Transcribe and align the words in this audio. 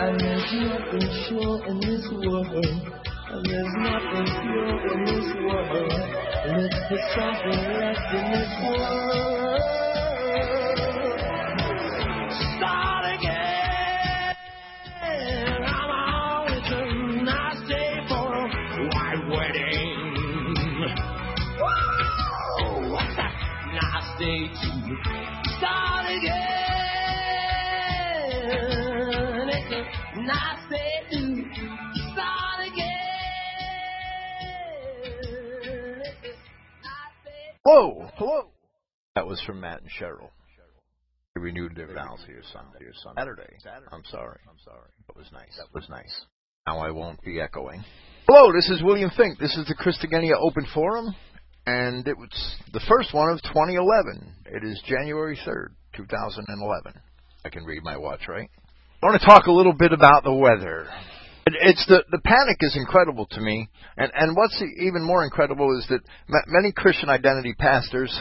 And 0.00 0.20
there's 0.20 0.52
nothing 0.52 1.10
sure 1.26 1.66
in 1.66 1.80
this 1.80 2.06
world. 2.12 2.64
And 3.30 3.44
there's 3.44 3.74
nothing 3.78 4.26
pure 4.42 4.78
in 4.94 5.04
this 5.04 5.26
world. 5.42 5.92
Look 6.54 6.72
for 6.88 7.00
something 7.16 7.62
left 7.74 8.14
in 8.14 8.24
this 8.30 8.52
world. 8.62 9.87
Was 39.28 39.42
from 39.42 39.60
Matt 39.60 39.82
and 39.82 39.90
Cheryl. 40.00 40.30
They 41.34 41.42
renewed 41.42 41.76
their 41.76 41.92
vows 41.92 42.20
here 42.26 42.40
Sunday. 42.50 42.78
Here 42.78 42.94
Saturday. 43.04 43.58
I'm 43.92 44.02
sorry. 44.10 44.38
I'm 44.48 44.56
sorry. 44.64 44.88
That 45.06 45.16
was 45.18 45.26
nice. 45.34 45.54
That 45.58 45.74
was 45.74 45.86
nice. 45.90 46.24
Now 46.66 46.78
I 46.78 46.90
won't 46.90 47.20
be 47.20 47.38
echoing. 47.38 47.84
Hello, 48.26 48.54
this 48.54 48.70
is 48.70 48.82
William 48.82 49.10
Finck. 49.10 49.38
This 49.38 49.54
is 49.54 49.66
the 49.66 49.74
Christogenea 49.74 50.32
Open 50.40 50.66
Forum, 50.72 51.14
and 51.66 52.08
it 52.08 52.16
was 52.16 52.30
the 52.72 52.80
first 52.88 53.12
one 53.12 53.28
of 53.28 53.42
2011. 53.42 54.32
It 54.46 54.64
is 54.64 54.82
January 54.86 55.38
3rd, 55.46 55.74
2011. 55.94 56.94
I 57.44 57.50
can 57.50 57.64
read 57.64 57.82
my 57.84 57.98
watch, 57.98 58.28
right? 58.28 58.48
I 59.02 59.06
want 59.06 59.20
to 59.20 59.26
talk 59.26 59.44
a 59.44 59.52
little 59.52 59.74
bit 59.74 59.92
about 59.92 60.24
the 60.24 60.32
weather. 60.32 60.88
It's 61.46 61.84
the 61.84 62.02
the 62.10 62.20
panic 62.24 62.56
is 62.60 62.76
incredible 62.76 63.26
to 63.32 63.40
me, 63.42 63.68
and 63.98 64.10
and 64.14 64.34
what's 64.34 64.62
even 64.78 65.02
more 65.02 65.22
incredible 65.22 65.78
is 65.78 65.86
that 65.88 66.00
many 66.46 66.72
Christian 66.72 67.10
identity 67.10 67.52
pastors 67.52 68.18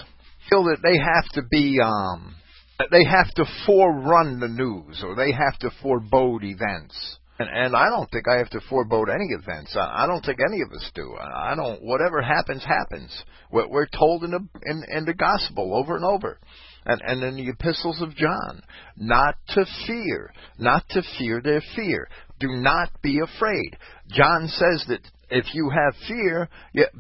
feel 0.50 0.64
that 0.66 0.80
they 0.84 0.98
have 0.98 1.28
to 1.34 1.42
be 1.50 1.80
um 1.84 2.36
that 2.80 2.90
they 2.92 3.04
have 3.04 3.34
to 3.36 3.46
forerun 3.68 4.40
the 4.40 4.48
news 4.48 5.04
or 5.04 5.16
they 5.16 5.32
have 5.32 5.58
to 5.60 5.72
forebode 5.82 6.44
events. 6.44 7.18
And, 7.40 7.50
and 7.50 7.76
I 7.76 7.90
don't 7.90 8.10
think 8.10 8.28
I 8.28 8.38
have 8.38 8.50
to 8.52 8.62
forebode 8.70 9.10
any 9.10 9.28
events. 9.30 9.76
I, 9.76 10.04
I 10.04 10.08
don't 10.08 10.24
think 10.26 10.40
any 10.40 10.62
of 10.62 10.72
us 10.72 10.90
do. 10.96 11.16
I, 11.20 11.52
I 11.52 11.56
don't. 11.56 11.82
Whatever 11.84 12.22
happens, 12.22 12.64
happens. 12.64 13.24
We're, 13.52 13.68
we're 13.68 13.88
told 13.88 14.24
in 14.24 14.32
the 14.32 14.48
in, 14.64 14.84
in 14.90 15.06
the 15.06 15.14
gospel 15.14 15.76
over 15.76 15.96
and 15.96 16.06
over, 16.06 16.40
and 16.86 17.02
and 17.04 17.24
in 17.24 17.36
the 17.36 17.52
epistles 17.52 18.02
of 18.02 18.16
John, 18.16 18.62
not 18.96 19.36
to 19.50 19.66
fear, 19.86 20.34
not 20.58 20.84
to 20.90 21.04
fear 21.18 21.42
their 21.44 21.62
fear. 21.76 22.08
Do 22.40 22.48
not 22.50 22.90
be 23.02 23.20
afraid. 23.20 23.78
John 24.10 24.48
says 24.48 24.86
that 24.88 25.02
if 25.30 25.46
you 25.54 25.70
have 25.70 25.94
fear, 26.08 26.50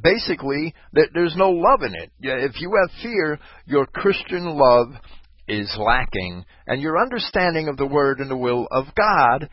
basically 0.01 0.73
there's 0.93 1.35
no 1.35 1.51
love 1.51 1.81
in 1.83 1.93
it. 1.95 2.11
If 2.19 2.59
you 2.61 2.73
have 2.81 3.01
fear, 3.01 3.39
your 3.65 3.85
Christian 3.85 4.45
love 4.45 4.89
is 5.47 5.73
lacking, 5.79 6.43
and 6.67 6.81
your 6.81 6.99
understanding 6.99 7.69
of 7.69 7.77
the 7.77 7.87
Word 7.87 8.19
and 8.19 8.29
the 8.29 8.35
will 8.35 8.67
of 8.69 8.85
God 8.95 9.49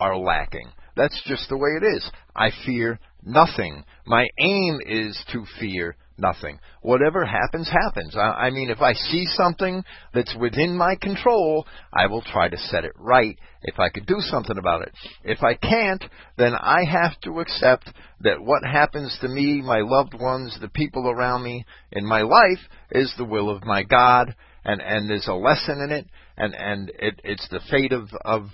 are 0.00 0.16
lacking. 0.16 0.70
That's 0.96 1.20
just 1.26 1.48
the 1.48 1.56
way 1.56 1.70
it 1.80 1.84
is. 1.96 2.10
I 2.34 2.50
fear 2.64 2.98
nothing. 3.22 3.84
My 4.06 4.26
aim 4.38 4.80
is 4.86 5.22
to 5.32 5.44
fear 5.60 5.96
Nothing. 6.16 6.60
Whatever 6.82 7.24
happens, 7.24 7.68
happens. 7.68 8.14
I, 8.16 8.46
I 8.46 8.50
mean, 8.50 8.70
if 8.70 8.80
I 8.80 8.92
see 8.92 9.26
something 9.26 9.82
that's 10.12 10.34
within 10.38 10.76
my 10.76 10.94
control, 11.00 11.66
I 11.92 12.06
will 12.06 12.22
try 12.22 12.48
to 12.48 12.56
set 12.56 12.84
it 12.84 12.92
right 12.96 13.36
if 13.62 13.80
I 13.80 13.88
could 13.88 14.06
do 14.06 14.20
something 14.20 14.56
about 14.56 14.82
it. 14.82 14.92
If 15.24 15.42
I 15.42 15.54
can't, 15.54 16.04
then 16.38 16.54
I 16.54 16.84
have 16.84 17.20
to 17.22 17.40
accept 17.40 17.90
that 18.20 18.40
what 18.40 18.62
happens 18.62 19.16
to 19.22 19.28
me, 19.28 19.60
my 19.60 19.80
loved 19.80 20.14
ones, 20.14 20.56
the 20.60 20.68
people 20.68 21.10
around 21.10 21.42
me 21.42 21.64
in 21.90 22.06
my 22.06 22.22
life 22.22 22.60
is 22.92 23.12
the 23.18 23.24
will 23.24 23.50
of 23.50 23.64
my 23.64 23.82
God, 23.82 24.36
and, 24.64 24.80
and 24.80 25.10
there's 25.10 25.26
a 25.26 25.34
lesson 25.34 25.80
in 25.80 25.90
it, 25.90 26.06
and, 26.36 26.54
and 26.54 26.90
it, 26.90 27.20
it's 27.24 27.48
the 27.48 27.60
fate 27.70 27.92
of, 27.92 28.08
of 28.24 28.46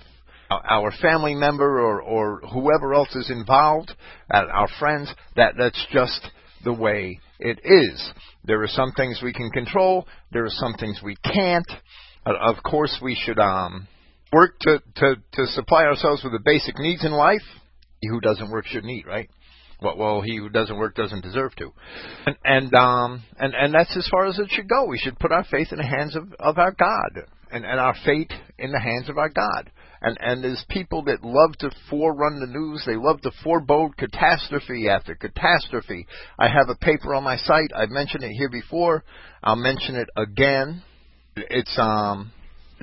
our 0.51 0.91
family 1.03 1.35
member 1.35 1.79
or, 1.79 2.01
or 2.01 2.41
whoever 2.53 2.95
else 2.95 3.15
is 3.15 3.31
involved, 3.31 3.93
uh, 4.33 4.47
our 4.51 4.69
friends, 4.79 5.12
that, 5.37 5.55
that's 5.59 5.87
just 5.93 6.27
the 6.65 6.73
way 6.73 7.21
it 7.40 7.60
is. 7.64 8.12
There 8.44 8.62
are 8.62 8.69
some 8.69 8.92
things 8.92 9.20
we 9.22 9.32
can 9.32 9.50
control. 9.50 10.06
There 10.32 10.44
are 10.44 10.50
some 10.50 10.75
things 10.75 11.00
we 11.02 11.16
can't. 11.16 11.70
Uh, 12.25 12.32
of 12.40 12.62
course, 12.62 12.98
we 13.02 13.14
should 13.14 13.38
um, 13.38 13.88
work 14.32 14.58
to, 14.60 14.82
to, 14.96 15.16
to 15.32 15.46
supply 15.46 15.84
ourselves 15.84 16.22
with 16.22 16.32
the 16.32 16.40
basic 16.44 16.78
needs 16.78 17.04
in 17.04 17.12
life. 17.12 17.42
He 18.00 18.08
who 18.08 18.20
doesn't 18.20 18.50
work 18.50 18.66
shouldn't 18.66 18.92
eat, 18.92 19.06
right? 19.06 19.28
Well, 19.82 19.96
well, 19.96 20.20
he 20.20 20.37
who 20.37 20.48
doesn't 20.50 20.78
work 20.78 20.94
doesn't 20.94 21.22
deserve 21.22 21.54
to, 21.56 21.72
and 22.26 22.37
and 22.44 22.75
um 22.75 23.22
and 23.38 23.54
and 23.54 23.72
that's 23.72 23.96
as 23.96 24.06
far 24.10 24.26
as 24.26 24.38
it 24.38 24.48
should 24.50 24.69
go. 24.69 24.84
We 24.84 24.98
should 24.98 25.19
put 25.19 25.32
our 25.32 25.44
faith 25.44 25.69
in 25.72 25.78
the 25.78 25.87
hands 25.87 26.14
of 26.16 26.34
of 26.38 26.58
our 26.58 26.72
God, 26.72 27.25
and 27.50 27.64
and 27.64 27.81
our 27.81 27.94
fate 28.04 28.31
in 28.58 28.72
the 28.72 28.78
hands 28.81 29.08
of 29.08 29.16
our 29.16 29.31
God 29.31 29.70
and 30.02 30.17
and 30.20 30.43
there's 30.43 30.64
people 30.69 31.02
that 31.05 31.23
love 31.23 31.56
to 31.58 31.70
forerun 31.91 32.41
the 32.41 32.47
news. 32.47 32.82
They 32.87 32.97
love 32.97 33.20
to 33.23 33.31
forebode 33.44 33.97
catastrophe 33.97 34.88
after 34.88 35.14
catastrophe. 35.14 36.06
I 36.38 36.49
have 36.49 36.69
a 36.69 36.75
paper 36.76 37.14
on 37.14 37.25
my 37.25 37.37
site. 37.37 37.70
I've 37.75 37.91
mentioned 37.91 38.25
it 38.25 38.32
here 38.32 38.50
before. 38.50 39.05
I'll 39.43 39.56
mention 39.56 39.97
it 39.97 40.08
again. 40.17 40.82
It's 41.37 41.79
um 41.79 42.32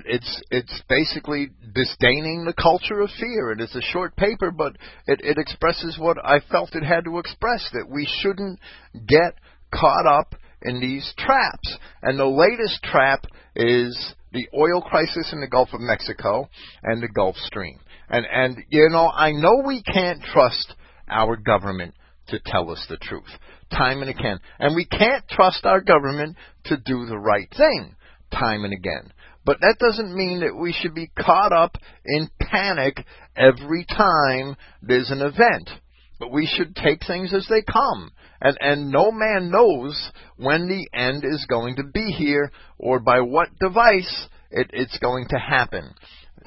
it's 0.05 0.41
it's 0.51 0.81
basically 0.87 1.49
disdaining 1.73 2.45
the 2.45 2.53
culture 2.53 3.01
of 3.01 3.09
fear. 3.19 3.51
And 3.51 3.61
it's 3.61 3.75
a 3.75 3.81
short 3.81 4.15
paper, 4.15 4.51
but 4.51 4.73
it, 5.07 5.21
it 5.23 5.37
expresses 5.37 5.97
what 5.99 6.17
I 6.23 6.39
felt 6.51 6.75
it 6.75 6.83
had 6.83 7.05
to 7.05 7.19
express 7.19 7.67
that 7.73 7.89
we 7.89 8.07
shouldn't 8.21 8.59
get 9.07 9.33
caught 9.73 10.05
up 10.05 10.35
in 10.61 10.79
these 10.79 11.13
traps. 11.17 11.77
And 12.01 12.19
the 12.19 12.25
latest 12.25 12.83
trap 12.83 13.25
is 13.55 14.13
the 14.33 14.47
oil 14.53 14.81
crisis 14.81 15.31
in 15.31 15.41
the 15.41 15.47
Gulf 15.47 15.69
of 15.73 15.79
Mexico 15.81 16.49
and 16.83 17.01
the 17.01 17.07
Gulf 17.07 17.35
Stream. 17.37 17.79
And 18.09 18.25
and 18.31 18.57
you 18.69 18.89
know, 18.89 19.09
I 19.09 19.31
know 19.31 19.63
we 19.65 19.81
can't 19.83 20.21
trust 20.21 20.73
our 21.09 21.35
government 21.35 21.93
to 22.27 22.39
tell 22.45 22.69
us 22.71 22.85
the 22.89 22.97
truth 22.97 23.29
time 23.71 24.01
and 24.01 24.09
again. 24.09 24.39
And 24.59 24.75
we 24.75 24.85
can't 24.85 25.27
trust 25.27 25.65
our 25.65 25.81
government 25.81 26.37
to 26.65 26.77
do 26.77 27.05
the 27.05 27.17
right 27.17 27.49
thing 27.55 27.95
time 28.31 28.63
and 28.63 28.73
again. 28.73 29.11
But 29.45 29.61
that 29.61 29.77
doesn't 29.79 30.13
mean 30.13 30.41
that 30.41 30.57
we 30.59 30.73
should 30.73 30.93
be 30.93 31.09
caught 31.17 31.53
up 31.53 31.77
in 32.05 32.29
panic 32.39 33.05
every 33.35 33.85
time 33.85 34.57
there's 34.81 35.09
an 35.09 35.21
event. 35.21 35.69
But 36.19 36.31
we 36.31 36.47
should 36.47 36.75
take 36.75 37.05
things 37.05 37.33
as 37.33 37.47
they 37.47 37.61
come. 37.61 38.11
And, 38.41 38.57
and 38.59 38.91
no 38.91 39.11
man 39.11 39.51
knows 39.51 40.11
when 40.37 40.67
the 40.67 40.87
end 40.97 41.23
is 41.23 41.45
going 41.47 41.75
to 41.77 41.83
be 41.83 42.11
here 42.11 42.51
or 42.77 42.99
by 42.99 43.21
what 43.21 43.57
device 43.59 44.27
it, 44.51 44.69
it's 44.73 44.97
going 44.99 45.27
to 45.29 45.37
happen. 45.37 45.93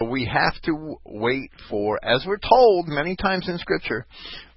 We 0.08 0.24
have 0.24 0.60
to 0.62 0.96
wait 1.04 1.50
for, 1.68 2.02
as 2.02 2.24
we're 2.26 2.38
told 2.38 2.88
many 2.88 3.16
times 3.16 3.46
in 3.48 3.58
Scripture, 3.58 4.06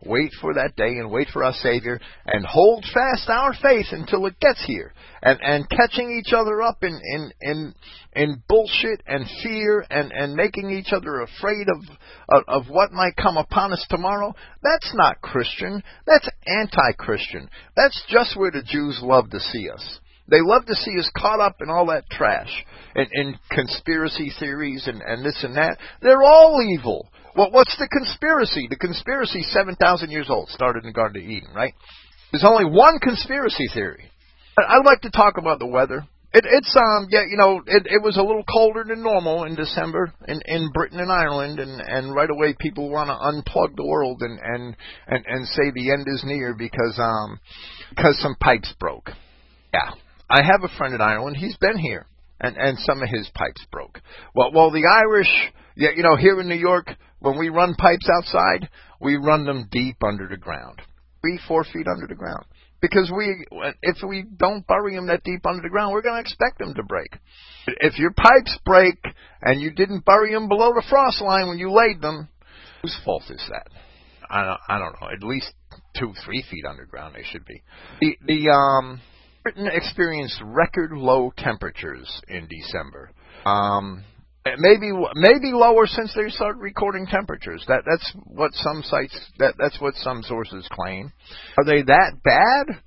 wait 0.05 0.31
for 0.39 0.53
that 0.53 0.77
day 0.77 0.97
and 0.99 1.11
wait 1.11 1.27
for 1.33 1.43
our 1.43 1.51
Savior 1.51 1.99
and 2.25 2.45
hold 2.45 2.85
fast 2.93 3.29
our 3.29 3.53
faith 3.61 3.87
until 3.91 4.25
it 4.25 4.39
gets 4.39 4.63
here. 4.65 4.93
And, 5.21 5.39
and 5.41 5.69
catching 5.69 6.11
each 6.11 6.31
other 6.33 6.61
up 6.61 6.77
in, 6.81 6.97
in, 7.03 7.31
in, 7.41 7.75
in 8.15 8.43
bullshit 8.47 9.03
and 9.05 9.25
fear 9.43 9.85
and, 9.89 10.13
and 10.13 10.33
making 10.33 10.69
each 10.69 10.93
other 10.93 11.19
afraid 11.19 11.67
of, 11.67 12.43
of, 12.47 12.69
what 12.69 12.93
might 12.93 13.17
come 13.17 13.35
upon 13.35 13.73
us 13.73 13.85
tomorrow, 13.89 14.33
that's 14.61 14.93
not 14.95 15.21
Christian. 15.21 15.83
That's 16.07 16.27
anti-Christian. 16.47 17.49
That's 17.75 18.01
just 18.07 18.37
where 18.37 18.51
the 18.51 18.63
Jews 18.63 18.99
love 19.01 19.29
to 19.31 19.41
see 19.41 19.69
us. 19.69 19.99
They 20.29 20.39
love 20.41 20.65
to 20.65 20.75
see 20.75 20.97
us 20.97 21.09
caught 21.17 21.39
up 21.39 21.57
in 21.61 21.69
all 21.69 21.87
that 21.87 22.09
trash 22.09 22.65
and, 22.95 23.07
and 23.11 23.39
conspiracy 23.51 24.31
theories 24.39 24.87
and, 24.87 25.01
and 25.01 25.25
this 25.25 25.43
and 25.43 25.57
that. 25.57 25.77
They're 26.01 26.23
all 26.23 26.61
evil. 26.61 27.09
Well, 27.35 27.51
what's 27.51 27.75
the 27.77 27.87
conspiracy? 27.87 28.67
The 28.69 28.77
conspiracy, 28.77 29.41
7,000 29.41 30.11
years 30.11 30.27
old, 30.29 30.49
started 30.49 30.83
in 30.83 30.89
the 30.89 30.93
Garden 30.93 31.23
of 31.23 31.29
Eden, 31.29 31.49
right? 31.53 31.73
There's 32.31 32.45
only 32.45 32.65
one 32.65 32.99
conspiracy 32.99 33.67
theory. 33.73 34.09
I'd 34.57 34.85
like 34.85 35.01
to 35.01 35.11
talk 35.11 35.37
about 35.37 35.59
the 35.59 35.67
weather. 35.67 36.05
It, 36.33 36.45
it's 36.49 36.75
um 36.75 37.07
yeah 37.11 37.21
you 37.29 37.37
know 37.37 37.61
it 37.67 37.83
it 37.85 38.01
was 38.01 38.17
a 38.17 38.23
little 38.23 38.43
colder 38.43 38.83
than 38.83 39.03
normal 39.03 39.43
in 39.43 39.53
December 39.53 40.11
in 40.27 40.41
in 40.45 40.71
Britain 40.73 40.99
and 40.99 41.11
Ireland 41.11 41.59
and 41.59 41.79
and 41.79 42.15
right 42.15 42.29
away 42.29 42.55
people 42.59 42.89
want 42.89 43.09
to 43.09 43.13
unplug 43.13 43.75
the 43.75 43.85
world 43.85 44.21
and 44.21 44.39
and 44.41 44.75
and 45.07 45.23
and 45.27 45.47
say 45.47 45.71
the 45.75 45.91
end 45.91 46.07
is 46.07 46.23
near 46.25 46.55
because 46.55 46.97
um 46.97 47.39
because 47.91 48.19
some 48.19 48.35
pipes 48.39 48.73
broke. 48.79 49.11
Yeah, 49.71 49.91
I 50.29 50.41
have 50.43 50.63
a 50.63 50.77
friend 50.77 50.93
in 50.93 51.01
Ireland. 51.01 51.37
He's 51.37 51.57
been 51.57 51.77
here 51.77 52.07
and 52.39 52.57
and 52.57 52.77
some 52.79 53.01
of 53.01 53.09
his 53.09 53.29
pipes 53.33 53.65
broke. 53.71 54.01
Well 54.35 54.51
well 54.53 54.71
the 54.71 54.85
Irish 54.85 55.29
yeah 55.75 55.89
you 55.95 56.03
know 56.03 56.15
here 56.15 56.39
in 56.39 56.47
New 56.47 56.55
York 56.55 56.95
when 57.23 57.39
we 57.39 57.49
run 57.49 57.73
pipes 57.75 58.07
outside, 58.17 58.69
we 58.99 59.15
run 59.15 59.45
them 59.45 59.69
deep 59.71 59.95
under 60.05 60.27
the 60.27 60.37
ground, 60.37 60.81
three, 61.21 61.39
four 61.47 61.63
feet 61.63 61.87
under 61.87 62.05
the 62.05 62.15
ground. 62.15 62.43
Because 62.81 63.09
we, 63.15 63.45
if 63.81 63.95
we 64.05 64.25
don't 64.35 64.67
bury 64.67 64.95
them 64.95 65.07
that 65.07 65.23
deep 65.23 65.45
under 65.45 65.61
the 65.61 65.69
ground, 65.69 65.93
we're 65.93 66.01
going 66.01 66.15
to 66.15 66.21
expect 66.21 66.59
them 66.59 66.73
to 66.73 66.83
break. 66.83 67.07
If 67.65 67.97
your 67.97 68.11
pipes 68.11 68.59
break 68.65 69.01
and 69.41 69.61
you 69.61 69.71
didn't 69.71 70.03
bury 70.03 70.33
them 70.33 70.49
below 70.49 70.73
the 70.75 70.83
frost 70.89 71.21
line 71.21 71.47
when 71.47 71.57
you 71.57 71.71
laid 71.71 72.01
them, 72.01 72.27
whose 72.81 72.99
fault 73.05 73.23
is 73.29 73.41
that? 73.49 73.69
I 74.29 74.43
don't, 74.43 74.59
I 74.67 74.79
don't 74.79 75.01
know. 75.01 75.07
At 75.15 75.23
least 75.23 75.53
two, 75.97 76.11
three 76.25 76.43
feet 76.51 76.65
underground 76.69 77.15
they 77.15 77.23
should 77.23 77.45
be. 77.45 77.61
The, 78.01 78.17
the 78.25 78.49
um, 78.49 78.99
Britain 79.43 79.67
experienced 79.71 80.41
record 80.43 80.91
low 80.91 81.33
temperatures 81.37 82.09
in 82.29 82.47
December. 82.47 83.11
Um, 83.45 84.03
maybe 84.57 84.91
maybe 85.15 85.51
lower 85.51 85.85
since 85.85 86.13
they 86.15 86.29
started 86.29 86.59
recording 86.59 87.05
temperatures. 87.07 87.63
That 87.67 87.83
that's 87.85 88.13
what 88.25 88.53
some 88.53 88.83
sites 88.83 89.17
that 89.39 89.55
that's 89.57 89.79
what 89.79 89.95
some 89.95 90.23
sources 90.23 90.67
claim. 90.71 91.11
Are 91.57 91.65
they 91.65 91.81
that 91.83 92.13
bad? 92.23 92.81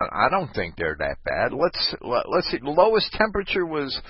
I 0.00 0.28
don't 0.30 0.52
think 0.54 0.76
they're 0.76 0.96
that 0.98 1.18
bad. 1.24 1.52
Let's 1.52 1.94
let's 2.02 2.48
see. 2.50 2.58
The 2.58 2.70
lowest 2.70 3.12
temperature 3.12 3.66
was 3.66 4.00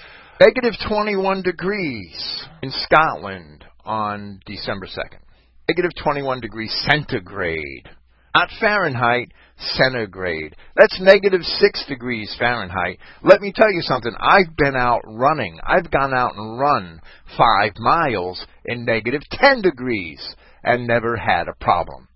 negative 0.40 0.74
21 0.88 1.42
degrees 1.42 2.46
in 2.62 2.70
Scotland 2.70 3.64
on 3.84 4.40
December 4.46 4.86
2nd. 4.86 5.20
Negative 5.68 5.90
21 6.02 6.40
degrees 6.40 6.86
centigrade, 6.88 7.88
not 8.34 8.48
Fahrenheit 8.60 9.32
centigrade. 9.58 10.56
That's 10.76 11.00
negative 11.00 11.42
6 11.42 11.86
degrees 11.88 12.34
Fahrenheit. 12.38 12.98
Let 13.22 13.40
me 13.40 13.52
tell 13.54 13.72
you 13.72 13.82
something. 13.82 14.12
I've 14.18 14.56
been 14.56 14.76
out 14.76 15.02
running. 15.06 15.58
I've 15.66 15.90
gone 15.90 16.14
out 16.14 16.34
and 16.36 16.58
run 16.58 17.00
5 17.36 17.72
miles 17.78 18.44
in 18.64 18.84
negative 18.84 19.22
10 19.30 19.62
degrees 19.62 20.34
and 20.62 20.86
never 20.86 21.16
had 21.16 21.48
a 21.48 21.64
problem. 21.64 22.08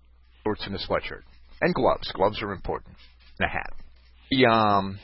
Shorts 0.43 0.63
and 0.65 0.75
a 0.75 0.79
sweatshirt. 0.79 1.23
And 1.61 1.73
gloves. 1.73 2.11
Gloves 2.13 2.41
are 2.41 2.51
important. 2.51 2.95
And 3.39 3.47
a 3.47 3.51
hat. 3.51 3.73
The, 4.31 4.45
um, 4.45 4.99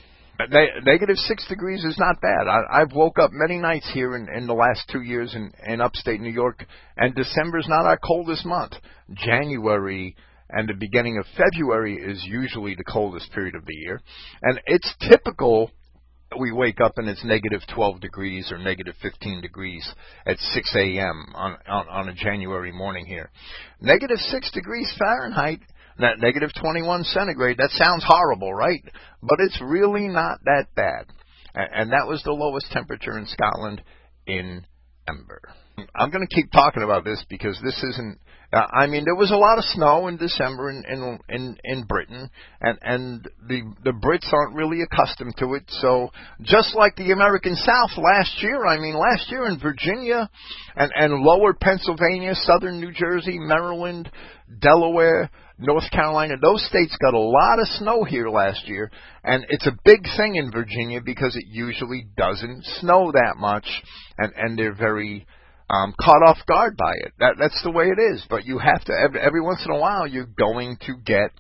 negative 0.86 1.17
six 1.17 1.46
degrees 1.48 1.84
is 1.84 1.98
not 1.98 2.22
bad. 2.22 2.48
I, 2.48 2.81
I've 2.81 2.93
woke 2.93 3.19
up 3.19 3.31
many 3.34 3.60
nights 3.60 3.89
here 3.93 4.15
in, 4.15 4.27
in 4.36 4.48
the 4.48 4.53
last 4.53 4.89
two 4.91 5.01
years 5.01 5.36
in, 5.36 5.51
in 5.65 5.81
upstate 5.81 6.22
New 6.22 6.31
York, 6.31 6.65
and 6.98 7.13
December's 7.13 7.67
not 7.67 7.86
our 7.86 7.98
coldest 7.98 8.46
month. 8.46 8.74
January 9.13 10.15
and 10.50 10.68
the 10.68 10.74
beginning 10.74 11.18
of 11.18 11.25
February 11.38 11.96
is 11.96 12.24
usually 12.25 12.75
the 12.75 12.84
coldest 12.84 13.32
period 13.32 13.56
of 13.56 13.65
the 13.65 13.75
year. 13.75 14.01
And 14.41 14.60
it's 14.65 14.94
typical 15.08 15.72
we 16.38 16.51
wake 16.51 16.79
up 16.79 16.94
and 16.98 17.10
it's 17.10 17.24
negative 17.25 17.62
12 17.74 18.01
degrees 18.01 18.51
or 18.51 18.60
negative 18.60 18.94
15 19.01 19.41
degrees 19.41 19.89
at 20.27 20.38
6 20.38 20.75
a.m. 20.75 21.25
On, 21.34 21.58
on, 21.68 21.89
on 21.89 22.10
a 22.10 22.13
January 22.13 22.72
morning 22.72 23.06
here. 23.06 23.32
Negative 23.82 24.18
6 24.18 24.51
degrees 24.51 24.94
Fahrenheit, 25.00 25.60
that 25.98 26.20
negative 26.20 26.51
21 26.62 27.03
centigrade, 27.06 27.58
that 27.58 27.72
sounds 27.72 28.03
horrible, 28.06 28.53
right? 28.53 28.84
But 29.24 29.39
it's 29.39 29.60
really 29.60 30.08
not 30.08 30.39
that 30.46 30.68
bad. 30.75 31.06
And, 31.56 31.70
and 31.74 31.91
that 31.94 32.08
was 32.08 32.22
the 32.24 32.32
lowest 32.32 32.72
temperature 32.72 33.18
in 33.18 33.25
Scotland 33.25 33.82
in 34.27 34.65
December. 35.10 35.41
I'm 35.96 36.12
going 36.12 36.25
to 36.27 36.36
keep 36.36 36.51
talking 36.51 36.84
about 36.84 37.03
this 37.03 37.24
because 37.29 37.60
this 37.63 37.84
isn't. 37.84 38.20
Uh, 38.51 38.65
I 38.72 38.88
mean, 38.88 39.06
there 39.06 39.15
was 39.15 39.29
a 39.29 39.38
lot 39.38 39.60
of 39.60 39.63
snow 39.65 40.08
in 40.08 40.18
December 40.18 40.72
in 40.72 40.84
in 40.89 41.20
in, 41.29 41.58
in 41.63 41.84
Britain, 41.84 42.32
and 42.60 42.79
and 42.82 43.29
the 43.48 43.62
the 43.84 43.91
Brits 43.91 44.34
aren't 44.34 44.56
really 44.56 44.82
accustomed 44.82 45.36
to 45.38 45.53
it. 45.53 45.63
So 45.68 46.10
just 46.41 46.74
like 46.74 46.96
the 46.96 47.12
American 47.12 47.56
South 47.56 47.91
last 47.98 48.41
year, 48.41 48.65
I 48.65 48.79
mean, 48.79 48.96
last 48.96 49.29
year 49.29 49.46
in 49.48 49.60
Virginia, 49.60 50.29
and 50.75 50.91
and 50.96 51.22
lower 51.22 51.53
Pennsylvania, 51.53 52.34
southern 52.34 52.79
New 52.79 52.91
Jersey, 52.91 53.38
Maryland, 53.38 54.10
Delaware, 54.60 55.29
North 55.60 55.91
Carolina, 55.91 56.34
those 56.41 56.65
states 56.65 56.98
got 57.00 57.13
a 57.13 57.20
lot 57.20 57.60
of 57.60 57.68
snow 57.77 58.03
here 58.03 58.29
last 58.29 58.68
year, 58.68 58.89
and 59.24 59.46
it's 59.50 59.68
a 59.68 59.77
big 59.86 60.08
thing 60.18 60.38
in 60.38 60.51
Virginia 60.51 61.01
because 61.06 61.36
it 61.36 61.46
usually 61.48 62.08
doesn't 62.18 62.65
snow 62.79 63.12
that 63.12 63.36
much, 63.38 63.68
and 64.18 64.34
and 64.36 64.58
they're 64.58 64.74
very 64.74 65.27
um, 65.70 65.94
caught 66.00 66.24
off 66.24 66.38
guard 66.48 66.76
by 66.78 66.94
it. 67.02 67.14
That 67.20 67.36
that's 67.40 67.62
the 67.64 67.72
way 67.72 67.86
it 67.86 68.00
is. 68.00 68.26
But 68.30 68.46
you 68.46 68.58
have 68.58 68.84
to 68.86 68.94
every, 68.94 69.20
every 69.20 69.42
once 69.42 69.62
in 69.66 69.72
a 69.72 69.80
while 69.80 70.08
you're 70.08 70.26
going 70.26 70.78
to 70.88 70.96
get 71.06 71.32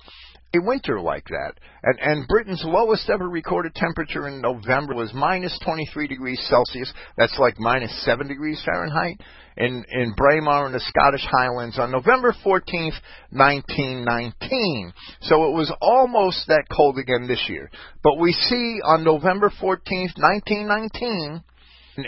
a 0.53 0.59
winter 0.61 0.99
like 0.99 1.25
that. 1.25 1.53
And 1.83 1.99
and 1.99 2.27
Britain's 2.27 2.63
lowest 2.65 3.09
ever 3.09 3.27
recorded 3.27 3.73
temperature 3.75 4.27
in 4.27 4.41
November 4.41 4.95
was 4.95 5.13
minus 5.13 5.57
23 5.63 6.07
degrees 6.07 6.39
Celsius. 6.49 6.91
That's 7.17 7.37
like 7.39 7.59
minus 7.59 8.05
7 8.05 8.27
degrees 8.27 8.61
Fahrenheit 8.65 9.21
in 9.57 9.83
in 9.91 10.13
Braemar 10.15 10.67
in 10.67 10.73
the 10.73 10.79
Scottish 10.79 11.25
Highlands 11.29 11.79
on 11.79 11.91
November 11.91 12.33
14th, 12.45 12.97
1919. 13.31 14.93
So 15.21 15.49
it 15.49 15.55
was 15.55 15.73
almost 15.81 16.47
that 16.47 16.65
cold 16.71 16.97
again 16.99 17.27
this 17.27 17.45
year. 17.49 17.69
But 18.03 18.19
we 18.19 18.31
see 18.31 18.79
on 18.83 19.03
November 19.03 19.51
14th, 19.61 20.17
1919 20.17 21.43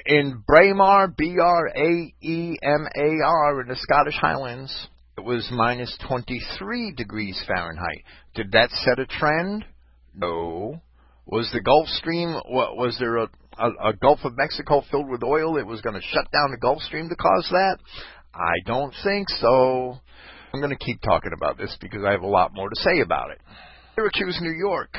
in 0.05 0.43
Braemar, 0.45 1.07
B-R-A-E-M-A-R, 1.17 1.62
in 3.62 3.67
the 3.67 3.75
Scottish 3.75 4.15
Highlands, 4.15 4.88
it 5.17 5.24
was 5.24 5.48
minus 5.51 5.98
23 6.07 6.93
degrees 6.93 7.41
Fahrenheit. 7.48 8.03
Did 8.33 8.51
that 8.53 8.69
set 8.71 9.00
a 9.00 9.05
trend? 9.05 9.65
No. 10.15 10.81
Was 11.25 11.50
the 11.53 11.62
Gulf 11.62 11.88
Stream, 11.88 12.33
was 12.45 12.98
there 13.00 13.17
a, 13.17 13.29
a, 13.57 13.89
a 13.89 13.93
Gulf 13.93 14.19
of 14.24 14.38
Mexico 14.38 14.81
filled 14.89 15.10
with 15.10 15.24
oil 15.24 15.53
that 15.55 15.67
was 15.67 15.81
going 15.81 15.95
to 15.95 16.01
shut 16.01 16.31
down 16.31 16.51
the 16.51 16.57
Gulf 16.57 16.81
Stream 16.81 17.10
to 17.10 17.15
cause 17.15 17.48
that? 17.51 17.77
I 18.33 18.55
don't 18.65 18.93
think 19.03 19.29
so. 19.29 19.98
I'm 20.53 20.60
going 20.60 20.75
to 20.75 20.86
keep 20.86 21.01
talking 21.01 21.31
about 21.36 21.57
this 21.57 21.75
because 21.79 22.03
I 22.05 22.12
have 22.12 22.21
a 22.21 22.27
lot 22.27 22.53
more 22.53 22.69
to 22.69 22.75
say 22.81 23.01
about 23.01 23.31
it. 23.31 23.39
Syracuse, 23.95 24.39
New 24.41 24.53
York, 24.53 24.98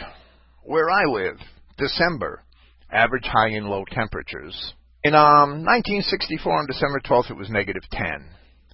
where 0.63 0.91
I 0.91 1.05
live, 1.05 1.37
December, 1.79 2.45
average 2.91 3.25
high 3.25 3.49
and 3.49 3.67
low 3.67 3.85
temperatures. 3.91 4.75
In 5.05 5.15
um, 5.15 5.67
1964, 5.67 6.53
on 6.53 6.67
December 6.67 7.01
12th, 7.01 7.31
it 7.31 7.37
was 7.37 7.51
negative 7.51 7.83
10 7.91 8.05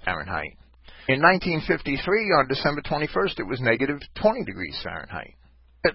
Fahrenheit. 0.05 0.59
In 1.09 1.23
1953, 1.23 2.05
on 2.37 2.49
December 2.49 2.83
21st, 2.83 3.41
it 3.41 3.49
was 3.49 3.61
negative 3.63 3.99
20 4.21 4.45
degrees 4.45 4.79
Fahrenheit. 4.85 5.35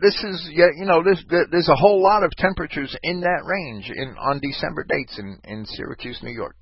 This 0.01 0.15
is, 0.23 0.49
you 0.51 0.85
know, 0.85 1.03
this, 1.03 1.23
there's 1.29 1.69
a 1.69 1.75
whole 1.75 2.01
lot 2.01 2.23
of 2.23 2.31
temperatures 2.31 2.95
in 3.03 3.21
that 3.21 3.43
range 3.45 3.91
in 3.93 4.15
on 4.17 4.39
December 4.39 4.83
dates 4.85 5.19
in, 5.19 5.39
in 5.43 5.65
Syracuse, 5.67 6.19
New 6.23 6.31
York, 6.31 6.55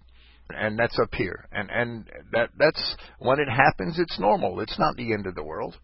and 0.49 0.77
that's 0.77 0.99
up 0.99 1.13
here. 1.13 1.47
And 1.53 1.69
and 1.69 2.09
that 2.33 2.49
that's 2.57 2.95
when 3.19 3.39
it 3.39 3.47
happens. 3.47 3.99
It's 3.99 4.19
normal. 4.19 4.59
It's 4.59 4.77
not 4.77 4.97
the 4.97 5.13
end 5.13 5.27
of 5.27 5.35
the 5.35 5.43
world. 5.43 5.77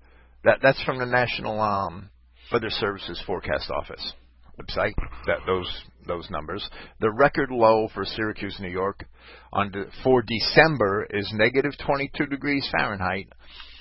That 0.44 0.60
that's 0.62 0.84
from 0.84 0.98
the 0.98 1.06
National 1.06 1.62
um, 1.62 2.10
Weather 2.52 2.72
Services 2.72 3.22
Forecast 3.26 3.72
Office 3.72 4.14
website. 4.60 4.96
That 5.28 5.38
those 5.46 5.72
those 6.08 6.30
numbers. 6.30 6.68
The 7.00 7.12
record 7.12 7.52
low 7.52 7.90
for 7.94 8.06
Syracuse, 8.06 8.58
New 8.60 8.70
York, 8.70 9.06
on 9.54 9.72
de, 9.72 9.86
for 10.04 10.24
December 10.24 11.08
is 11.10 11.32
negative 11.34 11.74
22 11.86 12.26
degrees 12.28 12.68
Fahrenheit 12.78 13.28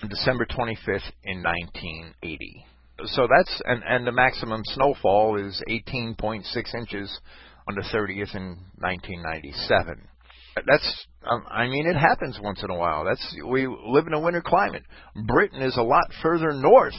on 0.02 0.09
December 0.09 0.47
25th 0.47 1.11
in 1.25 1.42
1980. 1.42 2.66
So 3.04 3.28
that's 3.28 3.61
and 3.66 3.83
and 3.87 4.06
the 4.06 4.12
maximum 4.12 4.62
snowfall 4.64 5.37
is 5.37 5.62
18.6 5.68 6.75
inches 6.75 7.21
on 7.68 7.75
the 7.75 7.83
30th 7.83 8.35
in 8.35 8.59
1997. 8.78 10.09
That's 10.66 11.06
um, 11.30 11.45
I 11.50 11.66
mean 11.66 11.87
it 11.87 11.97
happens 11.97 12.38
once 12.42 12.62
in 12.62 12.71
a 12.71 12.76
while. 12.76 13.04
That's 13.04 13.37
we 13.47 13.66
live 13.66 14.06
in 14.06 14.14
a 14.14 14.21
winter 14.21 14.42
climate. 14.45 14.85
Britain 15.26 15.61
is 15.61 15.76
a 15.76 15.83
lot 15.83 16.06
further 16.23 16.52
north 16.52 16.95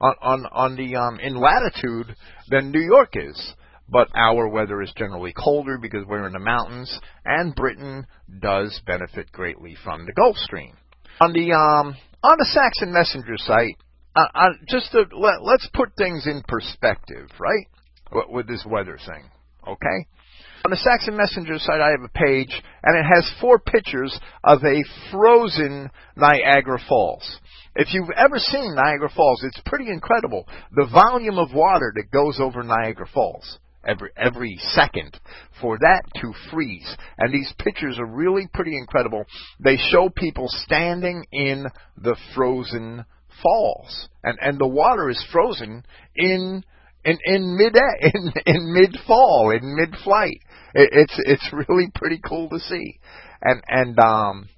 on 0.00 0.14
on 0.22 0.46
on 0.52 0.76
the 0.76 0.94
um 0.96 1.18
in 1.18 1.34
latitude 1.34 2.14
than 2.48 2.70
New 2.70 2.82
York 2.82 3.14
is 3.14 3.54
but 3.90 4.08
our 4.14 4.48
weather 4.48 4.80
is 4.82 4.92
generally 4.96 5.32
colder 5.32 5.78
because 5.78 6.06
we're 6.06 6.26
in 6.26 6.32
the 6.32 6.38
mountains, 6.38 6.98
and 7.24 7.54
Britain 7.54 8.06
does 8.40 8.80
benefit 8.86 9.30
greatly 9.32 9.76
from 9.82 10.06
the 10.06 10.12
Gulf 10.12 10.36
Stream. 10.36 10.76
On 11.20 11.32
the 11.32 11.52
um, 11.52 11.96
on 12.22 12.36
the 12.38 12.48
Saxon 12.52 12.92
Messenger 12.92 13.36
site, 13.38 13.76
uh, 14.14 14.26
uh, 14.34 14.48
just 14.68 14.92
to, 14.92 15.04
let, 15.16 15.42
let's 15.42 15.68
put 15.74 15.94
things 15.96 16.26
in 16.26 16.42
perspective, 16.46 17.28
right? 17.38 17.66
With 18.28 18.46
this 18.48 18.64
weather 18.68 18.98
thing, 19.06 19.30
okay? 19.66 20.06
On 20.64 20.70
the 20.70 20.76
Saxon 20.76 21.16
Messenger 21.16 21.58
site, 21.58 21.80
I 21.80 21.90
have 21.90 22.04
a 22.04 22.18
page, 22.18 22.52
and 22.82 22.98
it 22.98 23.04
has 23.14 23.32
four 23.40 23.58
pictures 23.58 24.18
of 24.44 24.62
a 24.64 24.84
frozen 25.10 25.90
Niagara 26.16 26.78
Falls. 26.88 27.40
If 27.76 27.94
you've 27.94 28.10
ever 28.16 28.38
seen 28.38 28.74
Niagara 28.74 29.10
Falls, 29.14 29.42
it's 29.44 29.60
pretty 29.64 29.88
incredible. 29.88 30.46
The 30.74 30.88
volume 30.92 31.38
of 31.38 31.54
water 31.54 31.92
that 31.96 32.10
goes 32.10 32.38
over 32.40 32.62
Niagara 32.62 33.06
Falls 33.14 33.58
every 33.84 34.10
every 34.16 34.58
second 34.72 35.18
for 35.60 35.78
that 35.78 36.02
to 36.20 36.32
freeze. 36.50 36.96
And 37.18 37.32
these 37.32 37.52
pictures 37.58 37.98
are 37.98 38.06
really 38.06 38.48
pretty 38.52 38.76
incredible. 38.76 39.24
They 39.58 39.76
show 39.76 40.08
people 40.14 40.46
standing 40.48 41.24
in 41.32 41.66
the 41.96 42.16
frozen 42.34 43.04
falls, 43.42 44.08
and 44.22 44.38
and 44.40 44.58
the 44.58 44.66
water 44.66 45.08
is 45.08 45.24
frozen 45.32 45.84
in 46.14 46.64
in 47.04 47.18
in 47.24 47.56
mid 47.56 47.76
in 48.00 48.32
in 48.46 48.74
mid 48.74 48.96
fall 49.06 49.50
in 49.50 49.76
mid 49.76 49.94
flight. 50.02 50.40
It, 50.74 50.90
it's 50.92 51.14
it's 51.18 51.52
really 51.68 51.88
pretty 51.94 52.20
cool 52.24 52.48
to 52.50 52.58
see, 52.58 52.98
and 53.42 53.62
and 53.68 53.98
um 53.98 54.48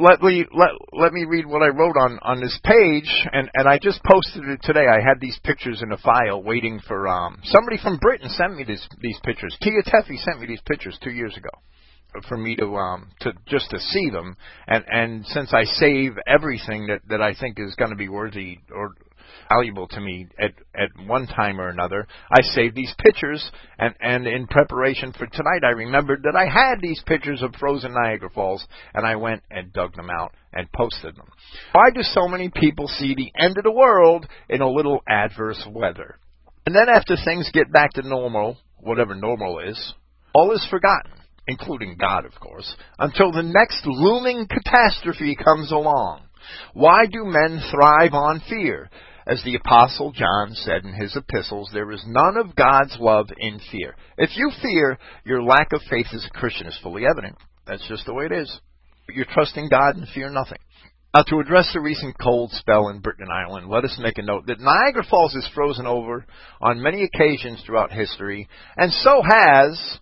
let 0.00 0.22
me 0.22 0.44
let 0.54 0.70
let 0.92 1.12
me 1.12 1.24
read 1.24 1.46
what 1.46 1.62
I 1.62 1.68
wrote 1.68 1.96
on 1.96 2.18
on 2.22 2.40
this 2.40 2.58
page, 2.64 3.10
and 3.32 3.50
and 3.54 3.68
I 3.68 3.78
just 3.78 4.00
posted 4.04 4.44
it 4.48 4.60
today. 4.62 4.86
I 4.86 5.00
had 5.00 5.20
these 5.20 5.38
pictures 5.44 5.82
in 5.82 5.92
a 5.92 5.98
file 5.98 6.42
waiting 6.42 6.80
for 6.86 7.08
um 7.08 7.38
somebody 7.44 7.78
from 7.82 7.98
Britain 7.98 8.28
sent 8.30 8.56
me 8.56 8.64
these 8.64 8.86
these 9.00 9.18
pictures. 9.24 9.56
Tia 9.60 9.82
Teffy 9.82 10.18
sent 10.22 10.40
me 10.40 10.46
these 10.46 10.62
pictures 10.66 10.98
two 11.02 11.10
years 11.10 11.36
ago 11.36 11.50
for 12.28 12.36
me 12.36 12.56
to 12.56 12.76
um 12.76 13.10
to 13.20 13.32
just 13.46 13.70
to 13.70 13.78
see 13.78 14.10
them, 14.10 14.36
and 14.66 14.84
and 14.88 15.26
since 15.26 15.52
I 15.52 15.64
save 15.64 16.12
everything 16.26 16.86
that 16.88 17.00
that 17.08 17.20
I 17.20 17.34
think 17.34 17.58
is 17.58 17.74
going 17.74 17.90
to 17.90 17.96
be 17.96 18.08
worthy 18.08 18.58
or 18.74 18.94
valuable 19.48 19.88
to 19.88 20.00
me 20.00 20.26
at 20.38 20.52
at 20.74 20.88
one 21.06 21.26
time 21.26 21.60
or 21.60 21.68
another. 21.68 22.06
I 22.30 22.42
saved 22.42 22.74
these 22.74 22.94
pictures, 22.98 23.50
and 23.78 23.94
and 24.00 24.26
in 24.26 24.46
preparation 24.46 25.12
for 25.12 25.26
tonight, 25.26 25.64
I 25.64 25.70
remembered 25.70 26.22
that 26.24 26.36
I 26.36 26.46
had 26.46 26.80
these 26.80 27.02
pictures 27.06 27.42
of 27.42 27.54
frozen 27.58 27.94
Niagara 27.94 28.30
Falls, 28.30 28.66
and 28.94 29.06
I 29.06 29.16
went 29.16 29.42
and 29.50 29.72
dug 29.72 29.94
them 29.94 30.10
out 30.10 30.32
and 30.52 30.70
posted 30.72 31.16
them. 31.16 31.28
Why 31.72 31.90
do 31.94 32.02
so 32.02 32.28
many 32.28 32.50
people 32.54 32.88
see 32.88 33.14
the 33.14 33.32
end 33.38 33.58
of 33.58 33.64
the 33.64 33.72
world 33.72 34.26
in 34.48 34.60
a 34.60 34.70
little 34.70 35.00
adverse 35.08 35.62
weather? 35.70 36.18
And 36.64 36.74
then 36.74 36.88
after 36.88 37.16
things 37.24 37.50
get 37.52 37.72
back 37.72 37.92
to 37.92 38.02
normal, 38.02 38.58
whatever 38.78 39.14
normal 39.14 39.60
is, 39.60 39.94
all 40.34 40.52
is 40.52 40.66
forgotten 40.70 41.12
including 41.48 41.96
God, 41.98 42.24
of 42.24 42.32
course, 42.40 42.74
until 42.98 43.32
the 43.32 43.42
next 43.42 43.82
looming 43.84 44.48
catastrophe 44.48 45.36
comes 45.36 45.70
along. 45.70 46.22
Why 46.74 47.06
do 47.06 47.24
men 47.24 47.60
thrive 47.70 48.14
on 48.14 48.42
fear? 48.48 48.90
As 49.26 49.42
the 49.42 49.56
Apostle 49.56 50.12
John 50.12 50.52
said 50.54 50.84
in 50.84 50.94
his 50.94 51.16
epistles, 51.16 51.70
there 51.72 51.90
is 51.90 52.04
none 52.06 52.36
of 52.36 52.54
God's 52.54 52.96
love 53.00 53.28
in 53.36 53.58
fear. 53.72 53.96
If 54.16 54.36
you 54.36 54.52
fear, 54.62 54.98
your 55.24 55.42
lack 55.42 55.72
of 55.72 55.80
faith 55.90 56.06
as 56.14 56.24
a 56.24 56.38
Christian 56.38 56.68
is 56.68 56.78
fully 56.80 57.02
evident. 57.04 57.36
That's 57.66 57.86
just 57.88 58.06
the 58.06 58.14
way 58.14 58.26
it 58.26 58.32
is. 58.32 58.60
You're 59.08 59.26
trusting 59.28 59.68
God 59.68 59.96
and 59.96 60.06
fear 60.14 60.30
nothing. 60.30 60.58
Now, 61.12 61.22
to 61.22 61.40
address 61.40 61.70
the 61.72 61.80
recent 61.80 62.14
cold 62.22 62.52
spell 62.52 62.88
in 62.88 63.00
Britain 63.00 63.24
and 63.24 63.32
Ireland, 63.32 63.68
let 63.68 63.84
us 63.84 63.98
make 64.00 64.18
a 64.18 64.22
note 64.22 64.46
that 64.46 64.60
Niagara 64.60 65.02
Falls 65.08 65.34
is 65.34 65.48
frozen 65.54 65.86
over 65.86 66.24
on 66.60 66.82
many 66.82 67.02
occasions 67.02 67.62
throughout 67.64 67.90
history, 67.90 68.48
and 68.76 68.92
so 68.92 69.22
has 69.26 69.98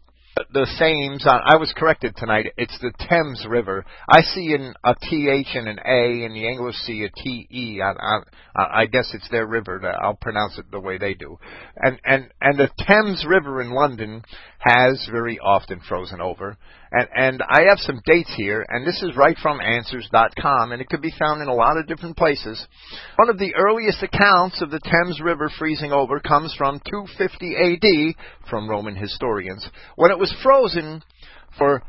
the 0.52 0.66
Thames. 0.78 1.26
Uh, 1.26 1.38
I 1.44 1.56
was 1.56 1.72
corrected 1.76 2.16
tonight. 2.16 2.46
It's 2.56 2.78
the 2.80 2.92
Thames 3.08 3.44
River. 3.48 3.84
I 4.08 4.22
see 4.22 4.54
an, 4.54 4.74
a 4.84 4.94
TH 4.94 5.48
and 5.54 5.68
an 5.68 5.78
A, 5.84 6.24
and 6.24 6.34
the 6.34 6.48
English 6.48 6.76
see 6.76 7.04
a 7.04 7.10
TE. 7.10 7.80
I, 7.82 7.92
I, 8.56 8.82
I 8.82 8.86
guess 8.86 9.10
it's 9.14 9.28
their 9.30 9.46
river. 9.46 9.80
I'll 10.00 10.14
pronounce 10.14 10.58
it 10.58 10.70
the 10.70 10.80
way 10.80 10.98
they 10.98 11.14
do. 11.14 11.38
And 11.76 12.00
and 12.04 12.30
and 12.40 12.58
the 12.58 12.70
Thames 12.86 13.24
River 13.28 13.60
in 13.60 13.70
London 13.70 14.22
has 14.58 15.06
very 15.10 15.38
often 15.38 15.80
frozen 15.86 16.20
over. 16.20 16.56
And, 16.96 17.08
and 17.16 17.42
I 17.42 17.62
have 17.68 17.80
some 17.80 18.00
dates 18.06 18.32
here, 18.36 18.64
and 18.68 18.86
this 18.86 19.02
is 19.02 19.16
right 19.16 19.36
from 19.42 19.60
Answers.com, 19.60 20.70
and 20.70 20.80
it 20.80 20.88
could 20.88 21.02
be 21.02 21.12
found 21.18 21.42
in 21.42 21.48
a 21.48 21.54
lot 21.54 21.76
of 21.76 21.88
different 21.88 22.16
places. 22.16 22.64
One 23.16 23.28
of 23.28 23.38
the 23.38 23.52
earliest 23.56 24.00
accounts 24.00 24.62
of 24.62 24.70
the 24.70 24.78
Thames 24.78 25.20
River 25.20 25.50
freezing 25.58 25.90
over 25.90 26.20
comes 26.20 26.54
from 26.56 26.80
250 26.88 27.56
AD 27.56 28.14
from 28.48 28.70
Roman 28.70 28.94
historians, 28.94 29.68
when 29.96 30.12
it 30.12 30.18
was 30.18 30.32
frozen 30.40 31.02
for 31.58 31.82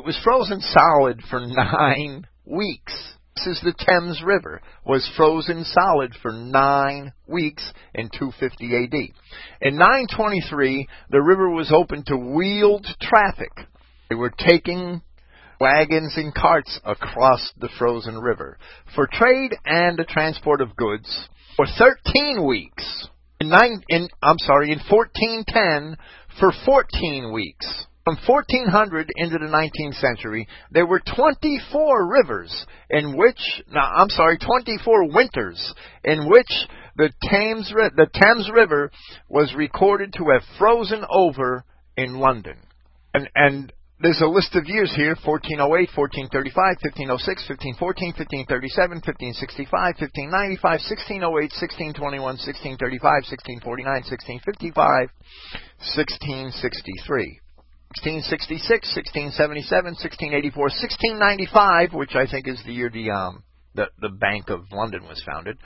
It 0.00 0.04
was 0.04 0.18
frozen 0.24 0.60
solid 0.60 1.20
for 1.30 1.40
nine 1.46 2.26
weeks. 2.44 3.14
This 3.36 3.58
is 3.58 3.60
the 3.62 3.84
Thames 3.86 4.20
River, 4.24 4.60
was 4.84 5.08
frozen 5.16 5.64
solid 5.64 6.12
for 6.20 6.32
nine 6.32 7.12
weeks 7.28 7.62
in 7.94 8.08
250 8.18 8.84
AD. 8.84 8.94
In 9.60 9.76
923, 9.76 10.88
the 11.10 11.22
river 11.22 11.50
was 11.50 11.70
open 11.72 12.02
to 12.06 12.16
wheeled 12.16 12.86
traffic. 13.00 13.52
They 14.10 14.16
were 14.16 14.34
taking 14.36 15.02
wagons 15.60 16.14
and 16.16 16.34
carts 16.34 16.80
across 16.84 17.52
the 17.60 17.68
frozen 17.78 18.18
river 18.18 18.58
for 18.96 19.06
trade 19.06 19.54
and 19.64 19.96
the 19.96 20.04
transport 20.04 20.60
of 20.60 20.74
goods 20.74 21.28
for 21.56 21.66
13 21.78 22.44
weeks. 22.44 23.08
In, 23.38 23.50
nine, 23.50 23.82
in 23.88 24.08
I'm 24.20 24.38
sorry, 24.38 24.72
in 24.72 24.80
1410 24.80 25.96
for 26.40 26.52
14 26.66 27.32
weeks. 27.32 27.86
From 28.04 28.16
1400 28.26 29.12
into 29.14 29.38
the 29.38 29.44
19th 29.44 30.00
century, 30.00 30.48
there 30.72 30.86
were 30.86 31.02
24 31.14 32.10
rivers 32.10 32.66
in 32.88 33.16
which, 33.16 33.38
now 33.70 33.92
I'm 33.94 34.08
sorry, 34.08 34.38
24 34.38 35.12
winters 35.12 35.74
in 36.02 36.28
which 36.28 36.50
the 36.96 37.12
Thames, 37.30 37.72
the 37.94 38.08
Thames 38.12 38.50
River 38.52 38.90
was 39.28 39.54
recorded 39.54 40.14
to 40.14 40.30
have 40.32 40.42
frozen 40.58 41.04
over 41.08 41.64
in 41.96 42.18
London. 42.18 42.56
And, 43.14 43.28
and 43.34 43.72
there's 44.00 44.20
a 44.24 44.26
list 44.26 44.56
of 44.56 44.64
years 44.64 44.92
here 44.96 45.12
1408, 45.12 45.92
1435, 45.92 46.56
1506, 46.96 47.76
1514, 47.76 48.48
1537, 48.48 49.04
1565, 49.04 50.00
1595, 50.00 50.80
1608, 50.88 51.52
1621, 52.00 52.40
1635, 52.80 53.60
1649, 53.60 54.08
1655, 54.40 55.12
1663. 55.84 57.44
1666, 58.00 58.88
1677, 59.36 60.00
1684, 60.00 61.92
1695, 61.92 61.92
which 61.92 62.16
I 62.16 62.24
think 62.24 62.48
is 62.48 62.62
the 62.64 62.72
year 62.72 62.88
the 62.88 63.12
um, 63.12 63.44
the, 63.74 63.86
the 64.00 64.08
Bank 64.08 64.50
of 64.50 64.64
London 64.72 65.04
was 65.04 65.22
founded. 65.24 65.56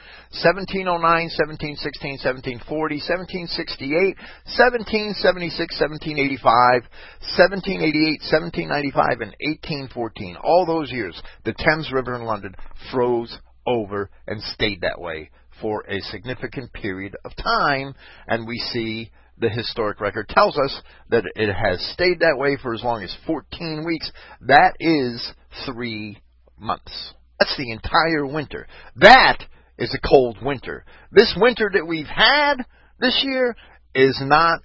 1709, 0.45 1.01
1716, 1.01 2.21
1740, 2.61 3.01
1768, 3.01 4.17
1776, 4.45 5.81
1785, 5.81 6.85
1788, 7.41 8.21
1795, 8.29 9.25
and 9.25 9.33
1814. 9.89 10.37
All 10.45 10.67
those 10.67 10.93
years, 10.93 11.17
the 11.45 11.57
Thames 11.57 11.91
River 11.93 12.15
in 12.15 12.25
London 12.25 12.55
froze 12.93 13.39
over 13.67 14.11
and 14.27 14.43
stayed 14.53 14.83
that 14.83 15.01
way 15.01 15.31
for 15.61 15.85
a 15.89 16.01
significant 16.13 16.73
period 16.73 17.17
of 17.25 17.33
time, 17.37 17.95
and 18.27 18.47
we 18.47 18.59
see 18.59 19.11
the 19.39 19.49
historic 19.49 20.01
record 20.01 20.29
tells 20.29 20.57
us 20.59 20.83
that 21.11 21.25
it 21.35 21.53
has 21.53 21.81
stayed 21.93 22.21
that 22.21 22.39
way 22.39 22.57
for 22.61 22.75
as 22.75 22.83
long 22.83 23.03
as 23.03 23.17
14 23.27 23.85
weeks. 23.85 24.11
That 24.43 24.75
is 24.79 25.33
three 25.67 26.19
months. 26.59 27.15
That's 27.38 27.57
the 27.57 27.71
entire 27.71 28.26
winter. 28.26 28.67
That 28.97 29.38
is 29.79 29.95
a 29.95 30.09
cold 30.09 30.38
winter. 30.43 30.85
This 31.11 31.35
winter 31.37 31.71
that 31.73 31.87
we've 31.87 32.07
had 32.07 32.57
this 33.00 33.21
year 33.25 33.57
is 33.95 34.21
not 34.23 34.61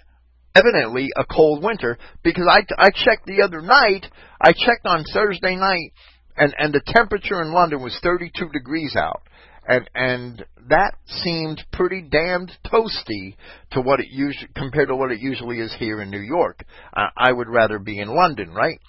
evidently 0.55 1.09
a 1.15 1.25
cold 1.25 1.63
winter 1.63 1.97
because 2.23 2.47
I, 2.49 2.61
I 2.77 2.89
checked 2.89 3.25
the 3.25 3.43
other 3.43 3.61
night, 3.61 4.05
I 4.41 4.51
checked 4.51 4.85
on 4.85 5.03
Thursday 5.13 5.55
night, 5.55 5.93
and, 6.37 6.53
and 6.57 6.73
the 6.73 6.81
temperature 6.85 7.41
in 7.41 7.53
London 7.53 7.81
was 7.81 7.97
32 8.01 8.49
degrees 8.49 8.95
out 8.95 9.23
and 9.69 9.89
and 9.93 10.45
that 10.69 10.95
seemed 11.05 11.63
pretty 11.71 12.01
damned 12.01 12.51
toasty 12.65 13.35
to 13.71 13.81
what 13.81 13.99
it 13.99 14.07
usually 14.09 14.49
compared 14.55 14.89
to 14.89 14.95
what 14.95 15.11
it 15.11 15.19
usually 15.19 15.59
is 15.59 15.73
here 15.79 16.01
in 16.01 16.09
New 16.09 16.19
York. 16.19 16.63
Uh, 16.93 17.07
I 17.15 17.31
would 17.31 17.47
rather 17.47 17.79
be 17.79 17.99
in 17.99 18.07
London, 18.07 18.51
right? 18.51 18.79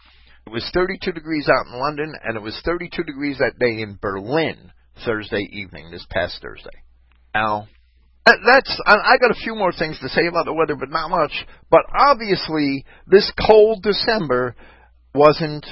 It 0.50 0.54
was 0.54 0.70
32 0.74 1.12
degrees 1.12 1.48
out 1.48 1.72
in 1.72 1.78
London, 1.78 2.12
and 2.24 2.36
it 2.36 2.42
was 2.42 2.60
32 2.64 3.04
degrees 3.04 3.38
that 3.38 3.60
day 3.60 3.82
in 3.82 3.96
Berlin 4.02 4.72
Thursday 5.04 5.48
evening, 5.52 5.92
this 5.92 6.04
past 6.10 6.42
Thursday. 6.42 6.82
Now, 7.32 7.68
that's 8.26 8.82
I 8.84 9.16
got 9.20 9.30
a 9.30 9.40
few 9.44 9.54
more 9.54 9.70
things 9.70 10.00
to 10.00 10.08
say 10.08 10.26
about 10.26 10.46
the 10.46 10.52
weather, 10.52 10.74
but 10.74 10.90
not 10.90 11.08
much. 11.08 11.30
But 11.70 11.82
obviously, 11.96 12.84
this 13.06 13.32
cold 13.46 13.84
December 13.84 14.56
wasn't 15.14 15.66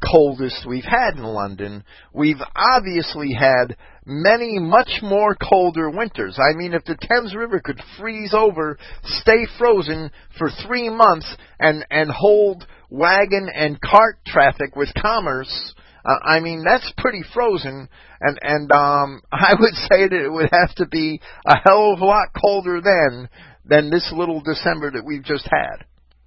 coldest 0.00 0.66
we've 0.68 0.84
had 0.84 1.16
in 1.16 1.24
London. 1.24 1.82
We've 2.14 2.40
obviously 2.54 3.32
had 3.32 3.76
many 4.06 4.60
much 4.60 5.00
more 5.02 5.34
colder 5.34 5.90
winters. 5.90 6.38
I 6.38 6.56
mean, 6.56 6.74
if 6.74 6.84
the 6.84 6.96
Thames 6.96 7.34
River 7.34 7.60
could 7.60 7.80
freeze 7.98 8.34
over, 8.34 8.78
stay 9.02 9.46
frozen 9.58 10.12
for 10.38 10.48
three 10.64 10.90
months, 10.90 11.36
and 11.58 11.84
and 11.90 12.08
hold 12.08 12.66
wagon 12.92 13.48
and 13.52 13.80
cart 13.80 14.18
traffic 14.26 14.76
with 14.76 14.90
commerce, 15.00 15.74
uh, 16.04 16.18
I 16.22 16.40
mean 16.40 16.62
that's 16.64 16.92
pretty 16.98 17.22
frozen. 17.32 17.88
And 18.20 18.38
and 18.42 18.72
um, 18.72 19.22
I 19.32 19.54
would 19.58 19.74
say 19.74 20.08
that 20.08 20.24
it 20.24 20.32
would 20.32 20.50
have 20.52 20.74
to 20.76 20.86
be 20.86 21.20
a 21.46 21.56
hell 21.56 21.94
of 21.94 22.00
a 22.00 22.04
lot 22.04 22.28
colder 22.38 22.80
then 22.80 23.28
than 23.64 23.90
this 23.90 24.12
little 24.14 24.42
December 24.42 24.90
that 24.90 25.04
we've 25.06 25.24
just 25.24 25.48
had. 25.50 25.86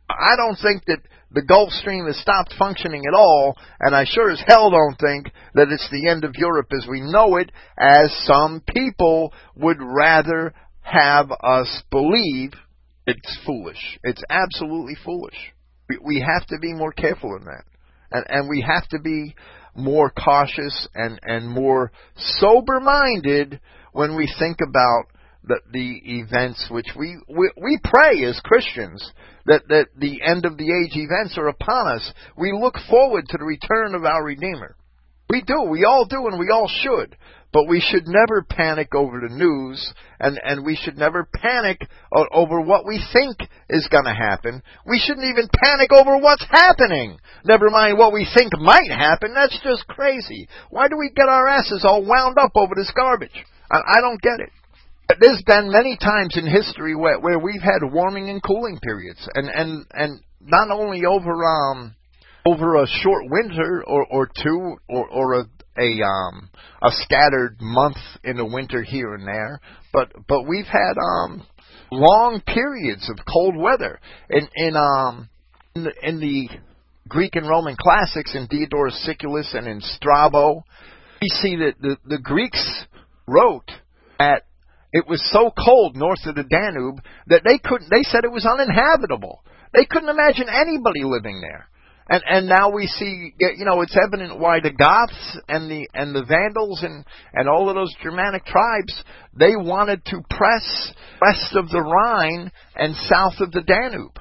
I 0.09 0.35
don't 0.37 0.57
think 0.57 0.85
that 0.85 1.01
the 1.31 1.41
Gulf 1.41 1.71
Stream 1.71 2.05
has 2.05 2.17
stopped 2.17 2.53
functioning 2.57 3.03
at 3.07 3.15
all, 3.15 3.55
and 3.79 3.95
I 3.95 4.05
sure 4.05 4.31
as 4.31 4.41
hell 4.47 4.69
don't 4.69 4.97
think 4.99 5.31
that 5.55 5.69
it's 5.69 5.89
the 5.91 6.09
end 6.09 6.23
of 6.23 6.35
Europe 6.35 6.71
as 6.71 6.87
we 6.87 7.01
know 7.01 7.37
it, 7.37 7.51
as 7.77 8.15
some 8.25 8.61
people 8.73 9.33
would 9.55 9.79
rather 9.81 10.53
have 10.81 11.31
us 11.31 11.83
believe 11.89 12.53
it's 13.07 13.39
foolish. 13.45 13.99
It's 14.03 14.21
absolutely 14.29 14.95
foolish. 15.03 15.54
We, 15.89 15.99
we 16.03 16.25
have 16.25 16.45
to 16.47 16.57
be 16.59 16.73
more 16.73 16.91
careful 16.91 17.35
in 17.35 17.45
that. 17.45 17.63
And, 18.11 18.25
and 18.29 18.49
we 18.49 18.65
have 18.67 18.87
to 18.89 18.99
be 18.99 19.35
more 19.75 20.09
cautious 20.11 20.87
and, 20.95 21.19
and 21.23 21.49
more 21.49 21.91
sober 22.15 22.79
minded 22.79 23.59
when 23.91 24.15
we 24.15 24.31
think 24.39 24.57
about 24.67 25.05
the, 25.43 25.59
the 25.71 26.01
events 26.05 26.67
which 26.69 26.87
we, 26.97 27.17
we, 27.27 27.51
we 27.61 27.79
pray 27.83 28.23
as 28.25 28.39
Christians 28.43 29.11
that, 29.45 29.67
that 29.69 29.87
the 29.97 30.21
end 30.23 30.45
of 30.45 30.57
the 30.57 30.71
age 30.71 30.95
events 30.95 31.37
are 31.37 31.47
upon 31.47 31.95
us. 31.95 32.11
We 32.37 32.51
look 32.51 32.75
forward 32.89 33.25
to 33.29 33.37
the 33.37 33.45
return 33.45 33.95
of 33.95 34.05
our 34.05 34.23
Redeemer. 34.23 34.75
We 35.29 35.41
do. 35.41 35.63
We 35.69 35.85
all 35.85 36.05
do, 36.05 36.27
and 36.27 36.39
we 36.39 36.49
all 36.51 36.69
should. 36.81 37.15
But 37.55 37.69
we 37.69 37.79
should 37.79 38.05
never 38.05 38.43
panic 38.43 38.93
over 38.93 39.21
the 39.21 39.33
news, 39.33 39.79
and, 40.19 40.37
and 40.43 40.65
we 40.65 40.75
should 40.75 40.97
never 40.97 41.25
panic 41.33 41.87
over 42.11 42.59
what 42.59 42.85
we 42.85 43.01
think 43.13 43.37
is 43.69 43.87
going 43.87 44.03
to 44.03 44.13
happen. 44.13 44.61
We 44.85 44.99
shouldn't 44.99 45.25
even 45.25 45.47
panic 45.63 45.89
over 45.93 46.17
what's 46.17 46.45
happening. 46.51 47.17
Never 47.45 47.69
mind 47.69 47.97
what 47.97 48.11
we 48.11 48.27
think 48.35 48.51
might 48.59 48.91
happen. 48.91 49.33
That's 49.33 49.57
just 49.63 49.87
crazy. 49.87 50.49
Why 50.69 50.89
do 50.89 50.97
we 50.97 51.13
get 51.15 51.29
our 51.29 51.47
asses 51.47 51.85
all 51.87 52.03
wound 52.05 52.37
up 52.37 52.51
over 52.55 52.73
this 52.75 52.91
garbage? 52.93 53.31
I, 53.71 53.77
I 53.77 54.01
don't 54.01 54.21
get 54.21 54.41
it. 54.41 55.17
There's 55.21 55.43
been 55.47 55.71
many 55.71 55.95
times 55.95 56.35
in 56.35 56.45
history 56.45 56.93
where, 56.93 57.21
where 57.21 57.39
we've 57.39 57.61
had 57.61 57.89
warming 57.89 58.29
and 58.29 58.43
cooling 58.43 58.79
periods, 58.83 59.29
and 59.33 59.47
and 59.47 59.85
and 59.93 60.19
not 60.41 60.71
only 60.71 61.05
over 61.05 61.45
um 61.45 61.95
over 62.45 62.83
a 62.83 62.87
short 63.01 63.23
winter 63.29 63.81
or 63.87 64.05
or 64.11 64.29
two 64.43 64.75
or 64.89 65.07
or 65.07 65.33
a 65.39 65.45
a 65.77 66.01
um 66.03 66.49
a 66.81 66.89
scattered 66.91 67.57
month 67.59 67.97
in 68.23 68.37
the 68.37 68.45
winter 68.45 68.83
here 68.83 69.13
and 69.13 69.27
there, 69.27 69.59
but 69.93 70.11
but 70.27 70.47
we've 70.47 70.65
had 70.65 70.93
um 70.97 71.45
long 71.91 72.41
periods 72.45 73.09
of 73.09 73.17
cold 73.31 73.55
weather 73.55 73.99
in 74.29 74.47
in 74.55 74.75
um 74.75 75.29
in 75.75 75.83
the, 75.83 75.93
in 76.03 76.19
the 76.19 76.49
Greek 77.07 77.35
and 77.35 77.47
Roman 77.47 77.75
classics 77.75 78.35
in 78.35 78.47
Diodorus 78.47 79.05
Siculus 79.05 79.53
and 79.53 79.67
in 79.67 79.81
Strabo, 79.81 80.63
we 81.21 81.27
see 81.29 81.57
that 81.57 81.75
the 81.79 81.97
the 82.05 82.19
Greeks 82.19 82.85
wrote 83.27 83.69
at 84.19 84.43
it 84.93 85.07
was 85.07 85.21
so 85.29 85.51
cold 85.51 85.97
north 85.97 86.25
of 86.25 86.35
the 86.35 86.43
Danube 86.43 87.01
that 87.27 87.41
they 87.43 87.57
couldn't. 87.57 87.89
They 87.89 88.03
said 88.03 88.23
it 88.23 88.31
was 88.31 88.45
uninhabitable. 88.45 89.43
They 89.73 89.85
couldn't 89.85 90.09
imagine 90.09 90.47
anybody 90.47 91.03
living 91.03 91.41
there. 91.41 91.67
And 92.07 92.21
and 92.27 92.47
now 92.47 92.69
we 92.69 92.85
see, 92.85 93.33
you 93.39 93.65
know, 93.65 93.81
it's 93.81 93.97
evident 93.97 94.39
why 94.39 94.59
the 94.59 94.71
Goths 94.71 95.39
and 95.47 95.69
the 95.69 95.87
and 95.93 96.15
the 96.15 96.23
Vandals 96.23 96.83
and 96.83 97.03
and 97.33 97.49
all 97.49 97.67
of 97.69 97.75
those 97.75 97.93
Germanic 98.03 98.45
tribes 98.45 99.03
they 99.37 99.55
wanted 99.55 100.05
to 100.05 100.21
press 100.29 100.93
west 101.21 101.55
of 101.55 101.69
the 101.69 101.81
Rhine 101.81 102.51
and 102.75 102.95
south 102.95 103.39
of 103.39 103.51
the 103.51 103.61
Danube 103.61 104.19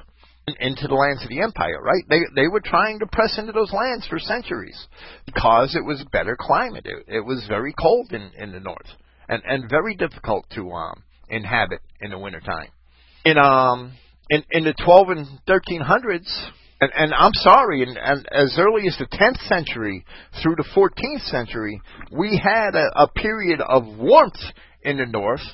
into 0.59 0.87
the 0.87 0.95
lands 0.95 1.23
of 1.23 1.29
the 1.29 1.41
empire, 1.41 1.81
right? 1.81 2.03
They 2.09 2.21
they 2.35 2.47
were 2.47 2.61
trying 2.61 2.99
to 2.99 3.07
press 3.07 3.37
into 3.37 3.51
those 3.51 3.71
lands 3.71 4.07
for 4.07 4.19
centuries 4.19 4.87
because 5.25 5.75
it 5.75 5.85
was 5.85 6.03
better 6.11 6.35
climate. 6.39 6.85
It, 6.85 7.05
it 7.07 7.25
was 7.25 7.45
very 7.47 7.73
cold 7.79 8.11
in 8.11 8.31
in 8.37 8.51
the 8.51 8.59
north 8.59 8.89
and 9.29 9.41
and 9.45 9.69
very 9.69 9.95
difficult 9.95 10.45
to 10.55 10.71
um, 10.71 11.03
inhabit 11.29 11.81
in 12.01 12.11
the 12.11 12.19
wintertime. 12.19 12.69
In 13.25 13.37
um 13.37 13.93
in 14.29 14.43
in 14.51 14.63
the 14.63 14.73
12 14.83 15.09
and 15.09 15.27
1300s, 15.47 16.49
and, 16.81 16.91
and 16.95 17.13
I'm 17.13 17.33
sorry, 17.33 17.83
and, 17.83 17.97
and 17.97 18.27
as 18.31 18.57
early 18.59 18.87
as 18.87 18.97
the 18.97 19.05
10th 19.05 19.47
century 19.47 20.05
through 20.41 20.55
the 20.55 20.65
14th 20.75 21.29
century, 21.29 21.81
we 22.11 22.41
had 22.41 22.75
a, 22.75 23.03
a 23.03 23.07
period 23.07 23.61
of 23.61 23.85
warmth 23.97 24.39
in 24.81 24.97
the 24.97 25.05
north, 25.05 25.45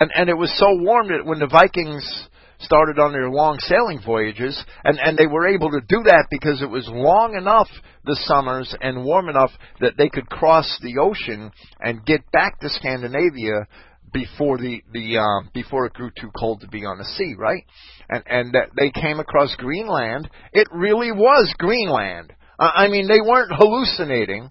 and 0.00 0.10
and 0.14 0.28
it 0.28 0.36
was 0.36 0.52
so 0.58 0.66
warm 0.74 1.08
that 1.08 1.24
when 1.24 1.38
the 1.38 1.46
Vikings 1.46 2.28
started 2.58 2.98
on 2.98 3.12
their 3.12 3.30
long 3.30 3.58
sailing 3.60 4.00
voyages, 4.04 4.62
and, 4.84 4.98
and 4.98 5.16
they 5.16 5.26
were 5.26 5.46
able 5.46 5.70
to 5.70 5.80
do 5.80 6.02
that 6.04 6.26
because 6.30 6.62
it 6.62 6.70
was 6.70 6.88
long 6.88 7.36
enough 7.36 7.68
the 8.04 8.18
summers 8.24 8.74
and 8.80 9.04
warm 9.04 9.28
enough 9.28 9.50
that 9.80 9.94
they 9.96 10.08
could 10.08 10.28
cross 10.28 10.78
the 10.82 10.98
ocean 10.98 11.50
and 11.80 12.04
get 12.06 12.20
back 12.32 12.58
to 12.60 12.68
Scandinavia 12.68 13.66
before 14.14 14.56
the 14.56 14.80
the 14.92 15.18
uh, 15.18 15.50
before 15.52 15.84
it 15.86 15.92
grew 15.92 16.10
too 16.18 16.30
cold 16.38 16.62
to 16.62 16.68
be 16.68 16.86
on 16.86 16.96
the 16.96 17.04
sea, 17.04 17.34
right? 17.36 17.64
And 18.08 18.22
and 18.26 18.54
that 18.54 18.70
they 18.78 18.90
came 18.90 19.20
across 19.20 19.54
Greenland. 19.56 20.30
It 20.52 20.68
really 20.72 21.12
was 21.12 21.52
Greenland. 21.58 22.32
I 22.58 22.86
mean, 22.88 23.08
they 23.08 23.20
weren't 23.20 23.52
hallucinating. 23.52 24.50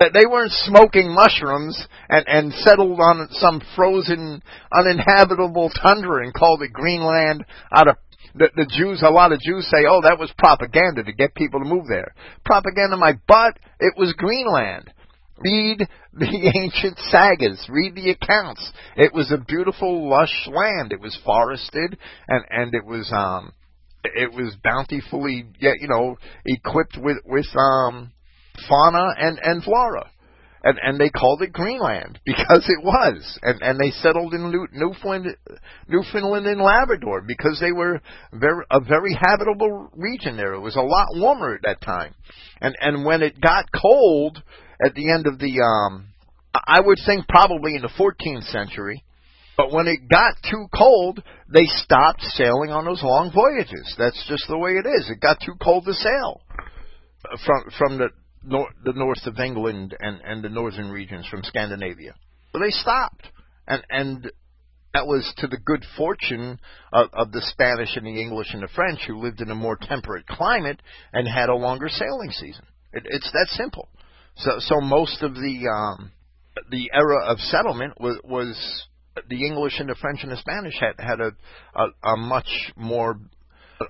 They 0.00 0.26
weren't 0.26 0.50
smoking 0.50 1.14
mushrooms 1.14 1.86
and 2.08 2.24
and 2.26 2.52
settled 2.54 2.98
on 2.98 3.28
some 3.32 3.62
frozen, 3.76 4.42
uninhabitable 4.72 5.70
tundra 5.80 6.24
and 6.24 6.34
called 6.34 6.62
it 6.62 6.72
Greenland 6.72 7.44
out 7.70 7.86
of 7.86 7.96
the, 8.34 8.48
the 8.56 8.66
Jews, 8.66 9.02
a 9.06 9.10
lot 9.10 9.32
of 9.32 9.40
Jews 9.40 9.68
say, 9.68 9.84
oh, 9.86 10.00
that 10.02 10.18
was 10.18 10.32
propaganda 10.38 11.04
to 11.04 11.12
get 11.12 11.34
people 11.34 11.60
to 11.60 11.68
move 11.68 11.84
there. 11.86 12.14
Propaganda, 12.46 12.96
my 12.96 13.12
butt, 13.28 13.58
it 13.78 13.92
was 13.98 14.14
Greenland. 14.16 14.90
Read 15.44 15.88
the 16.12 16.52
ancient 16.56 16.98
sagas. 17.10 17.66
Read 17.68 17.94
the 17.94 18.10
accounts. 18.10 18.70
It 18.96 19.12
was 19.12 19.32
a 19.32 19.38
beautiful, 19.38 20.08
lush 20.08 20.48
land. 20.48 20.92
It 20.92 21.00
was 21.00 21.18
forested, 21.24 21.98
and 22.28 22.44
and 22.50 22.74
it 22.74 22.84
was 22.84 23.10
um, 23.12 23.52
it 24.04 24.32
was 24.32 24.56
bountifully, 24.62 25.46
yet 25.58 25.74
you 25.80 25.88
know, 25.88 26.16
equipped 26.44 26.98
with 26.98 27.18
with 27.24 27.46
um, 27.56 28.12
fauna 28.68 29.14
and 29.18 29.38
and 29.42 29.62
flora. 29.62 30.08
And, 30.64 30.78
and 30.80 31.00
they 31.00 31.10
called 31.10 31.42
it 31.42 31.52
Greenland 31.52 32.20
because 32.24 32.64
it 32.68 32.84
was, 32.84 33.38
and 33.42 33.60
and 33.62 33.80
they 33.80 33.90
settled 33.90 34.32
in 34.32 34.48
New, 34.48 34.68
Newfoundland, 34.72 35.36
Newfoundland 35.88 36.46
and 36.46 36.60
Labrador 36.60 37.20
because 37.26 37.58
they 37.60 37.72
were 37.72 38.00
very 38.32 38.64
a 38.70 38.78
very 38.78 39.12
habitable 39.14 39.90
region 39.96 40.36
there. 40.36 40.54
It 40.54 40.60
was 40.60 40.76
a 40.76 40.80
lot 40.80 41.08
warmer 41.14 41.56
at 41.56 41.62
that 41.64 41.80
time, 41.80 42.14
and 42.60 42.76
and 42.80 43.04
when 43.04 43.22
it 43.22 43.40
got 43.40 43.66
cold, 43.72 44.40
at 44.84 44.94
the 44.94 45.12
end 45.12 45.26
of 45.26 45.38
the, 45.38 45.60
um, 45.60 46.08
I 46.54 46.80
would 46.80 46.98
think 47.06 47.28
probably 47.28 47.76
in 47.76 47.82
the 47.82 47.88
14th 47.98 48.50
century. 48.50 49.04
But 49.56 49.70
when 49.70 49.86
it 49.86 50.08
got 50.10 50.34
too 50.50 50.66
cold, 50.74 51.22
they 51.52 51.66
stopped 51.66 52.22
sailing 52.22 52.70
on 52.70 52.84
those 52.84 53.02
long 53.02 53.30
voyages. 53.32 53.94
That's 53.98 54.26
just 54.26 54.48
the 54.48 54.58
way 54.58 54.72
it 54.72 54.86
is. 54.86 55.10
It 55.10 55.20
got 55.20 55.38
too 55.44 55.54
cold 55.62 55.84
to 55.84 55.92
sail 55.92 56.40
from 57.44 57.70
from 57.78 57.98
the 57.98 58.08
nor- 58.42 58.72
the 58.84 58.94
north 58.94 59.26
of 59.26 59.38
England 59.38 59.94
and 60.00 60.20
and 60.24 60.42
the 60.42 60.48
northern 60.48 60.90
regions 60.90 61.26
from 61.26 61.42
Scandinavia. 61.42 62.14
So 62.52 62.58
they 62.58 62.70
stopped, 62.70 63.28
and 63.66 63.82
and 63.90 64.30
that 64.94 65.06
was 65.06 65.32
to 65.38 65.46
the 65.46 65.58
good 65.58 65.84
fortune 65.96 66.58
of, 66.92 67.08
of 67.12 67.32
the 67.32 67.42
Spanish 67.42 67.96
and 67.96 68.06
the 68.06 68.20
English 68.20 68.48
and 68.52 68.62
the 68.62 68.68
French, 68.74 69.00
who 69.06 69.22
lived 69.22 69.40
in 69.40 69.50
a 69.50 69.54
more 69.54 69.78
temperate 69.80 70.26
climate 70.26 70.80
and 71.12 71.26
had 71.26 71.48
a 71.48 71.54
longer 71.54 71.88
sailing 71.88 72.30
season. 72.30 72.64
It, 72.92 73.04
it's 73.06 73.30
that 73.32 73.48
simple. 73.50 73.88
So, 74.36 74.52
so 74.58 74.80
most 74.80 75.22
of 75.22 75.34
the 75.34 75.68
um, 75.68 76.12
the 76.70 76.90
era 76.92 77.24
of 77.26 77.38
settlement 77.38 78.00
was, 78.00 78.18
was 78.24 78.86
the 79.28 79.46
English 79.46 79.78
and 79.78 79.88
the 79.88 79.94
French 79.94 80.22
and 80.22 80.32
the 80.32 80.36
Spanish 80.36 80.74
had 80.80 80.94
had 80.98 81.20
a, 81.20 81.32
a, 81.74 82.12
a 82.12 82.16
much 82.16 82.72
more 82.76 83.18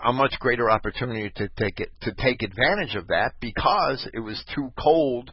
a 0.04 0.12
much 0.12 0.34
greater 0.40 0.70
opportunity 0.70 1.30
to 1.36 1.48
take 1.58 1.78
it 1.80 1.90
to 2.02 2.12
take 2.14 2.42
advantage 2.42 2.94
of 2.94 3.08
that 3.08 3.32
because 3.40 4.08
it 4.14 4.20
was 4.20 4.42
too 4.54 4.72
cold 4.78 5.32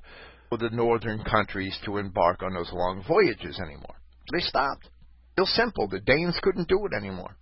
for 0.50 0.58
the 0.58 0.70
northern 0.70 1.24
countries 1.24 1.78
to 1.86 1.98
embark 1.98 2.44
on 2.44 2.54
those 2.54 2.72
long 2.74 3.04
voyages 3.08 3.60
anymore. 3.60 3.96
They 4.34 4.40
stopped. 4.40 4.90
Real 5.38 5.46
simple. 5.46 5.88
The 5.88 6.02
Danes 6.02 6.38
couldn't 6.42 6.68
do 6.68 6.86
it 6.86 6.96
anymore. 6.96 7.38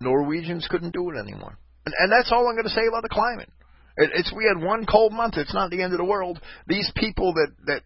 Norwegians 0.00 0.68
couldn't 0.70 0.94
do 0.94 1.10
it 1.10 1.18
anymore. 1.18 1.58
And, 1.84 1.94
and 1.98 2.12
that's 2.12 2.30
all 2.30 2.46
I'm 2.46 2.54
going 2.54 2.64
to 2.64 2.70
say 2.70 2.86
about 2.86 3.02
the 3.02 3.08
climate. 3.08 3.50
It, 4.00 4.10
it's 4.14 4.32
we 4.34 4.48
had 4.48 4.64
one 4.64 4.86
cold 4.86 5.12
month. 5.12 5.34
It's 5.36 5.54
not 5.54 5.70
the 5.70 5.82
end 5.82 5.92
of 5.92 5.98
the 5.98 6.04
world. 6.04 6.40
These 6.66 6.90
people 6.96 7.34
that 7.34 7.52
that 7.66 7.82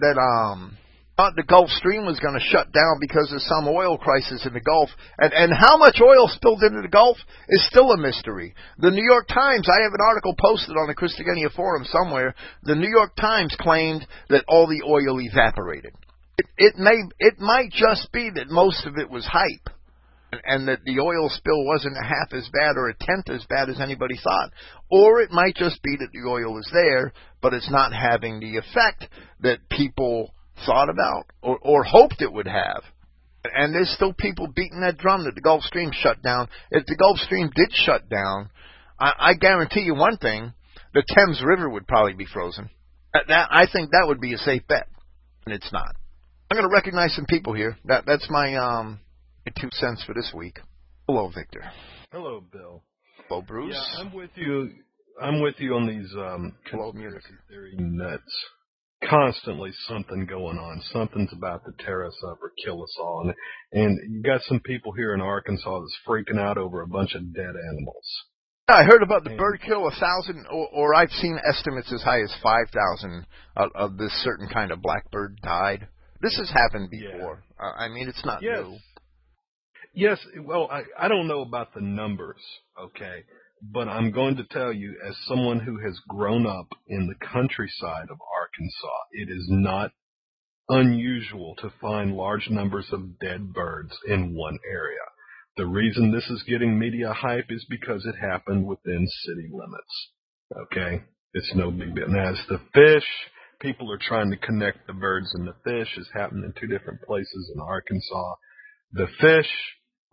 that 0.00 0.18
um 0.18 0.78
thought 1.16 1.36
the 1.36 1.44
Gulf 1.44 1.70
Stream 1.70 2.06
was 2.06 2.18
going 2.18 2.34
to 2.34 2.50
shut 2.50 2.72
down 2.72 2.98
because 2.98 3.30
of 3.30 3.40
some 3.42 3.68
oil 3.68 3.96
crisis 3.96 4.44
in 4.46 4.52
the 4.52 4.60
Gulf, 4.60 4.88
and 5.18 5.32
and 5.32 5.52
how 5.52 5.76
much 5.76 6.00
oil 6.02 6.28
spilled 6.28 6.62
into 6.62 6.80
the 6.80 6.88
Gulf 6.88 7.18
is 7.48 7.66
still 7.68 7.92
a 7.92 7.96
mystery. 7.96 8.54
The 8.78 8.90
New 8.90 9.04
York 9.04 9.28
Times, 9.28 9.68
I 9.68 9.82
have 9.84 9.92
an 9.92 10.06
article 10.08 10.34
posted 10.40 10.76
on 10.76 10.88
the 10.88 10.96
Christogenea 10.96 11.52
forum 11.54 11.84
somewhere. 11.84 12.34
The 12.62 12.74
New 12.74 12.88
York 12.90 13.14
Times 13.16 13.54
claimed 13.60 14.06
that 14.30 14.44
all 14.48 14.66
the 14.66 14.82
oil 14.82 15.20
evaporated. 15.20 15.92
It, 16.38 16.46
it 16.56 16.74
may 16.78 16.96
it 17.20 17.38
might 17.38 17.70
just 17.70 18.10
be 18.12 18.30
that 18.34 18.48
most 18.48 18.86
of 18.86 18.96
it 18.96 19.10
was 19.10 19.26
hype 19.26 19.73
and 20.44 20.68
that 20.68 20.84
the 20.84 21.00
oil 21.00 21.28
spill 21.28 21.64
wasn't 21.64 21.96
half 21.96 22.32
as 22.32 22.48
bad 22.52 22.76
or 22.76 22.88
a 22.88 22.94
tenth 22.94 23.28
as 23.30 23.44
bad 23.48 23.68
as 23.68 23.80
anybody 23.80 24.16
thought. 24.22 24.50
Or 24.90 25.20
it 25.20 25.30
might 25.30 25.56
just 25.56 25.82
be 25.82 25.96
that 25.98 26.10
the 26.12 26.28
oil 26.28 26.58
is 26.58 26.68
there, 26.72 27.12
but 27.42 27.54
it's 27.54 27.70
not 27.70 27.92
having 27.92 28.40
the 28.40 28.56
effect 28.56 29.06
that 29.40 29.68
people 29.70 30.34
thought 30.66 30.88
about 30.88 31.26
or, 31.42 31.58
or 31.62 31.84
hoped 31.84 32.20
it 32.20 32.32
would 32.32 32.46
have. 32.46 32.82
And 33.44 33.74
there's 33.74 33.92
still 33.94 34.14
people 34.14 34.46
beating 34.46 34.80
that 34.80 34.98
drum 34.98 35.24
that 35.24 35.34
the 35.34 35.42
Gulf 35.42 35.62
Stream 35.64 35.90
shut 35.92 36.22
down. 36.22 36.48
If 36.70 36.86
the 36.86 36.96
Gulf 36.96 37.18
Stream 37.18 37.50
did 37.54 37.70
shut 37.72 38.08
down, 38.08 38.50
I, 38.98 39.12
I 39.18 39.34
guarantee 39.34 39.82
you 39.82 39.94
one 39.94 40.16
thing: 40.16 40.54
the 40.94 41.04
Thames 41.14 41.42
River 41.44 41.68
would 41.68 41.86
probably 41.86 42.14
be 42.14 42.24
frozen. 42.24 42.70
That, 43.12 43.24
that 43.28 43.48
I 43.50 43.66
think 43.70 43.90
that 43.90 44.06
would 44.06 44.20
be 44.20 44.32
a 44.32 44.38
safe 44.38 44.66
bet, 44.66 44.88
and 45.44 45.54
it's 45.54 45.70
not. 45.72 45.94
I'm 46.50 46.56
going 46.56 46.68
to 46.68 46.74
recognize 46.74 47.14
some 47.14 47.26
people 47.26 47.52
here. 47.52 47.76
That 47.84 48.04
that's 48.06 48.28
my 48.30 48.54
um 48.56 49.00
two 49.50 49.68
cents 49.72 50.02
for 50.04 50.14
this 50.14 50.32
week. 50.34 50.58
Hello, 51.06 51.30
Victor. 51.34 51.62
Hello, 52.12 52.42
Bill. 52.52 52.82
Hello, 53.28 53.42
Bruce. 53.42 53.74
Yeah, 53.74 54.00
I'm 54.00 54.14
with 54.14 54.30
you. 54.36 54.70
I'm 55.20 55.40
with 55.40 55.56
you 55.58 55.74
on 55.74 55.86
these 55.86 56.12
um, 56.16 56.56
conspiracy 56.68 57.28
theory 57.48 57.74
nuts. 57.78 58.22
Constantly 59.08 59.70
something 59.86 60.24
going 60.26 60.56
on. 60.56 60.80
Something's 60.92 61.32
about 61.32 61.62
to 61.66 61.84
tear 61.84 62.06
us 62.06 62.16
up 62.26 62.38
or 62.42 62.52
kill 62.64 62.82
us 62.82 62.96
all. 62.98 63.24
And, 63.26 63.34
and 63.82 64.14
you 64.14 64.22
got 64.22 64.40
some 64.42 64.60
people 64.60 64.92
here 64.92 65.12
in 65.12 65.20
Arkansas 65.20 65.80
that's 65.80 65.98
freaking 66.08 66.40
out 66.40 66.56
over 66.56 66.80
a 66.80 66.86
bunch 66.86 67.14
of 67.14 67.34
dead 67.34 67.54
animals. 67.68 68.24
I 68.66 68.84
heard 68.84 69.02
about 69.02 69.24
the 69.24 69.36
bird 69.36 69.60
kill, 69.64 69.86
a 69.86 69.90
thousand, 69.90 70.46
or, 70.50 70.68
or 70.72 70.94
I've 70.94 71.10
seen 71.10 71.38
estimates 71.46 71.92
as 71.92 72.00
high 72.02 72.22
as 72.22 72.34
five 72.42 72.70
thousand 72.72 73.26
of, 73.56 73.70
of 73.74 73.98
this 73.98 74.12
certain 74.24 74.48
kind 74.48 74.70
of 74.70 74.80
blackbird 74.80 75.38
died. 75.42 75.86
This 76.22 76.38
has 76.38 76.50
happened 76.50 76.90
before. 76.90 77.42
Yeah. 77.60 77.66
Uh, 77.66 77.72
I 77.72 77.88
mean, 77.88 78.08
it's 78.08 78.24
not 78.24 78.42
yes. 78.42 78.60
new. 78.60 78.78
Yes, 79.94 80.18
well, 80.42 80.68
I, 80.70 80.82
I 80.98 81.08
don't 81.08 81.28
know 81.28 81.42
about 81.42 81.72
the 81.72 81.80
numbers, 81.80 82.40
okay, 82.80 83.22
but 83.62 83.86
I'm 83.86 84.10
going 84.10 84.36
to 84.36 84.44
tell 84.44 84.72
you, 84.72 84.96
as 85.08 85.16
someone 85.26 85.60
who 85.60 85.78
has 85.84 85.98
grown 86.08 86.46
up 86.46 86.66
in 86.88 87.06
the 87.06 87.26
countryside 87.26 88.08
of 88.10 88.18
Arkansas, 88.36 88.98
it 89.12 89.30
is 89.30 89.46
not 89.48 89.92
unusual 90.68 91.54
to 91.58 91.72
find 91.80 92.16
large 92.16 92.48
numbers 92.50 92.88
of 92.90 93.20
dead 93.20 93.52
birds 93.52 93.96
in 94.08 94.34
one 94.34 94.58
area. 94.68 94.98
The 95.56 95.66
reason 95.66 96.10
this 96.10 96.28
is 96.28 96.42
getting 96.42 96.76
media 96.76 97.12
hype 97.12 97.46
is 97.50 97.64
because 97.70 98.04
it 98.04 98.16
happened 98.20 98.66
within 98.66 99.06
city 99.24 99.48
limits. 99.52 100.10
Okay? 100.66 101.04
It's 101.34 101.54
no 101.54 101.70
big 101.70 101.94
deal. 101.94 102.08
Now, 102.08 102.32
as 102.32 102.40
the 102.48 102.58
fish, 102.72 103.06
people 103.60 103.92
are 103.92 103.98
trying 103.98 104.30
to 104.32 104.36
connect 104.36 104.86
the 104.86 104.92
birds 104.92 105.32
and 105.34 105.46
the 105.46 105.54
fish 105.62 105.94
has 105.96 106.08
happened 106.12 106.44
in 106.44 106.52
two 106.60 106.66
different 106.66 107.02
places 107.02 107.52
in 107.54 107.60
Arkansas. 107.60 108.34
The 108.92 109.06
fish 109.20 109.50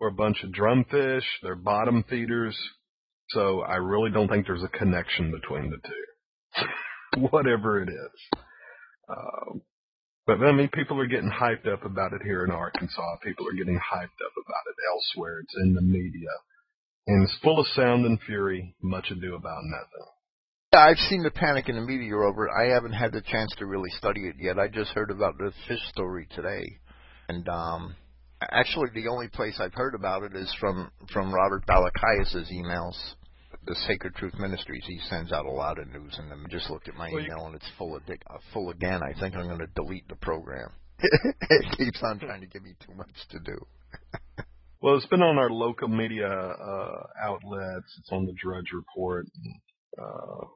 or 0.02 0.08
a 0.08 0.12
bunch 0.12 0.42
of 0.42 0.50
drumfish. 0.50 1.22
They're 1.42 1.54
bottom 1.54 2.04
feeders. 2.10 2.58
So 3.28 3.60
I 3.60 3.76
really 3.76 4.10
don't 4.10 4.28
think 4.28 4.46
there's 4.46 4.64
a 4.64 4.78
connection 4.78 5.30
between 5.30 5.70
the 5.70 5.76
two. 5.76 7.20
Whatever 7.30 7.80
it 7.80 7.88
is. 7.88 8.40
Uh, 9.08 9.58
but 10.26 10.42
I 10.42 10.50
mean, 10.50 10.68
people 10.74 10.98
are 11.00 11.06
getting 11.06 11.30
hyped 11.30 11.72
up 11.72 11.84
about 11.84 12.12
it 12.14 12.22
here 12.24 12.44
in 12.44 12.50
Arkansas. 12.50 13.16
People 13.22 13.46
are 13.46 13.56
getting 13.56 13.76
hyped 13.76 14.18
up 14.26 14.34
about 14.36 14.66
it 14.66 14.76
elsewhere. 14.92 15.38
It's 15.38 15.54
in 15.62 15.74
the 15.74 15.82
media. 15.82 16.30
And 17.06 17.22
it's 17.22 17.38
full 17.40 17.60
of 17.60 17.66
sound 17.68 18.04
and 18.04 18.18
fury, 18.26 18.74
much 18.82 19.06
ado 19.12 19.36
about 19.36 19.62
nothing. 19.62 20.06
Yeah, 20.72 20.80
I've 20.80 20.98
seen 21.10 21.22
the 21.22 21.30
panic 21.30 21.68
in 21.68 21.76
the 21.76 21.82
media 21.82 22.16
over 22.16 22.48
it. 22.48 22.52
I 22.58 22.74
haven't 22.74 22.92
had 22.92 23.12
the 23.12 23.20
chance 23.20 23.54
to 23.58 23.66
really 23.66 23.90
study 23.98 24.22
it 24.22 24.36
yet. 24.40 24.58
I 24.58 24.66
just 24.66 24.90
heard 24.90 25.12
about 25.12 25.38
the 25.38 25.52
fish 25.68 25.80
story 25.90 26.26
today. 26.34 26.78
And 27.28 27.48
um 27.48 27.94
Actually, 28.50 28.88
the 28.94 29.08
only 29.08 29.28
place 29.28 29.58
I've 29.60 29.74
heard 29.74 29.94
about 29.94 30.22
it 30.22 30.34
is 30.34 30.52
from 30.58 30.90
from 31.12 31.32
Robert 31.32 31.66
Balaicius' 31.66 32.52
emails. 32.52 32.96
The 33.64 33.76
Sacred 33.86 34.16
Truth 34.16 34.34
Ministries. 34.40 34.82
He 34.88 34.98
sends 35.08 35.30
out 35.30 35.46
a 35.46 35.50
lot 35.50 35.78
of 35.78 35.86
news, 35.86 36.18
and 36.18 36.32
I 36.32 36.36
just 36.50 36.68
looked 36.68 36.88
at 36.88 36.96
my 36.96 37.10
well, 37.12 37.22
email, 37.22 37.46
and 37.46 37.54
it's 37.54 37.70
full 37.78 37.94
of 37.94 38.02
uh, 38.08 38.38
full 38.52 38.70
again. 38.70 39.00
I 39.04 39.18
think 39.20 39.36
I'm 39.36 39.46
going 39.46 39.60
to 39.60 39.68
delete 39.76 40.08
the 40.08 40.16
program. 40.16 40.70
it 40.98 41.76
keeps 41.76 42.02
on 42.02 42.18
trying 42.18 42.40
to 42.40 42.48
give 42.48 42.62
me 42.62 42.74
too 42.84 42.94
much 42.94 43.10
to 43.30 43.38
do. 43.38 43.66
well, 44.82 44.96
it's 44.96 45.06
been 45.06 45.22
on 45.22 45.38
our 45.38 45.50
local 45.50 45.86
media 45.86 46.28
uh, 46.28 47.02
outlets. 47.22 47.86
It's 47.98 48.08
on 48.10 48.26
the 48.26 48.34
Drudge 48.42 48.72
Report. 48.72 49.26
Uh, 49.96 50.46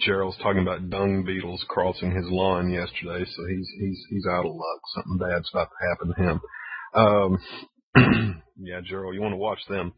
Gerald's 0.00 0.38
talking 0.38 0.62
about 0.62 0.90
dung 0.90 1.24
beetles 1.24 1.64
crossing 1.68 2.14
his 2.14 2.26
lawn 2.28 2.70
yesterday, 2.70 3.24
so 3.24 3.46
he's 3.46 3.68
he's 3.80 3.98
he's 4.10 4.26
out 4.30 4.46
of 4.46 4.54
luck. 4.54 4.80
Something 4.94 5.18
bad's 5.18 5.50
about 5.52 5.70
to 5.70 5.88
happen 5.88 6.14
to 6.14 6.22
him. 6.22 6.40
Um, 6.94 7.38
yeah, 8.58 8.80
Gerald, 8.84 9.14
you 9.14 9.20
want 9.20 9.32
to 9.32 9.38
watch 9.38 9.60
them. 9.68 9.92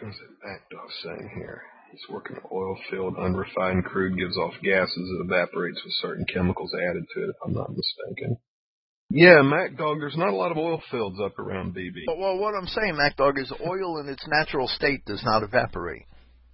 What's 0.00 0.18
that 0.18 0.42
back 0.42 0.90
saying 1.02 1.30
here? 1.34 1.62
He's 1.92 2.00
working 2.08 2.38
oil 2.50 2.76
field. 2.90 3.16
Unrefined 3.18 3.84
crude 3.84 4.16
gives 4.16 4.36
off 4.36 4.54
gases. 4.62 4.96
It 4.96 5.24
evaporates 5.26 5.80
with 5.84 5.92
certain 6.00 6.24
chemicals 6.32 6.72
added 6.74 7.04
to 7.14 7.22
it, 7.22 7.28
if 7.28 7.36
I'm 7.44 7.52
not 7.52 7.70
mistaken. 7.70 8.38
Yeah, 9.10 9.42
Mac 9.42 9.76
Dog, 9.76 9.98
there's 10.00 10.16
not 10.16 10.30
a 10.30 10.36
lot 10.36 10.52
of 10.52 10.56
oil 10.56 10.82
fields 10.90 11.18
up 11.22 11.38
around 11.38 11.74
BB. 11.74 12.06
Well, 12.08 12.38
what 12.38 12.54
I'm 12.54 12.66
saying, 12.66 12.96
Mac 12.96 13.16
Dog, 13.16 13.38
is 13.38 13.52
oil 13.60 14.00
in 14.00 14.08
its 14.08 14.26
natural 14.26 14.66
state 14.68 15.04
does 15.04 15.22
not 15.22 15.42
evaporate. 15.42 16.06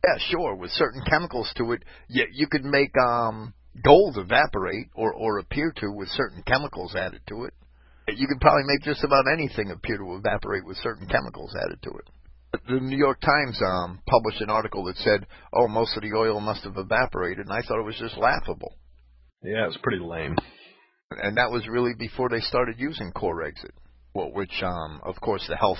Yeah, 0.04 0.18
sure, 0.30 0.56
with 0.56 0.72
certain 0.72 1.02
chemicals 1.08 1.52
to 1.56 1.72
it, 1.72 1.84
you, 2.08 2.26
you 2.32 2.48
could 2.48 2.64
make 2.64 2.90
um, 2.98 3.54
gold 3.84 4.18
evaporate 4.18 4.88
or, 4.96 5.12
or 5.12 5.38
appear 5.38 5.72
to 5.76 5.92
with 5.92 6.08
certain 6.08 6.42
chemicals 6.42 6.96
added 6.96 7.20
to 7.28 7.44
it. 7.44 7.54
You 8.16 8.26
could 8.26 8.40
probably 8.40 8.64
make 8.64 8.82
just 8.82 9.04
about 9.04 9.24
anything 9.30 9.70
appear 9.70 9.98
to 9.98 10.16
evaporate 10.16 10.64
with 10.64 10.76
certain 10.78 11.06
chemicals 11.06 11.54
added 11.54 11.82
to 11.82 11.90
it. 11.90 12.08
The 12.66 12.80
New 12.80 12.96
York 12.96 13.20
Times 13.20 13.60
um, 13.62 14.00
published 14.06 14.40
an 14.40 14.48
article 14.48 14.84
that 14.84 14.96
said, 14.96 15.26
"Oh, 15.52 15.68
most 15.68 15.96
of 15.96 16.02
the 16.02 16.14
oil 16.16 16.40
must 16.40 16.64
have 16.64 16.78
evaporated," 16.78 17.46
and 17.46 17.52
I 17.52 17.60
thought 17.60 17.78
it 17.78 17.84
was 17.84 17.98
just 17.98 18.16
laughable. 18.16 18.74
Yeah, 19.42 19.66
it's 19.66 19.76
pretty 19.82 20.02
lame. 20.02 20.36
And 21.10 21.36
that 21.36 21.50
was 21.50 21.68
really 21.68 21.92
before 21.98 22.30
they 22.30 22.40
started 22.40 22.76
using 22.78 23.12
Corexit, 23.12 23.72
well, 24.14 24.32
which, 24.32 24.62
um, 24.62 25.00
of 25.04 25.20
course, 25.20 25.44
the 25.46 25.56
health, 25.56 25.78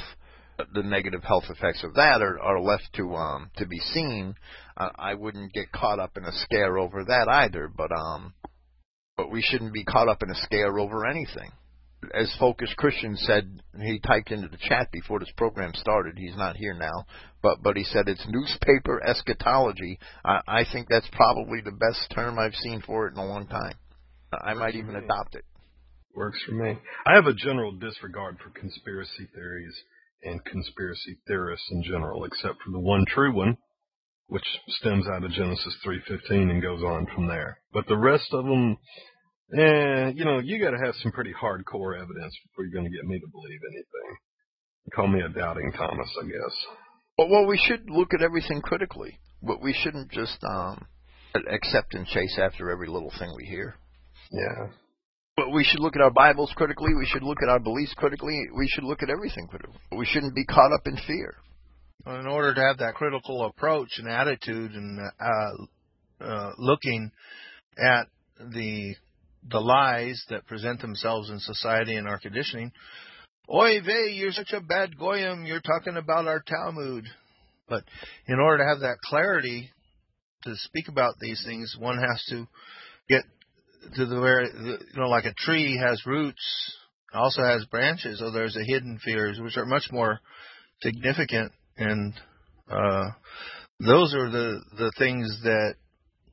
the 0.74 0.82
negative 0.82 1.22
health 1.22 1.44
effects 1.48 1.82
of 1.84 1.94
that 1.94 2.20
are, 2.20 2.38
are 2.40 2.60
left 2.60 2.90
to 2.96 3.14
um, 3.14 3.50
to 3.56 3.66
be 3.66 3.78
seen. 3.78 4.34
Uh, 4.76 4.90
I 4.96 5.14
wouldn't 5.14 5.54
get 5.54 5.72
caught 5.72 5.98
up 5.98 6.18
in 6.18 6.24
a 6.24 6.32
scare 6.32 6.76
over 6.76 7.04
that 7.04 7.28
either, 7.28 7.68
but 7.74 7.90
um, 7.90 8.34
but 9.16 9.30
we 9.30 9.40
shouldn't 9.40 9.72
be 9.72 9.84
caught 9.84 10.08
up 10.08 10.22
in 10.22 10.30
a 10.30 10.34
scare 10.34 10.78
over 10.78 11.06
anything 11.06 11.50
as 12.14 12.34
Focus 12.38 12.72
Christian 12.76 13.16
said, 13.16 13.62
he 13.80 13.98
typed 13.98 14.30
into 14.30 14.48
the 14.48 14.58
chat 14.68 14.90
before 14.92 15.18
this 15.18 15.32
program 15.37 15.72
started. 15.74 16.16
He's 16.16 16.37
not 16.37 16.56
here 16.56 16.74
now, 16.74 17.06
but 17.42 17.62
but 17.62 17.76
he 17.76 17.84
said 17.84 18.08
it's 18.08 18.26
newspaper 18.28 19.02
eschatology. 19.04 19.98
I, 20.24 20.40
I 20.46 20.64
think 20.72 20.88
that's 20.88 21.08
probably 21.12 21.61
the 21.61 21.72
best 21.72 22.11
term 22.14 22.38
I've 22.38 22.54
seen 22.54 22.82
for 22.87 23.06
it 23.06 23.12
in 23.12 23.18
a 23.18 23.26
long 23.26 23.46
time. 23.46 23.74
I 24.32 24.54
might 24.54 24.74
even 24.74 24.94
adopt 24.94 25.34
it. 25.34 25.44
Works 26.14 26.42
for 26.46 26.52
me. 26.52 26.78
I 27.06 27.14
have 27.14 27.26
a 27.26 27.34
general 27.34 27.72
disregard 27.72 28.38
for 28.42 28.50
conspiracy 28.50 29.28
theories 29.34 29.74
and 30.22 30.44
conspiracy 30.44 31.18
theorists 31.26 31.68
in 31.70 31.82
general, 31.82 32.24
except 32.24 32.62
for 32.64 32.70
the 32.72 32.80
one 32.80 33.04
true 33.06 33.34
one, 33.34 33.56
which 34.26 34.44
stems 34.68 35.06
out 35.06 35.24
of 35.24 35.30
Genesis 35.30 35.76
3:15 35.84 36.50
and 36.50 36.62
goes 36.62 36.82
on 36.82 37.06
from 37.14 37.26
there. 37.28 37.61
But 37.72 37.87
the 37.87 37.96
rest 37.96 38.32
of 38.32 38.44
them, 38.44 38.76
Eh, 39.50 40.12
you 40.14 40.24
know, 40.24 40.40
you 40.40 40.61
got 40.61 40.70
to 40.70 40.84
have 40.84 40.94
some 41.02 41.11
pretty 41.12 41.32
hardcore 41.32 41.96
evidence 41.96 42.37
before 42.46 42.64
you're 42.64 42.72
going 42.72 42.84
to 42.84 42.94
get 42.94 43.06
me 43.06 43.18
to 43.18 43.26
believe 43.28 43.61
anything. 43.72 44.16
Call 44.94 45.08
me 45.08 45.20
a 45.20 45.28
doubting 45.28 45.72
Thomas, 45.72 46.08
I 46.22 46.26
guess. 46.26 46.66
Well, 47.16 47.28
well, 47.30 47.46
we 47.46 47.58
should 47.58 47.88
look 47.88 48.12
at 48.14 48.22
everything 48.22 48.61
critically, 48.61 49.18
but 49.42 49.62
we 49.62 49.72
shouldn't 49.72 50.11
just 50.11 50.38
um, 50.44 50.87
accept 51.50 51.94
and 51.94 52.06
chase 52.06 52.38
after 52.38 52.70
every 52.70 52.88
little 52.88 53.12
thing 53.18 53.32
we 53.37 53.46
hear. 53.46 53.74
Yeah. 54.30 54.68
But 55.37 55.50
we 55.50 55.64
should 55.64 55.80
look 55.80 55.96
at 55.96 56.02
our 56.02 56.11
Bibles 56.11 56.52
critically. 56.56 56.94
We 56.94 57.06
should 57.06 57.22
look 57.22 57.38
at 57.42 57.48
our 57.48 57.61
beliefs 57.61 57.94
critically. 57.96 58.38
We 58.54 58.68
should 58.68 58.84
look 58.84 59.02
at 59.02 59.11
everything 59.11 59.46
critically. 59.48 59.80
We 59.96 60.04
shouldn't 60.04 60.34
be 60.34 60.44
caught 60.44 60.72
up 60.72 60.87
in 60.87 60.96
fear. 61.06 61.34
In 62.06 62.26
order 62.26 62.54
to 62.54 62.61
have 62.61 62.78
that 62.78 62.94
critical 62.94 63.46
approach 63.46 63.90
and 63.98 64.08
attitude 64.08 64.72
and 64.72 65.00
uh, 65.00 66.24
uh, 66.24 66.52
looking 66.58 67.11
at 67.78 68.08
the 68.38 68.94
the 69.48 69.61
lies 69.61 70.22
that 70.31 70.46
present 70.46 70.81
themselves 70.81 71.31
in 71.31 71.38
society 71.38 71.96
and 71.96 72.09
our 72.09 72.18
conditioning. 72.18 72.72
Oy 73.53 73.81
vey, 73.81 74.12
you're 74.12 74.33
such 74.33 74.53
a 74.53 74.61
bad 74.61 74.98
goyim. 74.98 75.46
You're 75.46 75.61
talking 75.61 75.96
about 75.96 76.27
our 76.27 76.42
Talmud. 76.46 77.05
But 77.68 77.85
in 78.27 78.38
order 78.38 78.62
to 78.62 78.68
have 78.68 78.81
that 78.81 78.98
clarity 79.05 79.70
to 80.44 80.55
speak 80.57 80.88
about 80.88 81.14
these 81.20 81.42
things, 81.46 81.77
one 81.79 81.98
has 81.98 82.22
to 82.31 82.46
get 83.09 83.22
to 83.96 84.07
the 84.07 84.20
where 84.20 84.42
you 84.42 84.79
know, 84.96 85.09
like 85.09 85.24
a 85.24 85.35
tree 85.35 85.79
has 85.83 86.05
roots, 86.05 86.77
also 87.14 87.42
has 87.42 87.64
branches. 87.66 88.18
So 88.18 88.31
there's 88.31 88.57
a 88.57 88.64
hidden 88.64 88.98
fears, 89.05 89.40
which 89.40 89.57
are 89.57 89.66
much 89.66 89.88
more 89.90 90.20
significant, 90.83 91.53
and 91.77 92.14
uh, 92.70 93.11
those 93.81 94.14
are 94.14 94.31
the 94.31 94.61
the 94.77 94.92
things 94.98 95.40
that 95.44 95.74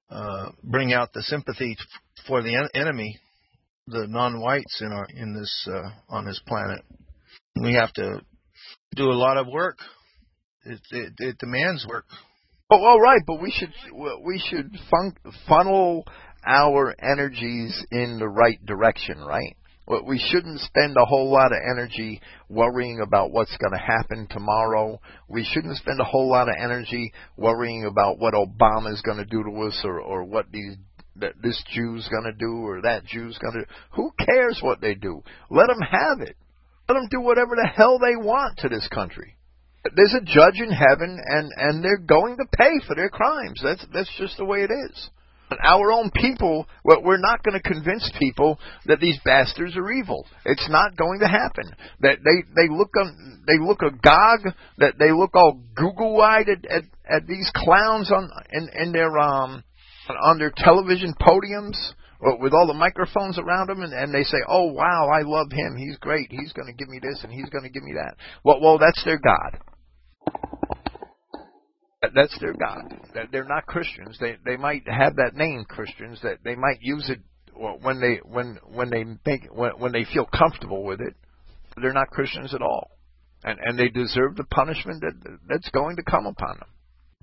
uh, 0.09 0.49
bring 0.63 0.93
out 0.93 1.13
the 1.13 1.23
sympathy 1.23 1.75
for 2.27 2.41
the 2.41 2.55
en- 2.55 2.69
enemy, 2.73 3.19
the 3.87 4.07
non-whites 4.07 4.81
in 4.81 4.91
our 4.91 5.07
in 5.15 5.33
this 5.33 5.67
uh, 5.71 5.89
on 6.09 6.25
this 6.25 6.41
planet. 6.47 6.81
We 7.61 7.73
have 7.73 7.93
to 7.93 8.21
do 8.95 9.05
a 9.05 9.13
lot 9.13 9.37
of 9.37 9.47
work. 9.47 9.77
It, 10.65 10.79
it, 10.91 11.13
it 11.19 11.37
demands 11.37 11.85
work. 11.87 12.05
Oh, 12.71 12.83
all 12.83 12.99
right, 12.99 13.21
but 13.27 13.41
we 13.41 13.51
should 13.51 13.73
we 14.23 14.41
should 14.49 14.71
fun- 14.89 15.33
funnel 15.47 16.05
our 16.45 16.95
energies 17.01 17.83
in 17.91 18.17
the 18.19 18.27
right 18.27 18.63
direction, 18.65 19.19
right? 19.19 19.55
We 19.87 20.17
shouldn't 20.17 20.61
spend 20.61 20.97
a 20.97 21.05
whole 21.05 21.31
lot 21.31 21.51
of 21.51 21.59
energy 21.71 22.19
worrying 22.49 23.01
about 23.01 23.31
what's 23.31 23.55
going 23.57 23.73
to 23.73 23.77
happen 23.77 24.27
tomorrow. 24.29 24.99
We 25.29 25.43
shouldn't 25.43 25.77
spend 25.77 25.99
a 25.99 26.05
whole 26.05 26.27
lot 26.27 26.49
of 26.49 26.55
energy 26.59 27.13
worrying 27.37 27.85
about 27.85 28.17
what 28.17 28.33
Obama 28.33 28.91
is 28.91 29.01
going 29.01 29.17
to 29.17 29.25
do 29.25 29.43
to 29.43 29.61
us 29.67 29.79
or, 29.83 29.99
or 30.01 30.23
what 30.23 30.51
these 30.51 30.77
that 31.17 31.33
this 31.41 31.63
Jew's 31.71 32.09
going 32.09 32.25
to 32.25 32.37
do 32.37 32.67
or 32.67 32.81
that 32.81 33.05
Jew's 33.05 33.37
going 33.37 33.53
to 33.53 33.59
do. 33.61 33.71
Who 33.91 34.11
cares 34.19 34.59
what 34.61 34.81
they 34.81 34.95
do? 34.95 35.23
Let 35.49 35.67
them 35.67 35.79
have 35.79 36.21
it. 36.21 36.35
Let 36.89 36.95
them 36.95 37.07
do 37.09 37.21
whatever 37.21 37.55
the 37.55 37.69
hell 37.73 37.99
they 37.99 38.15
want 38.15 38.59
to 38.59 38.69
this 38.69 38.87
country. 38.89 39.35
There's 39.95 40.15
a 40.15 40.25
judge 40.25 40.59
in 40.59 40.71
heaven, 40.71 41.19
and 41.23 41.51
and 41.55 41.83
they're 41.83 41.97
going 41.97 42.37
to 42.37 42.57
pay 42.57 42.79
for 42.87 42.95
their 42.95 43.09
crimes. 43.09 43.61
That's 43.63 43.85
that's 43.93 44.11
just 44.17 44.37
the 44.37 44.45
way 44.45 44.61
it 44.61 44.71
is. 44.71 45.09
Our 45.63 45.91
own 45.91 46.11
people, 46.11 46.65
well, 46.83 47.03
we're 47.03 47.17
not 47.17 47.43
going 47.43 47.59
to 47.59 47.69
convince 47.69 48.09
people 48.19 48.59
that 48.85 48.99
these 48.99 49.19
bastards 49.23 49.75
are 49.77 49.91
evil. 49.91 50.25
It's 50.45 50.67
not 50.69 50.95
going 50.95 51.19
to 51.19 51.27
happen. 51.27 51.65
That 52.01 52.19
they 52.23 52.43
they 52.55 52.69
look 52.69 52.91
they 53.47 53.59
look 53.59 53.81
agog. 53.81 54.53
That 54.77 54.95
they 54.99 55.11
look 55.11 55.35
all 55.35 55.61
Google-eyed 55.75 56.49
at, 56.49 56.65
at, 56.65 56.83
at 57.09 57.27
these 57.27 57.49
clowns 57.55 58.11
on 58.11 58.29
in, 58.51 58.69
in 58.81 58.91
their 58.91 59.17
um 59.17 59.63
on 60.21 60.37
their 60.37 60.53
television 60.55 61.13
podiums 61.19 61.77
with 62.39 62.53
all 62.53 62.67
the 62.67 62.73
microphones 62.73 63.37
around 63.37 63.67
them, 63.67 63.81
and, 63.81 63.93
and 63.93 64.13
they 64.13 64.23
say, 64.23 64.37
"Oh 64.47 64.71
wow, 64.71 65.09
I 65.13 65.21
love 65.21 65.51
him. 65.51 65.75
He's 65.77 65.97
great. 65.97 66.27
He's 66.31 66.53
going 66.53 66.67
to 66.67 66.73
give 66.73 66.89
me 66.89 66.99
this 67.01 67.21
and 67.23 67.31
he's 67.31 67.49
going 67.49 67.63
to 67.63 67.69
give 67.69 67.83
me 67.83 67.93
that." 67.93 68.15
Well, 68.43 68.61
well, 68.61 68.77
that's 68.77 69.03
their 69.03 69.19
God. 69.19 69.59
That's 72.13 72.37
their 72.39 72.53
God. 72.53 72.99
They're 73.31 73.45
not 73.45 73.65
Christians. 73.65 74.17
They 74.19 74.35
they 74.45 74.57
might 74.57 74.87
have 74.87 75.15
that 75.15 75.35
name 75.35 75.65
Christians. 75.67 76.19
That 76.23 76.39
they 76.43 76.55
might 76.55 76.79
use 76.81 77.09
it 77.09 77.19
when 77.55 77.99
they 78.01 78.19
when 78.23 78.59
when 78.65 78.89
they 78.89 79.05
think 79.23 79.47
when 79.51 79.71
when 79.77 79.91
they 79.91 80.05
feel 80.05 80.25
comfortable 80.25 80.83
with 80.83 81.01
it. 81.01 81.15
They're 81.81 81.93
not 81.93 82.09
Christians 82.09 82.53
at 82.53 82.61
all, 82.61 82.91
and 83.43 83.59
and 83.59 83.77
they 83.77 83.89
deserve 83.89 84.35
the 84.35 84.45
punishment 84.45 85.01
that 85.01 85.37
that's 85.47 85.69
going 85.69 85.97
to 85.97 86.03
come 86.03 86.25
upon 86.25 86.57
them. 86.57 86.69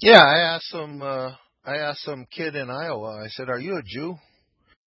Yeah, 0.01 0.23
I 0.23 0.55
asked 0.55 0.69
some 0.69 1.01
uh, 1.01 1.33
I 1.65 1.77
asked 1.77 2.03
some 2.03 2.27
kid 2.35 2.57
in 2.57 2.71
Iowa. 2.71 3.23
I 3.25 3.29
said, 3.29 3.49
"Are 3.49 3.59
you 3.59 3.77
a 3.77 3.83
Jew?" 3.83 4.17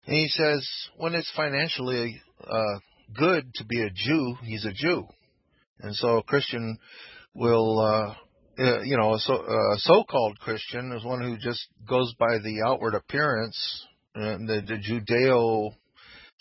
And 0.05 0.15
he 0.15 0.27
says, 0.29 0.67
"When 0.97 1.15
it's 1.15 1.31
financially 1.35 2.21
uh, 2.47 2.79
good 3.17 3.53
to 3.55 3.65
be 3.65 3.81
a 3.81 3.89
Jew, 3.89 4.35
he's 4.43 4.65
a 4.65 4.73
Jew." 4.73 5.07
And 5.79 5.95
so 5.95 6.17
a 6.17 6.23
Christian 6.23 6.77
will 7.33 7.79
uh, 7.79 8.15
uh, 8.57 8.81
you 8.81 8.97
know, 8.97 9.13
a 9.13 9.19
so, 9.19 9.33
uh, 9.33 9.75
so-called 9.77 10.39
Christian 10.39 10.91
is 10.93 11.03
one 11.03 11.21
who 11.21 11.37
just 11.37 11.67
goes 11.87 12.13
by 12.17 12.37
the 12.39 12.63
outward 12.65 12.95
appearance, 12.95 13.85
uh, 14.15 14.37
the, 14.37 14.63
the 14.65 14.77
Judeo 14.77 15.71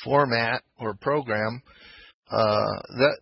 format 0.03 0.62
or 0.79 0.94
program. 0.94 1.62
Uh, 2.31 2.81
that, 2.88 3.16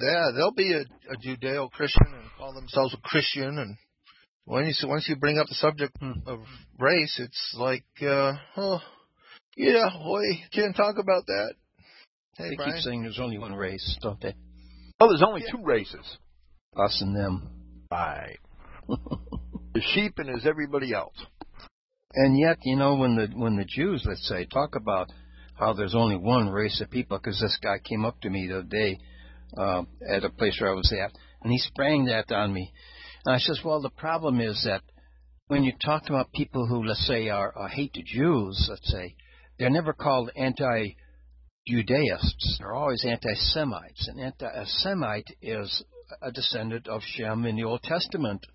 that 0.00 0.32
they'll 0.36 0.52
be 0.52 0.72
a, 0.72 0.80
a 0.80 1.16
Judeo 1.16 1.70
Christian 1.70 2.06
and 2.06 2.30
call 2.38 2.54
themselves 2.54 2.94
a 2.94 3.08
Christian, 3.08 3.58
and 3.58 3.76
when 4.44 4.66
you 4.66 4.74
once 4.84 5.06
you 5.08 5.16
bring 5.16 5.38
up 5.38 5.48
the 5.48 5.54
subject 5.54 5.96
hmm. 5.98 6.12
of 6.26 6.40
race, 6.78 7.18
it's 7.18 7.54
like, 7.58 7.84
uh, 8.02 8.34
oh, 8.56 8.80
yeah, 9.56 9.90
boy, 10.02 10.22
can't 10.52 10.76
talk 10.76 10.96
about 10.98 11.26
that. 11.26 11.54
Hey, 12.36 12.50
they 12.50 12.56
Brian. 12.56 12.72
keep 12.72 12.82
saying 12.82 13.02
there's 13.02 13.20
only 13.20 13.38
one 13.38 13.54
race, 13.54 13.96
don't 14.02 14.20
they? 14.20 14.34
Oh, 15.00 15.08
there's 15.08 15.22
only 15.22 15.42
yeah. 15.44 15.52
two 15.52 15.64
races. 15.64 16.18
Us 16.76 17.00
and 17.00 17.14
them. 17.14 17.63
Right. 17.94 18.38
the 18.88 19.80
sheep 19.94 20.14
and 20.18 20.36
is 20.36 20.46
everybody 20.46 20.92
else. 20.92 21.14
And 22.12 22.36
yet, 22.36 22.58
you 22.64 22.74
know, 22.76 22.96
when 22.96 23.14
the 23.14 23.28
when 23.34 23.56
the 23.56 23.64
Jews, 23.64 24.04
let's 24.04 24.28
say, 24.28 24.46
talk 24.46 24.74
about 24.74 25.10
how 25.56 25.74
there's 25.74 25.94
only 25.94 26.16
one 26.16 26.48
race 26.48 26.80
of 26.80 26.90
people, 26.90 27.18
because 27.18 27.40
this 27.40 27.58
guy 27.62 27.78
came 27.78 28.04
up 28.04 28.20
to 28.20 28.30
me 28.30 28.48
the 28.48 28.58
other 28.58 28.68
day 28.68 28.98
uh, 29.56 29.82
at 30.08 30.24
a 30.24 30.30
place 30.30 30.58
where 30.60 30.72
I 30.72 30.74
was 30.74 30.92
at, 30.92 31.12
and 31.42 31.52
he 31.52 31.58
sprang 31.58 32.06
that 32.06 32.32
on 32.32 32.52
me. 32.52 32.72
And 33.24 33.34
I 33.34 33.38
says, 33.38 33.60
well, 33.64 33.80
the 33.80 33.90
problem 33.90 34.40
is 34.40 34.60
that 34.64 34.82
when 35.46 35.62
you 35.62 35.72
talk 35.84 36.08
about 36.08 36.32
people 36.32 36.66
who, 36.66 36.84
let's 36.84 37.06
say, 37.06 37.28
are, 37.28 37.56
are 37.56 37.68
hate 37.68 37.92
the 37.94 38.02
Jews, 38.02 38.66
let's 38.68 38.90
say, 38.90 39.14
they're 39.58 39.70
never 39.70 39.92
called 39.92 40.30
anti 40.34 40.96
Judaists. 41.66 42.58
They're 42.58 42.74
always 42.74 43.04
anti 43.04 43.34
Semites. 43.34 44.08
An 44.08 44.18
anti 44.18 44.64
Semite 44.64 45.36
is 45.40 45.84
a 46.22 46.32
descendant 46.32 46.88
of 46.88 47.02
Shem 47.02 47.44
in 47.46 47.56
the 47.56 47.64
Old 47.64 47.82
Testament. 47.82 48.46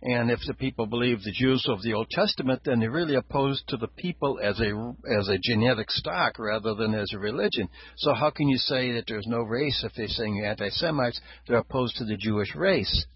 And 0.00 0.30
if 0.30 0.38
the 0.46 0.54
people 0.54 0.86
believe 0.86 1.22
the 1.22 1.32
Jews 1.32 1.66
of 1.68 1.82
the 1.82 1.94
Old 1.94 2.08
Testament, 2.10 2.62
then 2.64 2.78
they're 2.78 2.90
really 2.90 3.16
opposed 3.16 3.66
to 3.68 3.76
the 3.76 3.88
people 3.88 4.38
as 4.40 4.60
a 4.60 4.94
as 5.18 5.28
a 5.28 5.38
genetic 5.42 5.90
stock 5.90 6.38
rather 6.38 6.74
than 6.74 6.94
as 6.94 7.12
a 7.12 7.18
religion. 7.18 7.68
So 7.96 8.14
how 8.14 8.30
can 8.30 8.48
you 8.48 8.58
say 8.58 8.92
that 8.92 9.06
there's 9.08 9.26
no 9.26 9.38
race 9.38 9.82
if 9.82 9.92
they're 9.94 10.06
saying 10.06 10.36
you're 10.36 10.46
anti-Semites? 10.46 11.20
They're 11.46 11.58
opposed 11.58 11.96
to 11.96 12.04
the 12.04 12.16
Jewish 12.16 12.54
race. 12.54 13.06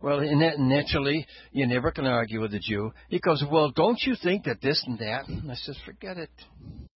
Well, 0.00 0.20
naturally, 0.58 1.28
you 1.52 1.68
never 1.68 1.92
can 1.92 2.06
argue 2.06 2.40
with 2.40 2.52
a 2.54 2.58
Jew. 2.58 2.92
He 3.08 3.20
goes, 3.20 3.44
"Well, 3.48 3.70
don't 3.70 4.02
you 4.02 4.16
think 4.16 4.46
that 4.46 4.60
this 4.60 4.82
and 4.84 4.98
that?" 4.98 5.28
And 5.28 5.48
I 5.48 5.54
says, 5.54 5.78
"Forget 5.86 6.16
it." 6.16 6.30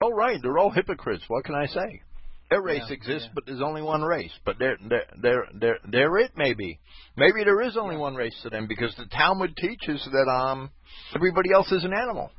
Oh, 0.00 0.10
right. 0.10 0.40
They're 0.42 0.58
all 0.58 0.70
hypocrites. 0.70 1.22
What 1.28 1.44
can 1.44 1.54
I 1.54 1.66
say? 1.66 2.02
Their 2.50 2.62
race 2.62 2.82
Yeah, 2.88 2.94
exists, 2.94 3.24
yeah. 3.28 3.32
but 3.34 3.44
there's 3.46 3.62
only 3.62 3.82
one 3.82 4.02
race. 4.02 4.30
But 4.44 4.58
there, 4.58 4.76
there, 4.88 5.04
there, 5.20 5.44
there, 5.52 5.78
they're 5.90 6.18
it. 6.18 6.32
Maybe 6.36 6.78
maybe 7.16 7.42
there 7.44 7.60
is 7.62 7.76
only 7.76 7.96
one 7.96 8.14
race 8.14 8.38
to 8.42 8.50
them 8.50 8.66
because 8.68 8.94
the 8.96 9.06
Talmud 9.06 9.56
teaches 9.56 10.06
that 10.12 10.30
um 10.30 10.70
everybody 11.14 11.52
else 11.52 11.70
is 11.72 11.84
an 11.84 11.92
animal. 11.92 12.30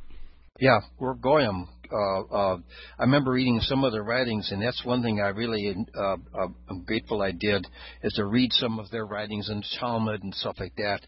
Yeah, 0.59 0.79
we're 0.97 1.13
goyim. 1.13 1.67
Uh, 1.91 2.21
uh, 2.23 2.57
I 2.99 3.03
remember 3.03 3.31
reading 3.31 3.59
some 3.61 3.83
of 3.85 3.93
their 3.93 4.03
writings, 4.03 4.51
and 4.51 4.61
that's 4.61 4.83
one 4.83 5.01
thing 5.03 5.21
I 5.21 5.27
really 5.29 5.73
uh, 5.95 6.17
uh, 6.33 6.47
I'm 6.69 6.83
grateful 6.83 7.21
I 7.21 7.31
did 7.31 7.65
is 8.03 8.13
to 8.13 8.25
read 8.25 8.51
some 8.53 8.79
of 8.79 8.89
their 8.89 9.05
writings 9.05 9.49
in 9.49 9.63
Talmud 9.79 10.23
and 10.23 10.33
stuff 10.33 10.55
like 10.59 10.75
that. 10.77 11.01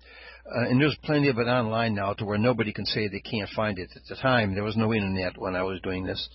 Uh, 0.53 0.69
and 0.69 0.81
there's 0.81 0.97
plenty 1.03 1.29
of 1.29 1.37
it 1.37 1.47
online 1.47 1.93
now 1.93 2.13
to 2.13 2.25
where 2.25 2.37
nobody 2.37 2.73
can 2.73 2.85
say 2.85 3.07
they 3.07 3.19
can't 3.19 3.49
find 3.55 3.77
it. 3.77 3.89
At 3.95 4.01
the 4.09 4.15
time, 4.15 4.55
there 4.55 4.63
was 4.63 4.77
no 4.77 4.93
internet 4.93 5.37
when 5.37 5.55
I 5.55 5.63
was 5.63 5.79
doing 5.81 6.05
this, 6.05 6.27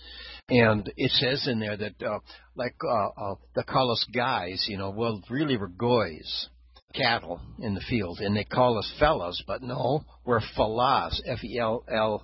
and 0.49 0.89
it 0.95 1.11
says 1.11 1.47
in 1.47 1.59
there 1.59 1.75
that 1.75 2.01
uh, 2.01 2.19
like 2.55 2.75
uh, 2.83 3.09
uh, 3.09 3.35
they 3.55 3.63
call 3.63 3.91
us 3.91 4.05
guys, 4.13 4.65
you 4.69 4.77
know, 4.77 4.91
well, 4.91 5.21
really 5.29 5.57
we're 5.57 5.67
goys 5.67 6.49
cattle 6.93 7.41
in 7.59 7.75
the 7.75 7.83
field, 7.89 8.19
and 8.21 8.35
they 8.35 8.45
call 8.45 8.77
us 8.77 8.93
fellas, 8.99 9.43
but 9.45 9.61
no, 9.61 10.05
we're 10.23 10.41
falas, 10.55 11.19
F-E-L-L 11.25 12.23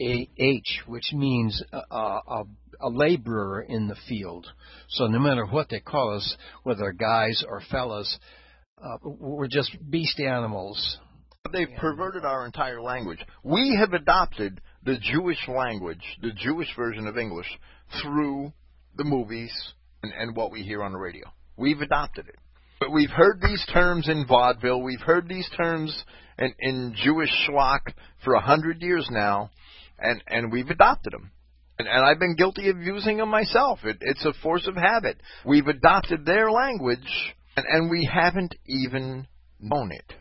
a 0.00 0.28
H, 0.38 0.82
which 0.86 1.12
means 1.12 1.62
a, 1.72 1.78
a, 1.78 2.44
a 2.80 2.88
laborer 2.88 3.62
in 3.62 3.88
the 3.88 3.96
field. 4.08 4.46
So 4.88 5.06
no 5.06 5.18
matter 5.18 5.46
what 5.46 5.68
they 5.70 5.80
call 5.80 6.14
us, 6.14 6.36
whether 6.64 6.92
guys 6.92 7.42
or 7.48 7.62
fellas, 7.70 8.18
uh, 8.82 8.98
we're 9.02 9.48
just 9.48 9.76
beast 9.90 10.20
animals. 10.20 10.98
They've 11.52 11.76
perverted 11.78 12.24
our 12.24 12.46
entire 12.46 12.80
language. 12.80 13.18
We 13.42 13.76
have 13.80 13.92
adopted 13.92 14.60
the 14.84 14.98
Jewish 14.98 15.48
language, 15.48 16.02
the 16.22 16.32
Jewish 16.32 16.68
version 16.76 17.06
of 17.06 17.18
English, 17.18 17.46
through 18.02 18.52
the 18.96 19.04
movies 19.04 19.52
and, 20.02 20.12
and 20.12 20.36
what 20.36 20.52
we 20.52 20.62
hear 20.62 20.82
on 20.82 20.92
the 20.92 20.98
radio. 20.98 21.26
We've 21.56 21.80
adopted 21.80 22.28
it. 22.28 22.36
But 22.80 22.92
we've 22.92 23.10
heard 23.10 23.40
these 23.40 23.64
terms 23.72 24.08
in 24.08 24.26
vaudeville. 24.26 24.82
We've 24.82 25.00
heard 25.00 25.28
these 25.28 25.48
terms 25.56 26.04
in, 26.38 26.54
in 26.58 26.94
Jewish 27.02 27.30
schlock 27.48 27.80
for 28.24 28.34
a 28.34 28.40
hundred 28.40 28.82
years 28.82 29.08
now, 29.10 29.50
and, 29.98 30.22
and 30.28 30.52
we've 30.52 30.68
adopted 30.68 31.12
them. 31.12 31.30
And, 31.78 31.88
and 31.88 32.04
I've 32.04 32.18
been 32.18 32.36
guilty 32.36 32.68
of 32.68 32.78
using 32.78 33.18
them 33.18 33.30
myself. 33.30 33.80
It, 33.84 33.98
it's 34.00 34.24
a 34.24 34.32
force 34.42 34.66
of 34.66 34.76
habit. 34.76 35.20
We've 35.44 35.66
adopted 35.66 36.26
their 36.26 36.50
language, 36.50 36.98
and, 37.56 37.66
and 37.66 37.90
we 37.90 38.08
haven't 38.12 38.54
even 38.66 39.26
known 39.58 39.92
it. 39.92 40.12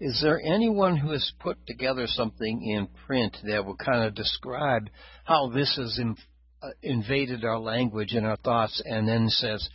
Is 0.00 0.20
there 0.22 0.40
anyone 0.40 0.96
who 0.96 1.12
has 1.12 1.32
put 1.38 1.56
together 1.66 2.06
something 2.08 2.62
in 2.62 2.88
print 3.06 3.36
that 3.44 3.64
will 3.64 3.76
kind 3.76 4.04
of 4.04 4.14
describe 4.14 4.88
how 5.24 5.50
this 5.50 5.76
has 5.76 5.98
in, 5.98 6.16
uh, 6.62 6.70
invaded 6.82 7.44
our 7.44 7.60
language 7.60 8.12
and 8.12 8.26
our 8.26 8.36
thoughts 8.36 8.82
and 8.84 9.06
then 9.06 9.28
says, 9.28 9.68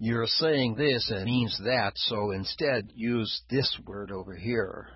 you're 0.00 0.26
saying 0.26 0.74
this 0.74 1.08
and 1.08 1.20
it 1.20 1.24
means 1.26 1.56
that, 1.64 1.92
so 1.94 2.32
instead 2.32 2.90
use 2.94 3.42
this 3.48 3.78
word 3.86 4.10
over 4.10 4.34
here? 4.34 4.88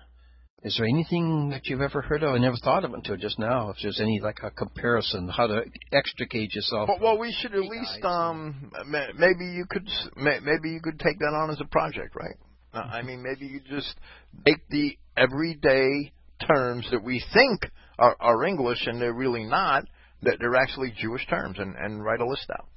Is 0.61 0.75
there 0.77 0.87
anything 0.87 1.51
that 1.51 1.67
you've 1.67 1.79
ever 1.79 2.01
heard 2.01 2.21
of? 2.21 2.35
I 2.35 2.37
never 2.37 2.57
thought 2.57 2.83
of 2.83 2.93
until 2.93 3.15
just 3.15 3.39
now. 3.39 3.69
If 3.69 3.77
there's 3.81 4.01
any 4.01 4.19
like 4.19 4.39
a 4.43 4.51
comparison, 4.51 5.29
how 5.29 5.47
to 5.47 5.63
extricate 5.93 6.53
yourself. 6.53 6.89
Well, 6.89 6.99
well 7.01 7.17
we 7.17 7.31
should 7.31 7.53
at 7.55 7.61
least 7.61 8.03
um 8.03 8.69
ma- 8.87 9.13
maybe 9.17 9.45
you 9.45 9.63
could 9.69 9.87
s- 9.87 10.09
maybe 10.17 10.71
you 10.71 10.81
could 10.83 10.99
take 10.99 11.17
that 11.19 11.33
on 11.33 11.49
as 11.49 11.61
a 11.61 11.65
project, 11.65 12.13
right? 12.13 12.35
Uh, 12.73 12.77
I 12.79 13.01
mean, 13.01 13.23
maybe 13.23 13.45
you 13.47 13.59
just 13.61 13.93
take 14.45 14.67
the 14.69 14.97
everyday 15.17 16.11
terms 16.47 16.87
that 16.91 17.03
we 17.03 17.23
think 17.33 17.71
are, 17.97 18.15
are 18.19 18.45
English 18.45 18.85
and 18.85 19.01
they're 19.01 19.13
really 19.13 19.43
not. 19.43 19.85
That 20.21 20.37
they're 20.39 20.55
actually 20.57 20.93
Jewish 20.97 21.25
terms, 21.27 21.59
and 21.59 21.75
and 21.77 22.03
write 22.03 22.19
a 22.19 22.27
list 22.27 22.47
out. 22.51 22.67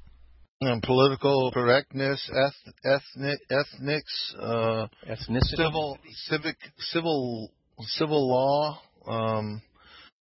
And 0.61 0.81
political 0.81 1.51
correctness, 1.53 2.31
eth- 2.31 2.75
ethnic, 2.85 3.41
ethnics, 3.51 4.35
uh, 4.39 4.87
Ethnicity. 5.09 5.57
civil, 5.57 5.99
civic, 6.29 6.57
civil, 6.79 7.51
civil 7.81 8.29
law. 8.29 8.79
Um, 9.09 9.61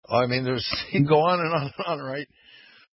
I 0.10 0.26
mean, 0.26 0.44
there's 0.44 0.68
you 0.92 1.02
can 1.02 1.08
go 1.08 1.20
on 1.20 1.40
and 1.40 1.54
on 1.54 1.62
and 1.78 1.86
on, 1.86 2.00
right? 2.00 2.28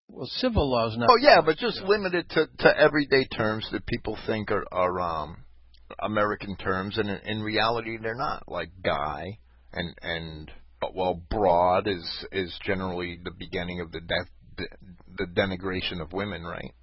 Well, 0.07 0.27
civil 0.37 0.69
law 0.69 0.89
is 0.89 0.97
not. 0.97 1.09
Oh 1.11 1.17
yeah, 1.19 1.41
but 1.43 1.57
just 1.57 1.81
limit 1.81 2.13
it 2.13 2.29
to 2.29 2.45
to 2.59 2.77
everyday 2.79 3.25
terms 3.25 3.67
that 3.71 3.85
people 3.87 4.15
think 4.27 4.51
are 4.51 4.65
are 4.71 4.99
um 4.99 5.37
American 6.01 6.55
terms, 6.55 6.97
and 6.97 7.09
in, 7.09 7.17
in 7.25 7.41
reality 7.41 7.97
they're 8.01 8.15
not. 8.15 8.43
Like 8.47 8.69
guy 8.83 9.39
and 9.73 9.95
and 10.01 10.51
well, 10.93 11.21
broad 11.29 11.87
is 11.87 12.25
is 12.31 12.57
generally 12.63 13.19
the 13.23 13.31
beginning 13.37 13.81
of 13.81 13.91
the 13.91 14.01
death 14.01 14.29
the, 14.57 14.67
the 15.17 15.25
denigration 15.25 16.01
of 16.01 16.13
women, 16.13 16.43
right? 16.43 16.73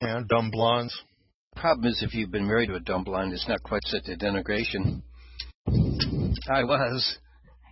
Yeah, 0.00 0.20
dumb 0.28 0.50
blondes. 0.50 0.96
problem 1.56 1.90
is 1.90 2.02
if 2.02 2.14
you've 2.14 2.30
been 2.30 2.46
married 2.46 2.68
to 2.68 2.76
a 2.76 2.80
dumb 2.80 3.04
blonde, 3.04 3.32
it's 3.32 3.48
not 3.48 3.62
quite 3.62 3.82
such 3.84 4.08
a 4.08 4.16
denigration. 4.16 5.02
I 6.48 6.64
was, 6.64 7.18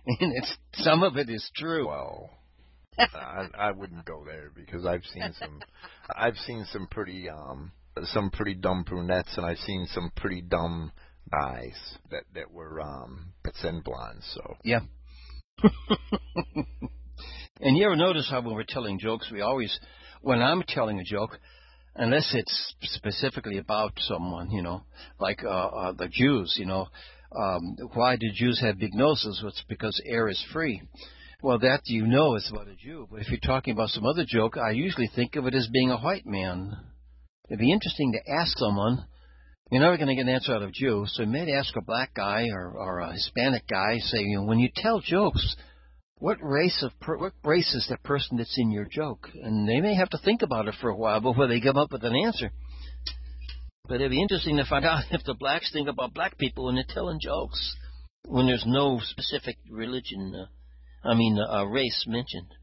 and 0.05 0.33
it's 0.35 0.57
some 0.73 1.03
of 1.03 1.17
it 1.17 1.29
is 1.29 1.49
true. 1.55 1.87
Well, 1.87 2.29
I, 2.97 3.47
I 3.57 3.71
wouldn't 3.71 4.05
go 4.05 4.23
there 4.25 4.51
because 4.55 4.85
I've 4.85 5.03
seen 5.13 5.33
some, 5.39 5.61
I've 6.15 6.37
seen 6.37 6.65
some 6.71 6.87
pretty 6.89 7.29
um 7.29 7.71
some 8.05 8.29
pretty 8.31 8.55
dumb 8.55 8.83
brunettes, 8.83 9.37
and 9.37 9.45
I've 9.45 9.57
seen 9.59 9.87
some 9.91 10.11
pretty 10.15 10.41
dumb 10.41 10.91
guys 11.31 11.75
that 12.11 12.23
that 12.33 12.51
were 12.51 12.79
um 12.81 13.33
and 13.63 13.83
blondes. 13.83 14.29
So 14.33 14.55
Yeah. 14.63 14.81
and 17.61 17.77
you 17.77 17.85
ever 17.85 17.95
notice 17.95 18.29
how 18.29 18.41
when 18.41 18.53
we're 18.53 18.63
telling 18.67 18.99
jokes, 18.99 19.31
we 19.31 19.41
always, 19.41 19.77
when 20.21 20.41
I'm 20.41 20.63
telling 20.67 20.99
a 20.99 21.03
joke, 21.03 21.39
unless 21.95 22.29
it's 22.33 22.75
specifically 22.83 23.57
about 23.57 23.93
someone, 23.97 24.51
you 24.51 24.61
know, 24.61 24.83
like 25.19 25.43
uh, 25.43 25.47
uh, 25.47 25.91
the 25.93 26.07
Jews, 26.07 26.55
you 26.59 26.65
know, 26.65 26.87
um, 27.35 27.77
why 27.93 28.15
do 28.15 28.27
Jews 28.33 28.61
have 28.61 28.79
big 28.79 28.93
noses? 28.93 29.39
Well, 29.41 29.49
it's 29.49 29.63
because 29.67 29.99
air 30.05 30.27
is 30.27 30.43
free. 30.53 30.81
Well, 31.41 31.59
that 31.59 31.81
you 31.85 32.07
know 32.07 32.35
is 32.35 32.49
about 32.51 32.67
a 32.67 32.75
Jew. 32.75 33.07
But 33.11 33.21
if 33.21 33.29
you're 33.29 33.39
talking 33.39 33.73
about 33.73 33.89
some 33.89 34.05
other 34.05 34.25
joke, 34.27 34.57
I 34.57 34.71
usually 34.71 35.09
think 35.13 35.35
of 35.35 35.45
it 35.45 35.53
as 35.53 35.67
being 35.71 35.91
a 35.91 35.97
white 35.97 36.25
man. 36.25 36.77
It'd 37.49 37.59
be 37.59 37.71
interesting 37.71 38.13
to 38.13 38.31
ask 38.31 38.57
someone. 38.57 39.05
You're 39.71 39.81
never 39.81 39.97
going 39.97 40.07
to 40.07 40.15
get 40.15 40.27
an 40.27 40.33
answer 40.33 40.53
out 40.53 40.63
of 40.63 40.73
Jew, 40.73 41.05
so 41.07 41.23
you 41.23 41.29
may 41.29 41.51
ask 41.53 41.75
a 41.75 41.81
black 41.81 42.13
guy 42.13 42.47
or, 42.51 42.71
or 42.71 42.99
a 42.99 43.13
Hispanic 43.13 43.67
guy, 43.67 43.97
say, 43.99 44.19
you 44.19 44.37
know, 44.37 44.43
when 44.43 44.59
you 44.59 44.69
tell 44.73 45.01
jokes, 45.01 45.55
what 46.19 46.37
race 46.41 46.83
of 46.83 46.97
per, 46.99 47.17
what 47.17 47.33
race 47.43 47.73
is 47.73 47.85
the 47.89 47.97
person 47.97 48.37
that's 48.37 48.57
in 48.57 48.71
your 48.71 48.85
joke? 48.85 49.29
And 49.33 49.67
they 49.67 49.81
may 49.81 49.95
have 49.95 50.09
to 50.09 50.17
think 50.17 50.41
about 50.41 50.67
it 50.67 50.75
for 50.81 50.89
a 50.89 50.95
while 50.95 51.19
before 51.21 51.47
they 51.47 51.59
come 51.59 51.77
up 51.77 51.91
with 51.91 52.03
an 52.03 52.15
answer. 52.15 52.51
But 53.87 53.95
it'd 53.95 54.11
be 54.11 54.21
interesting 54.21 54.57
to 54.57 54.65
find 54.65 54.85
out 54.85 55.03
if 55.11 55.23
the 55.23 55.33
blacks 55.33 55.71
think 55.71 55.87
about 55.87 56.13
black 56.13 56.37
people 56.37 56.65
when 56.65 56.75
they're 56.75 56.85
telling 56.87 57.19
jokes, 57.21 57.75
when 58.25 58.47
there's 58.47 58.65
no 58.65 58.99
specific 59.01 59.57
religion, 59.69 60.33
uh, 60.35 61.07
I 61.07 61.15
mean, 61.15 61.39
uh, 61.39 61.65
race 61.65 62.05
mentioned. 62.07 62.53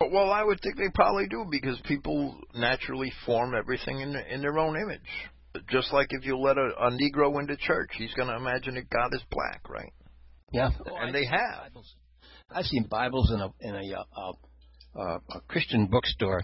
But, 0.00 0.10
well, 0.12 0.32
I 0.32 0.42
would 0.42 0.60
think 0.62 0.78
they 0.78 0.88
probably 0.94 1.28
do 1.28 1.44
because 1.50 1.78
people 1.84 2.40
naturally 2.54 3.12
form 3.26 3.54
everything 3.54 4.00
in 4.00 4.16
in 4.16 4.40
their 4.40 4.58
own 4.58 4.76
image. 4.76 5.00
Just 5.68 5.92
like 5.92 6.06
if 6.10 6.24
you 6.24 6.38
let 6.38 6.56
a, 6.56 6.70
a 6.78 6.90
Negro 6.90 7.38
into 7.38 7.56
church, 7.56 7.90
he's 7.98 8.14
going 8.14 8.28
to 8.28 8.36
imagine 8.36 8.76
that 8.76 8.88
God 8.88 9.10
is 9.12 9.22
black, 9.30 9.68
right? 9.68 9.92
Yeah, 10.52 10.70
And 11.00 11.14
they 11.14 11.26
have. 11.26 11.64
Bibles. 11.64 11.94
I've 12.50 12.64
seen 12.64 12.86
Bibles 12.88 13.30
in 13.30 13.40
a 13.40 13.50
in 13.60 13.74
a, 13.74 14.04
uh, 14.16 14.32
uh, 14.98 15.18
a 15.30 15.40
Christian 15.48 15.86
bookstore, 15.86 16.42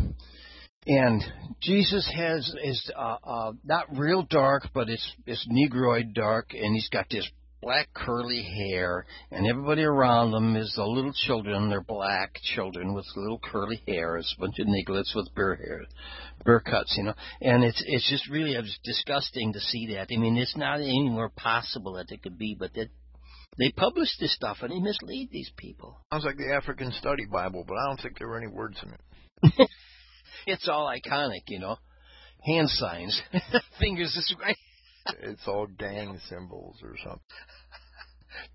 and 0.87 1.23
Jesus 1.63 2.09
has 2.15 2.55
is 2.63 2.91
uh, 2.95 3.17
uh, 3.25 3.53
not 3.65 3.97
real 3.97 4.23
dark, 4.23 4.69
but 4.75 4.89
it's 4.91 5.13
it's 5.27 5.47
Negroid 5.49 6.15
dark, 6.15 6.51
and 6.53 6.75
he's 6.75 6.89
got 6.91 7.07
this 7.11 7.29
black 7.67 7.89
curly 7.93 8.43
hair, 8.43 9.05
and 9.33 9.45
everybody 9.45 9.83
around 9.83 10.31
them 10.31 10.55
is 10.55 10.73
the 10.77 10.85
little 10.85 11.13
children. 11.27 11.69
They're 11.69 11.81
black 11.81 12.39
children 12.55 12.95
with 12.95 13.05
little 13.17 13.41
curly 13.41 13.83
hair. 13.89 14.17
It's 14.19 14.33
a 14.39 14.41
bunch 14.41 14.61
of 14.61 14.69
neglets 14.69 15.17
with 15.17 15.35
burr 15.35 15.57
hair, 15.57 15.83
burr 16.45 16.61
cuts, 16.61 16.95
you 16.97 17.03
know. 17.03 17.15
And 17.41 17.65
it's 17.65 17.83
it's 17.85 18.09
just 18.09 18.31
really 18.31 18.57
uh, 18.57 18.61
it's 18.61 18.79
disgusting 18.85 19.53
to 19.53 19.59
see 19.59 19.95
that. 19.95 20.07
I 20.13 20.17
mean, 20.17 20.37
it's 20.37 20.57
not 20.57 20.79
anywhere 20.79 21.29
possible 21.29 21.95
that 21.95 22.13
it 22.13 22.23
could 22.23 22.39
be, 22.39 22.57
but 22.57 22.73
that 22.75 22.89
they 23.59 23.73
publish 23.73 24.17
this 24.21 24.33
stuff 24.33 24.59
and 24.61 24.71
they 24.71 24.79
mislead 24.79 25.31
these 25.33 25.51
people. 25.57 25.99
Sounds 26.13 26.25
like 26.25 26.37
the 26.37 26.55
African 26.55 26.93
Study 26.93 27.25
Bible, 27.31 27.65
but 27.67 27.75
I 27.75 27.89
don't 27.89 28.01
think 28.01 28.17
there 28.19 28.29
were 28.29 28.39
any 28.39 28.47
words 28.47 28.79
in 28.81 28.93
it. 28.93 29.69
It's 30.47 30.69
all 30.69 30.87
iconic, 30.89 31.43
you 31.49 31.59
know. 31.59 31.77
Hand 32.45 32.69
signs, 32.71 33.21
fingers 33.81 34.15
this 34.15 34.33
way, 34.41 34.55
It's 35.23 35.47
all 35.47 35.67
gang 35.67 36.19
symbols 36.29 36.77
or 36.83 36.95
something. 37.03 37.21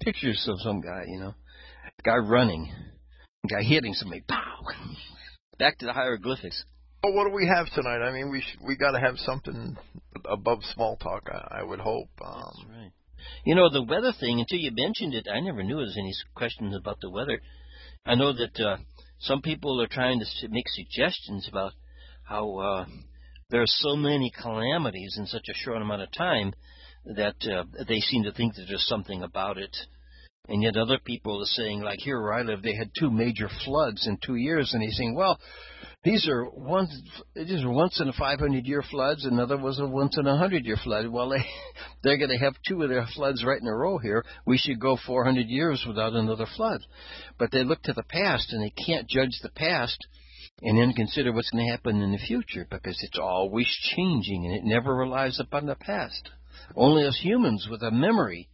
pictures 0.02 0.45
of 0.49 0.60
some 0.62 0.82
guy, 0.82 1.04
you 1.08 1.20
know. 1.20 1.34
Guy 2.04 2.18
running, 2.18 2.72
guy 3.49 3.62
hitting 3.64 3.93
somebody. 3.93 4.22
Pow! 4.28 4.64
Back 5.60 5.78
to 5.80 5.86
the 5.86 5.93
hieroglyphics. 5.93 6.64
Well, 7.04 7.14
what 7.14 7.28
do 7.28 7.34
we 7.36 7.47
have 7.47 7.68
tonight? 7.74 8.02
I 8.04 8.12
mean, 8.12 8.32
we 8.32 8.41
sh- 8.41 8.58
we 8.66 8.76
got 8.76 8.91
to 8.91 8.99
have 8.99 9.18
something 9.18 9.76
above 10.26 10.60
small 10.74 10.97
talk. 10.97 11.28
I, 11.32 11.60
I 11.60 11.64
would 11.64 11.80
hope. 11.80 12.10
Um, 12.24 12.43
That's 12.45 12.66
right. 12.70 12.91
You 13.45 13.56
know 13.56 13.70
the 13.72 13.84
weather 13.84 14.14
thing. 14.20 14.39
Until 14.39 14.58
you 14.60 14.72
mentioned 14.74 15.14
it, 15.14 15.28
I 15.32 15.39
never 15.39 15.64
knew 15.64 15.76
there 15.76 15.86
was 15.86 15.97
any 15.97 16.14
questions 16.36 16.76
about 16.76 16.99
the 17.02 17.10
weather. 17.10 17.39
I 18.06 18.16
know 18.16 18.34
that 18.34 18.60
uh, 18.60 18.78
some 19.20 19.41
people 19.41 19.80
are 19.82 19.88
trying 19.88 20.20
to 20.20 20.26
s- 20.26 20.45
make 20.49 20.68
suggestions 20.70 21.47
about 21.47 21.74
how 22.24 22.58
uh, 22.58 22.86
there 23.52 23.62
are 23.62 23.68
so 23.68 23.95
many 23.95 24.32
calamities 24.41 25.16
in 25.18 25.28
such 25.28 25.47
a 25.49 25.54
short 25.54 25.82
amount 25.82 26.02
of 26.02 26.12
time 26.14 26.54
that 27.06 27.36
uh, 27.45 27.64
they 27.88 27.99
seem 27.99 28.24
to 28.24 28.32
think 28.32 28.56
that 28.56 28.66
there's 28.68 28.88
something 28.88 29.22
about 29.22 29.58
it. 29.58 29.76
And 30.47 30.64
yet 30.64 30.76
other 30.76 30.97
people 30.97 31.41
are 31.41 31.45
saying, 31.45 31.82
like 31.82 31.99
here 31.99 32.20
where 32.20 32.34
I 32.34 32.41
live, 32.41 32.64
they 32.64 32.76
had 32.76 32.91
two 32.97 33.12
major 33.12 33.47
floods 33.64 34.08
in 34.08 34.18
two 34.18 34.36
years, 34.36 34.74
and 34.74 34.82
he's 34.82 34.97
saying, 34.97 35.16
well, 35.16 35.39
these 36.04 36.28
are 36.28 36.49
once 36.49 36.91
these 37.36 37.64
are 37.64 37.70
once 37.70 37.99
in 38.02 38.08
a 38.08 38.14
500 38.14 38.66
year 38.66 38.84
floods. 38.89 39.24
Another 39.24 39.56
was 39.56 39.80
a 39.80 39.86
once 39.86 40.18
in 40.18 40.26
a 40.26 40.32
100 40.32 40.66
year 40.66 40.78
flood. 40.84 41.08
Well, 41.08 41.30
they 41.30 41.45
they're 42.04 42.18
going 42.18 42.32
to 42.32 42.43
have 42.43 42.56
two 42.68 42.82
of 42.82 42.89
their 42.89 43.06
floods 43.14 43.45
right 43.45 43.62
in 43.62 43.68
a 43.68 43.76
row 43.76 43.99
here. 43.99 44.26
We 44.47 44.58
should 44.58 44.80
go 44.80 44.97
400 45.06 45.45
years 45.47 45.86
without 45.88 46.14
another 46.14 46.47
flood. 46.58 46.82
But 47.38 47.52
they 47.52 47.64
look 47.64 47.84
to 47.84 47.93
the 47.93 48.04
past 48.04 48.52
and 48.52 48.64
they 48.64 48.74
can't 48.86 49.08
judge 49.08 49.38
the 49.43 49.52
past 49.52 49.99
and 50.62 50.78
then 50.78 50.93
consider 50.93 51.32
what's 51.32 51.49
going 51.49 51.66
to 51.66 51.72
happen 51.72 52.01
in 52.01 52.12
the 52.12 52.18
future 52.18 52.68
because 52.70 52.97
it's 53.01 53.20
always 53.20 53.68
changing 53.95 54.45
and 54.45 54.55
it 54.55 54.64
never 54.64 54.95
relies 54.95 55.39
upon 55.39 55.66
the 55.66 55.76
past. 55.76 56.30
Only 56.76 57.05
us 57.05 57.20
humans 57.22 57.68
with 57.70 57.82
a 57.82 57.91
memory 57.91 58.49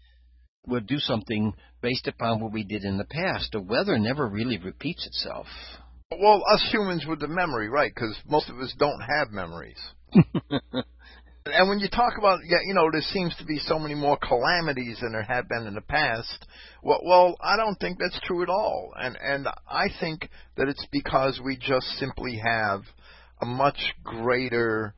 would 0.66 0.88
do 0.88 1.00
something 1.00 1.54
based 1.82 2.08
upon 2.08 2.40
what 2.40 2.52
we 2.52 2.64
did 2.64 2.84
in 2.84 2.98
the 2.98 3.06
past. 3.06 3.52
The 3.52 3.62
weather 3.62 3.98
never 3.98 4.28
really 4.28 4.58
repeats 4.58 5.06
itself. 5.06 5.48
well, 6.12 6.44
us 6.54 6.68
humans 6.72 7.06
with 7.08 7.20
the 7.20 7.28
memory, 7.28 7.70
right? 7.70 7.92
Because 7.94 8.18
most 8.28 8.50
of 8.50 8.58
us 8.60 8.74
don't 8.78 9.02
have 9.02 9.32
memories. 9.32 9.80
And 11.54 11.70
when 11.70 11.80
you 11.80 11.90
talk 11.90 12.14
about, 12.18 12.40
yeah, 12.46 12.58
you 12.66 12.74
know, 12.74 12.90
there 12.92 13.02
seems 13.02 13.36
to 13.38 13.46
be 13.46 13.60
so 13.60 13.80
many 13.80 13.96
more 13.96 14.18
calamities 14.18 15.00
than 15.02 15.12
there 15.12 15.24
have 15.24 15.48
been 15.48 15.68
in 15.68 15.76
the 15.76 15.82
past. 15.82 16.46
Well, 16.84 17.02
well, 17.04 17.38
I 17.42 17.58
don't 17.58 17.76
think 17.80 17.98
that's 18.00 18.20
true 18.24 18.44
at 18.44 18.50
all. 18.50 18.94
And 18.98 19.18
and 19.22 19.48
I 19.70 19.88
think 20.00 20.30
that 20.56 20.68
it's 20.68 20.86
because 20.92 21.40
we 21.44 21.58
just 21.58 21.86
simply 22.00 22.42
have 22.44 22.82
a 23.42 23.46
much 23.46 23.80
greater 24.04 24.94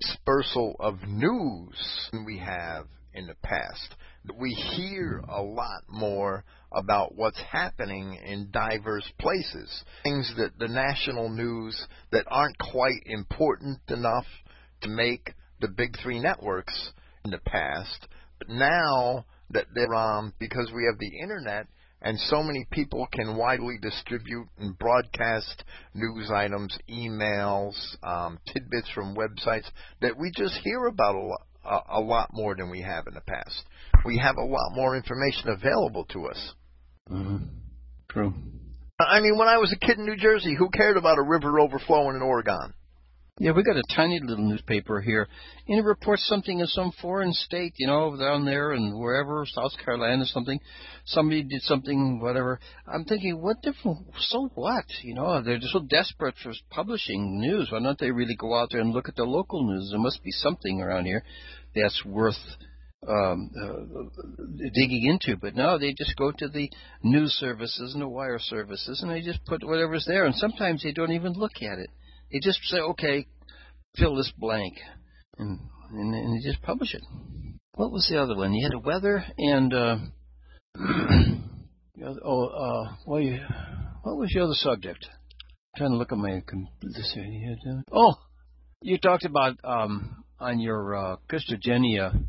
dispersal 0.00 0.76
of 0.80 1.02
news 1.06 2.08
than 2.12 2.24
we 2.24 2.38
have 2.38 2.86
in 3.12 3.26
the 3.26 3.34
past. 3.42 3.94
We 4.38 4.50
hear 4.50 5.22
a 5.28 5.42
lot 5.42 5.82
more 5.88 6.44
about 6.72 7.14
what's 7.14 7.40
happening 7.50 8.18
in 8.24 8.50
diverse 8.50 9.10
places. 9.18 9.84
Things 10.04 10.32
that 10.36 10.58
the 10.58 10.68
national 10.68 11.30
news 11.30 11.86
that 12.12 12.26
aren't 12.28 12.58
quite 12.58 13.02
important 13.06 13.80
enough 13.88 14.26
to 14.82 14.88
make 14.88 15.32
the 15.60 15.68
big 15.68 15.96
three 16.02 16.20
networks 16.20 16.92
in 17.24 17.30
the 17.30 17.38
past. 17.38 18.06
But 18.38 18.48
now 18.48 19.24
that 19.50 19.66
they're 19.74 19.94
um, 19.94 20.32
because 20.38 20.70
we 20.74 20.86
have 20.90 20.98
the 20.98 21.18
internet 21.22 21.66
and 22.02 22.18
so 22.18 22.42
many 22.42 22.66
people 22.70 23.06
can 23.12 23.36
widely 23.36 23.76
distribute 23.80 24.48
and 24.58 24.78
broadcast 24.78 25.64
news 25.94 26.30
items, 26.34 26.76
emails, 26.88 27.74
um, 28.02 28.38
tidbits 28.52 28.88
from 28.94 29.14
websites 29.14 29.68
that 30.00 30.16
we 30.18 30.30
just 30.34 30.54
hear 30.64 30.86
about 30.86 31.14
a 31.14 31.20
lot, 31.20 31.42
a, 31.64 31.98
a 31.98 32.00
lot 32.00 32.30
more 32.32 32.54
than 32.56 32.70
we 32.70 32.80
have 32.80 33.06
in 33.06 33.14
the 33.14 33.20
past. 33.20 33.64
We 34.06 34.18
have 34.18 34.36
a 34.36 34.44
lot 34.44 34.72
more 34.72 34.96
information 34.96 35.50
available 35.50 36.06
to 36.12 36.26
us. 36.28 36.54
Mm-hmm. 37.10 37.44
True. 38.08 38.32
I 38.98 39.20
mean, 39.20 39.36
when 39.38 39.48
I 39.48 39.58
was 39.58 39.72
a 39.72 39.86
kid 39.86 39.98
in 39.98 40.04
New 40.04 40.16
Jersey, 40.16 40.54
who 40.58 40.68
cared 40.70 40.96
about 40.96 41.18
a 41.18 41.22
river 41.22 41.60
overflowing 41.60 42.16
in 42.16 42.22
Oregon? 42.22 42.74
Yeah, 43.42 43.52
we 43.52 43.62
got 43.62 43.78
a 43.78 43.96
tiny 43.96 44.20
little 44.20 44.46
newspaper 44.46 45.00
here, 45.00 45.26
and 45.66 45.78
it 45.78 45.82
reports 45.82 46.26
something 46.26 46.60
in 46.60 46.66
some 46.66 46.92
foreign 47.00 47.32
state, 47.32 47.72
you 47.78 47.86
know, 47.86 48.14
down 48.14 48.44
there 48.44 48.72
and 48.72 49.00
wherever, 49.00 49.46
South 49.46 49.72
Carolina, 49.82 50.26
something. 50.26 50.60
Somebody 51.06 51.44
did 51.44 51.62
something, 51.62 52.20
whatever. 52.20 52.60
I'm 52.86 53.06
thinking, 53.06 53.40
what 53.40 53.62
different? 53.62 54.08
So 54.18 54.50
what? 54.56 54.84
You 55.02 55.14
know, 55.14 55.40
they're 55.42 55.56
just 55.56 55.72
so 55.72 55.80
desperate 55.88 56.34
for 56.42 56.52
publishing 56.68 57.40
news. 57.40 57.68
Why 57.70 57.80
don't 57.80 57.98
they 57.98 58.10
really 58.10 58.36
go 58.38 58.54
out 58.54 58.68
there 58.72 58.82
and 58.82 58.92
look 58.92 59.08
at 59.08 59.16
the 59.16 59.24
local 59.24 59.66
news? 59.66 59.88
There 59.90 59.98
must 59.98 60.22
be 60.22 60.32
something 60.32 60.82
around 60.82 61.06
here 61.06 61.24
that's 61.74 62.04
worth 62.04 62.36
um, 63.08 63.50
uh, 63.58 64.44
digging 64.74 65.06
into. 65.06 65.38
But 65.40 65.54
no, 65.54 65.78
they 65.78 65.94
just 65.96 66.14
go 66.18 66.30
to 66.30 66.48
the 66.48 66.70
news 67.02 67.32
services 67.40 67.94
and 67.94 68.02
the 68.02 68.08
wire 68.08 68.38
services, 68.38 69.00
and 69.00 69.10
they 69.10 69.22
just 69.22 69.42
put 69.46 69.66
whatever's 69.66 70.04
there. 70.06 70.26
And 70.26 70.34
sometimes 70.34 70.82
they 70.82 70.92
don't 70.92 71.12
even 71.12 71.32
look 71.32 71.62
at 71.62 71.78
it. 71.78 71.88
They 72.32 72.38
just 72.40 72.60
say, 72.64 72.78
okay, 72.78 73.26
fill 73.96 74.14
this 74.16 74.32
blank, 74.38 74.74
and 75.38 75.58
and, 75.90 76.14
and 76.14 76.34
they 76.34 76.48
just 76.48 76.62
publish 76.62 76.94
it. 76.94 77.02
What 77.74 77.90
was 77.90 78.06
the 78.10 78.20
other 78.20 78.36
one? 78.36 78.52
You 78.52 78.64
had 78.64 78.72
the 78.72 78.78
weather 78.78 79.24
and 79.38 79.74
uh, 79.74 79.96
oh, 82.24 82.46
uh, 82.46 82.94
well, 83.06 83.20
you, 83.20 83.38
what 84.02 84.16
was 84.16 84.30
your 84.32 84.44
other 84.44 84.54
subject? 84.54 85.06
I'm 85.74 85.78
trying 85.78 85.90
to 85.90 85.96
look 85.96 86.12
at 86.12 86.18
my 86.18 86.42
this 86.82 87.12
here. 87.14 87.82
Oh, 87.92 88.14
you 88.82 88.98
talked 88.98 89.24
about 89.24 89.56
um, 89.64 90.24
on 90.38 90.60
your 90.60 90.94
uh, 90.96 91.16
Christogenea 91.30 92.24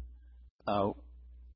uh, 0.67 0.89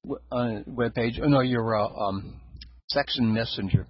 w- 0.03 0.21
uh, 0.31 0.61
webpage. 0.67 1.19
Oh 1.21 1.27
no, 1.27 1.41
your 1.41 1.75
uh, 1.75 1.87
um, 1.87 2.41
Saxon 2.89 3.33
Messenger. 3.33 3.87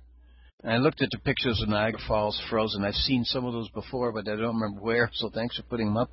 And 0.65 0.73
I 0.73 0.77
looked 0.77 1.03
at 1.03 1.11
the 1.11 1.19
pictures 1.19 1.61
of 1.61 1.69
Niagara 1.69 1.99
Falls 2.07 2.41
frozen. 2.49 2.83
I've 2.83 2.95
seen 2.95 3.23
some 3.23 3.45
of 3.45 3.53
those 3.53 3.69
before, 3.69 4.11
but 4.11 4.27
I 4.27 4.35
don't 4.35 4.59
remember 4.59 4.81
where. 4.81 5.11
So 5.13 5.29
thanks 5.29 5.55
for 5.55 5.61
putting 5.63 5.85
them 5.85 5.97
up. 5.97 6.09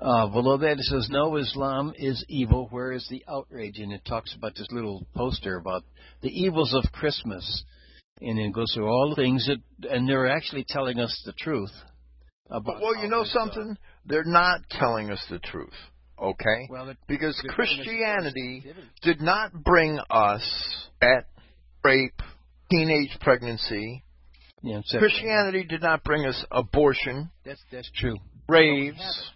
Uh, 0.00 0.28
below 0.28 0.56
that 0.56 0.78
it 0.78 0.84
says, 0.84 1.10
"No, 1.10 1.36
Islam 1.36 1.92
is 1.94 2.24
evil. 2.26 2.68
Where 2.70 2.92
is 2.92 3.06
the 3.10 3.22
outrage?" 3.28 3.78
And 3.78 3.92
it 3.92 4.02
talks 4.06 4.34
about 4.34 4.54
this 4.54 4.66
little 4.70 5.06
poster 5.14 5.58
about 5.58 5.84
the 6.22 6.30
evils 6.30 6.72
of 6.72 6.90
Christmas, 6.90 7.64
and 8.22 8.38
it 8.38 8.54
goes 8.54 8.72
through 8.72 8.88
all 8.88 9.10
the 9.10 9.16
things 9.16 9.46
that, 9.46 9.90
and 9.90 10.08
they're 10.08 10.26
actually 10.26 10.64
telling 10.66 10.98
us 10.98 11.22
the 11.26 11.34
truth. 11.34 11.72
About 12.48 12.80
Well, 12.80 12.96
you 12.96 13.08
know 13.08 13.22
uh, 13.22 13.26
something? 13.26 13.76
They're 14.06 14.24
not 14.24 14.62
telling 14.70 15.10
us 15.10 15.22
the 15.28 15.38
truth. 15.38 15.76
Okay? 16.18 16.66
well, 16.70 16.88
it, 16.88 16.96
Because 17.08 17.38
they're 17.42 17.54
telling 17.54 17.80
us 17.80 17.86
Christianity 17.86 18.72
did 19.02 19.20
not 19.20 19.52
bring 19.52 19.98
us 20.08 20.88
at 21.02 21.26
rape, 21.84 22.22
teenage 22.70 23.16
pregnancy. 23.20 24.02
Yeah, 24.62 24.80
Christianity 24.98 25.64
did 25.64 25.82
not 25.82 26.02
bring 26.02 26.26
us 26.26 26.44
abortion, 26.50 27.30
That's 27.44 27.60
that's 27.70 27.90
true. 27.94 28.16
raves, 28.48 29.30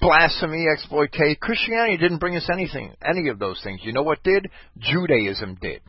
blasphemy, 0.00 0.66
exploitation. 0.70 1.36
Christianity 1.40 1.96
didn't 1.96 2.18
bring 2.18 2.36
us 2.36 2.48
anything, 2.52 2.92
any 3.02 3.28
of 3.28 3.38
those 3.38 3.60
things. 3.62 3.80
You 3.84 3.92
know 3.92 4.02
what 4.02 4.22
did? 4.22 4.48
Judaism 4.78 5.56
did. 5.60 5.80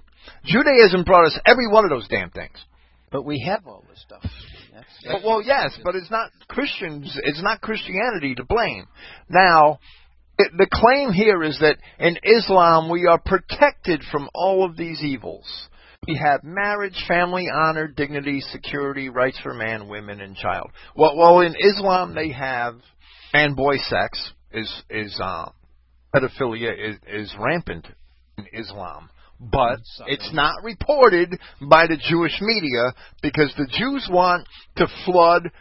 Judaism 0.45 1.03
brought 1.03 1.25
us 1.25 1.39
every 1.45 1.67
one 1.67 1.83
of 1.83 1.89
those 1.89 2.07
damn 2.07 2.29
things. 2.29 2.57
But 3.11 3.23
we 3.25 3.43
have 3.45 3.67
all 3.67 3.83
this 3.89 4.01
stuff. 4.01 4.21
That's, 4.73 4.85
But, 5.05 5.23
well, 5.23 5.41
yes, 5.41 5.77
but 5.83 5.95
it's 5.95 6.11
not 6.11 6.29
Christians. 6.47 7.19
It's 7.23 7.41
not 7.43 7.59
Christianity 7.59 8.35
to 8.35 8.45
blame. 8.45 8.85
Now, 9.27 9.79
it, 10.37 10.51
the 10.57 10.67
claim 10.71 11.11
here 11.11 11.43
is 11.43 11.59
that 11.59 11.77
in 11.99 12.17
Islam 12.23 12.89
we 12.89 13.05
are 13.07 13.19
protected 13.19 14.01
from 14.09 14.29
all 14.33 14.63
of 14.63 14.77
these 14.77 15.03
evils. 15.03 15.67
We 16.07 16.15
have 16.17 16.43
marriage, 16.43 17.05
family, 17.07 17.45
honor, 17.53 17.87
dignity, 17.87 18.41
security, 18.51 19.09
rights 19.09 19.39
for 19.43 19.53
man, 19.53 19.87
women, 19.87 20.19
and 20.19 20.35
child. 20.35 20.71
Well, 20.95 21.15
well, 21.15 21.41
in 21.41 21.53
Islam 21.55 22.15
they 22.15 22.31
have 22.31 22.75
and 23.33 23.55
boy 23.55 23.77
sex 23.77 24.31
is 24.51 24.83
is 24.89 25.19
uh, 25.21 25.49
pedophilia 26.15 26.71
is, 26.73 26.95
is 27.07 27.35
rampant 27.39 27.85
in 28.39 28.47
Islam. 28.51 29.11
But 29.39 29.79
it's 30.07 30.33
not 30.33 30.55
reported 30.63 31.37
by 31.69 31.85
the 31.85 31.97
Jewish 32.09 32.39
media 32.41 32.93
because 33.21 33.53
the 33.55 33.67
Jews 33.67 34.07
want 34.11 34.47
to 34.77 34.87
flood 35.05 35.51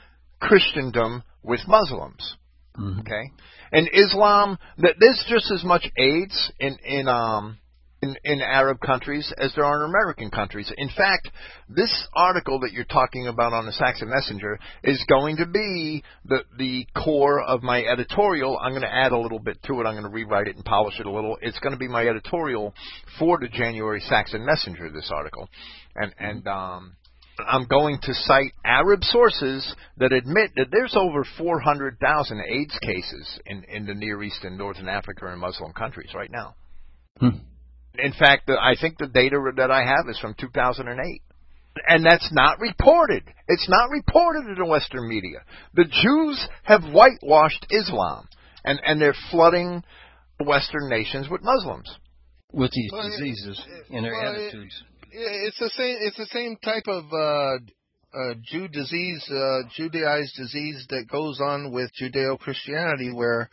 Christendom 0.41 1.23
with 1.43 1.61
Muslims. 1.69 2.37
Mhm. 2.79 3.01
Okay, 3.01 3.31
and 3.73 3.91
Islam, 3.93 4.59
that 4.79 4.95
there's 4.99 5.23
just 5.29 5.51
as 5.51 5.65
much 5.65 5.87
AIDS 5.99 6.53
in 6.59 6.79
in 6.83 7.09
um 7.09 7.59
in, 8.03 8.17
in 8.25 8.41
Arab 8.41 8.81
countries 8.81 9.33
as 9.37 9.53
there 9.55 9.65
are 9.65 9.85
in 9.85 9.91
American 9.91 10.31
countries. 10.31 10.73
In 10.77 10.89
fact, 10.97 11.29
this 11.69 12.09
article 12.15 12.61
that 12.61 12.73
you're 12.73 12.85
talking 12.85 13.27
about 13.27 13.53
on 13.53 13.67
the 13.67 13.73
Saxon 13.73 14.09
Messenger 14.09 14.59
is 14.83 15.05
going 15.09 15.37
to 15.37 15.47
be 15.47 16.03
the 16.25 16.45
the 16.57 16.87
core 16.97 17.43
of 17.43 17.63
my 17.63 17.83
editorial. 17.83 18.59
I'm 18.59 18.73
going 18.73 18.83
to 18.83 18.95
add 18.95 19.13
a 19.13 19.19
little 19.19 19.39
bit 19.39 19.63
to 19.65 19.81
it. 19.81 19.85
I'm 19.85 19.95
going 19.95 20.05
to 20.05 20.09
rewrite 20.09 20.49
it 20.49 20.57
and 20.57 20.65
polish 20.65 20.99
it 20.99 21.07
a 21.07 21.11
little. 21.11 21.37
It's 21.43 21.59
going 21.59 21.73
to 21.73 21.79
be 21.79 21.89
my 21.89 22.07
editorial 22.07 22.75
for 23.19 23.39
the 23.39 23.49
January 23.49 24.01
Saxon 24.01 24.45
Messenger. 24.45 24.91
This 24.91 25.11
article, 25.13 25.49
and 25.95 26.15
and 26.19 26.47
um. 26.47 26.97
I'm 27.49 27.67
going 27.69 27.99
to 28.03 28.13
cite 28.13 28.53
Arab 28.67 29.03
sources 29.03 29.75
that 29.97 30.13
admit 30.13 30.51
that 30.57 30.67
there's 30.71 30.95
over 30.95 31.25
400,000 31.39 32.39
AIDS 32.39 32.79
cases 32.83 33.41
in, 33.47 33.65
in 33.65 33.87
the 33.87 33.95
Near 33.95 34.23
East 34.23 34.45
and 34.45 34.59
Northern 34.59 34.91
Africa 34.91 35.27
and 35.27 35.41
Muslim 35.41 35.73
countries 35.73 36.11
right 36.15 36.31
now. 36.31 36.55
Hmm. 37.19 37.39
In 37.99 38.13
fact, 38.13 38.47
the, 38.47 38.55
I 38.55 38.75
think 38.81 38.99
the 38.99 39.07
data 39.09 39.37
that 39.57 39.71
I 39.71 39.81
have 39.85 40.09
is 40.09 40.19
from 40.19 40.35
2008. 40.39 41.23
And 41.89 42.05
that's 42.05 42.29
not 42.33 42.59
reported. 42.61 43.23
It's 43.47 43.69
not 43.69 43.91
reported 43.91 44.47
in 44.49 44.57
the 44.59 44.67
Western 44.67 45.09
media. 45.09 45.39
The 45.75 45.85
Jews 45.85 46.49
have 46.65 46.83
whitewashed 46.85 47.67
Islam, 47.71 48.29
and, 48.65 48.81
and 48.85 49.01
they're 49.01 49.15
flooding 49.31 49.83
Western 50.45 50.89
nations 50.89 51.29
with 51.29 51.43
Muslims. 51.43 51.89
With 52.53 52.73
these 52.73 52.91
Well, 52.93 53.07
it- 53.07 53.11
diseases 53.11 53.65
and 53.91 54.05
their 54.05 54.13
well, 54.13 54.35
attitudes. 54.35 54.83
Yeah, 55.13 55.47
it's 55.47 55.59
the 55.59 55.71
same. 55.71 55.97
It's 56.01 56.17
the 56.17 56.27
same 56.27 56.57
type 56.63 56.87
of 56.89 57.05
uh, 57.13 57.59
uh, 58.13 58.35
Jew 58.43 58.69
disease, 58.69 59.25
uh, 59.31 59.69
Judaized 59.77 60.37
disease 60.37 60.87
that 60.91 61.07
goes 61.09 61.41
on 61.41 61.73
with 61.73 61.91
Judeo-Christianity, 62.01 63.13
where 63.13 63.49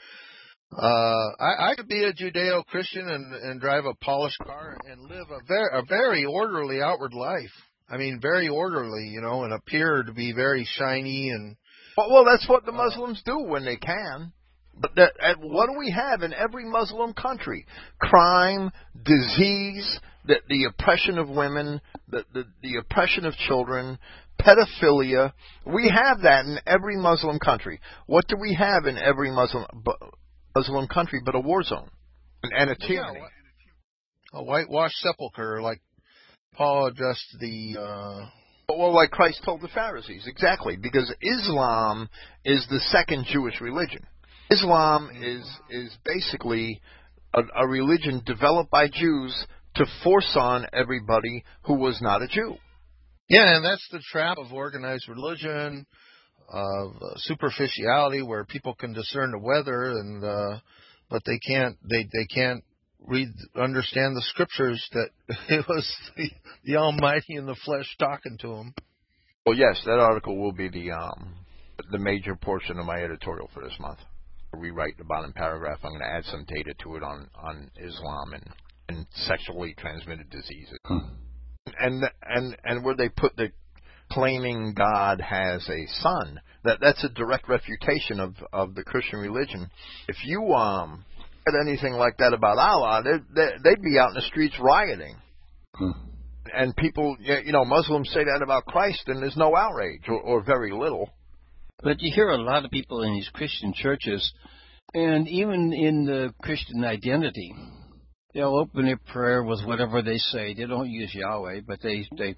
uh, 0.75 1.27
I, 1.39 1.71
I 1.71 1.75
could 1.75 1.87
be 1.87 2.03
a 2.03 2.13
Judeo-Christian 2.13 3.07
and, 3.07 3.33
and 3.33 3.61
drive 3.61 3.85
a 3.85 3.93
polished 3.95 4.39
car 4.39 4.77
and 4.89 5.01
live 5.03 5.27
a 5.29 5.43
very 5.47 5.69
a 5.73 5.81
very 5.87 6.25
orderly 6.25 6.81
outward 6.81 7.13
life. 7.13 7.51
I 7.89 7.97
mean, 7.97 8.19
very 8.21 8.49
orderly, 8.49 9.07
you 9.07 9.21
know, 9.21 9.43
and 9.43 9.53
appear 9.53 10.03
to 10.03 10.11
be 10.11 10.33
very 10.33 10.67
shiny 10.69 11.29
and 11.29 11.55
Well, 11.97 12.11
well 12.11 12.25
that's 12.25 12.47
what 12.49 12.65
the 12.65 12.73
Muslims 12.73 13.21
do 13.25 13.39
when 13.39 13.63
they 13.63 13.77
can. 13.77 14.33
But 14.79 14.93
that, 14.95 15.13
and 15.19 15.37
what 15.41 15.67
do 15.67 15.79
we 15.79 15.91
have 15.91 16.21
in 16.21 16.33
every 16.33 16.65
Muslim 16.65 17.13
country? 17.13 17.65
Crime, 17.99 18.69
disease, 19.03 19.99
the, 20.25 20.35
the 20.49 20.65
oppression 20.65 21.17
of 21.17 21.29
women, 21.29 21.81
the, 22.09 22.25
the, 22.33 22.43
the 22.61 22.75
oppression 22.81 23.25
of 23.25 23.33
children, 23.47 23.97
pedophilia. 24.39 25.31
We 25.65 25.89
have 25.89 26.21
that 26.21 26.45
in 26.45 26.59
every 26.67 26.97
Muslim 26.97 27.39
country. 27.39 27.79
What 28.05 28.27
do 28.27 28.35
we 28.37 28.53
have 28.53 28.85
in 28.85 28.97
every 28.97 29.31
Muslim 29.31 29.65
Muslim 30.57 30.87
country 30.87 31.19
but 31.23 31.35
a 31.35 31.39
war 31.39 31.63
zone 31.63 31.89
and, 32.43 32.51
and 32.53 32.69
a 32.71 32.75
tyranny? 32.75 33.21
a 34.33 34.43
whitewashed 34.43 34.97
sepulcher, 34.97 35.61
like 35.61 35.81
Paul 36.55 36.87
addressed 36.87 37.37
the. 37.39 37.77
Uh, 37.79 38.29
Well, 38.69 38.93
like 38.93 39.11
Christ 39.11 39.41
told 39.45 39.61
the 39.61 39.69
Pharisees, 39.69 40.25
exactly, 40.27 40.75
because 40.75 41.13
Islam 41.21 42.09
is 42.43 42.65
the 42.69 42.79
second 42.79 43.25
Jewish 43.31 43.61
religion. 43.61 44.01
Islam 44.49 45.09
is 45.13 45.45
is 45.69 45.91
basically 46.03 46.81
a, 47.33 47.41
a 47.63 47.67
religion 47.67 48.21
developed 48.25 48.71
by 48.71 48.87
Jews 48.87 49.33
to 49.75 49.85
force 50.03 50.35
on 50.35 50.65
everybody 50.73 51.43
who 51.63 51.75
was 51.75 52.01
not 52.01 52.21
a 52.21 52.27
Jew. 52.27 52.55
Yeah, 53.29 53.55
and 53.55 53.63
that's 53.63 53.87
the 53.91 54.01
trap 54.11 54.37
of 54.37 54.53
organized 54.53 55.07
religion, 55.09 55.85
of 56.47 56.95
uh, 56.95 57.15
superficiality, 57.17 58.21
where 58.21 58.45
people 58.45 58.73
can 58.73 58.93
discern 58.93 59.31
the 59.31 59.39
weather, 59.39 59.91
and 59.91 60.23
uh, 60.23 60.59
but 61.09 61.23
they 61.25 61.39
can't 61.39 61.77
they 61.89 62.03
they 62.03 62.25
can't 62.33 62.63
read 63.05 63.29
understand 63.55 64.15
the 64.15 64.23
scriptures 64.27 64.85
that 64.93 65.09
it 65.49 65.65
was 65.67 65.95
the, 66.15 66.29
the 66.63 66.75
Almighty 66.75 67.35
in 67.35 67.45
the 67.45 67.57
flesh 67.65 67.95
talking 67.99 68.37
to 68.39 68.47
them. 68.47 68.73
Well, 69.45 69.55
yes, 69.55 69.81
that 69.85 69.99
article 69.99 70.37
will 70.37 70.51
be 70.51 70.69
the 70.69 70.91
um 70.91 71.35
the 71.91 71.99
major 71.99 72.35
portion 72.35 72.79
of 72.79 72.85
my 72.85 73.03
editorial 73.03 73.49
for 73.53 73.63
this 73.63 73.77
month. 73.79 73.99
I'll 74.53 74.59
rewrite 74.59 74.97
the 74.97 75.03
bottom 75.03 75.33
paragraph. 75.33 75.79
I'm 75.83 75.91
going 75.91 76.01
to 76.01 76.07
add 76.07 76.25
some 76.25 76.45
data 76.47 76.73
to 76.83 76.95
it 76.95 77.03
on 77.03 77.29
on 77.35 77.71
Islam 77.77 78.33
and 78.33 78.43
and 78.89 79.05
sexually 79.11 79.75
transmitted 79.77 80.29
diseases. 80.29 80.79
and 81.79 82.03
and 82.23 82.57
and 82.63 82.83
where 82.83 82.95
they 82.95 83.09
put 83.09 83.35
the 83.35 83.51
claiming 84.11 84.73
God 84.73 85.21
has 85.21 85.67
a 85.69 85.87
son. 86.01 86.39
That 86.63 86.79
that's 86.81 87.03
a 87.03 87.09
direct 87.09 87.47
refutation 87.47 88.19
of 88.19 88.35
of 88.51 88.75
the 88.75 88.83
Christian 88.83 89.19
religion. 89.19 89.69
If 90.07 90.17
you 90.25 90.53
um 90.53 91.05
said 91.47 91.59
anything 91.61 91.93
like 91.93 92.17
that 92.17 92.33
about 92.33 92.57
Allah, 92.57 93.03
they 93.03 93.17
they 93.35 93.49
they'd 93.63 93.81
be 93.81 93.97
out 93.99 94.09
in 94.09 94.15
the 94.15 94.21
streets 94.21 94.55
rioting. 94.59 95.15
Hmm. 95.75 95.91
And 96.53 96.75
people, 96.75 97.17
you 97.19 97.51
know, 97.51 97.65
Muslims 97.65 98.09
say 98.09 98.23
that 98.23 98.41
about 98.41 98.65
Christ, 98.65 99.03
and 99.07 99.21
there's 99.21 99.35
no 99.35 99.55
outrage 99.55 100.03
or, 100.07 100.19
or 100.19 100.41
very 100.41 100.71
little. 100.71 101.09
But 101.83 102.01
you 102.01 102.11
hear 102.13 102.29
a 102.29 102.41
lot 102.41 102.63
of 102.63 102.71
people 102.71 103.03
in 103.03 103.13
these 103.13 103.29
Christian 103.33 103.73
churches, 103.73 104.31
and 104.93 105.27
even 105.27 105.73
in 105.73 106.05
the 106.05 106.33
Christian 106.41 106.85
identity, 106.85 107.53
they'll 108.33 108.55
open 108.55 108.85
their 108.85 108.99
prayer 109.11 109.43
with 109.43 109.65
whatever 109.65 110.01
they 110.01 110.17
say. 110.17 110.53
They 110.53 110.65
don't 110.65 110.89
use 110.89 111.13
Yahweh, 111.13 111.61
but 111.67 111.81
they 111.81 112.07
they 112.17 112.35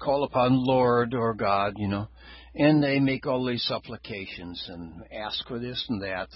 call 0.00 0.24
upon 0.24 0.64
Lord 0.64 1.14
or 1.14 1.34
God, 1.34 1.74
you 1.76 1.88
know, 1.88 2.08
and 2.54 2.82
they 2.82 3.00
make 3.00 3.26
all 3.26 3.44
these 3.44 3.64
supplications 3.64 4.64
and 4.68 5.02
ask 5.12 5.46
for 5.46 5.58
this 5.58 5.84
and 5.88 6.02
that. 6.02 6.28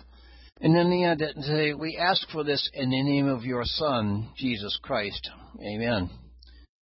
And 0.61 0.77
then 0.77 0.91
they 0.91 1.05
end 1.05 1.23
and 1.23 1.45
say, 1.45 1.75
"We 1.75 1.97
ask 1.97 2.29
for 2.31 2.45
this 2.45 2.71
in 2.75 2.91
the 2.91 3.03
name 3.03 3.27
of 3.27 3.45
your 3.45 3.65
Son, 3.65 4.29
Jesus 4.37 4.79
Christ." 4.83 5.29
Amen. 5.61 6.11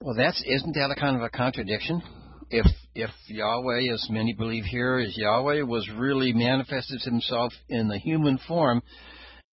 Well, 0.01 0.15
that's 0.15 0.41
isn't 0.45 0.73
that 0.73 0.91
a 0.91 0.99
kind 0.99 1.15
of 1.15 1.21
a 1.21 1.29
contradiction? 1.29 2.01
If 2.49 2.65
if 2.95 3.11
Yahweh, 3.27 3.93
as 3.93 4.09
many 4.09 4.33
believe 4.33 4.65
here, 4.65 4.99
is 4.99 5.17
Yahweh 5.17 5.61
was 5.61 5.89
really 5.89 6.33
manifested 6.33 7.01
himself 7.01 7.53
in 7.69 7.87
the 7.87 7.97
human 7.97 8.37
form, 8.39 8.81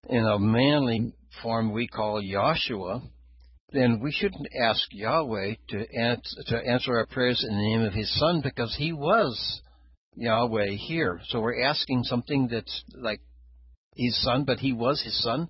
in 0.09 0.25
a 0.25 0.39
manly 0.39 1.13
form 1.43 1.73
we 1.73 1.87
call 1.87 2.23
Yahshua, 2.23 3.03
then 3.73 4.01
we 4.01 4.13
shouldn't 4.13 4.49
ask 4.61 4.83
Yahweh 4.93 5.55
to 5.71 5.95
answer, 5.97 6.37
to 6.47 6.57
answer 6.57 6.97
our 6.97 7.07
prayers 7.07 7.45
in 7.47 7.57
the 7.57 7.63
name 7.63 7.83
of 7.83 7.93
His 7.93 8.13
Son 8.19 8.41
because 8.43 8.75
He 8.77 8.93
was 8.93 9.61
Yahweh 10.15 10.71
here. 10.71 11.21
So 11.29 11.41
we're 11.41 11.63
asking 11.65 12.05
something 12.05 12.49
that's 12.51 12.85
like 12.95 13.21
His 13.97 14.21
Son, 14.23 14.45
but 14.45 14.61
He 14.61 14.73
was 14.73 15.03
His 15.03 15.21
Son. 15.23 15.49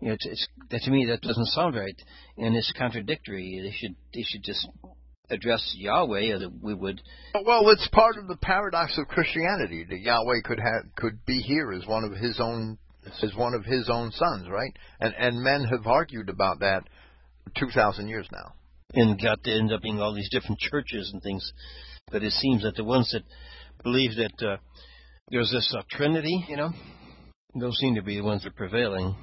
You 0.00 0.08
know, 0.08 0.14
it's, 0.14 0.26
it's, 0.26 0.48
that 0.70 0.82
to 0.82 0.90
me 0.90 1.06
that 1.06 1.22
doesn't 1.22 1.46
sound 1.46 1.76
right, 1.76 1.96
and 2.36 2.54
it's 2.54 2.72
contradictory. 2.76 3.60
They 3.62 3.74
should 3.74 3.96
they 4.12 4.22
should 4.22 4.42
just 4.42 4.66
address 5.30 5.74
Yahweh, 5.78 6.38
that 6.38 6.52
we 6.62 6.74
would. 6.74 7.00
Well, 7.46 7.70
it's 7.70 7.88
part 7.92 8.18
of 8.18 8.28
the 8.28 8.36
paradox 8.36 8.98
of 8.98 9.08
Christianity 9.08 9.86
that 9.88 10.00
Yahweh 10.00 10.42
could 10.44 10.58
have 10.58 10.94
could 10.96 11.24
be 11.24 11.38
here 11.38 11.72
as 11.72 11.86
one 11.86 12.04
of 12.04 12.12
His 12.12 12.38
own 12.40 12.76
as 13.22 13.34
one 13.34 13.54
of 13.54 13.64
His 13.64 13.88
own 13.88 14.10
sons, 14.12 14.48
right? 14.50 14.76
And 15.00 15.14
and 15.16 15.42
men 15.42 15.64
have 15.64 15.86
argued 15.86 16.28
about 16.28 16.60
that 16.60 16.82
for 17.54 17.66
two 17.66 17.70
thousand 17.72 18.08
years 18.08 18.28
now. 18.32 18.52
and 18.94 19.20
got 19.20 19.42
to 19.42 19.52
end 19.52 19.72
up 19.72 19.82
being 19.82 20.00
all 20.00 20.14
these 20.14 20.30
different 20.30 20.58
churches 20.58 21.10
and 21.12 21.22
things. 21.22 21.52
But 22.10 22.22
it 22.22 22.32
seems 22.32 22.62
that 22.62 22.76
the 22.76 22.84
ones 22.84 23.10
that 23.12 23.22
believe 23.82 24.12
that 24.16 24.46
uh, 24.46 24.56
there's 25.30 25.50
this 25.50 25.74
uh, 25.76 25.82
Trinity, 25.90 26.44
you 26.48 26.56
know, 26.56 26.70
those 27.58 27.76
seem 27.78 27.94
to 27.94 28.02
be 28.02 28.16
the 28.16 28.24
ones 28.24 28.42
that 28.42 28.50
are 28.50 28.52
prevailing. 28.52 29.16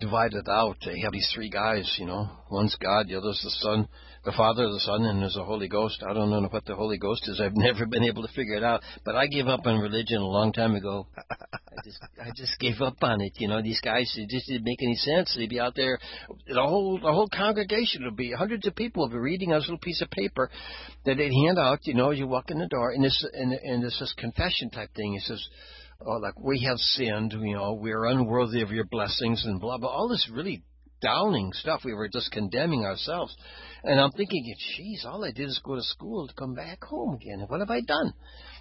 Divided 0.00 0.48
out, 0.48 0.76
they 0.84 1.00
have 1.00 1.12
these 1.12 1.30
three 1.34 1.48
guys, 1.50 1.96
you 1.98 2.06
know. 2.06 2.28
One's 2.50 2.76
God, 2.80 3.06
the 3.08 3.16
other's 3.16 3.40
the 3.42 3.50
Son, 3.50 3.88
the 4.24 4.32
Father, 4.32 4.68
the 4.70 4.80
Son, 4.80 5.04
and 5.04 5.20
there's 5.20 5.34
the 5.34 5.44
Holy 5.44 5.68
Ghost. 5.68 6.02
I 6.08 6.14
don't 6.14 6.30
know 6.30 6.40
what 6.48 6.64
the 6.64 6.74
Holy 6.74 6.98
Ghost 6.98 7.28
is. 7.28 7.40
I've 7.40 7.52
never 7.56 7.86
been 7.86 8.04
able 8.04 8.22
to 8.26 8.32
figure 8.32 8.56
it 8.56 8.64
out. 8.64 8.82
But 9.04 9.16
I 9.16 9.26
gave 9.26 9.46
up 9.46 9.60
on 9.66 9.80
religion 9.80 10.18
a 10.18 10.26
long 10.26 10.52
time 10.52 10.74
ago. 10.74 11.06
I 11.16 11.76
just, 11.84 11.98
I 12.20 12.30
just 12.34 12.58
gave 12.58 12.80
up 12.80 12.96
on 13.02 13.20
it. 13.20 13.32
You 13.36 13.48
know, 13.48 13.62
these 13.62 13.80
guys, 13.80 14.12
it 14.16 14.30
just 14.30 14.48
didn't 14.48 14.64
make 14.64 14.82
any 14.82 14.94
sense. 14.96 15.34
They'd 15.36 15.48
be 15.48 15.60
out 15.60 15.74
there, 15.76 15.98
the 16.48 16.62
whole, 16.62 16.98
the 16.98 17.12
whole 17.12 17.28
congregation 17.28 18.04
would 18.04 18.16
be 18.16 18.32
hundreds 18.32 18.66
of 18.66 18.74
people 18.74 19.04
would 19.04 19.12
be 19.12 19.18
reading 19.18 19.50
this 19.50 19.62
little 19.62 19.78
piece 19.78 20.00
of 20.00 20.10
paper 20.10 20.50
that 21.04 21.16
they'd 21.16 21.32
hand 21.32 21.58
out. 21.58 21.80
You 21.82 21.94
know, 21.94 22.10
as 22.10 22.18
you 22.18 22.26
walk 22.26 22.50
in 22.50 22.58
the 22.58 22.66
door, 22.66 22.90
and 22.90 23.04
this, 23.04 23.26
and, 23.32 23.52
and 23.52 23.82
this 23.82 24.00
is 24.00 24.14
confession 24.16 24.70
type 24.70 24.90
thing. 24.94 25.14
It 25.14 25.22
says, 25.22 25.46
oh, 26.00 26.18
like 26.18 26.38
we 26.40 26.64
have 26.64 26.78
sinned. 26.78 27.32
You 27.32 27.54
know, 27.54 27.74
we 27.74 27.92
are 27.92 28.06
unworthy 28.06 28.62
of 28.62 28.70
your 28.70 28.84
blessings, 28.84 29.44
and 29.44 29.60
blah 29.60 29.78
blah. 29.78 29.90
All 29.90 30.08
this 30.08 30.30
really 30.32 30.62
downing 31.04 31.52
stuff. 31.52 31.82
We 31.84 31.94
were 31.94 32.08
just 32.08 32.32
condemning 32.32 32.84
ourselves. 32.84 33.36
And 33.82 34.00
I'm 34.00 34.10
thinking, 34.12 34.54
geez, 34.76 35.04
all 35.06 35.24
I 35.24 35.30
did 35.30 35.48
is 35.48 35.60
go 35.62 35.74
to 35.74 35.82
school 35.82 36.26
to 36.26 36.34
come 36.34 36.54
back 36.54 36.82
home 36.82 37.14
again. 37.14 37.44
What 37.46 37.60
have 37.60 37.70
I 37.70 37.82
done? 37.82 38.14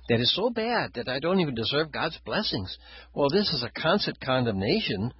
That 0.09 0.19
is 0.19 0.35
so 0.35 0.49
bad 0.49 0.91
that 0.95 1.07
I 1.07 1.19
don't 1.19 1.39
even 1.39 1.55
deserve 1.55 1.91
God's 1.91 2.19
blessings. 2.25 2.77
Well, 3.13 3.29
this 3.29 3.49
is 3.53 3.63
a 3.63 3.81
constant 3.81 4.19
condemnation 4.19 5.13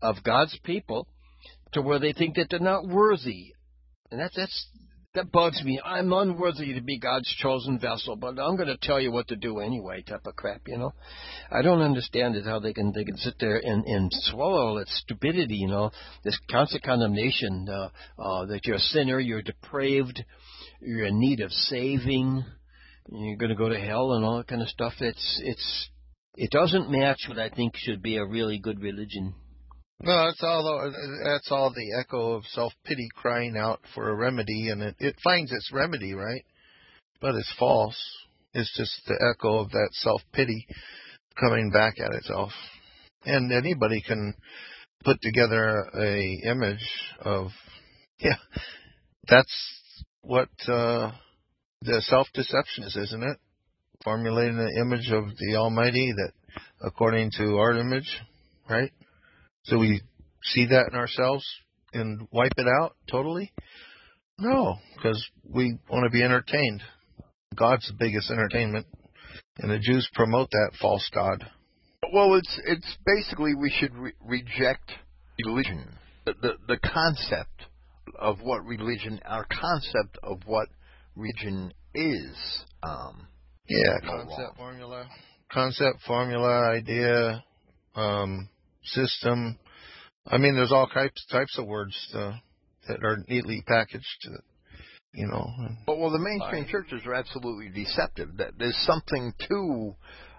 of 0.00 0.24
God's 0.24 0.58
people 0.64 1.06
to 1.72 1.82
where 1.82 1.98
they 1.98 2.12
think 2.12 2.36
that 2.36 2.46
they're 2.50 2.60
not 2.60 2.88
worthy. 2.88 3.52
And 4.10 4.20
that's 4.20 4.36
that's 4.36 4.66
that 5.14 5.30
bugs 5.30 5.62
me. 5.62 5.80
I'm 5.84 6.12
unworthy 6.12 6.72
to 6.74 6.80
be 6.80 6.98
God's 6.98 7.28
chosen 7.36 7.78
vessel, 7.78 8.16
but 8.16 8.38
I'm 8.38 8.56
going 8.56 8.68
to 8.68 8.78
tell 8.80 8.98
you 8.98 9.12
what 9.12 9.28
to 9.28 9.36
do 9.36 9.60
anyway, 9.60 10.02
type 10.02 10.26
of 10.26 10.36
crap, 10.36 10.62
you 10.66 10.78
know. 10.78 10.94
I 11.50 11.60
don't 11.60 11.82
understand 11.82 12.34
it 12.36 12.46
how 12.46 12.60
they 12.60 12.72
can 12.72 12.92
they 12.92 13.04
can 13.04 13.18
sit 13.18 13.34
there 13.38 13.56
and 13.56 13.84
and 13.84 14.10
swallow 14.10 14.66
all 14.66 14.74
that 14.76 14.88
stupidity, 14.88 15.56
you 15.56 15.68
know, 15.68 15.90
this 16.24 16.38
constant 16.50 16.82
condemnation 16.82 17.68
uh, 17.68 17.88
uh, 18.18 18.46
that 18.46 18.64
you're 18.64 18.76
a 18.76 18.80
sinner, 18.80 19.20
you're 19.20 19.42
depraved, 19.42 20.24
you're 20.80 21.06
in 21.06 21.20
need 21.20 21.40
of 21.40 21.50
saving, 21.52 22.44
you're 23.10 23.36
going 23.36 23.50
to 23.50 23.56
go 23.56 23.68
to 23.68 23.78
hell 23.78 24.12
and 24.12 24.24
all 24.24 24.38
that 24.38 24.48
kind 24.48 24.62
of 24.62 24.68
stuff. 24.68 24.94
It's 25.00 25.40
it's 25.44 25.90
it 26.36 26.50
doesn't 26.50 26.90
match 26.90 27.26
what 27.28 27.38
I 27.38 27.50
think 27.50 27.76
should 27.76 28.02
be 28.02 28.16
a 28.16 28.24
really 28.24 28.58
good 28.58 28.80
religion. 28.80 29.34
No, 30.02 30.26
that's 30.26 30.42
all. 30.42 30.92
That's 31.24 31.50
all 31.52 31.70
the 31.70 32.00
echo 32.00 32.32
of 32.32 32.44
self 32.46 32.72
pity 32.84 33.08
crying 33.14 33.56
out 33.56 33.80
for 33.94 34.10
a 34.10 34.14
remedy, 34.16 34.68
and 34.68 34.82
it, 34.82 34.96
it 34.98 35.14
finds 35.22 35.52
its 35.52 35.70
remedy, 35.72 36.12
right? 36.12 36.44
But 37.20 37.36
it's 37.36 37.52
false. 37.56 37.96
It's 38.52 38.76
just 38.76 39.00
the 39.06 39.32
echo 39.32 39.60
of 39.60 39.70
that 39.70 39.90
self 39.92 40.20
pity 40.32 40.66
coming 41.38 41.70
back 41.70 41.94
at 42.00 42.14
itself. 42.14 42.50
And 43.24 43.52
anybody 43.52 44.02
can 44.04 44.34
put 45.04 45.18
together 45.22 45.84
a 45.96 46.38
image 46.46 46.84
of, 47.20 47.50
yeah, 48.18 48.36
that's 49.28 49.54
what 50.22 50.48
uh, 50.66 51.12
the 51.82 52.02
self 52.02 52.26
deception 52.34 52.84
is, 52.84 52.96
isn't 52.96 53.22
it? 53.22 53.36
Formulating 54.02 54.58
an 54.58 54.70
image 54.80 55.12
of 55.12 55.24
the 55.38 55.56
Almighty 55.56 56.12
that 56.16 56.32
according 56.84 57.30
to 57.38 57.56
our 57.58 57.74
image, 57.74 58.18
right? 58.68 58.90
So 59.64 59.78
we 59.78 60.02
see 60.42 60.66
that 60.66 60.88
in 60.90 60.98
ourselves 60.98 61.44
and 61.92 62.26
wipe 62.32 62.52
it 62.56 62.66
out 62.66 62.96
totally? 63.10 63.52
No, 64.38 64.76
because 64.96 65.24
we 65.48 65.78
want 65.90 66.04
to 66.04 66.10
be 66.10 66.22
entertained. 66.22 66.82
God's 67.54 67.86
the 67.86 67.94
biggest 67.98 68.30
entertainment, 68.30 68.86
and 69.58 69.70
the 69.70 69.78
Jews 69.78 70.08
promote 70.14 70.50
that 70.50 70.72
false 70.80 71.08
god. 71.14 71.44
Well, 72.12 72.34
it's 72.34 72.60
it's 72.66 72.96
basically 73.06 73.54
we 73.54 73.70
should 73.70 73.94
re- 73.94 74.12
reject 74.20 74.90
religion, 75.44 75.86
the, 76.24 76.34
the 76.40 76.52
the 76.66 76.78
concept 76.78 77.66
of 78.18 78.40
what 78.42 78.64
religion, 78.64 79.20
our 79.24 79.46
concept 79.46 80.18
of 80.22 80.40
what 80.46 80.68
religion 81.14 81.72
is. 81.94 82.64
Um, 82.82 83.28
yeah, 83.68 83.98
concept 84.00 84.56
formula, 84.56 85.06
concept 85.52 85.98
formula, 86.06 86.70
idea, 86.70 87.44
um, 87.94 88.48
system. 88.84 89.58
I 90.26 90.38
mean, 90.38 90.54
there's 90.54 90.72
all 90.72 90.86
types 90.86 91.24
types 91.30 91.58
of 91.58 91.66
words 91.66 91.96
uh, 92.14 92.32
that 92.88 93.02
are 93.04 93.18
neatly 93.28 93.62
packaged. 93.66 94.04
To, 94.22 94.30
you 95.14 95.26
know, 95.26 95.46
But 95.86 95.98
well, 95.98 96.10
the 96.10 96.18
mainstream 96.18 96.66
churches 96.66 97.02
are 97.06 97.14
absolutely 97.14 97.68
deceptive. 97.68 98.36
That 98.38 98.52
there's 98.58 98.76
something 98.86 99.32
to 99.48 99.96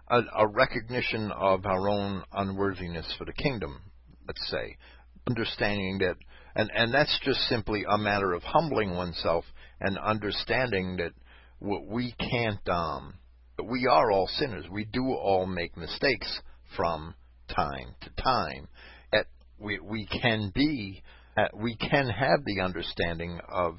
a, 0.09 0.21
a 0.37 0.47
recognition 0.47 1.31
of 1.31 1.65
our 1.65 1.89
own 1.89 2.23
unworthiness 2.31 3.13
for 3.17 3.25
the 3.25 3.33
kingdom. 3.33 3.81
Let's 4.25 4.49
say, 4.49 4.77
understanding 5.27 5.99
that, 5.99 6.15
and 6.55 6.71
and 6.73 6.93
that's 6.93 7.19
just 7.23 7.39
simply 7.49 7.83
a 7.87 7.97
matter 7.97 8.33
of 8.33 8.43
humbling 8.43 8.95
oneself 8.95 9.45
and 9.79 9.97
understanding 9.97 10.97
that 10.97 11.11
we 11.59 12.15
can't. 12.19 12.67
Um, 12.69 13.15
we 13.63 13.87
are 13.87 14.11
all 14.11 14.27
sinners. 14.27 14.65
We 14.71 14.85
do 14.85 15.13
all 15.13 15.45
make 15.45 15.77
mistakes 15.77 16.41
from 16.75 17.15
time 17.47 17.95
to 18.01 18.09
time. 18.21 18.67
Yet 19.11 19.27
we 19.59 19.79
we 19.79 20.05
can 20.05 20.51
be, 20.53 21.03
we 21.53 21.75
can 21.75 22.09
have 22.09 22.43
the 22.45 22.61
understanding 22.61 23.39
of 23.49 23.77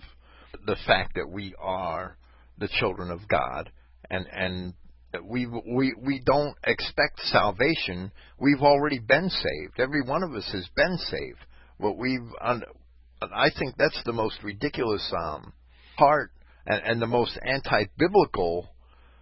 the 0.66 0.76
fact 0.86 1.14
that 1.16 1.28
we 1.28 1.54
are 1.58 2.16
the 2.58 2.68
children 2.78 3.10
of 3.10 3.26
God 3.28 3.70
and 4.10 4.26
and 4.32 4.74
we 5.22 5.46
we 5.46 5.94
we 6.00 6.22
don't 6.24 6.56
expect 6.64 7.20
salvation. 7.20 8.10
We've 8.38 8.62
already 8.62 8.98
been 8.98 9.28
saved. 9.30 9.78
Every 9.78 10.02
one 10.02 10.22
of 10.22 10.34
us 10.34 10.48
has 10.52 10.68
been 10.76 10.98
saved. 10.98 11.38
What 11.78 11.96
we've 11.96 12.28
I 12.40 13.50
think 13.58 13.76
that's 13.78 14.00
the 14.04 14.12
most 14.12 14.42
ridiculous 14.42 15.12
um, 15.16 15.52
part 15.96 16.30
and, 16.66 16.82
and 16.84 17.02
the 17.02 17.06
most 17.06 17.38
anti-biblical 17.42 18.68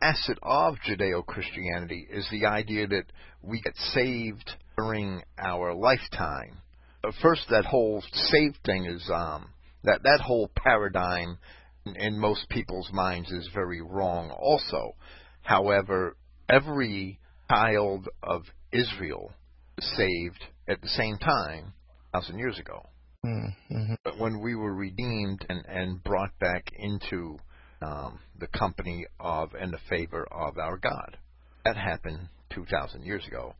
facet 0.02 0.38
of 0.42 0.74
Judeo-Christianity 0.88 2.08
is 2.10 2.26
the 2.30 2.46
idea 2.46 2.86
that 2.88 3.04
we 3.40 3.60
get 3.60 3.76
saved 3.76 4.50
during 4.76 5.22
our 5.38 5.74
lifetime. 5.74 6.58
But 7.02 7.14
first, 7.22 7.42
that 7.50 7.64
whole 7.64 8.02
saved 8.12 8.58
thing 8.64 8.86
is 8.86 9.08
um, 9.12 9.50
that 9.84 10.02
that 10.02 10.20
whole 10.20 10.50
paradigm 10.56 11.38
in, 11.86 11.96
in 11.96 12.18
most 12.18 12.48
people's 12.48 12.90
minds 12.92 13.30
is 13.30 13.48
very 13.54 13.80
wrong. 13.80 14.30
Also, 14.30 14.94
however, 15.42 16.16
every 16.48 17.18
child 17.48 18.08
of 18.22 18.42
Israel 18.72 19.32
was 19.76 19.86
saved 19.96 20.44
at 20.68 20.80
the 20.80 20.88
same 20.88 21.16
time, 21.18 21.72
thousand 22.12 22.38
years 22.38 22.58
ago. 22.58 22.86
mm-hmm. 23.24 23.94
But 24.04 24.18
when 24.18 24.40
we 24.40 24.56
were 24.56 24.74
redeemed 24.74 25.46
and, 25.48 25.64
and 25.66 26.02
brought 26.02 26.36
back 26.40 26.70
into 26.76 27.38
um, 27.82 28.18
the 28.38 28.46
company 28.48 29.06
of 29.20 29.54
and 29.54 29.72
the 29.72 29.78
favor 29.88 30.26
of 30.30 30.58
our 30.58 30.76
God, 30.76 31.16
that 31.64 31.76
happened 31.76 32.28
2,000 32.54 33.04
years 33.04 33.26
ago. 33.26 33.54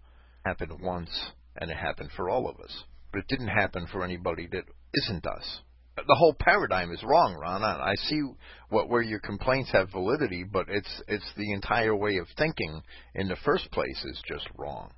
Happened 0.44 0.72
once, 0.80 1.10
and 1.56 1.70
it 1.70 1.76
happened 1.76 2.10
for 2.16 2.28
all 2.28 2.48
of 2.48 2.58
us. 2.60 2.84
But 3.12 3.20
it 3.20 3.28
didn't 3.28 3.48
happen 3.48 3.86
for 3.90 4.04
anybody 4.04 4.48
that 4.50 4.64
isn't 4.94 5.26
us. 5.26 5.60
The 5.96 6.16
whole 6.18 6.34
paradigm 6.38 6.90
is 6.90 7.02
wrong, 7.04 7.36
Ron. 7.40 7.62
I 7.62 7.94
see 7.94 8.22
what 8.70 8.88
where 8.88 9.02
your 9.02 9.20
complaints 9.20 9.70
have 9.72 9.90
validity, 9.90 10.42
but 10.42 10.66
it's 10.68 11.02
it's 11.06 11.30
the 11.36 11.52
entire 11.52 11.94
way 11.94 12.16
of 12.16 12.26
thinking 12.36 12.82
in 13.14 13.28
the 13.28 13.36
first 13.44 13.70
place 13.70 14.02
is 14.04 14.20
just 14.26 14.48
wrong 14.56 14.90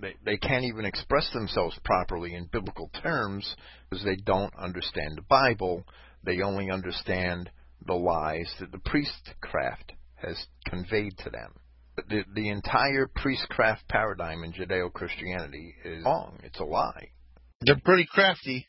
they 0.00 0.14
they 0.24 0.36
can't 0.36 0.64
even 0.64 0.84
express 0.84 1.28
themselves 1.32 1.78
properly 1.84 2.34
in 2.34 2.48
biblical 2.52 2.90
terms 3.02 3.54
because 3.88 4.04
they 4.04 4.16
don't 4.16 4.54
understand 4.58 5.16
the 5.16 5.22
Bible. 5.22 5.84
They 6.24 6.40
only 6.40 6.70
understand 6.70 7.50
the 7.86 7.94
lies 7.94 8.52
that 8.60 8.72
the 8.72 8.78
priestcraft 8.78 9.92
has 10.16 10.46
conveyed 10.66 11.16
to 11.18 11.30
them. 11.30 11.54
The 12.08 12.24
the 12.34 12.48
entire 12.48 13.08
priestcraft 13.14 13.88
paradigm 13.88 14.42
in 14.42 14.52
Judeo-Christianity 14.52 15.74
is 15.84 16.04
wrong. 16.04 16.40
It's 16.42 16.58
a 16.58 16.64
lie. 16.64 17.10
They're 17.60 17.80
pretty 17.84 18.06
crafty. 18.10 18.66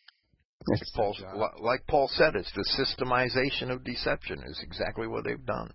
Like 0.67 0.81
Paul, 0.95 1.15
like 1.59 1.87
Paul 1.87 2.07
said, 2.11 2.35
it's 2.35 2.51
the 2.53 2.65
systemization 2.77 3.71
of 3.71 3.83
deception 3.83 4.41
is 4.45 4.59
exactly 4.63 5.07
what 5.07 5.23
they've 5.23 5.45
done. 5.45 5.71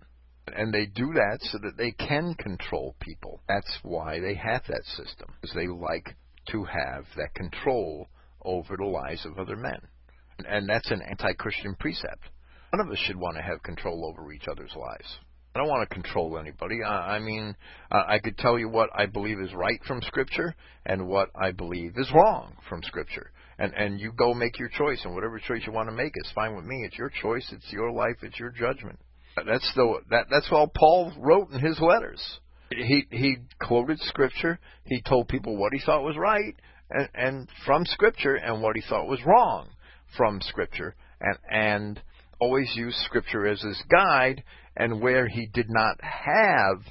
And 0.53 0.73
they 0.73 0.85
do 0.85 1.13
that 1.13 1.39
so 1.41 1.59
that 1.59 1.77
they 1.77 1.91
can 1.91 2.33
control 2.33 2.95
people. 2.99 3.41
That's 3.47 3.79
why 3.83 4.19
they 4.19 4.33
have 4.35 4.63
that 4.67 4.83
system, 4.85 5.33
because 5.39 5.55
they 5.55 5.67
like 5.67 6.15
to 6.49 6.65
have 6.65 7.05
that 7.15 7.33
control 7.35 8.09
over 8.43 8.75
the 8.75 8.85
lives 8.85 9.25
of 9.25 9.37
other 9.37 9.55
men. 9.55 9.79
And, 10.39 10.47
and 10.47 10.69
that's 10.69 10.91
an 10.91 11.01
anti-Christian 11.07 11.75
precept. 11.79 12.29
None 12.73 12.85
of 12.85 12.91
us 12.91 12.99
should 12.99 13.17
want 13.17 13.37
to 13.37 13.43
have 13.43 13.63
control 13.63 14.05
over 14.05 14.31
each 14.31 14.47
other's 14.49 14.73
lives. 14.75 15.19
I 15.53 15.59
don't 15.59 15.67
want 15.67 15.87
to 15.87 15.93
control 15.93 16.37
anybody. 16.37 16.81
I, 16.83 17.15
I 17.15 17.19
mean, 17.19 17.55
uh, 17.91 18.03
I 18.07 18.19
could 18.19 18.37
tell 18.37 18.57
you 18.57 18.69
what 18.69 18.89
I 18.95 19.05
believe 19.05 19.39
is 19.39 19.53
right 19.53 19.79
from 19.85 20.01
Scripture 20.03 20.55
and 20.85 21.07
what 21.07 21.29
I 21.35 21.51
believe 21.51 21.97
is 21.97 22.09
wrong 22.13 22.53
from 22.69 22.81
Scripture. 22.83 23.31
And 23.59 23.73
and 23.73 23.99
you 23.99 24.13
go 24.13 24.33
make 24.33 24.57
your 24.57 24.69
choice, 24.69 25.01
and 25.03 25.13
whatever 25.13 25.39
choice 25.39 25.63
you 25.67 25.73
want 25.73 25.89
to 25.89 25.95
make 25.95 26.13
is 26.15 26.31
fine 26.33 26.55
with 26.55 26.65
me. 26.65 26.83
It's 26.85 26.97
your 26.97 27.11
choice. 27.21 27.47
It's 27.51 27.71
your 27.71 27.91
life. 27.91 28.15
It's 28.23 28.39
your 28.39 28.49
judgment. 28.49 28.97
That's 29.35 29.71
the 29.75 29.99
that 30.09 30.27
that's 30.31 30.47
all 30.51 30.71
Paul 30.73 31.13
wrote 31.17 31.51
in 31.51 31.59
his 31.59 31.79
letters. 31.79 32.39
He 32.71 33.05
he 33.11 33.37
quoted 33.61 33.99
Scripture. 33.99 34.57
He 34.85 35.01
told 35.01 35.27
people 35.27 35.57
what 35.57 35.73
he 35.73 35.81
thought 35.85 36.03
was 36.03 36.17
right 36.17 36.55
and, 36.91 37.09
and 37.13 37.47
from 37.65 37.85
Scripture, 37.85 38.35
and 38.35 38.61
what 38.61 38.75
he 38.75 38.81
thought 38.87 39.07
was 39.07 39.19
wrong 39.25 39.69
from 40.17 40.41
Scripture, 40.41 40.95
and 41.19 41.37
and 41.49 42.01
always 42.41 42.75
used 42.75 42.97
Scripture 42.97 43.47
as 43.47 43.61
his 43.61 43.81
guide. 43.89 44.43
And 44.75 45.01
where 45.01 45.27
he 45.27 45.47
did 45.53 45.69
not 45.69 45.97
have 46.01 46.81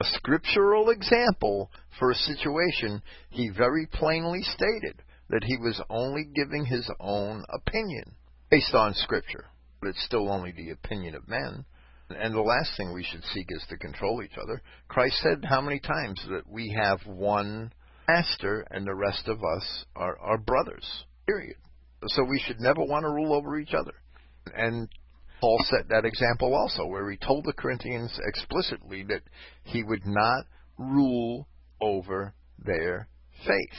a 0.00 0.04
scriptural 0.04 0.90
example 0.90 1.70
for 1.98 2.10
a 2.10 2.14
situation, 2.14 3.02
he 3.30 3.50
very 3.50 3.86
plainly 3.86 4.42
stated 4.42 5.02
that 5.30 5.44
he 5.44 5.56
was 5.56 5.80
only 5.88 6.24
giving 6.34 6.66
his 6.66 6.90
own 7.00 7.44
opinion 7.52 8.14
based 8.50 8.74
on 8.74 8.94
Scripture. 8.94 9.46
But 9.80 9.88
it's 9.88 10.04
still 10.04 10.30
only 10.30 10.52
the 10.52 10.70
opinion 10.70 11.14
of 11.14 11.28
men. 11.28 11.64
And 12.10 12.34
the 12.34 12.40
last 12.40 12.76
thing 12.76 12.92
we 12.92 13.04
should 13.04 13.24
seek 13.32 13.46
is 13.48 13.64
to 13.70 13.78
control 13.78 14.22
each 14.22 14.36
other. 14.40 14.60
Christ 14.88 15.16
said 15.22 15.44
how 15.48 15.62
many 15.62 15.80
times 15.80 16.22
that 16.28 16.46
we 16.46 16.76
have 16.78 17.00
one 17.06 17.72
master 18.06 18.66
and 18.70 18.86
the 18.86 18.94
rest 18.94 19.28
of 19.28 19.38
us 19.38 19.84
are, 19.96 20.18
are 20.18 20.38
brothers. 20.38 20.86
Period. 21.26 21.56
So 22.08 22.24
we 22.24 22.42
should 22.46 22.60
never 22.60 22.82
want 22.82 23.04
to 23.04 23.10
rule 23.10 23.32
over 23.32 23.58
each 23.58 23.72
other. 23.72 23.94
And 24.54 24.88
Paul 25.40 25.58
set 25.64 25.88
that 25.88 26.04
example 26.04 26.54
also, 26.54 26.86
where 26.86 27.10
he 27.10 27.16
told 27.16 27.44
the 27.44 27.52
Corinthians 27.52 28.16
explicitly 28.26 29.02
that 29.04 29.22
he 29.64 29.82
would 29.82 30.06
not 30.06 30.44
rule 30.78 31.48
over 31.80 32.34
their 32.64 33.08
faith. 33.46 33.78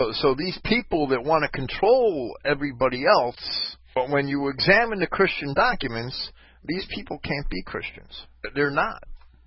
So, 0.00 0.12
so 0.12 0.34
these 0.36 0.58
people 0.64 1.08
that 1.08 1.22
want 1.22 1.44
to 1.44 1.56
control 1.56 2.36
everybody 2.44 3.04
else, 3.06 3.76
but 3.94 4.10
when 4.10 4.26
you 4.26 4.48
examine 4.48 4.98
the 4.98 5.06
Christian 5.06 5.54
documents, 5.54 6.32
these 6.64 6.86
people 6.92 7.18
can't 7.18 7.48
be 7.48 7.62
Christians. 7.62 8.26
They're 8.54 8.70
not. 8.70 9.02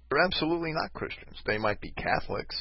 They're 0.09 0.23
absolutely 0.23 0.71
not 0.71 0.93
Christians. 0.93 1.35
They 1.45 1.57
might 1.57 1.81
be 1.81 1.91
Catholics. 1.91 2.55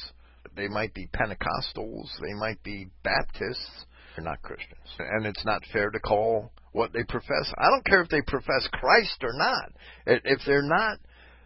They 0.55 0.67
might 0.67 0.93
be 0.93 1.07
Pentecostals. 1.07 2.09
They 2.21 2.33
might 2.33 2.61
be 2.63 2.87
Baptists. 3.03 3.85
They're 4.17 4.25
not 4.25 4.41
Christians. 4.41 4.79
And 4.97 5.27
it's 5.27 5.45
not 5.45 5.61
fair 5.71 5.91
to 5.91 5.99
call 5.99 6.51
what 6.71 6.91
they 6.91 7.03
profess. 7.07 7.53
I 7.59 7.69
don't 7.69 7.85
care 7.85 8.01
if 8.01 8.09
they 8.09 8.21
profess 8.25 8.67
Christ 8.73 9.17
or 9.21 9.33
not. 9.33 9.71
If 10.07 10.41
they're 10.45 10.63
not 10.63 10.97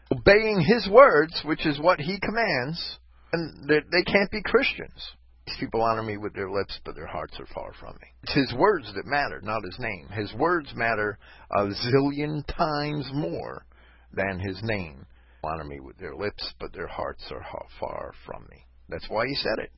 obeying 0.10 0.62
His 0.62 0.88
words, 0.90 1.42
which 1.44 1.66
is 1.66 1.82
what 1.82 2.00
He 2.00 2.18
commands, 2.20 2.98
then 3.34 3.68
they 3.68 4.04
can't 4.04 4.32
be 4.32 4.42
Christians. 4.42 5.12
These 5.48 5.58
people 5.60 5.82
honor 5.82 6.04
me 6.04 6.16
with 6.16 6.34
their 6.34 6.50
lips, 6.50 6.80
but 6.86 6.96
their 6.96 7.08
hearts 7.08 7.34
are 7.40 7.48
far 7.54 7.74
from 7.78 7.96
me. 7.96 8.08
It's 8.24 8.36
His 8.36 8.54
words 8.58 8.90
that 8.96 9.06
matter, 9.06 9.42
not 9.44 9.66
His 9.66 9.78
name. 9.78 10.08
His 10.14 10.34
words 10.36 10.72
matter 10.74 11.18
a 11.52 11.66
zillion 11.66 12.46
times 12.58 13.10
more 13.14 13.66
than 14.14 14.40
His 14.40 14.62
name. 14.64 15.06
Honor 15.44 15.66
me 15.66 15.82
with 15.82 15.98
their 15.98 16.16
lips, 16.16 16.54
but 16.60 16.72
their 16.72 16.88
hearts 16.88 17.24
are 17.32 17.46
far 17.80 18.14
from 18.26 18.48
me. 18.50 18.66
That's 18.88 19.10
why 19.10 19.28
He 19.28 19.36
said 19.36 19.60
it. 19.60 19.72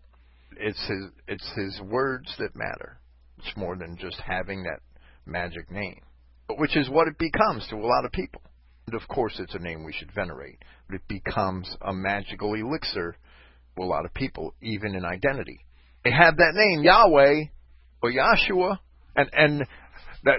It's 0.59 0.87
His, 0.87 1.11
it's 1.27 1.51
His 1.55 1.81
words 1.81 2.33
that 2.39 2.55
matter. 2.55 2.99
It's 3.37 3.57
more 3.57 3.75
than 3.75 3.97
just 3.97 4.19
having 4.19 4.63
that 4.63 4.79
magic 5.25 5.71
name, 5.71 6.01
which 6.57 6.75
is 6.77 6.89
what 6.89 7.07
it 7.07 7.17
becomes 7.17 7.67
to 7.69 7.75
a 7.75 7.85
lot 7.85 8.05
of 8.05 8.11
people. 8.11 8.41
And 8.87 8.95
of 8.95 9.07
course, 9.07 9.39
it's 9.39 9.55
a 9.55 9.59
name 9.59 9.83
we 9.83 9.93
should 9.93 10.11
venerate, 10.13 10.59
but 10.87 10.95
it 10.95 11.07
becomes 11.07 11.73
a 11.81 11.93
magical 11.93 12.53
elixir 12.53 13.15
to 13.75 13.83
a 13.83 13.85
lot 13.85 14.05
of 14.05 14.13
people, 14.13 14.53
even 14.61 14.95
in 14.95 15.05
identity. 15.05 15.65
They 16.03 16.11
have 16.11 16.37
that 16.37 16.53
name, 16.53 16.83
Yahweh 16.83 17.45
or 18.01 18.11
Yahshua, 18.11 18.77
and 19.15 19.29
and 19.33 19.65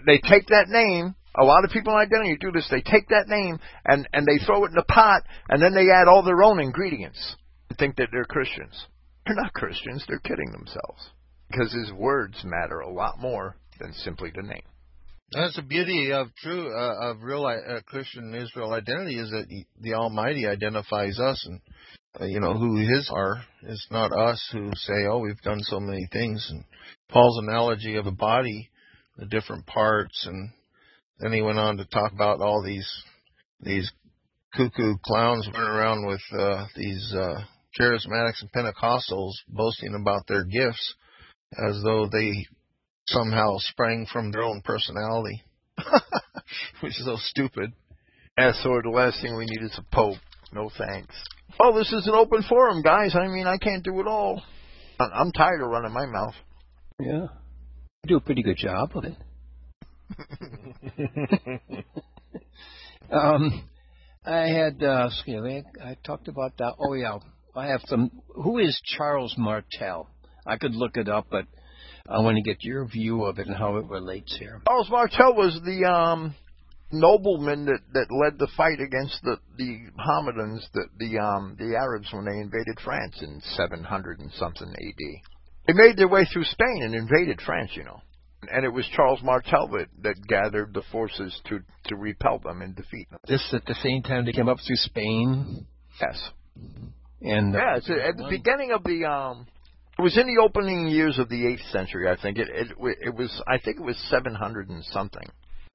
they 0.07 0.19
take 0.19 0.47
that 0.49 0.69
name. 0.69 1.15
A 1.37 1.45
lot 1.45 1.65
of 1.65 1.71
people 1.71 1.93
in 1.95 1.99
identity 1.99 2.37
do 2.41 2.53
this. 2.53 2.69
They 2.71 2.83
take 2.83 3.09
that 3.09 3.29
name 3.29 3.59
and 3.85 4.09
and 4.13 4.27
they 4.27 4.45
throw 4.45 4.65
it 4.65 4.73
in 4.73 4.79
a 4.79 4.85
pot, 4.85 5.23
and 5.49 5.63
then 5.63 5.75
they 5.75 5.91
add 5.91 6.07
all 6.07 6.23
their 6.23 6.43
own 6.43 6.61
ingredients 6.61 7.37
and 7.71 7.79
think 7.79 7.97
that 7.97 8.09
they're 8.13 8.25
Christians. 8.25 8.87
They're 9.27 9.37
not 9.37 9.53
Christians. 9.53 10.05
They're 10.07 10.19
kidding 10.19 10.53
themselves 10.53 11.11
because 11.51 11.73
his 11.73 11.93
words 11.93 12.37
matter 12.45 12.81
a 12.81 12.93
lot 12.93 13.19
more 13.19 13.57
than 13.81 13.93
simply 13.93 14.31
the 14.35 14.43
name. 14.43 14.63
That's 15.33 15.57
the 15.57 15.63
beauty 15.63 16.13
of 16.13 16.29
true 16.37 16.71
uh, 16.77 17.11
of 17.11 17.23
real 17.23 17.45
uh, 17.47 17.81
Christian 17.87 18.35
Israel 18.35 18.73
identity 18.73 19.19
is 19.19 19.31
that 19.31 19.47
the 19.81 19.95
Almighty 19.95 20.47
identifies 20.47 21.19
us, 21.19 21.45
and 21.47 21.61
uh, 22.21 22.27
you 22.27 22.41
know 22.41 22.55
who 22.55 22.77
His 22.77 23.11
are. 23.13 23.43
It's 23.63 23.87
not 23.91 24.13
us 24.13 24.47
who 24.53 24.71
say, 24.75 25.07
"Oh, 25.09 25.19
we've 25.19 25.41
done 25.41 25.61
so 25.63 25.81
many 25.81 26.07
things." 26.13 26.47
And 26.51 26.65
Paul's 27.09 27.43
analogy 27.43 27.97
of 27.97 28.07
a 28.07 28.13
body, 28.13 28.71
the 29.17 29.27
different 29.27 29.67
parts, 29.67 30.27
and 30.27 30.51
then 31.19 31.33
he 31.33 31.43
went 31.43 31.59
on 31.59 31.79
to 31.79 31.85
talk 31.87 32.13
about 32.13 32.41
all 32.41 32.63
these 32.63 32.89
these 33.61 33.91
cuckoo 34.55 34.97
clowns 35.05 35.49
running 35.53 35.71
around 35.71 36.07
with 36.07 36.23
uh, 36.39 36.67
these 36.77 37.15
uh, 37.17 37.41
charismatics 37.79 38.43
and 38.43 38.53
Pentecostals 38.53 39.33
boasting 39.49 39.95
about 39.95 40.27
their 40.27 40.45
gifts 40.45 40.95
as 41.67 41.81
though 41.85 42.09
they 42.11 42.47
somehow 43.07 43.57
sprang 43.59 44.07
from 44.11 44.31
their 44.31 44.43
own 44.43 44.63
personality, 44.65 45.43
which 46.81 46.99
is 46.99 47.05
so 47.05 47.17
stupid. 47.19 47.73
Yeah, 48.39 48.53
so 48.63 48.81
the 48.83 48.91
last 48.91 49.21
thing 49.21 49.37
we 49.37 49.47
need 49.47 49.63
is 49.63 49.79
a 49.79 49.95
pope. 49.95 50.19
No 50.53 50.71
thanks. 50.77 51.15
Oh, 51.61 51.77
this 51.77 51.93
is 51.93 52.07
an 52.07 52.15
open 52.15 52.43
forum, 52.49 52.83
guys. 52.83 53.15
I 53.15 53.29
mean, 53.29 53.47
I 53.47 53.59
can't 53.59 53.85
do 53.85 54.01
it 54.01 54.07
all. 54.07 54.43
I'm 54.99 55.33
tired 55.33 55.63
of 55.63 55.69
running 55.69 55.93
my 55.93 56.07
mouth. 56.07 56.35
Yeah. 57.01 57.27
You 58.05 58.09
do 58.09 58.17
a 58.17 58.21
pretty 58.21 58.43
good 58.43 58.57
job 58.57 58.91
of 58.95 59.05
it. 59.05 59.17
um, 63.11 63.69
I 64.25 64.47
had, 64.49 64.83
uh, 64.83 65.11
I 65.83 65.97
talked 66.05 66.29
about 66.29 66.57
that. 66.59 66.75
Oh, 66.79 66.95
yeah. 66.95 67.19
I 67.57 67.67
have 67.67 67.83
some. 67.87 68.11
Who 68.35 68.59
is 68.59 68.81
Charles 68.97 69.35
Martel? 69.39 70.09
I 70.47 70.57
could 70.57 70.75
look 70.75 70.97
it 70.97 71.09
up, 71.09 71.27
but 71.31 71.47
I 72.09 72.21
want 72.21 72.37
to 72.37 72.43
get 72.43 72.63
your 72.63 72.85
view 72.87 73.25
of 73.25 73.39
it 73.39 73.47
and 73.47 73.57
how 73.57 73.77
it 73.77 73.87
relates 73.87 74.37
here. 74.39 74.61
Charles 74.67 74.91
Martel 74.91 75.35
was 75.35 75.59
the 75.65 75.89
um, 75.89 76.35
nobleman 76.91 77.65
that, 77.67 77.81
that 77.93 78.07
led 78.11 78.39
the 78.39 78.49
fight 78.57 78.81
against 78.81 79.23
the 79.23 79.39
the 79.57 79.79
Mohammedans, 79.97 80.69
the 80.75 80.87
the 80.99 81.19
um, 81.19 81.57
the 81.59 81.77
Arabs 81.77 82.09
when 82.13 82.25
they 82.25 82.39
invaded 82.39 82.79
France 82.85 83.17
in 83.23 83.41
700 83.57 84.19
and 84.21 84.33
something 84.33 84.69
A.D. 84.69 85.23
They 85.67 85.73
made 85.73 85.97
their 85.97 86.09
way 86.09 86.27
through 86.31 86.45
Spain 86.45 86.83
and 86.83 86.95
invaded 86.95 87.41
France, 87.41 87.71
you 87.75 87.85
know. 87.85 88.01
And 88.53 88.67
it 88.67 88.69
was 88.69 88.87
Charles 88.95 89.21
Martel 89.23 89.69
that, 89.69 89.87
that 90.03 90.17
gathered 90.29 90.75
the 90.75 90.83
forces 90.93 91.35
to, 91.47 91.61
to 91.87 91.97
repel 91.97 92.39
them 92.39 92.61
and 92.61 92.77
defeat 92.77 93.09
them. 93.11 93.19
This 93.27 93.43
at 93.55 93.65
the 93.65 93.75
same 93.83 94.03
time 94.03 94.27
they 94.27 94.33
came 94.33 94.51
up 94.51 94.59
through 94.67 94.77
Spain? 94.77 95.67
Yes. 95.99 96.31
And 97.25 97.57
uh, 97.57 97.59
yeah, 97.59 97.77
it's 97.77 97.91
at 97.91 98.17
the 98.17 98.27
beginning 98.29 98.73
of 98.73 98.85
the 98.85 99.07
um 99.07 99.47
it 99.99 100.03
was 100.03 100.19
in 100.19 100.27
the 100.27 100.43
opening 100.43 100.89
years 100.89 101.19
of 101.19 101.29
the 101.29 101.47
eighth 101.47 101.63
century, 101.71 102.09
I 102.09 102.21
think. 102.21 102.39
It 102.39 102.49
it 102.51 102.69
it 103.01 103.15
was 103.15 103.43
I 103.49 103.59
think 103.59 103.79
it 103.79 103.85
was 103.85 103.97
seven 104.11 104.35
hundred 104.35 104.69
and 104.69 104.85
something. 104.85 105.27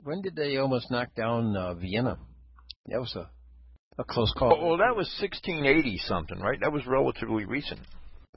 When 0.04 0.22
did 0.22 0.36
they 0.36 0.58
almost 0.58 0.92
knock 0.92 1.16
down 1.16 1.56
uh, 1.58 1.74
Vienna? 1.74 2.18
That 2.88 3.00
was 3.00 3.16
a 3.16 3.30
a 3.98 4.04
close 4.04 4.34
call. 4.38 4.58
Oh, 4.58 4.68
well, 4.68 4.78
that 4.78 4.96
was 4.96 5.10
sixteen 5.20 5.66
eighty 5.66 6.00
something, 6.06 6.40
right? 6.40 6.60
That 6.62 6.72
was 6.72 6.86
relatively 6.86 7.46
recent. 7.46 7.82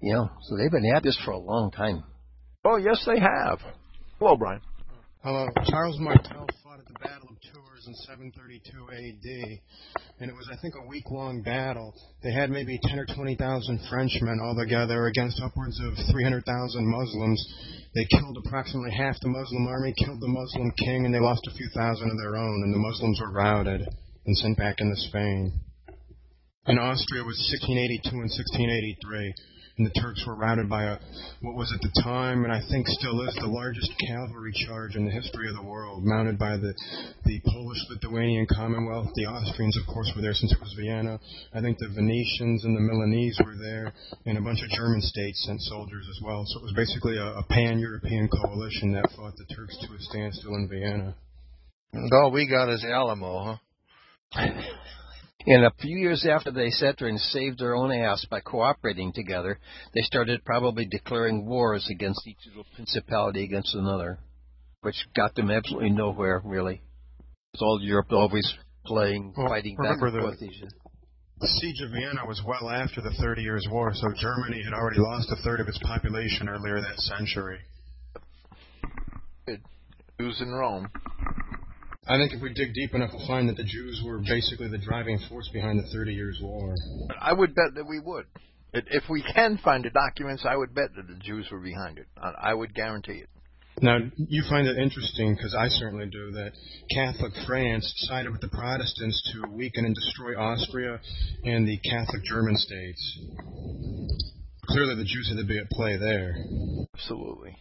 Yeah, 0.00 0.26
so 0.42 0.56
they've 0.56 0.70
been 0.70 0.90
at 0.96 1.02
this 1.02 1.20
for 1.24 1.32
a 1.32 1.38
long 1.38 1.70
time. 1.70 2.02
Oh 2.64 2.76
yes, 2.76 3.02
they 3.06 3.20
have. 3.20 3.60
Hello, 4.18 4.36
Brian. 4.36 4.60
Hello. 5.22 5.48
Charles 5.66 5.98
Martel 6.00 6.48
fought 6.64 6.80
at 6.80 6.86
the 6.86 6.94
Battle 6.94 7.28
of 7.28 7.40
Tours 7.52 7.71
in 7.87 7.95
732 7.95 8.70
AD, 8.91 9.28
and 10.20 10.30
it 10.30 10.37
was, 10.37 10.49
I 10.53 10.57
think, 10.61 10.74
a 10.74 10.87
week-long 10.87 11.43
battle. 11.43 11.95
They 12.22 12.33
had 12.33 12.51
maybe 12.51 12.78
10 12.83 12.99
or 12.99 13.07
20,000 13.07 13.80
Frenchmen 13.91 14.41
all 14.43 14.55
together 14.55 15.07
against 15.07 15.41
upwards 15.43 15.78
of 15.80 15.95
300,000 16.11 16.47
Muslims. 16.87 17.41
They 17.95 18.07
killed 18.07 18.39
approximately 18.45 18.93
half 18.93 19.18
the 19.20 19.28
Muslim 19.28 19.66
army, 19.66 19.95
killed 19.97 20.20
the 20.20 20.28
Muslim 20.28 20.70
king, 20.78 21.07
and 21.07 21.14
they 21.14 21.20
lost 21.20 21.47
a 21.47 21.57
few 21.57 21.68
thousand 21.74 22.11
of 22.11 22.18
their 22.18 22.37
own, 22.37 22.62
and 22.64 22.74
the 22.74 22.78
Muslims 22.78 23.20
were 23.20 23.33
routed 23.33 23.83
and 24.26 24.39
sent 24.39 24.57
back 24.57 24.80
into 24.80 24.97
Spain. 24.97 25.61
In 26.66 26.78
Austria, 26.78 27.24
was 27.24 27.43
1682 27.51 28.11
and 28.11 28.30
1683 28.30 29.35
and 29.78 29.86
the 29.86 30.00
Turks 30.00 30.24
were 30.26 30.34
routed 30.34 30.68
by 30.68 30.84
a, 30.84 30.98
what 31.40 31.56
was 31.56 31.72
at 31.72 31.80
the 31.80 32.02
time, 32.02 32.44
and 32.44 32.52
I 32.52 32.60
think 32.70 32.86
still 32.88 33.22
is, 33.26 33.34
the 33.40 33.46
largest 33.46 33.90
cavalry 34.06 34.52
charge 34.66 34.96
in 34.96 35.04
the 35.04 35.10
history 35.10 35.48
of 35.48 35.56
the 35.56 35.62
world, 35.62 36.04
mounted 36.04 36.38
by 36.38 36.56
the, 36.56 36.74
the 37.24 37.40
Polish-Lithuanian 37.46 38.46
Commonwealth. 38.46 39.08
The 39.14 39.26
Austrians, 39.26 39.76
of 39.76 39.86
course, 39.86 40.12
were 40.14 40.22
there 40.22 40.34
since 40.34 40.52
it 40.52 40.60
was 40.60 40.74
Vienna. 40.78 41.18
I 41.54 41.60
think 41.60 41.78
the 41.78 41.88
Venetians 41.88 42.64
and 42.64 42.76
the 42.76 42.80
Milanese 42.80 43.40
were 43.44 43.56
there, 43.56 43.92
and 44.26 44.36
a 44.36 44.42
bunch 44.42 44.62
of 44.62 44.70
German 44.70 45.00
states 45.00 45.44
sent 45.46 45.60
soldiers 45.62 46.06
as 46.08 46.20
well. 46.22 46.44
So 46.46 46.60
it 46.60 46.64
was 46.64 46.74
basically 46.76 47.16
a, 47.16 47.40
a 47.40 47.44
pan-European 47.48 48.28
coalition 48.28 48.92
that 48.92 49.10
fought 49.16 49.36
the 49.36 49.48
Turks 49.54 49.78
to 49.80 49.94
a 49.94 49.98
standstill 50.00 50.54
in 50.56 50.68
Vienna. 50.68 51.14
And 51.92 52.10
all 52.12 52.30
we 52.30 52.48
got 52.48 52.68
is 52.68 52.84
Alamo, 52.84 53.58
huh? 54.34 54.46
And 55.47 55.64
a 55.64 55.72
few 55.80 55.99
years 55.99 56.24
after 56.26 56.53
they 56.53 56.70
sat 56.70 56.97
there 56.99 57.09
and 57.09 57.18
saved 57.18 57.59
their 57.59 57.74
own 57.74 57.90
ass 57.93 58.24
by 58.30 58.40
cooperating 58.40 59.12
together, 59.12 59.59
they 59.95 60.03
started 60.03 60.45
probably 60.45 60.86
declaring 60.86 61.47
wars 61.47 61.88
against 61.90 62.26
each 62.26 62.38
little 62.47 62.66
principality 62.74 63.43
against 63.43 63.74
another, 63.74 64.18
which 64.82 65.07
got 65.16 65.34
them 65.34 65.51
absolutely 65.51 65.90
nowhere, 65.90 66.40
really. 66.45 66.80
It's 67.55 67.62
all 67.62 67.80
Europe 67.82 68.12
always 68.12 68.55
playing, 68.86 69.34
well, 69.36 69.49
fighting 69.49 69.76
back 69.76 69.99
and 70.01 70.12
forth. 70.12 70.38
The 71.40 71.49
siege 71.49 71.80
of 71.82 71.90
Vienna 71.90 72.24
was 72.24 72.40
well 72.47 72.70
after 72.70 73.01
the 73.01 73.12
Thirty 73.20 73.43
Years' 73.43 73.66
War, 73.68 73.90
so 73.93 74.09
Germany 74.16 74.62
had 74.62 74.72
already 74.72 75.01
lost 75.01 75.28
a 75.32 75.36
third 75.43 75.59
of 75.59 75.66
its 75.66 75.78
population 75.78 76.49
earlier 76.49 76.80
that 76.80 76.99
century. 76.99 77.59
It 79.49 79.61
was 80.20 80.40
in 80.40 80.53
Rome. 80.53 80.88
I 82.09 82.16
think 82.16 82.32
if 82.32 82.42
we 82.42 82.53
dig 82.53 82.74
deep 82.74 82.94
enough, 82.94 83.11
we'll 83.12 83.26
find 83.28 83.48
that 83.48 83.57
the 83.57 83.64
Jews 83.64 84.03
were 84.05 84.18
basically 84.18 84.68
the 84.68 84.78
driving 84.78 85.20
force 85.28 85.48
behind 85.53 85.78
the 85.78 85.86
Thirty 85.92 86.12
Years' 86.12 86.40
War. 86.42 86.74
I 87.20 87.32
would 87.32 87.55
bet 87.55 87.74
that 87.76 87.84
we 87.88 88.00
would. 88.00 88.26
If 88.74 89.05
we 89.09 89.22
can 89.22 89.59
find 89.62 89.84
the 89.84 89.90
documents, 89.90 90.44
I 90.48 90.57
would 90.57 90.74
bet 90.74 90.94
that 90.96 91.07
the 91.07 91.18
Jews 91.22 91.46
were 91.53 91.61
behind 91.61 91.98
it. 91.98 92.07
I 92.20 92.55
would 92.55 92.74
guarantee 92.74 93.22
it. 93.22 93.28
Now, 93.80 93.98
you 94.16 94.42
find 94.50 94.66
it 94.66 94.76
interesting, 94.78 95.34
because 95.34 95.55
I 95.55 95.68
certainly 95.68 96.07
do, 96.07 96.32
that 96.32 96.53
Catholic 96.92 97.32
France 97.46 97.90
sided 98.09 98.30
with 98.32 98.40
the 98.40 98.48
Protestants 98.48 99.32
to 99.32 99.50
weaken 99.50 99.84
and 99.84 99.94
destroy 99.94 100.36
Austria 100.36 101.00
and 101.44 101.66
the 101.66 101.78
Catholic 101.78 102.24
German 102.24 102.57
states. 102.57 103.18
Clearly, 104.66 104.96
the 104.96 105.05
Jews 105.05 105.28
had 105.28 105.38
to 105.38 105.46
be 105.46 105.59
at 105.59 105.70
play 105.70 105.96
there. 105.96 106.34
Absolutely. 106.94 107.57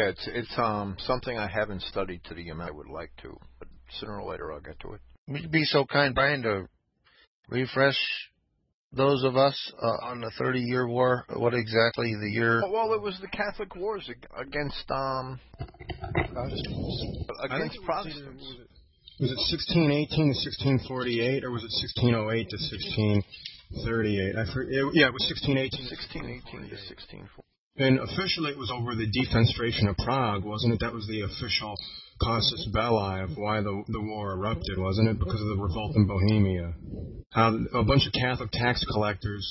Yeah, 0.00 0.08
it's 0.08 0.28
it's 0.32 0.54
um 0.56 0.96
something 1.00 1.36
I 1.36 1.46
haven't 1.46 1.82
studied 1.82 2.24
to 2.24 2.34
the 2.34 2.48
amount 2.48 2.70
I 2.70 2.72
would 2.72 2.88
like 2.88 3.10
to, 3.20 3.36
but 3.58 3.68
sooner 3.98 4.18
or 4.18 4.30
later 4.30 4.50
I'll 4.50 4.60
get 4.60 4.80
to 4.80 4.94
it. 4.94 5.00
Would 5.28 5.42
you 5.42 5.48
be 5.48 5.64
so 5.64 5.84
kind, 5.84 6.14
Brian, 6.14 6.40
to 6.42 6.68
refresh 7.50 7.98
those 8.94 9.22
of 9.24 9.36
us 9.36 9.72
uh, 9.78 10.06
on 10.06 10.22
the 10.22 10.30
Thirty 10.38 10.60
Year 10.60 10.88
War? 10.88 11.26
What 11.36 11.52
exactly 11.52 12.14
the 12.18 12.30
year? 12.30 12.62
Oh, 12.64 12.70
well, 12.70 12.94
it 12.94 13.02
was 13.02 13.18
the 13.20 13.28
Catholic 13.28 13.76
Wars 13.76 14.08
against 14.38 14.90
um 14.90 15.38
Against 17.42 17.78
Protestants. 17.84 18.56
Was 19.20 19.30
it 19.30 19.40
1618 19.52 20.32
to 20.32 20.38
1648, 20.88 21.44
or 21.44 21.50
was 21.50 21.60
it 21.60 21.76
1608 21.76 22.48
to 22.48 22.56
1638? 22.56 24.32
I 24.32 24.48
forget. 24.48 24.80
Yeah, 24.96 25.12
it 25.12 25.12
was 25.12 25.28
1618. 25.28 25.92
1618 25.92 26.72
to 26.72 26.80
1648. 26.88 27.49
And 27.80 27.98
officially, 27.98 28.50
it 28.50 28.58
was 28.58 28.70
over 28.70 28.94
the 28.94 29.08
defenestration 29.08 29.88
of 29.88 29.96
Prague, 29.96 30.44
wasn't 30.44 30.74
it? 30.74 30.80
That 30.80 30.92
was 30.92 31.06
the 31.08 31.22
official 31.22 31.74
casus 32.22 32.68
belli 32.74 33.22
of 33.22 33.38
why 33.38 33.62
the 33.62 33.82
the 33.88 34.00
war 34.02 34.32
erupted, 34.32 34.76
wasn't 34.76 35.08
it? 35.08 35.18
Because 35.18 35.40
of 35.40 35.48
the 35.48 35.56
revolt 35.56 35.96
in 35.96 36.06
Bohemia. 36.06 36.74
How 37.30 37.56
a 37.72 37.82
bunch 37.82 38.06
of 38.06 38.12
Catholic 38.12 38.50
tax 38.52 38.84
collectors 38.92 39.42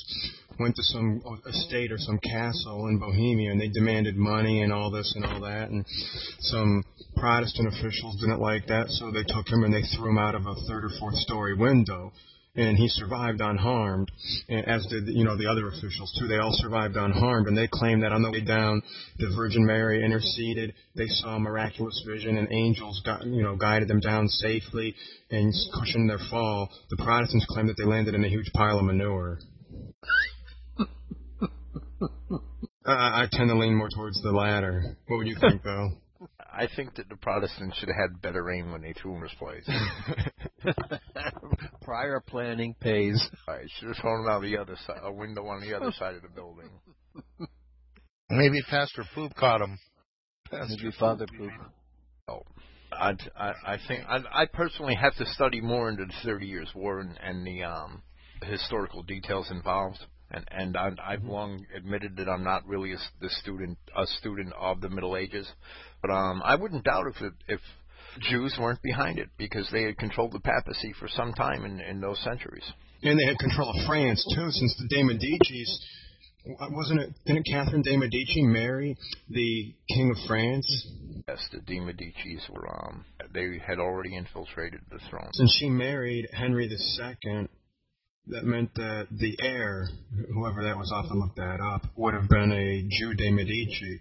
went 0.60 0.76
to 0.76 0.82
some 0.84 1.20
uh, 1.26 1.50
estate 1.50 1.90
or 1.90 1.98
some 1.98 2.20
castle 2.20 2.86
in 2.86 3.00
Bohemia 3.00 3.50
and 3.50 3.60
they 3.60 3.68
demanded 3.68 4.14
money 4.14 4.62
and 4.62 4.72
all 4.72 4.92
this 4.92 5.12
and 5.16 5.24
all 5.24 5.40
that, 5.40 5.70
and 5.70 5.84
some 6.38 6.84
Protestant 7.16 7.66
officials 7.66 8.20
didn't 8.20 8.40
like 8.40 8.68
that, 8.68 8.86
so 8.90 9.10
they 9.10 9.24
took 9.24 9.48
him 9.48 9.64
and 9.64 9.74
they 9.74 9.82
threw 9.96 10.10
him 10.10 10.18
out 10.18 10.36
of 10.36 10.46
a 10.46 10.54
third 10.68 10.84
or 10.84 10.90
fourth 11.00 11.16
story 11.16 11.54
window 11.54 12.12
and 12.56 12.76
he 12.76 12.88
survived 12.88 13.40
unharmed, 13.40 14.10
as 14.48 14.84
did 14.86 15.06
you 15.06 15.24
know 15.24 15.36
the 15.36 15.46
other 15.46 15.68
officials 15.68 16.16
too. 16.18 16.26
They 16.26 16.38
all 16.38 16.52
survived 16.52 16.96
unharmed, 16.96 17.46
and 17.46 17.56
they 17.56 17.68
claim 17.70 18.00
that 18.00 18.12
on 18.12 18.22
the 18.22 18.30
way 18.30 18.40
down, 18.40 18.82
the 19.18 19.32
Virgin 19.36 19.64
Mary 19.64 20.04
interceded. 20.04 20.74
They 20.96 21.06
saw 21.06 21.36
a 21.36 21.40
miraculous 21.40 22.02
vision, 22.06 22.36
and 22.36 22.48
angels 22.50 23.00
got, 23.04 23.24
you 23.24 23.42
know 23.42 23.56
guided 23.56 23.88
them 23.88 24.00
down 24.00 24.28
safely 24.28 24.94
and 25.30 25.54
cushioned 25.78 26.10
their 26.10 26.18
fall. 26.30 26.68
The 26.90 26.96
Protestants 26.96 27.46
claim 27.48 27.68
that 27.68 27.76
they 27.76 27.84
landed 27.84 28.14
in 28.14 28.24
a 28.24 28.28
huge 28.28 28.50
pile 28.52 28.78
of 28.78 28.84
manure. 28.84 29.38
I, 32.84 33.22
I 33.22 33.28
tend 33.30 33.50
to 33.50 33.56
lean 33.56 33.76
more 33.76 33.90
towards 33.94 34.20
the 34.22 34.32
latter. 34.32 34.96
What 35.06 35.18
would 35.18 35.28
you 35.28 35.36
think, 35.40 35.62
though? 35.62 35.90
I 36.52 36.66
think 36.74 36.94
that 36.96 37.08
the 37.08 37.16
Protestants 37.16 37.78
should 37.78 37.88
have 37.88 38.10
had 38.10 38.22
better 38.22 38.50
aim 38.50 38.72
when 38.72 38.82
they 38.82 38.92
threw 38.92 39.14
him 39.14 39.22
his 39.22 39.32
place. 39.38 39.68
Prior 41.82 42.20
planning 42.26 42.74
pays. 42.80 43.24
I 43.48 43.58
should 43.68 43.88
have 43.88 43.96
thrown 43.98 44.24
him 44.24 44.30
out 44.30 44.42
the 44.42 44.58
other 44.58 44.76
side, 44.86 45.00
a 45.02 45.12
window 45.12 45.46
on 45.46 45.60
the 45.60 45.74
other 45.74 45.92
side 45.92 46.16
of 46.16 46.22
the 46.22 46.28
building. 46.28 46.70
Maybe 48.30 48.60
Pastor 48.68 49.04
Poop 49.14 49.34
caught 49.34 49.60
him. 49.60 49.78
Maybe 50.52 50.90
Father 50.98 51.26
Poop. 51.36 51.50
Oh, 52.28 52.42
I, 52.92 53.14
I, 53.36 53.52
I 53.66 53.78
think 53.88 54.04
I, 54.08 54.18
I 54.32 54.46
personally 54.46 54.94
have 54.94 55.14
to 55.16 55.26
study 55.26 55.60
more 55.60 55.88
into 55.88 56.04
the 56.04 56.12
Thirty 56.24 56.46
Years' 56.46 56.70
War 56.74 57.00
and, 57.00 57.18
and 57.22 57.46
the 57.46 57.64
um, 57.64 58.02
historical 58.42 59.02
details 59.02 59.50
involved. 59.50 59.98
And 60.30 60.44
and 60.50 60.76
I, 60.76 60.90
I've 61.04 61.24
long 61.24 61.66
admitted 61.74 62.16
that 62.16 62.28
I'm 62.28 62.44
not 62.44 62.66
really 62.66 62.92
a, 62.92 62.98
the 63.20 63.30
student 63.30 63.78
a 63.96 64.06
student 64.06 64.52
of 64.58 64.80
the 64.80 64.88
Middle 64.88 65.16
Ages, 65.16 65.50
but 66.02 66.10
um, 66.10 66.42
I 66.44 66.56
wouldn't 66.56 66.84
doubt 66.84 67.06
if 67.08 67.20
it, 67.22 67.32
if 67.48 67.60
Jews 68.30 68.56
weren't 68.58 68.82
behind 68.82 69.18
it 69.18 69.28
because 69.38 69.68
they 69.72 69.84
had 69.84 69.98
controlled 69.98 70.32
the 70.32 70.40
papacy 70.40 70.92
for 70.98 71.08
some 71.08 71.32
time 71.32 71.64
in, 71.64 71.80
in 71.80 72.00
those 72.00 72.18
centuries. 72.22 72.64
And 73.02 73.18
they 73.18 73.24
had 73.24 73.38
control 73.38 73.70
of 73.70 73.86
France 73.86 74.24
too, 74.34 74.50
since 74.50 74.76
the 74.76 74.88
De 74.88 75.02
Medicis. 75.02 75.78
Wasn't 76.70 77.00
it? 77.00 77.10
Didn't 77.26 77.46
Catherine 77.46 77.82
de 77.82 77.96
Medici 77.98 78.42
marry 78.42 78.96
the 79.28 79.74
King 79.94 80.10
of 80.10 80.16
France? 80.26 80.88
Yes, 81.28 81.38
the 81.52 81.60
De 81.60 81.78
Medicis 81.80 82.48
were 82.48 82.66
um 82.66 83.04
they 83.34 83.60
had 83.64 83.78
already 83.78 84.16
infiltrated 84.16 84.80
the 84.90 84.98
throne. 85.10 85.28
Since 85.34 85.56
she 85.60 85.68
married 85.68 86.28
Henry 86.32 86.64
II, 86.66 87.48
that 88.28 88.44
meant 88.44 88.74
that 88.74 89.08
the 89.10 89.36
heir, 89.42 89.88
whoever 90.32 90.62
that 90.62 90.76
was, 90.76 90.90
I'll 90.94 91.02
have 91.02 91.10
to 91.10 91.18
look 91.18 91.34
that 91.36 91.60
up, 91.60 91.86
would 91.96 92.14
have 92.14 92.28
been 92.28 92.52
a 92.52 92.86
Jew 92.88 93.14
de 93.14 93.30
Medici. 93.30 94.00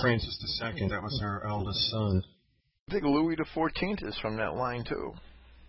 Francis 0.00 0.60
II, 0.62 0.88
that 0.88 1.02
was 1.02 1.18
her 1.20 1.44
eldest 1.46 1.90
son. 1.90 2.22
I 2.88 2.92
think 2.92 3.04
Louis 3.04 3.36
XIV 3.36 4.06
is 4.06 4.16
from 4.18 4.36
that 4.36 4.54
line 4.54 4.84
too. 4.84 5.12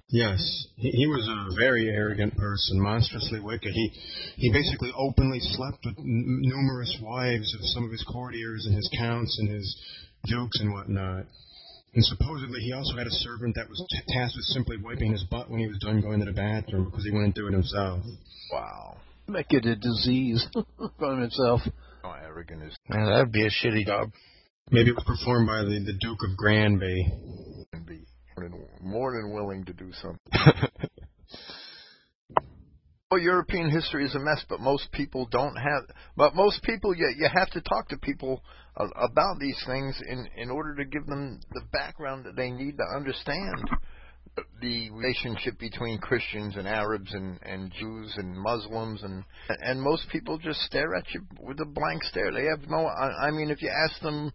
Yes, 0.10 0.68
he, 0.78 0.90
he 0.92 1.08
was 1.08 1.28
a 1.28 1.56
very 1.60 1.90
arrogant 1.90 2.38
person, 2.38 2.80
monstrously 2.80 3.42
wicked. 3.42 3.74
He 3.74 3.92
he 4.38 4.52
basically 4.54 4.92
openly 4.96 5.40
slept 5.42 5.80
with 5.84 5.98
n- 6.00 6.40
numerous 6.42 6.98
wives 7.02 7.54
of 7.54 7.60
some 7.64 7.84
of 7.84 7.92
his 7.92 8.06
courtiers 8.10 8.66
and 8.66 8.76
his 8.76 8.90
counts 8.98 9.38
and 9.40 9.50
his 9.50 9.68
dukes 10.26 10.60
and 10.62 10.72
whatnot. 10.72 11.26
And 11.94 12.06
supposedly 12.06 12.62
he 12.62 12.72
also 12.72 12.96
had 12.96 13.08
a 13.08 13.12
servant 13.12 13.56
that 13.56 13.68
was 13.68 13.84
t- 13.90 14.14
tasked 14.14 14.38
with 14.38 14.46
simply 14.46 14.78
wiping 14.78 15.12
his 15.12 15.24
butt 15.24 15.50
when 15.50 15.60
he 15.60 15.68
was 15.68 15.80
done 15.80 16.00
going 16.00 16.20
to 16.20 16.26
the 16.26 16.32
bathroom 16.32 16.86
because 16.86 17.04
he 17.04 17.12
wouldn't 17.12 17.36
do 17.36 17.48
it 17.48 17.54
himself. 17.54 18.02
Wow. 18.54 18.98
Make 19.28 19.52
it 19.52 19.66
a 19.66 19.76
disease 19.76 20.46
from 21.00 21.20
himself. 21.20 21.62
How 22.38 22.54
arrogant 22.54 22.72
is 22.72 22.78
Man, 22.88 23.06
that'd 23.06 23.32
be 23.32 23.46
a 23.46 23.50
shitty 23.50 23.86
job. 23.86 24.12
Maybe 24.70 24.90
it 24.92 24.96
was 24.96 25.06
performed 25.06 25.48
by 25.48 25.64
the, 25.64 25.84
the 25.84 25.98
Duke 26.00 26.20
of 26.30 26.38
Granby. 26.38 27.12
and 27.74 27.86
be 27.86 28.06
more 28.38 28.50
than, 28.50 28.68
more 28.82 29.12
than 29.12 29.34
willing 29.34 29.66
to 29.66 29.74
do 29.74 29.92
something. 29.94 30.70
Well, 33.10 33.22
European 33.22 33.70
history 33.70 34.04
is 34.06 34.14
a 34.16 34.20
mess, 34.20 34.44
but 34.50 34.60
most 34.60 34.92
people 34.92 35.30
don't 35.32 35.56
have. 35.56 35.96
But 36.18 36.36
most 36.36 36.62
people, 36.62 36.94
you 36.94 37.10
you 37.18 37.30
have 37.34 37.50
to 37.52 37.62
talk 37.62 37.88
to 37.88 37.98
people 37.98 38.44
uh, 38.76 38.88
about 38.98 39.40
these 39.40 39.58
things 39.66 39.98
in 40.06 40.28
in 40.36 40.50
order 40.50 40.76
to 40.76 40.84
give 40.84 41.06
them 41.06 41.40
the 41.54 41.62
background 41.72 42.26
that 42.26 42.36
they 42.36 42.52
need 42.52 42.76
to 42.76 42.98
understand 42.98 43.64
the 44.62 44.90
relationship 44.92 45.60
between 45.60 46.00
Christians 46.00 46.56
and 46.56 46.68
Arabs 46.68 47.14
and 47.14 47.40
and 47.44 47.72
Jews 47.80 48.14
and 48.18 48.38
Muslims 48.38 49.04
and 49.04 49.24
and 49.50 49.82
most 49.82 50.08
people 50.12 50.38
just 50.38 50.60
stare 50.62 50.96
at 50.96 51.06
you 51.14 51.22
with 51.40 51.60
a 51.60 51.66
blank 51.66 52.04
stare. 52.04 52.32
They 52.32 52.46
have 52.46 52.70
no. 52.70 52.86
I, 52.86 53.28
I 53.28 53.32
mean, 53.32 53.50
if 53.50 53.62
you 53.62 53.70
ask 53.70 54.02
them. 54.02 54.32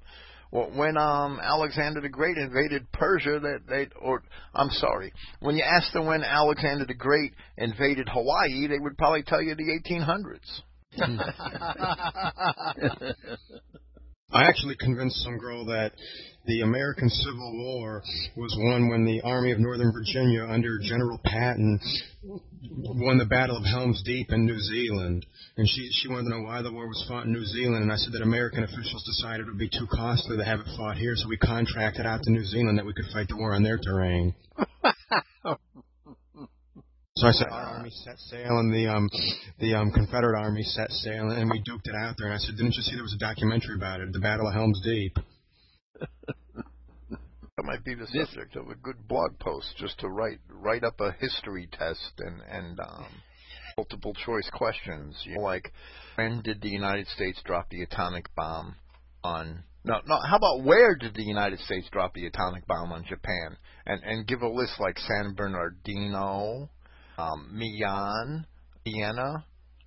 Well, 0.51 0.71
when 0.75 0.99
um, 0.99 1.41
Alexander 1.43 2.03
the 2.03 2.11
Great 2.11 2.37
invaded 2.37 2.93
Persia, 2.93 3.41
that 3.41 3.61
they 3.67 3.89
or 4.03 4.23
I'm 4.55 4.69
sorry, 4.69 5.11
when 5.41 5.57
you 5.57 5.63
ask 5.63 5.91
them 5.95 6.05
when 6.05 6.23
Alexander 6.23 6.85
the 6.85 6.93
Great 6.93 7.33
invaded 7.57 8.07
Hawaii, 8.11 8.67
they 8.69 8.79
would 8.79 8.99
probably 8.99 9.23
tell 9.23 9.41
you 9.41 9.55
the 9.55 9.81
1800s. 9.89 10.61
I 14.31 14.47
actually 14.47 14.77
convinced 14.79 15.23
some 15.23 15.39
girl 15.39 15.65
that 15.67 15.93
the 16.47 16.63
American 16.63 17.09
Civil 17.09 17.57
War 17.57 18.03
was 18.37 18.57
won 18.59 18.89
when 18.89 19.05
the 19.05 19.21
Army 19.23 19.53
of 19.53 19.61
Northern 19.61 19.93
Virginia, 19.93 20.45
under 20.45 20.79
General 20.79 21.21
Patton, 21.25 21.81
won 22.23 23.19
the 23.19 23.27
Battle 23.27 23.57
of 23.57 23.65
Helm's 23.65 24.03
Deep 24.05 24.33
in 24.33 24.47
New 24.47 24.59
Zealand. 24.59 25.25
And 25.57 25.69
she 25.69 25.91
she 25.93 26.09
wanted 26.09 26.25
to 26.25 26.31
know 26.31 26.43
why 26.43 26.63
the 26.63 26.73
war 26.73 26.89
was 26.89 27.05
fought 27.09 27.27
in 27.27 27.33
New 27.33 27.45
Zealand. 27.45 27.83
And 27.83 27.93
I 27.93 27.97
said 27.97 28.13
that 28.13 28.23
American 28.23 28.65
officials 28.65 29.05
decided 29.05 29.47
it 29.47 29.51
would 29.51 29.59
be 29.59 29.69
too 29.69 29.87
costly 29.93 30.37
to 30.37 30.45
have 30.45 30.61
it 30.61 30.67
fought 30.77 30.97
here, 30.97 31.15
so 31.17 31.29
we 31.29 31.37
contracted 31.37 32.07
out 32.07 32.23
to 32.23 32.31
New 32.31 32.45
Zealand 32.45 32.79
that 32.79 32.87
we 32.87 32.95
could 32.95 33.07
fight 33.13 33.29
the 33.29 33.37
war 33.37 33.55
on 33.55 33.63
their 33.63 33.79
terrain. 33.79 34.35
So 37.23 37.29
I 37.29 37.33
said, 37.33 37.49
our 37.53 37.77
army 37.77 37.91
set 37.91 38.19
sail, 38.19 38.59
and 38.59 38.75
the 38.75 38.89
um, 38.89 39.09
the 39.61 39.75
um, 39.75 39.93
Confederate 39.93 40.37
army 40.37 40.65
set 40.65 40.91
sail, 40.91 41.31
and 41.31 41.49
we 41.49 41.63
duked 41.63 41.87
it 41.87 41.95
out 41.95 42.17
there. 42.19 42.27
And 42.27 42.35
I 42.35 42.39
said, 42.39 42.57
didn't 42.57 42.75
you 42.75 42.83
see 42.83 42.97
there 42.97 43.05
was 43.05 43.15
a 43.15 43.19
documentary 43.19 43.77
about 43.77 44.01
it, 44.01 44.13
the 44.13 44.19
Battle 44.19 44.49
of 44.49 44.55
Helm's 44.55 44.81
Deep? 44.83 45.17
That 47.57 47.65
might 47.65 47.85
be 47.85 47.95
the 47.95 48.07
subject 48.07 48.57
of 48.57 48.71
a 48.71 48.75
good 48.75 49.07
blog 49.07 49.39
post, 49.39 49.75
just 49.77 49.99
to 50.01 50.09
write 50.09 50.41
write 50.49 50.85
up 50.85 51.01
a 51.01 51.13
history 51.13 51.69
test 51.71 52.13
and 52.19 52.41
and 52.49 52.81
um, 52.81 53.07
multiple 53.77 54.15
choice 54.15 54.49
questions, 54.53 55.17
you 55.25 55.37
know, 55.37 55.43
like 55.43 55.73
when 56.15 56.41
did 56.43 56.61
the 56.61 56.69
United 56.69 57.07
States 57.09 57.41
drop 57.45 57.69
the 57.71 57.83
atomic 57.83 58.35
bomb 58.35 58.77
on? 59.23 59.65
No, 59.85 59.97
no. 60.07 60.19
How 60.29 60.37
about 60.37 60.65
where 60.65 60.95
did 60.97 61.15
the 61.15 61.25
United 61.25 61.59
States 61.61 61.89
drop 61.91 62.15
the 62.15 62.27
atomic 62.27 62.67
bomb 62.67 62.93
on 62.93 63.05
Japan? 63.05 63.57
And 63.87 64.01
and 64.05 64.27
give 64.27 64.43
a 64.43 64.49
list 64.49 64.81
like 64.81 64.99
San 64.99 65.35
Bernardino, 65.35 66.71
um, 67.19 67.51
Milan, 67.53 68.47
Vienna, 68.85 69.45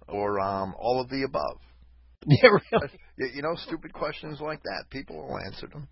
or 0.08 0.40
um, 0.40 0.76
all 0.78 1.02
of 1.02 1.10
the 1.10 1.24
above. 1.24 1.60
Yeah, 2.28 2.50
really. 2.72 2.90
You, 3.18 3.30
you 3.36 3.42
know, 3.44 3.54
stupid 3.68 3.94
questions 3.94 4.40
like 4.42 4.64
that. 4.64 4.86
People 4.90 5.16
will 5.18 5.38
answer 5.46 5.68
them. 5.68 5.88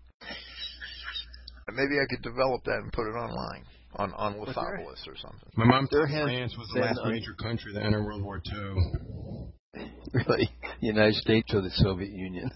And 1.66 1.76
Maybe 1.76 2.00
I 2.00 2.06
could 2.08 2.22
develop 2.22 2.64
that 2.64 2.78
and 2.82 2.92
put 2.92 3.06
it 3.06 3.16
online 3.16 3.64
on 3.96 4.12
on 4.14 4.34
Lithopolis 4.34 5.06
or 5.06 5.16
something. 5.16 5.48
My 5.56 5.64
mom 5.64 5.88
There 5.90 6.06
has 6.06 6.24
France 6.24 6.54
was 6.58 6.68
the 6.74 6.80
last 6.80 7.00
un- 7.02 7.12
major 7.12 7.34
country 7.34 7.72
to 7.72 7.82
enter 7.82 8.02
World 8.02 8.22
War 8.22 8.40
II. 8.44 9.82
really 10.12 10.50
the 10.80 10.86
United 10.86 11.14
States 11.14 11.52
or 11.54 11.62
the 11.62 11.70
Soviet 11.70 12.10
Union. 12.10 12.50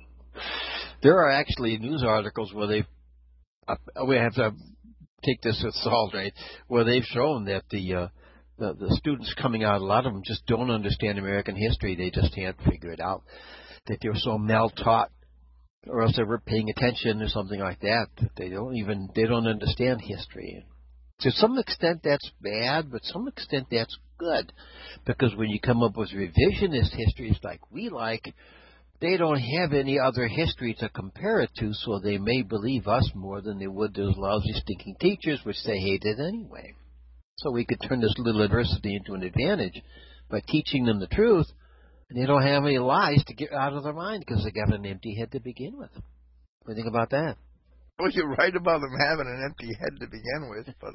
there 1.02 1.16
are 1.18 1.30
actually 1.30 1.78
news 1.78 2.02
articles 2.02 2.52
where 2.52 2.66
they 2.66 2.84
uh, 3.68 3.76
we 4.06 4.16
have 4.16 4.34
to 4.34 4.52
take 5.24 5.40
this 5.42 5.60
with 5.64 5.74
salt, 5.74 6.14
right? 6.14 6.32
Where 6.68 6.84
they've 6.84 7.04
shown 7.04 7.44
that 7.46 7.64
the 7.70 7.94
uh, 7.94 8.08
the, 8.58 8.74
the 8.74 8.96
students 8.96 9.34
coming 9.40 9.64
out, 9.64 9.80
a 9.80 9.84
lot 9.84 10.06
of 10.06 10.12
them 10.12 10.22
just 10.24 10.46
don't 10.46 10.70
understand 10.70 11.18
American 11.18 11.56
history. 11.56 11.94
They 11.94 12.10
just 12.10 12.34
can't 12.34 12.56
figure 12.68 12.90
it 12.90 13.00
out. 13.00 13.22
That 13.86 13.98
they're 14.02 14.14
so 14.14 14.38
mal-taught, 14.38 15.10
or 15.88 16.02
else 16.02 16.16
they 16.16 16.22
were 16.22 16.40
paying 16.40 16.70
attention 16.70 17.22
or 17.22 17.28
something 17.28 17.60
like 17.60 17.80
that. 17.80 18.08
They 18.36 18.48
don't 18.48 18.76
even 18.76 19.08
they 19.14 19.24
don't 19.24 19.46
understand 19.46 20.00
history. 20.00 20.64
To 21.20 21.30
some 21.30 21.58
extent, 21.58 22.00
that's 22.04 22.30
bad, 22.42 22.90
but 22.90 23.04
some 23.04 23.26
extent 23.26 23.68
that's 23.70 23.96
good, 24.18 24.52
because 25.06 25.34
when 25.34 25.48
you 25.48 25.58
come 25.60 25.82
up 25.82 25.96
with 25.96 26.10
revisionist 26.10 26.94
histories 26.94 27.38
like 27.42 27.60
we 27.70 27.88
like, 27.88 28.34
they 29.00 29.16
don't 29.16 29.38
have 29.38 29.72
any 29.72 29.98
other 29.98 30.26
history 30.26 30.74
to 30.80 30.88
compare 30.88 31.40
it 31.40 31.50
to, 31.56 31.72
so 31.72 31.98
they 31.98 32.18
may 32.18 32.42
believe 32.42 32.86
us 32.86 33.10
more 33.14 33.40
than 33.40 33.58
they 33.58 33.66
would 33.66 33.94
those 33.94 34.16
lousy, 34.16 34.52
stinking 34.52 34.96
teachers, 35.00 35.40
which 35.44 35.62
they 35.64 35.78
hated 35.78 36.20
anyway. 36.20 36.74
So 37.38 37.50
we 37.50 37.66
could 37.66 37.80
turn 37.86 38.00
this 38.00 38.14
little 38.18 38.42
adversity 38.42 38.96
into 38.96 39.14
an 39.14 39.22
advantage 39.22 39.82
by 40.30 40.40
teaching 40.40 40.84
them 40.84 41.00
the 41.00 41.06
truth, 41.06 41.46
and 42.08 42.20
they 42.20 42.26
don't 42.26 42.42
have 42.42 42.64
any 42.64 42.78
lies 42.78 43.22
to 43.26 43.34
get 43.34 43.52
out 43.52 43.72
of 43.72 43.82
their 43.84 43.92
mind 43.92 44.24
because 44.26 44.44
they 44.44 44.50
got 44.50 44.72
an 44.74 44.86
empty 44.86 45.14
head 45.14 45.32
to 45.32 45.40
begin 45.40 45.76
with. 45.76 45.90
What 46.62 46.66
do 46.66 46.70
you 46.72 46.74
think 46.76 46.88
about 46.88 47.10
that? 47.10 47.36
Well, 47.98 48.10
you're 48.10 48.28
right 48.36 48.54
about 48.54 48.80
them 48.82 48.92
having 49.08 49.26
an 49.26 49.42
empty 49.44 49.72
head 49.80 49.98
to 50.00 50.06
begin 50.06 50.50
with, 50.50 50.66
but 50.80 50.92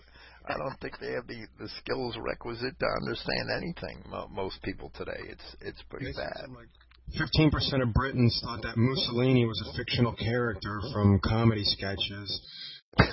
I 0.47 0.57
don't 0.57 0.77
think 0.81 0.99
they 0.99 1.13
have 1.13 1.25
the 1.27 1.47
the 1.59 1.69
skills 1.81 2.15
requisite 2.19 2.77
to 2.77 2.85
understand 3.01 3.49
anything. 3.57 4.03
Most 4.31 4.61
people 4.61 4.91
today, 4.95 5.19
it's 5.29 5.55
it's 5.61 5.81
pretty 5.89 6.05
They 6.07 6.11
bad. 6.13 6.33
something 6.41 6.55
like 6.55 6.69
15% 7.17 7.81
of 7.81 7.93
Britons 7.93 8.39
thought 8.43 8.61
that 8.61 8.77
Mussolini 8.77 9.45
was 9.45 9.59
a 9.67 9.75
fictional 9.75 10.13
character 10.13 10.79
from 10.93 11.19
comedy 11.25 11.63
sketches. 11.65 12.29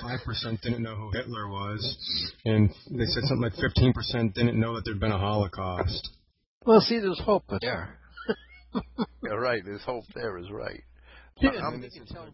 Five 0.01 0.19
percent 0.23 0.61
didn't 0.61 0.83
know 0.83 0.95
who 0.95 1.09
Hitler 1.11 1.47
was, 1.49 1.81
and 2.45 2.69
they 2.91 3.05
said 3.05 3.23
something 3.23 3.41
like 3.41 3.55
fifteen 3.59 3.91
percent 3.93 4.35
didn't 4.35 4.59
know 4.59 4.75
that 4.75 4.83
there'd 4.85 4.99
been 4.99 5.11
a 5.11 5.17
Holocaust. 5.17 6.09
Well, 6.69 6.81
see, 6.81 6.99
there's 6.99 7.19
hope 7.25 7.45
there. 7.61 7.97
Yeah, 9.23 9.33
right. 9.33 9.63
There's 9.65 9.81
hope 9.81 10.03
there 10.13 10.37
is 10.37 10.51
right. 10.51 10.83
Yeah, 11.39 11.49
and 11.55 11.81
we 11.81 11.89
can 11.89 12.05
tell- 12.05 12.27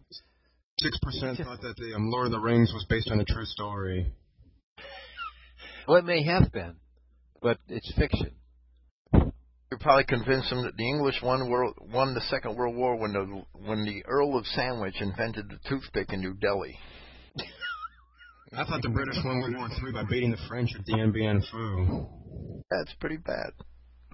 Six 0.78 0.98
percent 1.02 1.38
thought 1.38 1.62
that 1.62 1.74
the 1.78 1.94
um, 1.96 2.10
Lord 2.10 2.26
of 2.26 2.32
the 2.32 2.38
Rings 2.38 2.70
was 2.74 2.84
based 2.90 3.10
on 3.10 3.18
a 3.18 3.24
true 3.24 3.46
story. 3.46 4.12
well, 5.88 5.96
it 5.96 6.04
may 6.04 6.22
have 6.24 6.52
been, 6.52 6.76
but 7.40 7.56
it's 7.68 7.90
fiction. 7.96 8.32
You 9.14 9.78
probably 9.80 10.04
convinced 10.04 10.50
them 10.50 10.64
that 10.64 10.76
the 10.76 10.86
English 10.86 11.22
won 11.22 11.48
world 11.48 11.74
won 11.80 12.12
the 12.12 12.20
Second 12.28 12.56
World 12.56 12.76
War 12.76 12.96
when 12.96 13.14
the 13.14 13.42
when 13.66 13.86
the 13.86 14.04
Earl 14.04 14.36
of 14.36 14.44
Sandwich 14.48 15.00
invented 15.00 15.48
the 15.48 15.58
toothpick 15.66 16.12
in 16.12 16.20
New 16.20 16.34
Delhi. 16.34 16.78
I 18.52 18.64
thought 18.64 18.82
the 18.82 18.90
British 18.90 19.16
won 19.24 19.40
World 19.40 19.56
War 19.56 19.68
Three 19.80 19.92
by 19.92 20.04
beating 20.04 20.30
the 20.30 20.46
French 20.46 20.74
at 20.78 20.84
Dien 20.84 21.10
Bien 21.10 21.42
Phu. 21.50 22.06
That's 22.70 22.92
pretty 23.00 23.16
bad. 23.16 23.52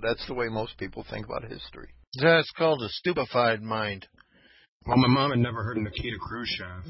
That's 0.03 0.27
the 0.27 0.35
way 0.35 0.49
most 0.49 0.77
people 0.79 1.05
think 1.09 1.27
about 1.27 1.45
history. 1.45 1.91
That's 2.21 2.51
called 2.59 2.83
a 2.83 2.89
stupefied 2.89 3.63
mind. 3.63 4.07
Well, 4.85 4.97
my 4.97 5.09
mom 5.09 5.31
had 5.31 5.39
never 5.39 5.63
heard 5.63 5.77
of 5.77 5.85
Nikita 5.85 6.19
Khrushchev. 6.21 6.85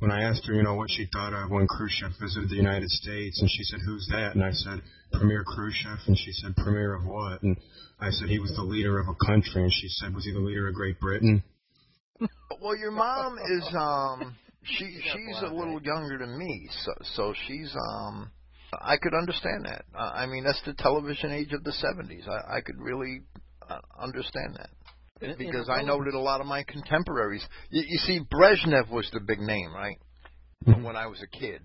When 0.00 0.10
I 0.10 0.22
asked 0.22 0.46
her, 0.46 0.52
you 0.52 0.62
know, 0.62 0.74
what 0.74 0.90
she 0.90 1.06
thought 1.10 1.32
of 1.32 1.50
when 1.50 1.66
Khrushchev 1.66 2.12
visited 2.20 2.50
the 2.50 2.56
United 2.56 2.90
States, 2.90 3.40
and 3.40 3.50
she 3.50 3.64
said, 3.64 3.80
"Who's 3.86 4.06
that?" 4.12 4.34
And 4.34 4.44
I 4.44 4.52
said, 4.52 4.82
"Premier 5.12 5.44
Khrushchev." 5.44 5.98
And 6.06 6.18
she 6.18 6.32
said, 6.32 6.54
"Premier 6.56 6.94
of 6.94 7.06
what?" 7.06 7.42
And 7.42 7.56
I 8.00 8.10
said, 8.10 8.28
"He 8.28 8.38
was 8.38 8.54
the 8.54 8.62
leader 8.62 8.98
of 8.98 9.08
a 9.08 9.14
country." 9.24 9.62
And 9.62 9.72
she 9.72 9.88
said, 9.88 10.14
"Was 10.14 10.26
he 10.26 10.32
the 10.32 10.38
leader 10.38 10.68
of 10.68 10.74
Great 10.74 11.00
Britain?" 11.00 11.42
Well, 12.60 12.76
your 12.76 12.90
mom 12.90 13.38
is 13.38 13.74
um 13.74 14.36
she 14.64 15.00
she's 15.00 15.42
a 15.42 15.54
little 15.54 15.80
younger 15.82 16.18
than 16.18 16.36
me, 16.38 16.68
so 16.84 16.92
so 17.14 17.34
she's 17.46 17.74
um 17.92 18.30
I 18.72 18.96
could 18.98 19.14
understand 19.14 19.64
that. 19.66 19.84
I 19.98 20.26
mean, 20.26 20.44
that's 20.44 20.60
the 20.66 20.74
television 20.74 21.32
age 21.32 21.52
of 21.52 21.64
the 21.64 21.70
70s. 21.72 22.28
I 22.28 22.58
I 22.58 22.60
could 22.60 22.78
really 22.78 23.22
uh, 23.68 23.78
understand 23.98 24.56
that. 24.56 24.70
In- 25.20 25.30
in 25.30 25.38
because 25.38 25.68
I 25.68 25.82
know 25.82 26.02
that 26.04 26.14
a 26.14 26.20
lot 26.20 26.40
of 26.40 26.46
my 26.46 26.62
contemporaries. 26.64 27.44
You, 27.70 27.82
you 27.86 27.98
see, 27.98 28.20
Brezhnev 28.20 28.90
was 28.90 29.08
the 29.12 29.20
big 29.20 29.40
name, 29.40 29.72
right? 29.74 29.96
When 30.64 30.96
I 30.96 31.06
was 31.06 31.22
a 31.22 31.26
kid, 31.26 31.62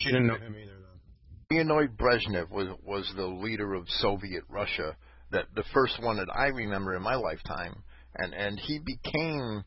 She 0.00 0.10
didn't 0.10 0.26
know 0.26 0.36
him 0.36 0.56
either, 0.56 0.72
though. 0.78 1.54
Leonid 1.56 1.96
Brezhnev 1.96 2.50
was 2.50 2.68
was 2.82 3.10
the 3.16 3.26
leader 3.26 3.74
of 3.74 3.88
Soviet 3.88 4.44
Russia. 4.48 4.96
That 5.30 5.46
the 5.54 5.64
first 5.72 6.02
one 6.02 6.16
that 6.16 6.28
I 6.34 6.46
remember 6.46 6.94
in 6.96 7.02
my 7.02 7.14
lifetime, 7.14 7.82
and 8.16 8.34
and 8.34 8.58
he 8.58 8.78
became 8.78 9.64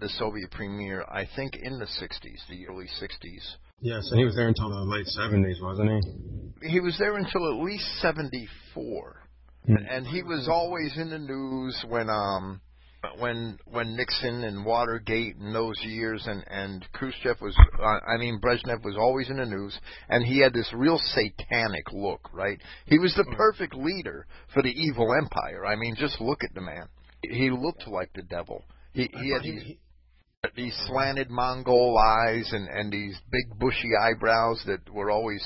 the 0.00 0.08
Soviet 0.08 0.50
premier, 0.50 1.04
I 1.08 1.28
think, 1.36 1.56
in 1.56 1.78
the 1.78 1.84
60s, 1.86 2.38
the 2.48 2.66
early 2.68 2.86
60s. 3.00 3.56
Yes, 3.80 4.08
and 4.10 4.18
he 4.18 4.24
was 4.24 4.34
there 4.34 4.48
until 4.48 4.70
the 4.70 4.76
late 4.76 5.06
'70s, 5.06 5.62
wasn't 5.62 5.90
he? 5.90 6.70
He 6.70 6.80
was 6.80 6.96
there 6.98 7.16
until 7.16 7.52
at 7.52 7.64
least 7.64 7.84
74. 8.00 9.20
and 9.66 10.06
he 10.06 10.22
was 10.22 10.48
always 10.50 10.96
in 10.96 11.10
the 11.10 11.18
news 11.18 11.84
when 11.88 12.08
um 12.08 12.60
when 13.18 13.58
when 13.66 13.96
Nixon 13.96 14.44
and 14.44 14.64
Watergate 14.64 15.36
and 15.36 15.54
those 15.54 15.76
years 15.84 16.26
and 16.26 16.44
and 16.48 16.86
Khrushchev 16.92 17.40
was 17.40 17.56
uh, 17.58 18.10
I 18.10 18.16
mean 18.18 18.40
Brezhnev 18.40 18.82
was 18.84 18.96
always 18.98 19.28
in 19.30 19.36
the 19.36 19.46
news 19.46 19.78
and 20.08 20.24
he 20.24 20.40
had 20.40 20.52
this 20.54 20.70
real 20.74 20.98
satanic 20.98 21.92
look 21.92 22.32
right? 22.32 22.58
He 22.86 22.98
was 22.98 23.14
the 23.14 23.24
perfect 23.36 23.74
leader 23.74 24.26
for 24.52 24.62
the 24.62 24.70
evil 24.72 25.14
empire. 25.14 25.66
I 25.66 25.76
mean 25.76 25.94
just 25.98 26.20
look 26.20 26.42
at 26.42 26.54
the 26.54 26.62
man. 26.62 26.88
He 27.22 27.50
looked 27.50 27.86
like 27.86 28.10
the 28.14 28.22
devil. 28.22 28.64
He 28.92 29.10
he 29.20 29.32
had 29.32 29.42
these 29.42 29.76
these 30.56 30.74
slanted 30.86 31.30
Mongol 31.30 31.96
eyes 31.98 32.50
and 32.52 32.68
and 32.68 32.92
these 32.92 33.16
big 33.30 33.58
bushy 33.58 33.90
eyebrows 34.00 34.62
that 34.66 34.88
were 34.92 35.10
always 35.10 35.42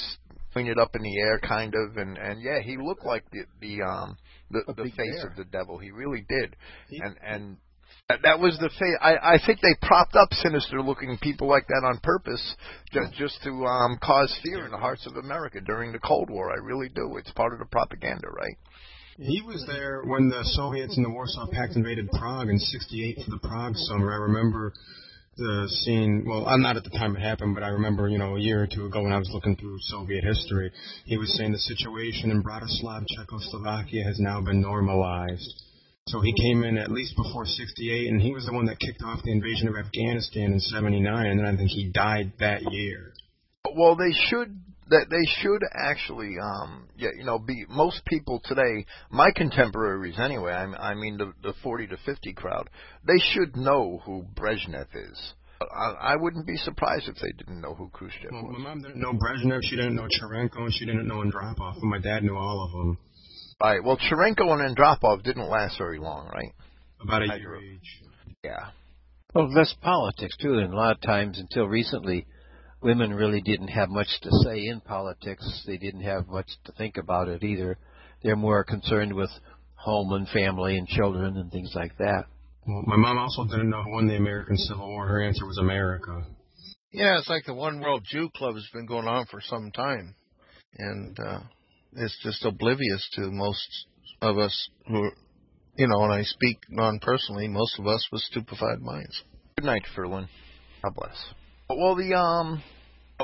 pointed 0.52 0.78
up 0.78 0.94
in 0.96 1.02
the 1.02 1.18
air 1.20 1.38
kind 1.40 1.74
of 1.74 1.96
and 1.96 2.16
and 2.18 2.42
yeah 2.42 2.60
he 2.60 2.76
looked 2.76 3.04
like 3.04 3.24
the 3.30 3.44
the 3.60 3.82
um 3.82 4.16
the, 4.50 4.60
A 4.68 4.74
the 4.74 4.84
face 4.84 4.96
bear. 5.20 5.28
of 5.28 5.36
the 5.36 5.44
devil. 5.44 5.78
He 5.78 5.90
really 5.90 6.24
did. 6.28 6.56
He- 6.88 7.00
and 7.02 7.16
and 7.22 7.56
that, 8.08 8.20
that 8.22 8.38
was 8.40 8.56
the 8.58 8.70
face 8.70 8.96
I 9.02 9.34
I 9.34 9.38
think 9.44 9.60
they 9.60 9.74
propped 9.86 10.16
up 10.16 10.28
sinister 10.32 10.80
looking 10.82 11.18
people 11.20 11.48
like 11.48 11.66
that 11.68 11.84
on 11.86 11.98
purpose 12.02 12.54
just 12.92 13.12
just 13.14 13.42
to 13.44 13.50
um 13.66 13.98
cause 14.02 14.34
fear 14.42 14.64
in 14.64 14.72
the 14.72 14.78
hearts 14.78 15.06
of 15.06 15.16
America 15.16 15.60
during 15.60 15.92
the 15.92 15.98
Cold 15.98 16.30
War. 16.30 16.50
I 16.50 16.56
really 16.64 16.88
do. 16.88 17.16
It's 17.18 17.30
part 17.32 17.52
of 17.52 17.58
the 17.58 17.66
propaganda 17.66 18.28
right 18.28 18.56
He 19.20 19.42
was 19.42 19.64
there 19.66 20.02
when 20.04 20.28
the 20.28 20.44
Soviets 20.54 20.96
and 20.96 21.04
the 21.04 21.10
Warsaw 21.10 21.48
Pact 21.50 21.74
invaded 21.74 22.08
Prague 22.12 22.50
in 22.50 22.56
'68 22.56 23.18
for 23.24 23.30
the 23.32 23.38
Prague 23.38 23.74
Summer. 23.74 24.12
I 24.12 24.16
remember 24.30 24.72
the 25.36 25.68
scene. 25.82 26.24
Well, 26.24 26.46
I'm 26.46 26.62
not 26.62 26.76
at 26.76 26.84
the 26.84 26.90
time 26.90 27.16
it 27.16 27.20
happened, 27.20 27.56
but 27.56 27.64
I 27.64 27.70
remember, 27.70 28.06
you 28.06 28.18
know, 28.18 28.36
a 28.36 28.40
year 28.40 28.62
or 28.62 28.68
two 28.68 28.86
ago 28.86 29.02
when 29.02 29.10
I 29.10 29.18
was 29.18 29.28
looking 29.32 29.56
through 29.56 29.76
Soviet 29.80 30.22
history, 30.22 30.70
he 31.04 31.18
was 31.18 31.36
saying 31.36 31.50
the 31.50 31.58
situation 31.58 32.30
in 32.30 32.44
Bratislav, 32.44 33.06
Czechoslovakia, 33.08 34.04
has 34.04 34.20
now 34.20 34.40
been 34.40 34.60
normalized. 34.60 35.64
So 36.06 36.20
he 36.20 36.32
came 36.40 36.62
in 36.62 36.78
at 36.78 36.92
least 36.92 37.16
before 37.16 37.44
'68, 37.44 38.06
and 38.06 38.22
he 38.22 38.32
was 38.32 38.46
the 38.46 38.54
one 38.54 38.66
that 38.66 38.78
kicked 38.78 39.02
off 39.02 39.24
the 39.24 39.32
invasion 39.32 39.66
of 39.66 39.74
Afghanistan 39.74 40.52
in 40.52 40.60
'79, 40.60 41.26
and 41.26 41.40
then 41.40 41.46
I 41.46 41.56
think 41.56 41.70
he 41.70 41.90
died 41.90 42.34
that 42.38 42.62
year. 42.70 43.14
Well, 43.74 43.96
they 43.96 44.12
should 44.30 44.54
that 44.90 45.06
they 45.10 45.24
should 45.42 45.62
actually 45.74 46.34
um 46.42 46.88
yeah 46.96 47.10
you 47.16 47.24
know 47.24 47.38
be 47.38 47.64
most 47.68 48.04
people 48.06 48.40
today 48.44 48.84
my 49.10 49.30
contemporaries 49.34 50.18
anyway 50.18 50.52
I, 50.52 50.90
I 50.90 50.94
mean 50.94 51.16
the 51.18 51.32
the 51.42 51.54
40 51.62 51.88
to 51.88 51.96
50 52.04 52.32
crowd 52.34 52.68
they 53.06 53.18
should 53.32 53.56
know 53.56 54.00
who 54.04 54.24
Brezhnev 54.34 54.86
is 54.94 55.32
I, 55.60 56.12
I 56.12 56.16
wouldn't 56.16 56.46
be 56.46 56.56
surprised 56.56 57.08
if 57.08 57.16
they 57.16 57.32
didn't 57.36 57.60
know 57.60 57.74
who 57.74 57.88
Khrushchev 57.90 58.30
Well, 58.30 58.44
my 58.44 58.58
mom 58.58 58.80
didn't 58.82 59.00
know 59.00 59.12
Brezhnev, 59.12 59.60
she 59.64 59.74
didn't 59.76 59.96
know 59.96 60.06
Chernenko, 60.06 60.58
and 60.58 60.72
she 60.72 60.86
didn't 60.86 61.08
know 61.08 61.16
Andropov, 61.24 61.74
but 61.74 61.82
my 61.84 61.98
dad 61.98 62.22
knew 62.22 62.36
all 62.36 62.64
of 62.64 62.70
them. 62.70 62.98
All 63.60 63.70
right. 63.70 63.82
well 63.82 63.96
Chernenko 63.98 64.52
and 64.52 64.76
Andropov 64.76 65.22
didn't 65.24 65.48
last 65.48 65.76
very 65.78 65.98
long 65.98 66.28
right 66.32 66.52
About 67.02 67.22
a 67.22 67.32
I 67.32 67.36
year 67.36 67.48
grew- 67.48 67.60
each. 67.60 68.02
yeah 68.44 68.68
Well, 69.34 69.50
that's 69.54 69.74
politics 69.82 70.36
too, 70.40 70.54
and 70.58 70.72
a 70.72 70.76
lot 70.76 70.92
of 70.96 71.00
times 71.02 71.38
until 71.40 71.66
recently, 71.66 72.26
women 72.80 73.12
really 73.12 73.40
didn't 73.40 73.68
have 73.68 73.88
much 73.88 74.08
to 74.22 74.30
say 74.44 74.66
in 74.66 74.80
politics. 74.80 75.64
They 75.66 75.78
didn't 75.78 76.02
have 76.02 76.28
much 76.28 76.48
to 76.64 76.72
think 76.72 76.96
about 76.96 77.28
it 77.28 77.42
either. 77.42 77.78
They're 78.22 78.36
more 78.36 78.64
concerned 78.64 79.14
with 79.14 79.30
home 79.74 80.12
and 80.12 80.28
family 80.28 80.76
and 80.76 80.86
children 80.88 81.36
and 81.36 81.50
things 81.50 81.72
like 81.74 81.96
that. 81.98 82.24
Well, 82.66 82.82
my 82.86 82.96
mom 82.96 83.18
also 83.18 83.44
didn't 83.44 83.70
know 83.70 83.82
who 83.82 83.92
won 83.92 84.06
the 84.08 84.16
American 84.16 84.56
Civil 84.56 84.88
War. 84.88 85.06
Her 85.06 85.22
answer 85.22 85.46
was 85.46 85.58
America. 85.58 86.26
Yeah, 86.92 87.18
it's 87.18 87.28
like 87.28 87.44
the 87.46 87.54
One 87.54 87.80
World 87.80 88.04
Jew 88.08 88.28
Club 88.34 88.54
has 88.54 88.68
been 88.72 88.86
going 88.86 89.06
on 89.06 89.26
for 89.26 89.40
some 89.40 89.70
time, 89.72 90.14
and 90.76 91.18
uh, 91.18 91.40
it's 91.92 92.18
just 92.22 92.44
oblivious 92.44 93.08
to 93.14 93.30
most 93.30 93.86
of 94.20 94.38
us 94.38 94.70
who, 94.86 95.04
are, 95.04 95.12
you 95.76 95.86
know, 95.86 96.02
and 96.04 96.12
I 96.12 96.22
speak 96.22 96.58
non-personally, 96.68 97.48
most 97.48 97.78
of 97.78 97.86
us 97.86 98.06
with 98.10 98.22
stupefied 98.22 98.80
minds. 98.80 99.22
good 99.56 99.66
night 99.66 99.84
Ferlin 99.94 100.28
God 100.82 100.94
bless 100.94 101.34
well 101.68 101.94
the 101.94 102.14
um 102.14 102.62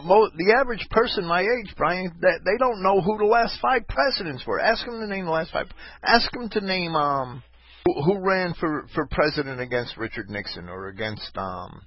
mo- 0.03 0.31
the 0.37 0.55
average 0.59 0.87
person 0.91 1.25
my 1.25 1.41
age, 1.41 1.75
Brian, 1.77 2.13
that 2.21 2.41
they 2.45 2.59
don't 2.59 2.83
know 2.83 3.01
who 3.01 3.19
the 3.19 3.25
last 3.25 3.59
five 3.61 3.87
presidents 3.89 4.45
were. 4.47 4.61
Ask 4.61 4.85
them 4.85 5.01
to 5.01 5.07
name 5.07 5.27
the 5.27 5.31
last 5.31 5.53
five. 5.53 5.67
Ask 6.03 6.31
them 6.33 6.49
to 6.51 6.61
name 6.61 6.95
um 6.95 7.43
who, 7.87 8.03
who 8.03 8.21
ran 8.21 8.55
for 8.55 8.87
for 8.95 9.07
president 9.11 9.61
against 9.61 9.97
Richard 9.97 10.31
Nixon 10.31 10.69
or 10.69 10.89
against 10.89 11.37
um 11.37 11.83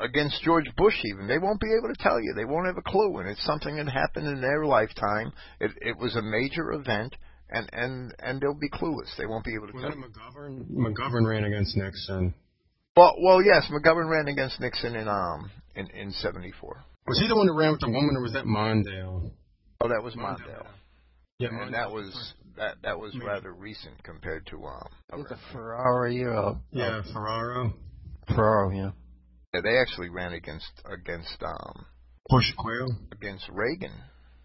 against 0.00 0.42
George 0.42 0.70
Bush. 0.76 0.98
Even 1.04 1.26
they 1.26 1.38
won't 1.38 1.60
be 1.60 1.72
able 1.76 1.94
to 1.94 2.02
tell 2.02 2.20
you. 2.20 2.34
They 2.34 2.44
won't 2.44 2.66
have 2.66 2.78
a 2.78 2.90
clue, 2.90 3.18
and 3.18 3.28
it's 3.28 3.44
something 3.44 3.76
that 3.76 3.88
happened 3.88 4.26
in 4.26 4.40
their 4.40 4.64
lifetime. 4.64 5.32
It 5.60 5.72
it 5.80 5.98
was 5.98 6.16
a 6.16 6.22
major 6.22 6.72
event. 6.72 7.16
And 7.54 7.68
and 7.74 8.14
and 8.18 8.40
they'll 8.40 8.58
be 8.58 8.70
clueless. 8.70 9.14
They 9.18 9.26
won't 9.26 9.44
be 9.44 9.54
able 9.54 9.66
to 9.66 9.72
tell. 9.74 9.82
Wasn't 9.82 10.02
it 10.02 10.10
McGovern? 10.10 10.70
McGovern 10.70 11.28
ran 11.28 11.44
against 11.44 11.76
Nixon. 11.76 12.32
Well, 12.96 13.14
well, 13.22 13.42
yes, 13.42 13.70
McGovern 13.70 14.08
ran 14.08 14.26
against 14.26 14.58
Nixon 14.58 14.96
in 14.96 15.06
um 15.06 15.50
in 15.76 15.88
in 15.90 16.10
'74. 16.12 16.84
Was 17.06 17.18
he 17.18 17.26
the 17.28 17.36
one 17.36 17.46
who 17.48 17.54
ran 17.58 17.72
with 17.72 17.80
the 17.80 17.88
woman, 17.90 18.16
or 18.16 18.22
was 18.22 18.32
that 18.34 18.44
Mondale? 18.44 19.30
Oh, 19.80 19.88
that 19.88 20.02
was 20.02 20.14
Mondale. 20.14 20.66
Yeah, 21.38 21.48
and 21.50 21.74
that 21.74 21.90
was 21.90 22.34
that 22.56 22.76
that 22.82 22.98
was 22.98 23.16
rather 23.24 23.52
recent 23.52 24.02
compared 24.04 24.46
to 24.48 24.64
um. 24.64 24.86
With 25.16 25.28
the 25.28 25.38
Ferrari, 25.52 26.24
uh, 26.24 26.54
Yeah, 26.70 27.02
Ferraro. 27.12 27.74
Ferraro, 28.28 28.70
yeah. 28.70 28.90
Yeah, 29.54 29.60
they 29.62 29.78
actually 29.78 30.08
ran 30.10 30.32
against 30.32 30.70
against 30.84 31.42
um 31.42 31.86
Bush 32.28 32.52
Quayle. 32.56 32.96
against 33.10 33.48
Reagan, 33.50 33.92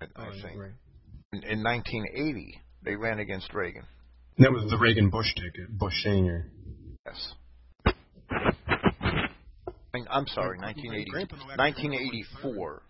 I, 0.02 0.06
I 0.22 0.28
Oh, 0.28 0.32
think. 0.42 0.60
right. 0.60 0.72
In, 1.34 1.44
in 1.44 1.64
1980, 1.64 2.62
they 2.84 2.96
ran 2.96 3.20
against 3.20 3.54
Reagan. 3.54 3.84
That 4.40 4.52
was 4.52 4.70
the 4.70 4.78
Reagan 4.78 5.10
Bush 5.10 5.28
ticket. 5.36 5.78
Bush 5.78 5.94
Senior. 6.04 6.50
Yes. 7.06 7.34
I- 10.10 10.18
I'm 10.18 10.28
sorry, 10.28 10.58
1980, 10.60 11.12
1984. 11.58 12.82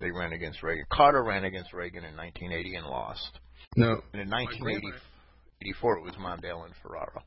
They 0.00 0.10
ran 0.10 0.32
against 0.32 0.62
Reagan. 0.62 0.84
Carter 0.92 1.22
ran 1.24 1.44
against 1.44 1.72
Reagan 1.72 2.04
in 2.04 2.16
1980 2.16 2.74
and 2.76 2.86
lost. 2.86 3.38
No, 3.76 4.02
And 4.12 4.22
in 4.22 4.28
1984, 4.30 5.98
it 5.98 6.04
was 6.04 6.14
Mondale 6.14 6.64
and 6.66 6.74
Ferraro. 6.82 7.22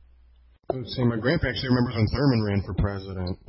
I 0.71 0.75
would 0.75 0.87
say 0.89 1.03
my 1.03 1.17
grandpa 1.17 1.47
actually 1.47 1.69
remembers 1.69 1.95
when 1.95 2.07
Thurmond 2.07 2.45
ran 2.45 2.61
for 2.63 2.73
president, 2.73 3.39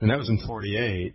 and 0.00 0.10
that 0.10 0.18
was 0.18 0.28
in 0.30 0.38
'48. 0.46 1.14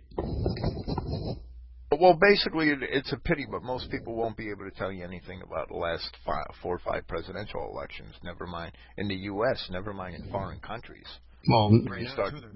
Well, 2.00 2.14
basically, 2.14 2.68
it, 2.70 2.78
it's 2.82 3.12
a 3.12 3.16
pity, 3.16 3.46
but 3.50 3.62
most 3.62 3.90
people 3.90 4.14
won't 4.14 4.36
be 4.36 4.50
able 4.50 4.64
to 4.70 4.76
tell 4.76 4.92
you 4.92 5.02
anything 5.04 5.42
about 5.42 5.68
the 5.68 5.74
last 5.76 6.08
five, 6.24 6.46
four 6.62 6.76
or 6.76 6.78
five 6.78 7.06
presidential 7.08 7.68
elections. 7.72 8.14
Never 8.22 8.46
mind 8.46 8.72
in 8.96 9.08
the 9.08 9.16
U.S. 9.32 9.66
Never 9.70 9.92
mind 9.92 10.14
in 10.14 10.30
foreign 10.30 10.60
countries. 10.60 11.06
Well, 11.48 11.70
right 11.88 12.00
you 12.02 12.06
now, 12.06 12.12
start 12.12 12.34
too, 12.34 12.40
they're- 12.40 12.50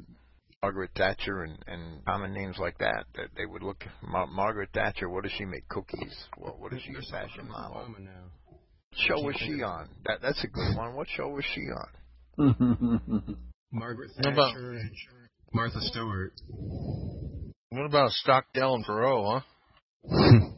Margaret 0.62 0.90
Thatcher 0.96 1.42
and, 1.42 1.58
and 1.66 2.04
common 2.04 2.32
names 2.32 2.56
like 2.58 2.78
that, 2.78 3.04
that 3.16 3.28
they 3.36 3.46
would 3.46 3.62
look. 3.64 3.84
Mar- 4.00 4.28
Margaret 4.28 4.68
Thatcher, 4.72 5.08
what 5.08 5.24
does 5.24 5.32
she 5.36 5.44
make? 5.44 5.68
Cookies. 5.68 6.16
Well, 6.38 6.54
what 6.58 6.72
is 6.72 6.80
she? 6.82 6.92
A 6.92 7.02
still 7.02 7.18
fashion 7.18 7.48
model. 7.48 7.78
Obama 7.78 7.98
now. 8.04 8.10
What 8.46 8.60
show 8.94 9.20
was 9.22 9.36
she 9.38 9.62
on? 9.62 9.88
That 10.06 10.18
that's 10.22 10.42
a 10.44 10.46
good 10.46 10.76
one. 10.76 10.94
What 10.94 11.08
show 11.16 11.28
was 11.30 11.44
she 11.52 11.62
on? 11.62 13.36
Margaret 13.72 14.10
What 14.18 14.32
about- 14.32 14.52
Thatcher 14.54 14.72
and 14.74 14.90
Martha 15.52 15.80
Stewart. 15.80 16.32
What 17.70 17.86
about 17.86 18.10
Stockdale 18.12 18.74
and 18.74 18.84
Perot, 18.86 19.42
huh? 20.04 20.48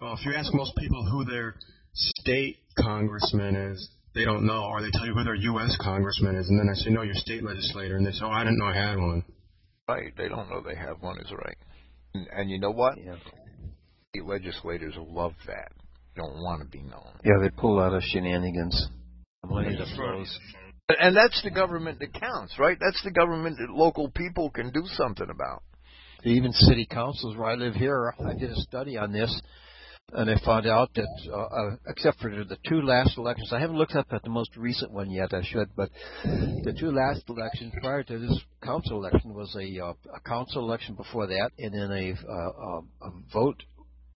Well, 0.00 0.14
if 0.18 0.24
you 0.26 0.32
ask 0.36 0.52
most 0.54 0.76
people 0.76 1.04
who 1.10 1.24
their 1.24 1.54
state 1.94 2.58
congressman 2.78 3.56
is, 3.56 3.88
they 4.14 4.24
don't 4.24 4.46
know, 4.46 4.64
or 4.64 4.80
they 4.80 4.90
tell 4.92 5.06
you 5.06 5.14
who 5.14 5.24
their 5.24 5.34
U.S. 5.34 5.76
congressman 5.80 6.36
is, 6.36 6.48
and 6.48 6.58
then 6.58 6.68
I 6.68 6.74
say, 6.74 6.90
no, 6.90 7.02
your 7.02 7.14
state 7.14 7.42
legislator, 7.42 7.96
and 7.96 8.06
they 8.06 8.12
say, 8.12 8.20
oh, 8.22 8.30
I 8.30 8.44
didn't 8.44 8.58
know 8.58 8.66
I 8.66 8.74
had 8.74 8.96
one. 8.96 9.24
Right. 9.88 10.12
They 10.16 10.28
don't 10.28 10.48
know 10.48 10.62
they 10.62 10.76
have 10.76 11.02
one. 11.02 11.18
Is 11.20 11.30
right. 11.30 11.56
And, 12.14 12.26
and 12.32 12.50
you 12.50 12.58
know 12.58 12.70
what? 12.70 12.96
yeah. 12.96 13.16
State 14.10 14.24
legislators 14.24 14.94
love 14.96 15.34
that. 15.46 15.72
They 16.14 16.22
don't 16.22 16.42
want 16.42 16.62
to 16.62 16.68
be 16.68 16.82
known. 16.82 17.18
yeah, 17.24 17.34
they 17.42 17.50
pull 17.50 17.80
out 17.80 17.92
of 17.92 18.02
shenanigans. 18.02 18.88
The 19.42 19.48
money 19.48 19.76
that 19.76 19.88
flows. 19.96 20.38
And 20.88 21.16
that's 21.16 21.42
the 21.42 21.50
government 21.50 21.98
that 22.00 22.12
counts, 22.14 22.58
right? 22.58 22.78
That's 22.80 23.02
the 23.02 23.10
government 23.10 23.56
that 23.58 23.70
local 23.70 24.10
people 24.10 24.50
can 24.50 24.70
do 24.70 24.82
something 24.86 25.28
about. 25.28 25.62
Even 26.24 26.52
city 26.52 26.86
councils 26.90 27.36
where 27.36 27.50
I 27.50 27.54
live 27.54 27.74
here, 27.74 28.14
I 28.18 28.34
did 28.38 28.50
a 28.50 28.56
study 28.56 28.96
on 28.96 29.12
this, 29.12 29.42
and 30.12 30.30
I 30.30 30.36
found 30.44 30.66
out 30.66 30.90
that, 30.94 31.08
uh, 31.28 31.36
uh, 31.36 31.76
except 31.88 32.20
for 32.20 32.30
the 32.30 32.58
two 32.68 32.82
last 32.82 33.18
elections, 33.18 33.52
I 33.52 33.60
haven't 33.60 33.76
looked 33.76 33.96
up 33.96 34.06
at 34.12 34.22
the 34.22 34.30
most 34.30 34.56
recent 34.56 34.92
one 34.92 35.10
yet. 35.10 35.32
I 35.32 35.42
should, 35.42 35.74
but 35.74 35.90
the 36.24 36.74
two 36.78 36.92
last 36.92 37.22
elections 37.28 37.72
prior 37.80 38.02
to 38.04 38.18
this 38.18 38.40
council 38.62 38.98
election 38.98 39.34
was 39.34 39.56
a, 39.56 39.84
uh, 39.84 39.94
a 40.14 40.20
council 40.20 40.62
election 40.62 40.94
before 40.94 41.26
that, 41.26 41.50
and 41.58 41.74
then 41.74 41.90
a, 41.90 42.14
uh, 42.30 42.34
a, 42.34 42.80
a 43.08 43.12
vote 43.32 43.62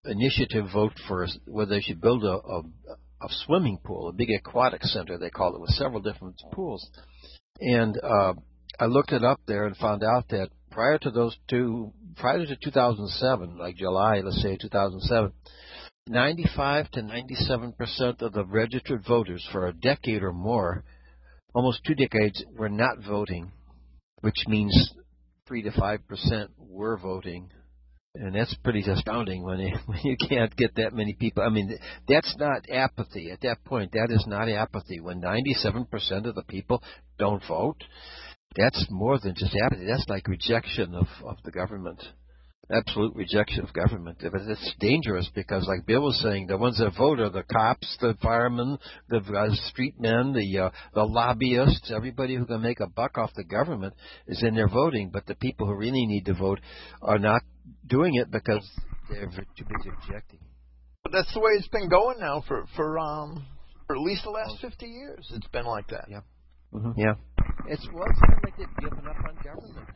initiative 0.05 0.67
vote 0.73 0.93
for 1.09 1.27
whether 1.47 1.75
they 1.75 1.81
should 1.81 2.01
build 2.01 2.25
a, 2.25 2.29
a, 2.29 2.63
a 3.23 3.29
swimming 3.47 3.79
pool, 3.83 4.09
a 4.09 4.13
big 4.13 4.31
aquatic 4.31 4.83
center 4.85 5.19
they 5.19 5.31
call 5.31 5.55
it, 5.55 5.61
with 5.61 5.71
several 5.71 6.01
different 6.01 6.41
pools. 6.53 6.89
And 7.61 7.99
uh, 8.03 8.35
I 8.79 8.87
looked 8.87 9.13
it 9.13 9.25
up 9.25 9.41
there 9.47 9.67
and 9.67 9.77
found 9.77 10.05
out 10.05 10.29
that 10.29 10.51
prior 10.71 10.99
to 10.99 11.11
those 11.11 11.37
two, 11.51 11.93
prior 12.17 12.47
to 12.47 12.57
2007, 12.57 13.59
like 13.59 13.77
July, 13.77 14.21
let's 14.21 14.41
say 14.43 14.57
2007, 14.57 15.33
95 16.09 16.91
to 16.93 17.03
97 17.03 17.73
percent 17.73 18.23
of 18.23 18.33
the 18.33 18.45
registered 18.45 19.05
voters 19.07 19.47
for 19.53 19.67
a 19.67 19.73
decade 19.73 20.23
or 20.23 20.33
more, 20.33 20.85
almost 21.55 21.81
two 21.85 21.95
decades, 21.95 22.45
were 22.57 22.69
not 22.69 22.99
voting, 23.07 23.53
which 24.21 24.45
means 24.47 24.95
three 25.47 25.63
to 25.63 25.71
five 25.73 26.07
percent 26.07 26.51
were 26.59 26.97
voting. 26.97 27.51
And 28.15 28.35
that's 28.35 28.55
pretty 28.65 28.81
astounding 28.81 29.45
when 29.45 29.61
you, 29.61 29.77
when 29.87 30.01
you 30.03 30.17
can't 30.29 30.55
get 30.57 30.75
that 30.77 30.93
many 30.93 31.15
people. 31.15 31.43
I 31.43 31.51
mean, 31.51 31.79
that's 32.09 32.35
not 32.39 32.69
apathy. 32.71 33.31
At 33.31 33.43
that 33.43 33.65
point, 33.65 33.93
that 33.93 34.09
is 34.11 34.25
not 34.27 34.49
apathy. 34.49 35.01
When 35.01 35.21
97% 35.21 36.27
of 36.27 36.35
the 36.35 36.43
people 36.49 36.83
don't 37.19 37.43
vote, 37.47 37.85
that's 38.57 38.87
more 38.91 39.19
than 39.19 39.35
just 39.37 39.55
apathy. 39.65 39.87
That's 39.87 40.09
like 40.09 40.27
rejection 40.27 40.95
of, 40.95 41.07
of 41.25 41.37
the 41.45 41.53
government. 41.53 42.03
Absolute 42.71 43.15
rejection 43.15 43.65
of 43.65 43.73
government. 43.73 44.19
But 44.21 44.43
it's 44.43 44.75
dangerous 44.79 45.29
because, 45.35 45.67
like 45.67 45.87
Bill 45.87 46.03
was 46.03 46.21
saying, 46.23 46.49
the 46.49 46.59
ones 46.59 46.79
that 46.79 46.97
vote 46.97 47.19
are 47.19 47.31
the 47.31 47.43
cops, 47.43 47.97
the 48.01 48.15
firemen, 48.23 48.79
the 49.09 49.19
uh, 49.19 49.55
street 49.69 49.95
men, 49.99 50.35
the 50.35 50.59
uh, 50.59 50.71
the 50.95 51.05
lobbyists. 51.05 51.91
Everybody 51.95 52.37
who 52.37 52.45
can 52.45 52.61
make 52.61 52.81
a 52.81 52.87
buck 52.87 53.17
off 53.17 53.31
the 53.35 53.45
government 53.45 53.95
is 54.27 54.43
in 54.43 54.55
there 54.55 54.69
voting. 54.69 55.11
But 55.11 55.27
the 55.27 55.35
people 55.35 55.67
who 55.67 55.75
really 55.75 56.05
need 56.05 56.27
to 56.27 56.35
vote 56.35 56.61
are 57.01 57.19
not 57.19 57.43
doing 57.87 58.17
it 58.17 58.31
because 58.31 58.69
they're 59.09 59.27
too 59.27 59.65
busy 59.65 59.91
objecting. 60.03 60.41
But 61.03 61.13
that's 61.13 61.33
the 61.33 61.41
way 61.41 61.53
it's 61.53 61.69
been 61.69 61.89
going 61.89 62.19
now 62.21 62.45
for 62.47 62.67
for 62.77 62.99
um 62.99 63.47
for 63.87 63.97
at 63.97 64.03
least 64.03 64.25
the 64.25 64.31
last 64.31 64.61
50 64.61 64.87
years. 64.87 65.27
It's 65.35 65.49
been 65.49 65.65
like 65.65 65.89
that. 65.89 66.05
Yeah. 66.11 66.21
Mm-hmm. 66.75 67.01
Yeah. 67.01 67.15
It's 67.67 67.87
well, 67.93 68.05
it's 68.09 68.21
kind 68.21 68.37
of 68.37 68.45
like 68.45 68.57
they've 68.59 68.91
given 68.91 69.07
up 69.07 69.17
on 69.25 69.37
government. 69.43 69.89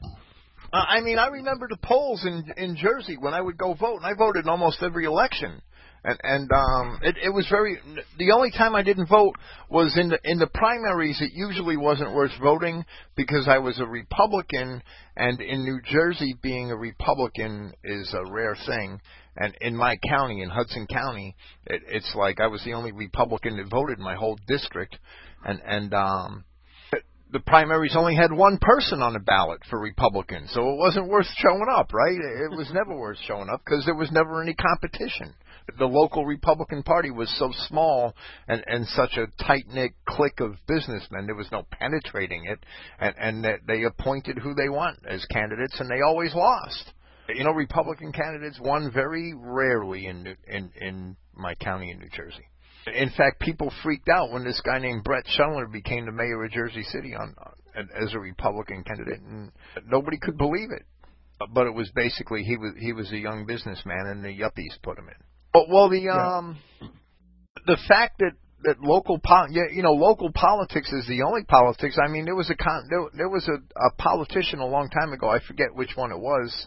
Uh, 0.73 0.85
I 0.89 1.01
mean, 1.03 1.19
I 1.19 1.27
remember 1.27 1.69
the 1.69 1.77
polls 1.77 2.25
in 2.25 2.51
in 2.57 2.77
Jersey 2.77 3.17
when 3.19 3.35
I 3.35 3.41
would 3.41 3.59
go 3.59 3.75
vote, 3.75 3.97
and 3.97 4.07
I 4.07 4.15
voted 4.15 4.45
in 4.45 4.49
almost 4.49 4.83
every 4.83 5.05
election. 5.05 5.61
And 6.05 6.19
and 6.23 6.51
um, 6.51 6.99
it 7.03 7.17
it 7.23 7.29
was 7.29 7.47
very. 7.49 7.79
The 8.19 8.33
only 8.33 8.51
time 8.51 8.75
I 8.75 8.83
didn't 8.83 9.07
vote 9.07 9.35
was 9.69 9.97
in 9.97 10.09
the 10.09 10.19
in 10.25 10.39
the 10.39 10.49
primaries. 10.49 11.21
It 11.21 11.33
usually 11.35 11.77
wasn't 11.77 12.15
worth 12.15 12.33
voting 12.43 12.85
because 13.17 13.47
I 13.49 13.59
was 13.59 13.79
a 13.79 13.87
Republican, 13.87 14.83
and 15.15 15.41
in 15.41 15.63
New 15.63 15.81
Jersey, 15.85 16.35
being 16.43 16.71
a 16.71 16.77
Republican 16.77 17.73
is 17.85 18.13
a 18.15 18.33
rare 18.33 18.57
thing. 18.67 19.01
And 19.37 19.55
in 19.61 19.77
my 19.77 19.97
county, 20.09 20.43
in 20.43 20.51
Hudson 20.51 20.87
County, 20.87 21.37
it, 21.67 21.83
it's 21.87 22.15
like 22.17 22.41
I 22.41 22.49
was 22.49 22.65
the 22.65 22.75
only 22.75 22.93
Republican 22.93 23.59
that 23.59 23.71
voted 23.71 23.99
in 23.99 24.05
my 24.05 24.17
whole 24.17 24.39
district, 24.49 24.99
and 25.45 25.61
and 25.65 25.95
um, 25.95 26.45
the 27.33 27.41
primaries 27.41 27.97
only 27.97 28.15
had 28.15 28.31
one 28.31 28.59
person 28.61 29.01
on 29.03 29.15
the 29.15 29.19
ballot 29.19 29.61
for 29.71 29.81
Republicans, 29.81 30.51
so 30.53 30.61
it 30.71 30.79
wasn't 30.79 31.09
worth 31.09 31.27
showing 31.39 31.67
up, 31.71 31.93
right? 31.93 32.19
It 32.19 32.51
was 32.57 32.71
never 32.73 32.95
worth 32.95 33.17
showing 33.27 33.49
up 33.49 33.63
because 33.65 33.85
there 33.87 33.95
was 33.95 34.13
never 34.13 34.43
any 34.43 34.55
competition. 34.55 35.35
The 35.79 35.87
local 35.87 36.27
Republican 36.27 36.83
Party 36.83 37.11
was 37.11 37.33
so 37.39 37.51
small 37.69 38.15
and 38.49 38.63
and 38.67 38.87
such 38.89 39.17
a 39.17 39.29
tight 39.45 39.65
knit 39.73 39.93
clique 40.07 40.41
of 40.41 40.57
businessmen. 40.67 41.27
There 41.27 41.35
was 41.35 41.51
no 41.51 41.65
penetrating 41.71 42.45
it, 42.47 42.59
and 43.01 43.15
and 43.19 43.61
they 43.67 43.85
appointed 43.85 44.39
who 44.39 44.55
they 44.55 44.69
want 44.69 44.99
as 45.09 45.25
candidates, 45.27 45.79
and 45.81 45.89
they 45.91 46.03
always 46.03 46.35
lost. 46.35 46.93
You 47.29 47.45
know, 47.45 47.53
Republican 47.53 48.13
candidates 48.13 48.59
won 48.61 48.91
very 48.93 49.33
rarely 49.35 50.07
in 50.07 50.37
in 50.47 50.71
in 50.81 51.17
my 51.35 51.55
county 51.55 51.91
in 51.91 51.99
New 51.99 52.11
Jersey. 52.11 52.45
In 52.87 53.11
fact, 53.11 53.41
people 53.41 53.73
freaked 53.83 54.09
out 54.09 54.33
when 54.33 54.45
this 54.45 54.61
guy 54.61 54.79
named 54.79 55.05
Bret 55.05 55.25
Schundler 55.27 55.71
became 55.71 56.07
the 56.07 56.13
mayor 56.13 56.45
of 56.45 56.51
Jersey 56.51 56.83
City 56.83 57.15
on, 57.15 57.35
on 57.77 57.89
as 58.01 58.13
a 58.13 58.19
Republican 58.19 58.85
candidate, 58.85 59.21
and 59.21 59.51
nobody 59.87 60.19
could 60.19 60.37
believe 60.37 60.71
it. 60.71 60.85
But 61.53 61.67
it 61.67 61.75
was 61.75 61.91
basically 61.95 62.43
he 62.43 62.57
was 62.57 62.73
he 62.79 62.93
was 62.93 63.11
a 63.13 63.19
young 63.19 63.47
businessman, 63.47 64.07
and 64.07 64.25
the 64.25 64.29
yuppies 64.29 64.81
put 64.83 64.99
him 64.99 65.09
in. 65.09 65.15
But 65.53 65.69
well, 65.69 65.89
the 65.89 66.09
um, 66.09 66.59
the 67.67 67.79
fact 67.89 68.19
that 68.19 68.33
that 68.65 68.81
local 68.81 69.19
po- 69.19 69.49
you 69.51 69.83
know 69.83 69.93
local 69.93 70.31
politics 70.33 70.93
is 70.93 71.07
the 71.07 71.23
only 71.23 71.45
politics. 71.45 71.99
I 72.03 72.09
mean, 72.09 72.25
there 72.25 72.35
was 72.35 72.51
a 72.51 72.55
con- 72.55 72.87
there, 72.89 73.05
there 73.17 73.29
was 73.29 73.49
a, 73.49 73.55
a 73.79 73.93
politician 73.99 74.61
a 74.61 74.67
long 74.67 74.89
time 74.91 75.13
ago. 75.13 75.29
I 75.29 75.41
forget 75.41 75.75
which 75.75 75.97
one 75.97 76.13
it 76.13 76.19
was. 76.19 76.67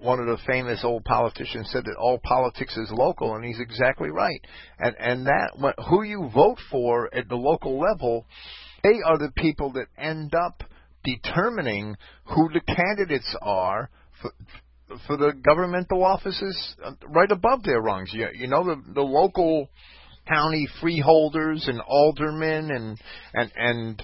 One 0.00 0.20
of 0.20 0.26
the 0.26 0.38
famous 0.46 0.80
old 0.84 1.04
politicians 1.04 1.68
said 1.70 1.84
that 1.84 1.96
all 1.98 2.18
politics 2.22 2.76
is 2.76 2.90
local, 2.90 3.34
and 3.34 3.44
he's 3.44 3.60
exactly 3.60 4.10
right. 4.10 4.40
And 4.78 4.96
and 4.98 5.26
that 5.26 5.74
who 5.88 6.02
you 6.02 6.30
vote 6.34 6.58
for 6.70 7.14
at 7.14 7.28
the 7.28 7.36
local 7.36 7.78
level, 7.78 8.26
they 8.82 9.00
are 9.04 9.18
the 9.18 9.32
people 9.36 9.72
that 9.72 9.86
end 9.98 10.34
up 10.34 10.62
determining 11.04 11.96
who 12.24 12.48
the 12.52 12.60
candidates 12.60 13.36
are 13.42 13.90
for 14.20 14.32
for 15.06 15.16
the 15.16 15.32
governmental 15.32 16.04
offices 16.04 16.76
uh, 16.84 16.92
right 17.08 17.30
above 17.30 17.62
their 17.62 17.80
rungs. 17.80 18.10
You, 18.12 18.28
you 18.34 18.46
know 18.46 18.64
the 18.64 18.82
the 18.94 19.02
local 19.02 19.68
county 20.32 20.68
freeholders 20.80 21.68
and 21.68 21.80
aldermen 21.80 22.70
and 22.70 22.98
and 23.34 23.52
and 23.56 24.02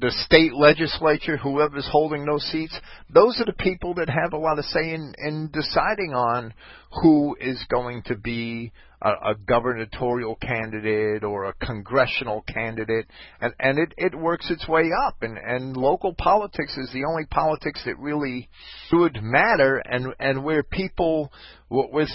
the 0.00 0.10
state 0.24 0.54
legislature, 0.54 1.36
whoever's 1.36 1.88
holding 1.90 2.24
those 2.24 2.44
seats, 2.44 2.78
those 3.12 3.40
are 3.40 3.44
the 3.44 3.52
people 3.52 3.94
that 3.94 4.08
have 4.08 4.32
a 4.32 4.38
lot 4.38 4.58
of 4.58 4.64
say 4.66 4.94
in, 4.94 5.12
in 5.18 5.50
deciding 5.52 6.14
on 6.14 6.54
who 7.02 7.36
is 7.40 7.64
going 7.68 8.02
to 8.04 8.16
be 8.16 8.72
a, 9.02 9.08
a 9.08 9.34
gubernatorial 9.46 10.36
candidate 10.36 11.24
or 11.24 11.46
a 11.46 11.54
congressional 11.54 12.42
candidate, 12.42 13.06
and 13.40 13.52
and 13.58 13.78
it 13.78 13.94
it 13.96 14.14
works 14.14 14.50
its 14.50 14.68
way 14.68 14.90
up, 15.06 15.16
and 15.22 15.38
and 15.38 15.76
local 15.76 16.14
politics 16.16 16.76
is 16.76 16.90
the 16.92 17.04
only 17.04 17.24
politics 17.26 17.82
that 17.84 17.98
really 17.98 18.48
should 18.88 19.18
matter, 19.22 19.82
and 19.84 20.14
and 20.20 20.44
where 20.44 20.62
people 20.62 21.32
with 21.68 22.10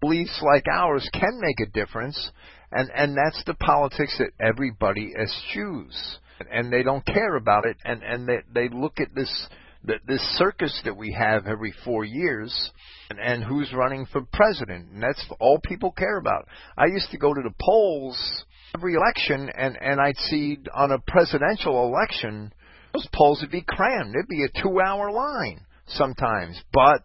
beliefs 0.00 0.42
like 0.42 0.64
ours 0.72 1.08
can 1.12 1.40
make 1.40 1.60
a 1.60 1.70
difference, 1.70 2.30
and 2.72 2.90
and 2.94 3.16
that's 3.16 3.42
the 3.44 3.54
politics 3.54 4.16
that 4.18 4.30
everybody 4.40 5.12
eschews. 5.16 6.18
And 6.50 6.72
they 6.72 6.82
don't 6.82 7.06
care 7.06 7.36
about 7.36 7.66
it. 7.66 7.76
And 7.84 8.02
and 8.02 8.28
they 8.28 8.38
they 8.52 8.68
look 8.68 9.00
at 9.00 9.14
this 9.14 9.48
this 9.84 10.22
circus 10.38 10.80
that 10.84 10.96
we 10.96 11.12
have 11.12 11.46
every 11.46 11.74
4 11.84 12.04
years 12.04 12.70
and 13.10 13.18
and 13.20 13.44
who's 13.44 13.72
running 13.72 14.06
for 14.06 14.22
president. 14.32 14.90
And 14.92 15.02
that's 15.02 15.24
all 15.40 15.58
people 15.62 15.92
care 15.92 16.18
about. 16.18 16.48
I 16.76 16.86
used 16.86 17.10
to 17.10 17.18
go 17.18 17.32
to 17.32 17.42
the 17.42 17.54
polls 17.60 18.44
every 18.74 18.94
election 18.94 19.50
and 19.54 19.76
and 19.82 20.00
i'd 20.00 20.16
see 20.16 20.56
on 20.72 20.92
a 20.92 20.98
presidential 20.98 21.86
election 21.86 22.50
those 22.92 23.08
polls 23.14 23.40
would 23.40 23.50
be 23.50 23.64
crammed. 23.66 24.14
There'd 24.14 24.28
be 24.28 24.44
a 24.44 24.62
2 24.62 24.80
hour 24.80 25.10
line 25.10 25.60
sometimes. 25.86 26.60
But 26.72 27.02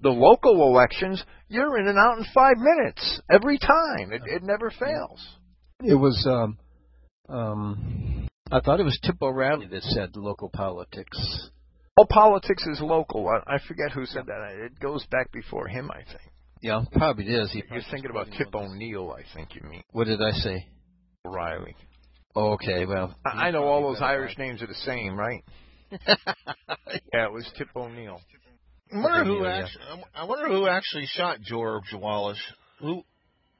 The 0.00 0.10
local 0.10 0.62
elections, 0.68 1.22
you're 1.48 1.78
in 1.78 1.88
and 1.88 1.98
out 1.98 2.18
in 2.18 2.24
five 2.34 2.56
minutes 2.58 3.20
every 3.30 3.58
time. 3.58 4.12
It, 4.12 4.22
it 4.26 4.42
never 4.42 4.70
fails. 4.70 5.20
It 5.80 5.94
was, 5.94 6.26
um, 6.28 6.58
um, 7.28 8.28
I 8.50 8.60
thought 8.60 8.80
it 8.80 8.84
was 8.84 8.98
Tip 9.02 9.16
O'Reilly 9.22 9.66
that 9.68 9.82
said 9.82 10.16
local 10.16 10.50
politics. 10.50 11.50
All 11.96 12.06
politics 12.08 12.66
is 12.66 12.80
local. 12.80 13.28
I, 13.28 13.54
I 13.54 13.58
forget 13.66 13.92
who 13.92 14.04
said 14.04 14.26
that. 14.26 14.50
It 14.52 14.78
goes 14.80 15.06
back 15.06 15.30
before 15.32 15.68
him, 15.68 15.90
I 15.90 15.98
think. 15.98 16.30
Yeah, 16.60 16.82
probably 16.92 17.26
is. 17.26 17.52
He 17.52 17.62
You're 17.70 17.82
thinking 17.90 18.10
about 18.10 18.28
Tip 18.36 18.54
O'Neill, 18.54 19.12
I 19.12 19.22
think 19.34 19.54
you 19.54 19.68
mean. 19.68 19.82
What 19.92 20.06
did 20.06 20.20
I 20.22 20.32
say? 20.32 20.66
O'Reilly. 21.26 21.76
Oh, 22.34 22.52
okay, 22.52 22.84
well, 22.84 23.14
I, 23.24 23.46
I 23.46 23.50
know 23.50 23.64
all 23.64 23.82
those 23.82 24.02
Irish 24.02 24.36
names 24.38 24.60
are 24.62 24.66
the 24.66 24.74
same, 24.74 25.16
right? 25.16 25.44
yeah, 25.90 27.26
it 27.26 27.32
was 27.32 27.48
Tip 27.56 27.68
O'Neill. 27.76 28.20
I 28.92 28.96
wonder 28.96 29.24
who 29.24 29.42
Yeah, 29.44 29.56
yeah. 29.58 29.64
actually. 29.64 30.04
I 30.14 30.24
wonder 30.24 30.48
who 30.48 30.68
actually 30.68 31.06
shot 31.06 31.40
George 31.40 31.92
Wallace. 31.92 32.40
Who? 32.80 33.04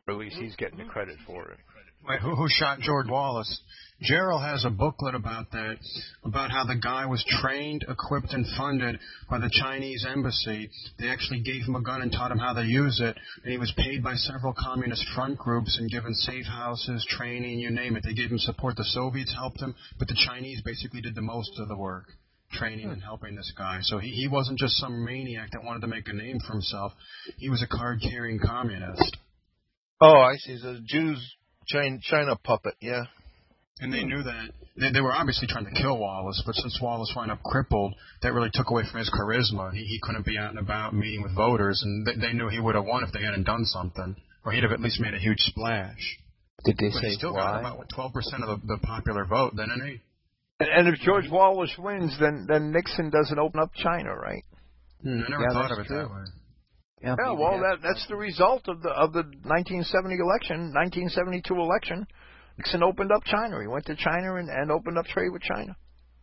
Or 0.07 0.15
at 0.15 0.21
least 0.21 0.37
he's 0.37 0.57
getting 0.57 0.79
the 0.79 0.85
credit 0.85 1.17
for 1.27 1.51
it. 1.51 1.59
Wait, 2.07 2.21
who, 2.21 2.35
who 2.35 2.47
shot 2.51 2.81
George 2.81 3.09
Wallace? 3.09 3.63
Gerald 4.03 4.43
has 4.43 4.65
a 4.67 4.71
booklet 4.71 5.15
about 5.15 5.51
that, 5.53 5.79
about 6.25 6.51
how 6.51 6.65
the 6.65 6.75
guy 6.75 7.07
was 7.07 7.25
trained, 7.41 7.87
equipped, 7.89 8.35
and 8.35 8.45
funded 8.59 8.99
by 9.31 9.39
the 9.39 9.49
Chinese 9.63 10.05
embassy. 10.07 10.69
They 10.99 11.09
actually 11.09 11.41
gave 11.41 11.63
him 11.63 11.77
a 11.77 11.83
gun 11.83 12.03
and 12.03 12.13
taught 12.13 12.31
him 12.31 12.39
how 12.39 12.53
to 12.53 12.63
use 12.63 13.01
it, 13.01 13.17
and 13.43 13.53
he 13.53 13.57
was 13.57 13.73
paid 13.79 14.03
by 14.03 14.17
several 14.17 14.53
communist 14.53 15.07
front 15.15 15.39
groups 15.39 15.79
and 15.79 15.91
given 15.91 16.13
safe 16.13 16.45
houses, 16.45 17.07
training, 17.09 17.61
you 17.61 17.71
name 17.71 17.97
it. 17.97 18.03
They 18.05 18.13
gave 18.13 18.31
him 18.31 18.39
support. 18.39 18.77
The 18.77 18.85
Soviets 18.85 19.33
helped 19.33 19.61
him, 19.61 19.75
but 19.99 20.09
the 20.09 20.27
Chinese 20.29 20.61
basically 20.63 21.01
did 21.01 21.15
the 21.15 21.23
most 21.23 21.53
of 21.59 21.69
the 21.69 21.77
work, 21.77 22.05
training 22.55 22.87
hmm. 22.87 22.93
and 22.93 23.03
helping 23.03 23.35
this 23.35 23.53
guy. 23.57 23.79
So 23.83 23.99
he, 23.99 24.09
he 24.11 24.29
wasn't 24.29 24.59
just 24.59 24.77
some 24.77 25.05
maniac 25.05 25.51
that 25.53 25.65
wanted 25.65 25.81
to 25.81 25.89
make 25.89 26.09
a 26.09 26.13
name 26.13 26.39
for 26.47 26.53
himself. 26.53 26.93
He 27.39 27.49
was 27.51 27.63
a 27.63 27.67
card-carrying 27.67 28.41
communist. 28.41 29.17
Oh, 30.01 30.19
I 30.19 30.37
see. 30.37 30.57
The 30.57 30.81
Jews 30.85 31.37
China, 31.67 31.99
China 32.03 32.37
puppet. 32.37 32.75
Yeah. 32.81 33.05
And 33.81 33.93
they 33.93 34.03
hmm. 34.03 34.09
knew 34.09 34.23
that. 34.23 34.51
They, 34.77 34.91
they 34.93 35.01
were 35.01 35.13
obviously 35.13 35.47
trying 35.47 35.67
to 35.67 35.81
kill 35.81 35.99
Wallace, 35.99 36.43
but 36.45 36.55
since 36.57 36.79
Wallace 36.83 37.13
wound 37.15 37.31
up 37.31 37.43
crippled, 37.43 37.95
that 38.23 38.33
really 38.33 38.51
took 38.53 38.71
away 38.71 38.83
from 38.91 38.99
his 38.99 39.11
charisma. 39.11 39.73
He, 39.73 39.85
he 39.85 40.01
couldn't 40.03 40.27
be 40.27 40.37
out 40.37 40.51
and 40.51 40.59
about 40.59 40.95
meeting 40.95 41.23
with 41.23 41.35
voters, 41.35 41.81
and 41.85 42.07
they, 42.07 42.15
they 42.17 42.33
knew 42.33 42.49
he 42.49 42.61
would 42.61 42.75
have 42.75 42.85
won 42.85 43.05
if 43.05 43.13
they 43.13 43.23
hadn't 43.23 43.45
done 43.45 43.65
something. 43.65 44.17
Or 44.45 44.53
he'd 44.53 44.63
have 44.63 44.73
at 44.73 44.81
least 44.81 45.01
made 45.01 45.15
a 45.15 45.19
huge 45.19 45.39
splash. 45.39 46.19
did 46.65 46.77
they 46.77 46.91
But 46.91 47.01
say 47.01 47.09
he 47.09 47.15
still 47.15 47.35
why? 47.35 47.41
got 47.41 47.61
about 47.61 47.79
what, 47.79 47.89
12% 47.89 48.15
of 48.43 48.61
the, 48.61 48.67
the 48.67 48.79
popular 48.83 49.25
vote, 49.25 49.57
didn't 49.57 49.87
he? 49.87 50.01
And, 50.61 50.69
and 50.69 50.95
if 50.95 51.01
George 51.01 51.29
Wallace 51.31 51.75
wins, 51.79 52.17
then 52.21 52.47
then 52.49 52.73
Nixon 52.73 53.11
doesn't 53.11 53.39
open 53.39 53.61
up 53.61 53.71
China, 53.75 54.15
right? 54.15 54.45
I 55.05 55.09
never 55.29 55.43
Yeah, 55.43 55.53
thought 55.53 55.73
of 55.73 55.79
it 55.81 55.87
true. 55.87 55.97
that 55.97 56.11
way. 56.11 56.25
Yeah, 57.03 57.17
Yeah, 57.19 57.33
well, 57.33 57.59
that 57.61 57.79
that's 57.83 58.07
the 58.09 58.17
result 58.17 58.69
of 58.69 58.81
the 58.83 58.91
of 58.91 59.13
the 59.13 59.25
1970 59.45 60.17
election, 60.17 60.73
1972 60.73 61.55
election. 61.55 62.07
Nixon 62.57 62.83
opened 62.83 63.11
up 63.13 63.25
China. 63.25 63.61
He 63.61 63.67
went 63.67 63.85
to 63.87 63.97
China 63.97 64.37
and, 64.37 64.49
and 64.49 64.71
opened 64.71 64.97
up 64.97 65.07
trade 65.07 65.31
with 65.33 65.43
China. 65.43 65.77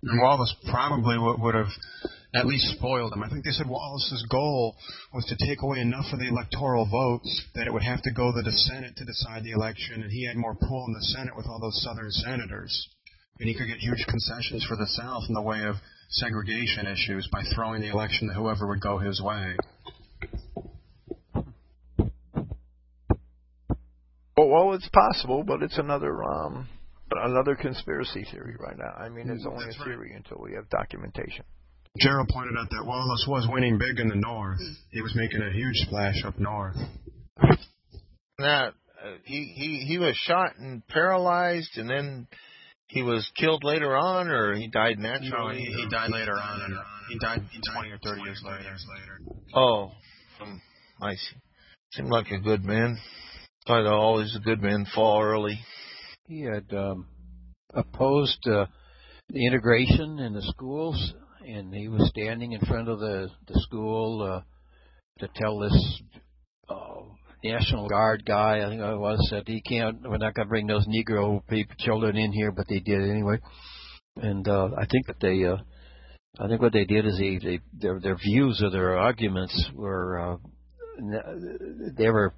And 0.03 0.19
Wallace 0.21 0.55
probably 0.71 1.17
would, 1.19 1.41
would 1.41 1.55
have 1.55 1.69
at 2.33 2.47
least 2.47 2.73
spoiled 2.77 3.13
him. 3.13 3.21
I 3.21 3.29
think 3.29 3.43
they 3.43 3.51
said 3.51 3.67
Wallace's 3.69 4.25
goal 4.31 4.75
was 5.13 5.25
to 5.25 5.35
take 5.45 5.61
away 5.61 5.79
enough 5.79 6.05
of 6.13 6.19
the 6.19 6.29
electoral 6.29 6.87
votes 6.89 7.29
that 7.53 7.67
it 7.67 7.73
would 7.73 7.83
have 7.83 8.01
to 8.03 8.11
go 8.11 8.31
to 8.31 8.41
the 8.41 8.51
Senate 8.51 8.95
to 8.95 9.05
decide 9.05 9.43
the 9.43 9.51
election, 9.51 10.01
and 10.01 10.11
he 10.11 10.25
had 10.25 10.37
more 10.37 10.55
pull 10.55 10.85
in 10.87 10.93
the 10.93 11.05
Senate 11.13 11.35
with 11.35 11.45
all 11.45 11.59
those 11.59 11.83
Southern 11.83 12.09
senators. 12.09 12.87
And 13.41 13.49
he 13.49 13.55
could 13.55 13.65
get 13.65 13.79
huge 13.79 14.05
concessions 14.07 14.63
for 14.69 14.77
the 14.77 14.85
South 14.85 15.23
in 15.27 15.33
the 15.33 15.41
way 15.41 15.63
of 15.63 15.75
segregation 16.09 16.85
issues 16.85 17.27
by 17.31 17.41
throwing 17.55 17.81
the 17.81 17.89
election 17.89 18.27
to 18.27 18.35
whoever 18.35 18.67
would 18.67 18.81
go 18.81 18.99
his 18.99 19.19
way. 19.19 19.55
Well, 24.37 24.47
well, 24.47 24.73
it's 24.73 24.87
possible, 24.89 25.43
but 25.43 25.63
it's 25.63 25.79
another 25.79 26.23
um 26.23 26.69
another 27.11 27.55
conspiracy 27.55 28.27
theory 28.31 28.55
right 28.59 28.77
now. 28.77 28.93
I 29.03 29.09
mean, 29.09 29.27
it's 29.27 29.43
only 29.49 29.63
a 29.63 29.67
That's 29.69 29.79
right. 29.79 29.87
theory 29.87 30.13
until 30.15 30.37
we 30.39 30.53
have 30.53 30.69
documentation. 30.69 31.43
Gerald 31.99 32.29
pointed 32.31 32.53
out 32.59 32.69
that 32.69 32.85
Wallace 32.85 33.25
was 33.27 33.47
winning 33.51 33.79
big 33.79 33.99
in 33.99 34.07
the 34.07 34.15
North. 34.15 34.59
He 34.91 35.01
was 35.01 35.15
making 35.15 35.41
a 35.41 35.51
huge 35.51 35.77
splash 35.87 36.23
up 36.25 36.39
north. 36.39 36.77
That 38.37 38.73
uh, 39.03 39.17
he 39.25 39.51
he 39.55 39.85
he 39.87 39.97
was 39.97 40.15
shot 40.15 40.57
and 40.59 40.87
paralyzed, 40.87 41.77
and 41.77 41.89
then 41.89 42.27
he 42.91 43.01
was 43.03 43.29
killed 43.37 43.63
later 43.63 43.95
on, 43.95 44.27
or 44.27 44.53
he 44.53 44.67
died 44.67 44.99
No, 44.99 45.49
he, 45.49 45.63
he 45.63 45.87
died 45.89 46.11
later 46.11 46.33
on, 46.33 46.61
and 46.61 46.75
he 47.09 47.17
died 47.19 47.41
20 47.73 47.89
or 47.89 47.97
30 48.03 48.21
years 48.21 48.43
later. 48.43 49.21
Oh, 49.55 49.91
um, 50.41 50.61
I 51.01 51.13
see. 51.13 51.37
Seemed 51.93 52.09
like 52.09 52.31
a 52.31 52.39
good 52.39 52.65
man. 52.65 52.97
Thought 53.65 53.87
always 53.87 54.35
a 54.35 54.39
good 54.39 54.61
man 54.61 54.85
fall 54.93 55.21
early. 55.21 55.57
he 56.27 56.41
had 56.41 56.65
um, 56.77 57.07
opposed 57.73 58.45
uh, 58.45 58.65
the 59.29 59.45
integration 59.47 60.19
in 60.19 60.33
the 60.33 60.41
schools, 60.41 61.13
and 61.47 61.73
he 61.73 61.87
was 61.87 62.09
standing 62.09 62.51
in 62.51 62.59
front 62.61 62.89
of 62.89 62.99
the 62.99 63.29
the 63.47 63.59
school 63.61 64.21
uh, 64.21 64.41
to 65.19 65.29
tell 65.35 65.59
this 65.59 66.01
National 67.43 67.87
Guard 67.87 68.23
guy, 68.25 68.63
I 68.63 68.69
think 68.69 68.81
it 68.81 68.97
was, 68.97 69.27
that 69.31 69.47
he 69.47 69.61
can't. 69.61 70.01
We're 70.03 70.17
not 70.17 70.33
going 70.33 70.47
to 70.47 70.49
bring 70.49 70.67
those 70.67 70.87
Negro 70.87 71.41
people, 71.47 71.75
children 71.79 72.17
in 72.17 72.31
here, 72.31 72.51
but 72.51 72.67
they 72.67 72.79
did 72.79 73.09
anyway. 73.09 73.39
And 74.17 74.47
uh, 74.47 74.69
I 74.77 74.85
think 74.85 75.07
that 75.07 75.19
they, 75.19 75.43
uh, 75.45 75.57
I 76.39 76.47
think 76.47 76.61
what 76.61 76.73
they 76.73 76.85
did 76.85 77.05
is 77.05 77.17
they, 77.17 77.37
they 77.37 77.59
their 77.73 77.99
their 77.99 78.17
views 78.17 78.61
or 78.63 78.69
their 78.69 78.97
arguments 78.97 79.69
were 79.73 80.19
uh, 80.19 80.37
they 81.97 82.09
were 82.09 82.33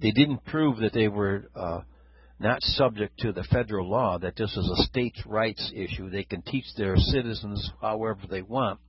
they 0.00 0.12
didn't 0.12 0.44
prove 0.44 0.78
that 0.78 0.92
they 0.92 1.08
were. 1.08 1.50
Uh, 1.54 1.80
not 2.42 2.60
subject 2.62 3.18
to 3.20 3.32
the 3.32 3.44
federal 3.44 3.88
law, 3.88 4.18
that 4.18 4.34
this 4.36 4.50
is 4.50 4.68
a 4.68 4.82
states' 4.82 5.22
rights 5.24 5.72
issue. 5.74 6.10
They 6.10 6.24
can 6.24 6.42
teach 6.42 6.64
their 6.76 6.96
citizens 6.96 7.70
however 7.80 8.22
they 8.28 8.42
want. 8.42 8.80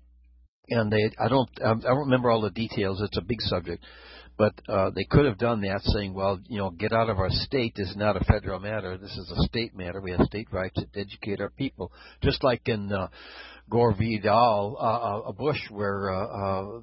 And 0.70 0.92
they, 0.92 1.12
I 1.20 1.30
don't, 1.30 1.50
I 1.64 1.74
don't 1.74 2.06
remember 2.06 2.32
all 2.32 2.42
the 2.42 2.50
details. 2.50 3.02
It's 3.02 3.18
a 3.18 3.22
big 3.22 3.42
subject, 3.42 3.84
but 4.38 4.54
uh, 4.68 4.90
they 4.96 5.06
could 5.10 5.26
have 5.26 5.38
done 5.38 5.62
that, 5.62 5.82
saying, 5.84 6.14
"Well, 6.14 6.40
you 6.48 6.58
know, 6.58 6.72
get 6.72 6.94
out 6.94 7.10
of 7.10 7.20
our 7.20 7.30
state. 7.30 7.74
This 7.76 7.90
is 7.90 7.96
not 7.96 8.18
a 8.18 8.24
federal 8.26 8.60
matter. 8.60 8.98
This 8.98 9.12
is 9.12 9.32
a 9.32 9.44
state 9.44 9.76
matter. 9.76 10.02
We 10.02 10.12
have 10.12 10.22
state 10.22 10.48
rights 10.52 10.76
to 10.76 11.00
educate 11.00 11.42
our 11.42 11.52
people." 11.52 11.92
Just 12.22 12.44
like 12.44 12.68
in 12.68 12.92
uh, 12.92 13.08
Gore 13.70 13.94
Vidal, 13.94 14.78
uh, 14.80 15.30
uh, 15.30 15.32
Bush, 15.32 15.60
where 15.70 16.12
uh, 16.12 16.26
uh, 16.26 16.82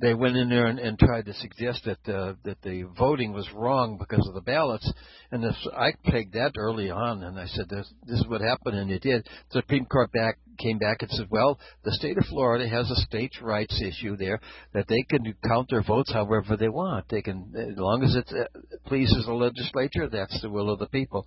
they 0.00 0.14
went 0.14 0.36
in 0.36 0.48
there 0.48 0.66
and, 0.66 0.78
and 0.78 0.98
tried 0.98 1.26
to 1.26 1.32
suggest 1.34 1.86
that 1.86 2.12
uh, 2.12 2.34
that 2.44 2.60
the 2.62 2.82
voting 2.98 3.32
was 3.32 3.48
wrong 3.54 3.96
because 3.98 4.26
of 4.28 4.34
the 4.34 4.40
ballots, 4.40 4.90
and 5.32 5.42
this, 5.42 5.68
I 5.76 5.92
pegged 6.04 6.34
that 6.34 6.52
early 6.56 6.90
on, 6.90 7.22
and 7.22 7.38
I 7.38 7.46
said 7.46 7.68
this, 7.68 7.90
this 8.06 8.20
is 8.20 8.26
what 8.28 8.40
happened, 8.40 8.76
and 8.76 8.90
it 8.90 9.02
did. 9.02 9.26
Supreme 9.50 9.86
Court 9.86 10.12
back 10.12 10.38
came 10.56 10.78
back 10.78 11.02
and 11.02 11.10
said, 11.10 11.26
well, 11.30 11.58
the 11.84 11.92
state 11.92 12.18
of 12.18 12.24
Florida 12.26 12.68
has 12.68 12.90
a 12.90 12.96
states' 12.96 13.40
rights 13.40 13.80
issue 13.82 14.16
there 14.16 14.40
that 14.72 14.86
they 14.88 15.02
can 15.02 15.34
count 15.46 15.68
their 15.70 15.82
votes 15.82 16.12
however 16.12 16.56
they 16.56 16.68
want. 16.68 17.08
They 17.08 17.22
can, 17.22 17.52
as 17.56 17.78
long 17.78 18.02
as 18.02 18.14
it 18.14 18.30
uh, 18.30 18.58
pleases 18.86 19.24
the 19.26 19.32
legislature, 19.32 20.08
that's 20.08 20.40
the 20.42 20.50
will 20.50 20.70
of 20.70 20.78
the 20.78 20.86
people, 20.86 21.26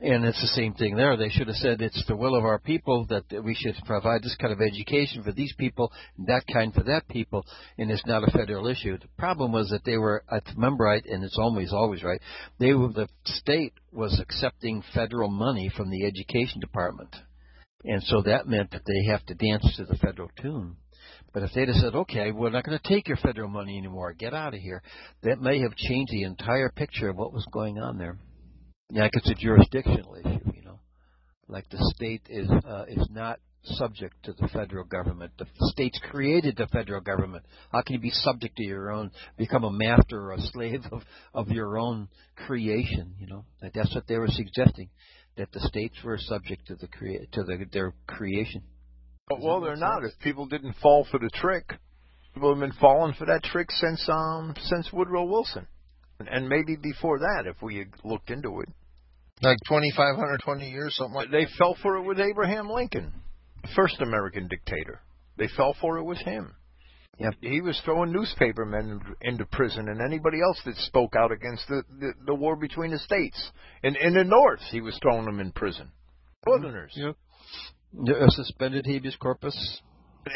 and 0.00 0.24
it's 0.24 0.40
the 0.40 0.48
same 0.48 0.74
thing 0.74 0.96
there. 0.96 1.16
They 1.16 1.28
should 1.28 1.48
have 1.48 1.56
said 1.56 1.80
it's 1.80 2.04
the 2.06 2.16
will 2.16 2.34
of 2.34 2.44
our 2.44 2.58
people 2.58 3.06
that 3.06 3.24
we 3.44 3.54
should 3.54 3.74
provide 3.86 4.22
this 4.22 4.36
kind 4.40 4.52
of 4.52 4.60
education 4.60 5.22
for 5.22 5.32
these 5.32 5.54
people, 5.58 5.92
and 6.16 6.26
that 6.26 6.44
kind 6.52 6.72
for 6.72 6.84
that 6.84 7.08
people, 7.08 7.46
and 7.76 7.90
it's 7.90 8.06
not 8.06 8.26
a 8.26 8.30
federal 8.30 8.66
issue. 8.66 8.98
The 8.98 9.08
problem 9.18 9.52
was 9.52 9.70
that 9.70 9.84
they 9.84 9.96
were, 9.96 10.24
if 10.30 10.44
I 10.46 10.52
remember 10.54 10.84
right, 10.84 11.04
and 11.04 11.24
it's 11.24 11.38
always 11.38 11.72
always 11.72 12.02
right, 12.02 12.20
they 12.58 12.72
were 12.74 12.88
the 12.88 13.08
state 13.24 13.72
was 13.92 14.20
accepting 14.20 14.82
federal 14.94 15.28
money 15.28 15.70
from 15.74 15.90
the 15.90 16.04
education 16.04 16.60
department. 16.60 17.14
And 17.84 18.02
so 18.02 18.22
that 18.22 18.48
meant 18.48 18.72
that 18.72 18.82
they 18.86 19.10
have 19.10 19.24
to 19.26 19.34
dance 19.34 19.76
to 19.76 19.84
the 19.84 19.96
federal 19.96 20.30
tune. 20.40 20.76
But 21.32 21.42
if 21.42 21.50
they'd 21.54 21.68
have 21.68 21.76
said, 21.76 21.94
okay, 21.94 22.32
we're 22.32 22.50
not 22.50 22.64
going 22.64 22.78
to 22.78 22.88
take 22.88 23.06
your 23.06 23.18
federal 23.18 23.48
money 23.48 23.78
anymore, 23.78 24.12
get 24.12 24.34
out 24.34 24.54
of 24.54 24.60
here, 24.60 24.82
that 25.22 25.40
may 25.40 25.60
have 25.60 25.76
changed 25.76 26.12
the 26.12 26.24
entire 26.24 26.70
picture 26.70 27.08
of 27.08 27.16
what 27.16 27.32
was 27.32 27.46
going 27.52 27.78
on 27.78 27.98
there. 27.98 28.18
Like 28.90 29.12
it's 29.14 29.30
a 29.30 29.34
jurisdictional 29.34 30.14
issue, 30.14 30.52
you 30.54 30.62
know. 30.62 30.80
Like 31.46 31.68
the 31.70 31.78
state 31.94 32.22
is 32.28 32.48
uh, 32.50 32.84
is 32.88 33.06
not 33.10 33.38
subject 33.64 34.14
to 34.24 34.32
the 34.32 34.48
federal 34.48 34.84
government. 34.84 35.32
The 35.38 35.46
states 35.72 36.00
created 36.10 36.56
the 36.56 36.66
federal 36.68 37.00
government. 37.00 37.44
How 37.70 37.82
can 37.82 37.94
you 37.94 38.00
be 38.00 38.10
subject 38.10 38.56
to 38.56 38.64
your 38.64 38.90
own, 38.90 39.10
become 39.36 39.64
a 39.64 39.70
master 39.70 40.20
or 40.20 40.32
a 40.32 40.40
slave 40.40 40.82
of, 40.90 41.02
of 41.34 41.48
your 41.48 41.78
own 41.78 42.08
creation? 42.46 43.14
You 43.18 43.26
know, 43.26 43.44
that's 43.74 43.94
what 43.94 44.06
they 44.06 44.16
were 44.16 44.28
suggesting, 44.28 44.88
that 45.38 45.50
the 45.52 45.60
states 45.60 45.96
were 46.04 46.18
subject 46.18 46.66
to 46.66 46.74
the 46.74 46.86
crea- 46.88 47.26
to 47.32 47.42
the, 47.44 47.64
their 47.72 47.94
creation. 48.06 48.62
But, 49.28 49.40
well, 49.40 49.60
they're 49.60 49.76
not. 49.76 50.04
If 50.04 50.12
people 50.20 50.46
didn't 50.46 50.74
fall 50.82 51.06
for 51.10 51.18
the 51.18 51.30
trick, 51.34 51.72
people 52.34 52.50
have 52.50 52.60
been 52.60 52.78
falling 52.80 53.14
for 53.14 53.26
that 53.26 53.42
trick 53.44 53.70
since 53.70 54.06
um 54.08 54.54
since 54.62 54.92
Woodrow 54.92 55.24
Wilson, 55.24 55.66
and, 56.18 56.28
and 56.28 56.48
maybe 56.48 56.76
before 56.76 57.18
that, 57.20 57.44
if 57.46 57.62
we 57.62 57.76
had 57.78 57.88
looked 58.04 58.30
into 58.30 58.60
it. 58.60 58.68
Like 59.40 59.58
2,500, 59.68 60.40
20 60.44 60.68
years, 60.68 60.96
something 60.96 61.14
like 61.14 61.30
that. 61.30 61.36
They 61.36 61.46
fell 61.58 61.76
for 61.80 61.96
it 61.96 62.02
with 62.02 62.18
Abraham 62.18 62.68
Lincoln, 62.68 63.12
first 63.76 64.00
American 64.00 64.48
dictator. 64.48 65.00
They 65.36 65.48
fell 65.56 65.76
for 65.80 65.98
it 65.98 66.02
with 66.02 66.18
him. 66.18 66.54
Yep. 67.18 67.34
He 67.40 67.60
was 67.60 67.80
throwing 67.84 68.12
newspapermen 68.12 69.00
into 69.22 69.44
prison 69.46 69.88
and 69.88 70.00
anybody 70.00 70.38
else 70.40 70.60
that 70.64 70.76
spoke 70.76 71.14
out 71.16 71.32
against 71.32 71.66
the, 71.68 71.82
the, 71.98 72.12
the 72.26 72.34
war 72.34 72.54
between 72.54 72.92
the 72.92 72.98
states. 72.98 73.50
In, 73.82 73.96
in 73.96 74.14
the 74.14 74.24
North, 74.24 74.60
he 74.70 74.80
was 74.80 74.98
throwing 75.02 75.24
them 75.24 75.40
in 75.40 75.50
prison. 75.50 75.90
Mm-hmm. 76.46 76.62
Northerners. 76.62 76.92
Yep. 76.94 77.16
A 78.08 78.30
suspended 78.30 78.86
habeas 78.86 79.16
corpus. 79.16 79.80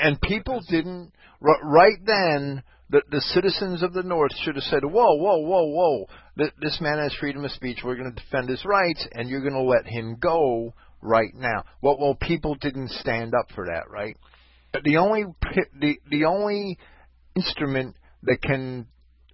And 0.03 0.21
people 0.21 0.61
didn't, 0.69 1.13
r- 1.41 1.69
right 1.69 1.99
then, 2.05 2.63
the, 2.91 3.03
the 3.11 3.21
citizens 3.21 3.83
of 3.83 3.93
the 3.93 4.03
North 4.03 4.33
should 4.43 4.57
have 4.57 4.65
said, 4.65 4.85
whoa, 4.85 5.15
whoa, 5.17 5.39
whoa, 5.39 5.67
whoa, 5.67 6.07
Th- 6.37 6.53
this 6.61 6.79
man 6.81 6.99
has 6.99 7.15
freedom 7.21 7.45
of 7.45 7.51
speech, 7.53 7.79
we're 7.85 7.97
going 7.97 8.13
to 8.13 8.23
defend 8.23 8.49
his 8.49 8.65
rights, 8.65 9.07
and 9.13 9.29
you're 9.29 9.41
going 9.41 9.53
to 9.53 9.61
let 9.61 9.87
him 9.87 10.17
go 10.21 10.75
right 11.01 11.35
now. 11.35 11.65
Well, 11.81 11.99
well, 12.01 12.15
people 12.15 12.55
didn't 12.55 12.91
stand 12.91 13.35
up 13.35 13.51
for 13.55 13.67
that, 13.67 13.91
right? 13.91 14.17
The 14.85 14.97
only, 14.97 15.25
the, 15.79 15.97
the 16.11 16.25
only 16.25 16.79
instrument 17.37 17.97
that 18.23 18.41
can 18.43 18.87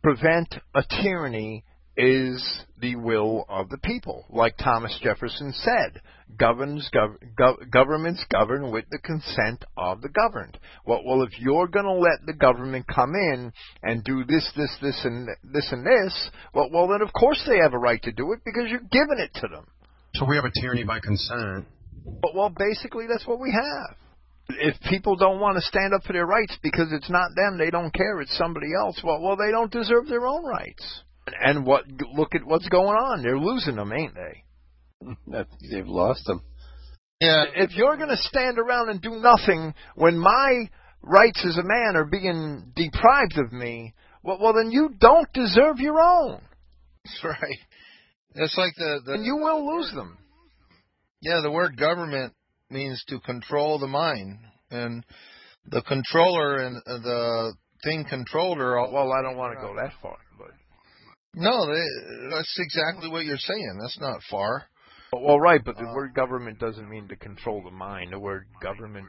prevent 0.03 0.55
a 0.75 0.83
tyranny 1.03 1.65
is 1.97 2.63
the 2.81 2.95
will 2.95 3.45
of 3.49 3.69
the 3.71 3.79
people. 3.79 4.25
Like 4.31 4.57
Thomas 4.57 4.97
Jefferson 5.03 5.53
said, 5.53 6.01
governs, 6.39 6.89
gov- 6.95 7.17
gov- 7.37 7.71
governments 7.71 8.25
govern 8.31 8.71
with 8.71 8.85
the 8.91 8.99
consent 8.99 9.65
of 9.77 10.01
the 10.01 10.09
governed. 10.09 10.59
Well, 10.87 11.03
well, 11.05 11.23
if 11.23 11.39
you're 11.41 11.67
going 11.67 11.87
to 11.87 11.93
let 11.93 12.25
the 12.25 12.35
government 12.35 12.87
come 12.87 13.15
in 13.15 13.53
and 13.83 14.05
do 14.05 14.25
this, 14.25 14.49
this, 14.57 14.77
this, 14.81 15.01
and 15.05 15.29
this 15.43 15.69
and 15.73 15.85
this, 15.85 16.31
well, 16.55 16.69
well, 16.73 16.87
then 16.87 17.03
of 17.03 17.13
course 17.13 17.43
they 17.49 17.59
have 17.59 17.75
a 17.75 17.79
right 17.79 18.03
to 18.03 18.13
do 18.13 18.33
it 18.33 18.41
because 18.45 18.71
you're 18.71 18.81
giving 18.81 19.19
it 19.19 19.35
to 19.41 19.49
them. 19.49 19.67
So 20.15 20.25
we 20.25 20.37
have 20.37 20.45
a 20.45 20.61
tyranny 20.61 20.85
by 20.85 21.01
consent. 21.01 21.67
But, 22.23 22.35
well, 22.35 22.53
basically 22.57 23.07
that's 23.09 23.27
what 23.27 23.41
we 23.41 23.51
have. 23.53 23.97
If 24.51 24.81
people 24.89 25.17
don't 25.17 25.41
want 25.41 25.57
to 25.57 25.63
stand 25.63 25.93
up 25.95 26.03
for 26.05 26.13
their 26.13 26.27
rights 26.27 26.57
because 26.63 26.89
it's 26.93 27.11
not 27.11 27.31
them, 27.37 27.59
they 27.59 27.71
don't 27.71 27.93
care, 27.93 28.21
it's 28.21 28.37
somebody 28.37 28.69
else. 28.75 29.01
Well, 29.05 29.21
well, 29.21 29.37
they 29.37 29.51
don't 29.51 29.71
deserve 29.71 30.09
their 30.09 30.27
own 30.27 30.45
rights. 30.45 31.03
And 31.43 31.67
what? 31.67 31.85
Look 32.15 32.35
at 32.35 32.45
what's 32.45 32.69
going 32.69 32.97
on. 32.97 33.23
They're 33.23 33.39
losing 33.39 33.77
them, 33.77 33.93
ain't 33.93 34.15
they? 34.15 35.45
They've 35.71 35.87
lost 35.87 36.25
them. 36.27 36.43
Yeah, 37.21 37.45
If 37.55 37.75
you're 37.75 37.97
going 37.97 38.11
to 38.11 38.17
stand 38.17 38.59
around 38.59 38.91
and 38.91 39.03
do 39.03 39.17
nothing 39.17 39.75
when 39.97 40.17
my 40.17 40.69
rights 41.03 41.45
as 41.47 41.59
a 41.59 41.65
man 41.65 41.97
are 41.97 42.05
being 42.05 42.73
deprived 42.77 43.39
of 43.39 43.53
me, 43.53 43.95
well, 44.23 44.39
well 44.41 44.53
then 44.53 44.71
you 44.71 44.91
don't 44.99 45.31
deserve 45.33 45.79
your 45.79 46.01
own, 46.01 46.41
that's 47.05 47.25
right. 47.25 47.59
It's 48.35 48.57
like 48.57 48.75
the, 48.77 49.01
the 49.05 49.13
and 49.15 49.25
you 49.25 49.37
will 49.37 49.77
lose 49.77 49.91
them. 49.95 50.17
Yeah, 51.21 51.41
the 51.43 51.51
word 51.51 51.77
government 51.77 52.35
means 52.71 53.03
to 53.09 53.21
control 53.21 53.79
the 53.79 53.87
mind, 53.87 54.39
and 54.71 55.05
the 55.67 55.83
controller 55.83 56.59
and 56.59 56.77
uh, 56.87 56.99
the 56.99 57.55
thing 57.85 58.05
controller. 58.09 58.79
all- 58.79 58.93
Well, 58.93 59.13
I 59.13 59.23
don't 59.23 59.37
want 59.37 59.55
to 59.59 59.61
go 59.67 59.75
that 59.77 59.93
far, 60.03 60.17
but 60.39 60.51
No, 61.35 61.67
they, 61.67 62.31
that's 62.31 62.57
exactly 62.59 63.09
what 63.09 63.25
you're 63.25 63.37
saying. 63.37 63.79
That's 63.81 63.99
not 64.01 64.21
far. 64.31 64.65
well, 65.13 65.39
right. 65.41 65.61
But 65.65 65.77
the 65.77 65.85
word 65.95 66.15
government 66.15 66.59
doesn't 66.59 66.89
mean 66.89 67.09
to 67.09 67.17
control 67.17 67.63
the 67.65 67.71
mind. 67.71 68.13
The 68.13 68.19
word 68.19 68.45
government, 68.63 69.07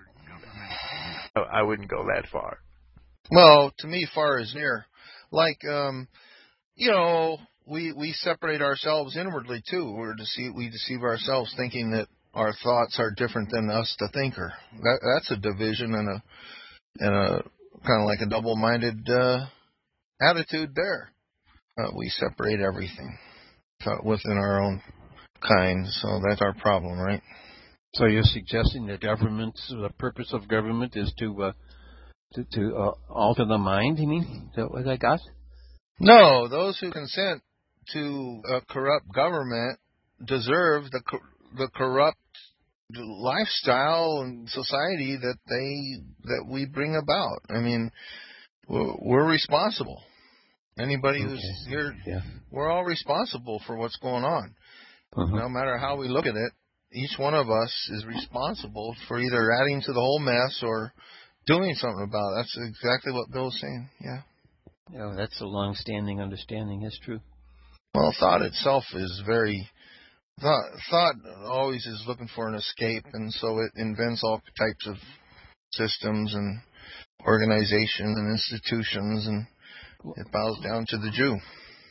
I- 1.35 1.59
I 1.59 1.61
wouldn't 1.61 1.89
go 1.89 2.05
that 2.05 2.27
far. 2.31 2.57
Well, 3.31 3.71
to 3.79 3.87
me, 3.87 4.07
far 4.13 4.39
is 4.39 4.53
near. 4.55 4.85
Like, 5.31 5.59
um, 5.69 6.07
you 6.75 6.91
know, 6.91 7.37
we 7.67 7.91
we 7.91 8.13
separate 8.13 8.61
ourselves 8.61 9.15
inwardly 9.15 9.61
too. 9.69 9.91
We're 9.95 10.15
deceive, 10.15 10.53
we 10.55 10.69
deceive 10.69 11.01
ourselves 11.03 11.53
thinking 11.55 11.91
that 11.91 12.07
our 12.33 12.53
thoughts 12.63 12.97
are 12.99 13.11
different 13.15 13.49
than 13.51 13.69
us, 13.69 13.95
the 13.99 14.09
thinker. 14.13 14.53
That 14.81 14.99
that's 15.01 15.31
a 15.31 15.37
division 15.37 15.93
and 15.93 16.09
a 16.09 16.23
and 16.99 17.15
a 17.15 17.43
kind 17.85 18.01
of 18.01 18.05
like 18.05 18.19
a 18.21 18.29
double-minded 18.29 19.09
uh, 19.09 19.45
attitude 20.21 20.73
there. 20.75 21.11
Uh, 21.77 21.91
we 21.95 22.09
separate 22.09 22.59
everything 22.59 23.17
uh, 23.85 23.95
within 24.03 24.37
our 24.37 24.61
own 24.61 24.81
kind, 25.41 25.87
so 25.87 26.19
that's 26.27 26.41
our 26.41 26.53
problem, 26.55 26.99
right? 26.99 27.21
So 27.93 28.05
you're 28.05 28.23
suggesting 28.23 28.87
that 28.87 29.01
government, 29.01 29.59
the 29.69 29.89
purpose 29.97 30.31
of 30.33 30.47
government 30.47 30.95
is 30.95 31.11
to 31.19 31.43
uh, 31.43 31.51
to, 32.33 32.43
to 32.43 32.75
uh, 32.75 32.91
alter 33.09 33.45
the 33.45 33.57
mind. 33.57 33.97
You 33.97 34.07
mean? 34.07 34.49
Is 34.49 34.55
that 34.55 34.69
what 34.69 34.87
I 34.87 34.97
got? 34.97 35.19
No, 35.99 36.47
those 36.47 36.77
who 36.79 36.91
consent 36.91 37.41
to 37.93 38.41
a 38.53 38.61
corrupt 38.61 39.11
government 39.13 39.79
deserve 40.23 40.83
the 40.91 41.01
the 41.57 41.69
corrupt 41.75 42.18
lifestyle 42.95 44.21
and 44.21 44.49
society 44.49 45.17
that 45.21 45.37
they 45.47 46.01
that 46.29 46.45
we 46.49 46.65
bring 46.65 46.95
about. 46.95 47.39
I 47.49 47.59
mean, 47.59 47.91
we're, 48.67 48.93
we're 49.01 49.29
responsible. 49.29 50.01
Anybody 50.79 51.21
who's 51.21 51.43
here, 51.67 51.93
Yeah. 52.05 52.21
we're 52.51 52.69
all 52.69 52.85
responsible 52.85 53.61
for 53.67 53.75
what's 53.75 53.97
going 53.97 54.23
on. 54.23 54.55
Uh-huh. 55.15 55.35
No 55.35 55.49
matter 55.49 55.77
how 55.77 55.97
we 55.97 56.07
look 56.07 56.25
at 56.25 56.35
it, 56.35 56.51
each 56.93 57.17
one 57.17 57.33
of 57.33 57.49
us 57.49 57.89
is 57.91 58.05
responsible 58.05 58.95
for 59.07 59.19
either 59.19 59.51
adding 59.51 59.81
to 59.81 59.91
the 59.93 59.99
whole 59.99 60.19
mess 60.19 60.61
or 60.63 60.93
doing 61.45 61.73
something 61.75 62.05
about 62.07 62.31
it. 62.31 62.35
That's 62.37 62.57
exactly 62.69 63.11
what 63.11 63.31
Bill's 63.31 63.59
saying. 63.59 63.89
Yeah. 64.01 64.21
Yeah, 64.91 65.13
that's 65.15 65.39
a 65.41 65.45
long-standing 65.45 66.19
understanding. 66.21 66.81
That's 66.81 66.99
true. 66.99 67.19
Well, 67.93 68.13
thought 68.19 68.41
itself 68.41 68.83
is 68.93 69.21
very 69.25 69.67
thought. 70.41 70.63
Thought 70.89 71.15
always 71.45 71.85
is 71.85 72.03
looking 72.07 72.29
for 72.35 72.47
an 72.47 72.55
escape, 72.55 73.05
and 73.13 73.31
so 73.33 73.59
it 73.59 73.71
invents 73.75 74.21
all 74.23 74.41
types 74.57 74.87
of 74.87 74.95
systems 75.71 76.33
and 76.33 76.59
organizations 77.25 78.17
and 78.17 78.31
institutions, 78.31 79.27
and 79.27 79.45
it 80.17 80.31
bows 80.31 80.59
down 80.63 80.85
to 80.89 80.97
the 80.97 81.11
Jew. 81.11 81.37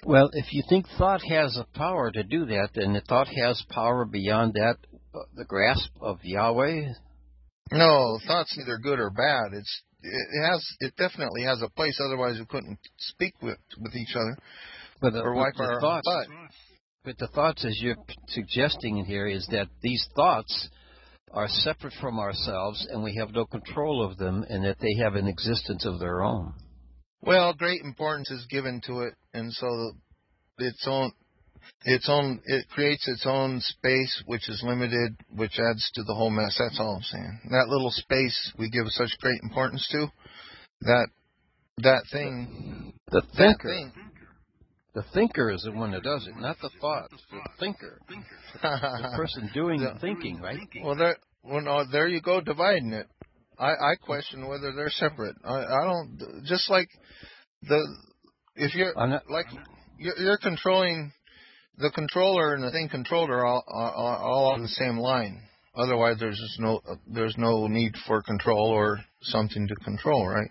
Well, 0.05 0.31
if 0.33 0.53
you 0.53 0.63
think 0.69 0.87
thought 0.97 1.23
has 1.29 1.57
a 1.57 1.79
power 1.79 2.11
to 2.11 2.23
do 2.23 2.47
that, 2.47 2.71
then 2.75 2.93
the 2.93 3.01
thought 3.01 3.29
has 3.29 3.63
power 3.71 4.05
beyond 4.05 4.55
that, 4.55 4.77
uh, 5.15 5.19
the 5.35 5.45
grasp 5.45 5.91
of 6.01 6.19
Yahweh. 6.23 6.93
No, 7.73 8.19
thought's 8.27 8.57
neither 8.57 8.79
good 8.79 8.99
or 8.99 9.11
bad. 9.11 9.53
It's 9.53 9.83
it 10.01 10.49
has 10.49 10.65
it 10.81 10.95
definitely 10.97 11.43
has 11.43 11.61
a 11.61 11.69
place. 11.69 11.99
Otherwise, 12.03 12.39
we 12.39 12.47
couldn't 12.47 12.79
speak 12.99 13.35
with 13.43 13.59
with 13.79 13.95
each 13.97 14.15
other 14.15 14.39
But 15.01 15.13
the, 15.13 15.21
or 15.21 15.35
wipe 15.35 15.59
our 15.59 15.81
thoughts, 15.81 16.07
butt. 16.07 16.27
But 17.09 17.17
the 17.17 17.29
thoughts, 17.29 17.65
as 17.65 17.81
you're 17.81 17.97
suggesting 18.27 18.99
in 18.99 19.07
here, 19.07 19.27
is 19.27 19.47
that 19.51 19.69
these 19.81 20.07
thoughts 20.15 20.69
are 21.33 21.49
separate 21.49 21.95
from 22.03 22.19
ourselves, 22.19 22.87
and 22.91 23.03
we 23.03 23.15
have 23.15 23.33
no 23.33 23.47
control 23.47 24.05
of 24.05 24.19
them, 24.19 24.45
and 24.51 24.63
that 24.63 24.77
they 24.79 24.93
have 25.03 25.15
an 25.15 25.27
existence 25.27 25.87
of 25.87 25.99
their 25.99 26.23
own. 26.23 26.53
Well, 27.23 27.55
great 27.55 27.81
importance 27.81 28.31
is 28.31 28.45
given 28.51 28.83
to 28.85 29.01
it, 29.05 29.15
and 29.33 29.51
so 29.55 29.93
its 30.59 30.85
own 30.87 31.13
its 31.85 32.11
own 32.11 32.43
it 32.45 32.69
creates 32.69 33.09
its 33.09 33.25
own 33.25 33.61
space, 33.63 34.23
which 34.27 34.47
is 34.47 34.63
limited, 34.63 35.17
which 35.35 35.59
adds 35.59 35.91
to 35.95 36.03
the 36.03 36.15
whole 36.15 36.31
mess. 36.31 36.57
That's 36.59 36.79
all 36.79 36.97
I'm 36.97 37.03
saying. 37.03 37.41
That 37.53 37.69
little 37.69 37.91
space 37.91 38.53
we 38.59 38.69
give 38.69 38.85
such 38.89 39.17
great 39.23 39.41
importance 39.43 39.89
to, 39.93 40.09
that 40.83 41.09
that 41.79 42.03
thing, 42.13 42.93
The 43.11 43.23
that 43.23 43.37
thinker, 43.37 43.69
thing. 43.69 43.93
The 44.99 45.05
thinker 45.15 45.53
is 45.53 45.63
the 45.63 45.71
one 45.71 45.93
that 45.93 46.03
does 46.03 46.27
it, 46.27 46.37
not 46.41 46.57
the 46.61 46.71
thought. 46.81 47.09
The 47.11 47.41
thinker, 47.61 48.01
the 48.09 49.13
person 49.15 49.49
doing 49.55 49.81
the 49.81 49.97
thinking, 50.01 50.41
right? 50.41 50.59
well, 50.83 50.97
there, 50.97 51.17
well, 51.45 51.61
no, 51.61 51.85
there 51.91 52.09
you 52.09 52.21
go, 52.21 52.41
dividing 52.41 52.93
it. 52.93 53.07
I, 53.57 53.71
I 53.71 53.95
question 54.03 54.49
whether 54.49 54.73
they're 54.75 54.91
separate. 54.91 55.37
I, 55.45 55.55
I 55.55 55.85
don't. 55.85 56.43
Just 56.47 56.69
like 56.69 56.89
the, 57.63 57.81
if 58.57 58.75
you're 58.75 58.93
not, 58.95 59.23
like 59.31 59.47
you're, 59.99 60.19
you're 60.19 60.39
controlling 60.39 61.13
the 61.77 61.93
controller 61.95 62.55
and 62.55 62.65
the 62.65 62.73
thing 62.73 62.89
controller 62.89 63.47
all, 63.47 63.63
all, 63.69 63.93
all 63.95 64.53
on 64.55 64.63
the 64.63 64.69
same 64.69 64.99
line. 64.99 65.41
Otherwise, 65.77 66.17
there's 66.19 66.39
just 66.39 66.61
no 66.61 66.81
there's 67.07 67.37
no 67.39 67.69
need 67.69 67.93
for 68.09 68.21
control 68.23 68.71
or 68.71 68.99
something 69.23 69.69
to 69.69 69.77
control, 69.77 70.27
right? 70.27 70.51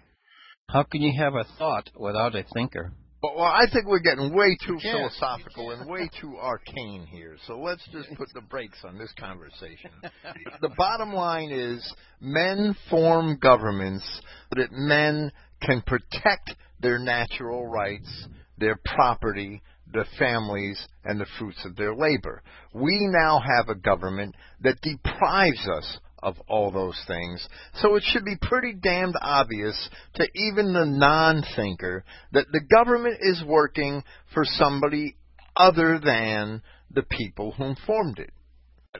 how 0.69 0.83
can 0.83 1.01
you 1.01 1.13
have 1.17 1.33
a 1.33 1.45
thought 1.57 1.89
without 1.97 2.35
a 2.35 2.43
thinker? 2.53 2.91
Well, 3.21 3.33
well, 3.35 3.45
I 3.45 3.65
think 3.73 3.87
we're 3.87 3.99
getting 3.99 4.31
way 4.31 4.55
too 4.65 4.77
philosophical 4.79 5.71
and 5.71 5.89
way 5.89 6.07
too 6.21 6.37
arcane 6.37 7.07
here. 7.09 7.35
So 7.47 7.59
let's 7.59 7.83
just 7.91 8.09
put 8.15 8.27
the 8.33 8.41
brakes 8.41 8.77
on 8.83 8.97
this 8.97 9.11
conversation. 9.19 9.89
the 10.61 10.69
bottom 10.77 11.13
line 11.13 11.51
is 11.51 11.93
men 12.21 12.75
form 12.91 13.39
governments 13.41 14.05
so 14.53 14.61
that 14.61 14.71
men 14.71 15.31
can 15.63 15.81
protect 15.87 16.53
their 16.79 16.99
natural 16.99 17.65
rights, 17.65 18.27
their 18.59 18.79
property, 18.85 19.63
their 19.91 20.05
families, 20.19 20.79
and 21.03 21.19
the 21.19 21.25
fruits 21.39 21.65
of 21.65 21.75
their 21.75 21.95
labor. 21.95 22.43
We 22.73 23.09
now 23.11 23.39
have 23.39 23.69
a 23.69 23.79
government 23.79 24.35
that 24.61 24.79
deprives 24.81 25.67
us 25.67 25.97
of 26.23 26.35
all 26.47 26.71
those 26.71 26.99
things. 27.07 27.47
So 27.75 27.95
it 27.95 28.03
should 28.05 28.25
be 28.25 28.37
pretty 28.41 28.73
damned 28.73 29.15
obvious 29.21 29.89
to 30.15 30.27
even 30.33 30.73
the 30.73 30.85
non 30.85 31.43
thinker 31.55 32.03
that 32.31 32.47
the 32.51 32.61
government 32.61 33.17
is 33.21 33.43
working 33.45 34.03
for 34.33 34.43
somebody 34.45 35.15
other 35.55 35.99
than 36.03 36.61
the 36.91 37.03
people 37.03 37.51
who 37.51 37.73
formed 37.85 38.19
it. 38.19 38.31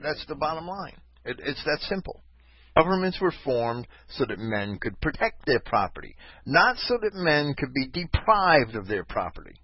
That's 0.01 0.25
the 0.27 0.35
bottom 0.35 0.67
line. 0.67 0.97
It, 1.25 1.39
it's 1.43 1.63
that 1.65 1.79
simple. 1.81 2.21
Governments 2.75 3.19
were 3.19 3.33
formed 3.43 3.87
so 4.09 4.25
that 4.25 4.37
men 4.37 4.77
could 4.79 5.01
protect 5.01 5.45
their 5.45 5.59
property, 5.59 6.15
not 6.45 6.77
so 6.77 6.97
that 7.01 7.15
men 7.15 7.55
could 7.57 7.73
be 7.73 7.87
deprived 7.87 8.75
of 8.75 8.87
their 8.87 9.03
property. 9.03 9.59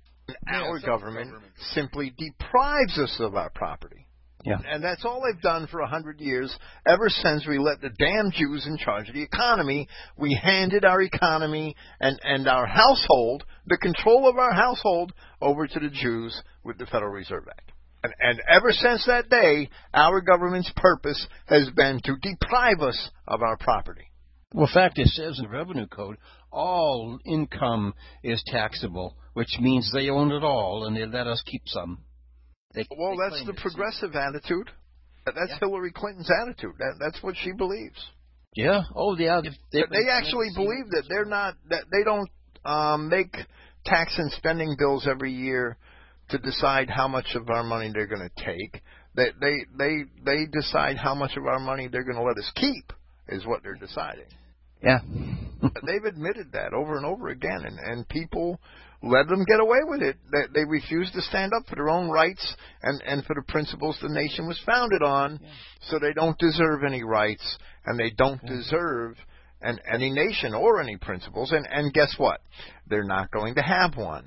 And 0.47 0.63
our 0.63 0.80
government 0.80 1.30
simply 1.73 2.11
deprives 2.17 2.97
us 2.97 3.15
of 3.19 3.35
our 3.35 3.51
property. 3.51 4.02
Yeah. 4.43 4.57
And 4.65 4.83
that's 4.83 5.05
all 5.05 5.21
they've 5.21 5.41
done 5.41 5.67
for 5.67 5.79
a 5.79 5.87
hundred 5.87 6.19
years. 6.19 6.53
Ever 6.85 7.07
since 7.07 7.47
we 7.47 7.57
let 7.57 7.81
the 7.81 7.89
damn 7.89 8.31
Jews 8.31 8.65
in 8.67 8.77
charge 8.77 9.07
of 9.07 9.15
the 9.15 9.23
economy, 9.23 9.87
we 10.17 10.37
handed 10.41 10.83
our 10.83 11.01
economy 11.01 11.75
and, 12.01 12.19
and 12.23 12.47
our 12.47 12.65
household, 12.65 13.45
the 13.67 13.77
control 13.77 14.29
of 14.29 14.37
our 14.37 14.53
household, 14.53 15.13
over 15.41 15.65
to 15.65 15.79
the 15.79 15.89
Jews 15.89 16.41
with 16.63 16.77
the 16.77 16.85
Federal 16.85 17.11
Reserve 17.11 17.47
Act. 17.49 17.71
And, 18.03 18.13
and 18.19 18.41
ever 18.49 18.71
since 18.71 19.05
that 19.05 19.29
day, 19.29 19.69
our 19.93 20.19
government's 20.19 20.71
purpose 20.75 21.25
has 21.45 21.69
been 21.75 22.01
to 22.03 22.17
deprive 22.21 22.81
us 22.81 23.09
of 23.27 23.41
our 23.41 23.57
property. 23.57 24.09
Well, 24.53 24.67
in 24.67 24.73
fact, 24.73 24.99
it 24.99 25.07
says 25.07 25.39
in 25.39 25.45
the 25.45 25.49
Revenue 25.49 25.87
Code, 25.87 26.17
all 26.51 27.17
income 27.25 27.93
is 28.23 28.43
taxable, 28.45 29.15
which 29.33 29.57
means 29.59 29.91
they 29.91 30.09
own 30.09 30.31
it 30.31 30.43
all 30.43 30.85
and 30.85 30.95
they 30.95 31.05
let 31.05 31.27
us 31.27 31.41
keep 31.45 31.63
some. 31.65 32.03
They, 32.73 32.85
Well, 32.97 33.11
they 33.11 33.29
that's 33.29 33.45
the 33.45 33.53
progressive 33.53 34.15
attitude. 34.15 34.69
That's 35.25 35.37
Yeah. 35.49 35.59
Hillary 35.59 35.91
Clinton's 35.91 36.29
attitude. 36.29 36.73
That, 36.79 36.95
that's 36.99 37.21
what 37.23 37.35
she 37.37 37.51
believes. 37.51 37.97
Yeah. 38.55 38.83
Oh, 38.95 39.17
yeah. 39.17 39.41
They, 39.71 39.83
They 39.89 40.09
actually 40.11 40.49
believe 40.55 40.89
that 40.91 41.05
they're 41.07 41.25
not 41.25 41.55
that 41.69 41.85
they 41.91 42.03
don't 42.03 42.29
um, 42.65 43.09
make 43.09 43.35
tax 43.85 44.17
and 44.17 44.31
spending 44.33 44.75
bills 44.77 45.07
every 45.09 45.31
year 45.31 45.77
to 46.29 46.37
decide 46.37 46.89
how 46.89 47.07
much 47.07 47.35
of 47.35 47.49
our 47.49 47.63
money 47.63 47.91
they're 47.93 48.07
going 48.07 48.27
to 48.29 48.43
take. 48.43 48.81
They 49.15 49.29
they 49.39 49.55
they 49.77 50.03
they 50.25 50.45
decide 50.51 50.97
how 50.97 51.13
much 51.13 51.37
of 51.37 51.45
our 51.45 51.59
money 51.59 51.87
they're 51.87 52.03
going 52.03 52.15
to 52.15 52.23
let 52.23 52.37
us 52.37 52.51
keep 52.55 52.91
is 53.27 53.45
what 53.45 53.61
they're 53.63 53.75
deciding. 53.75 54.25
Yeah. 54.81 54.99
They've 55.85 56.03
admitted 56.03 56.51
that 56.53 56.73
over 56.73 56.97
and 56.97 57.05
over 57.05 57.29
again, 57.29 57.63
and 57.65 57.79
and 57.79 58.07
people 58.09 58.59
let 59.03 59.27
them 59.27 59.43
get 59.45 59.59
away 59.59 59.80
with 59.84 60.01
it. 60.01 60.15
They, 60.31 60.61
they 60.61 60.65
refuse 60.65 61.11
to 61.11 61.21
stand 61.21 61.51
up 61.53 61.67
for 61.67 61.75
their 61.75 61.89
own 61.89 62.09
rights 62.09 62.55
and 62.81 63.01
and 63.05 63.25
for 63.25 63.35
the 63.35 63.43
principles 63.51 63.97
the 64.01 64.09
nation 64.09 64.47
was 64.47 64.59
founded 64.65 65.03
on. 65.03 65.39
So 65.81 65.99
they 65.99 66.13
don't 66.13 66.38
deserve 66.39 66.84
any 66.85 67.03
rights, 67.03 67.57
and 67.85 67.99
they 67.99 68.11
don't 68.11 68.43
deserve 68.45 69.17
an, 69.61 69.80
any 69.91 70.09
nation 70.09 70.53
or 70.53 70.81
any 70.81 70.97
principles. 70.97 71.51
And 71.51 71.67
and 71.69 71.93
guess 71.93 72.15
what? 72.17 72.39
They're 72.88 73.03
not 73.03 73.30
going 73.31 73.55
to 73.55 73.61
have 73.61 73.97
one. 73.97 74.25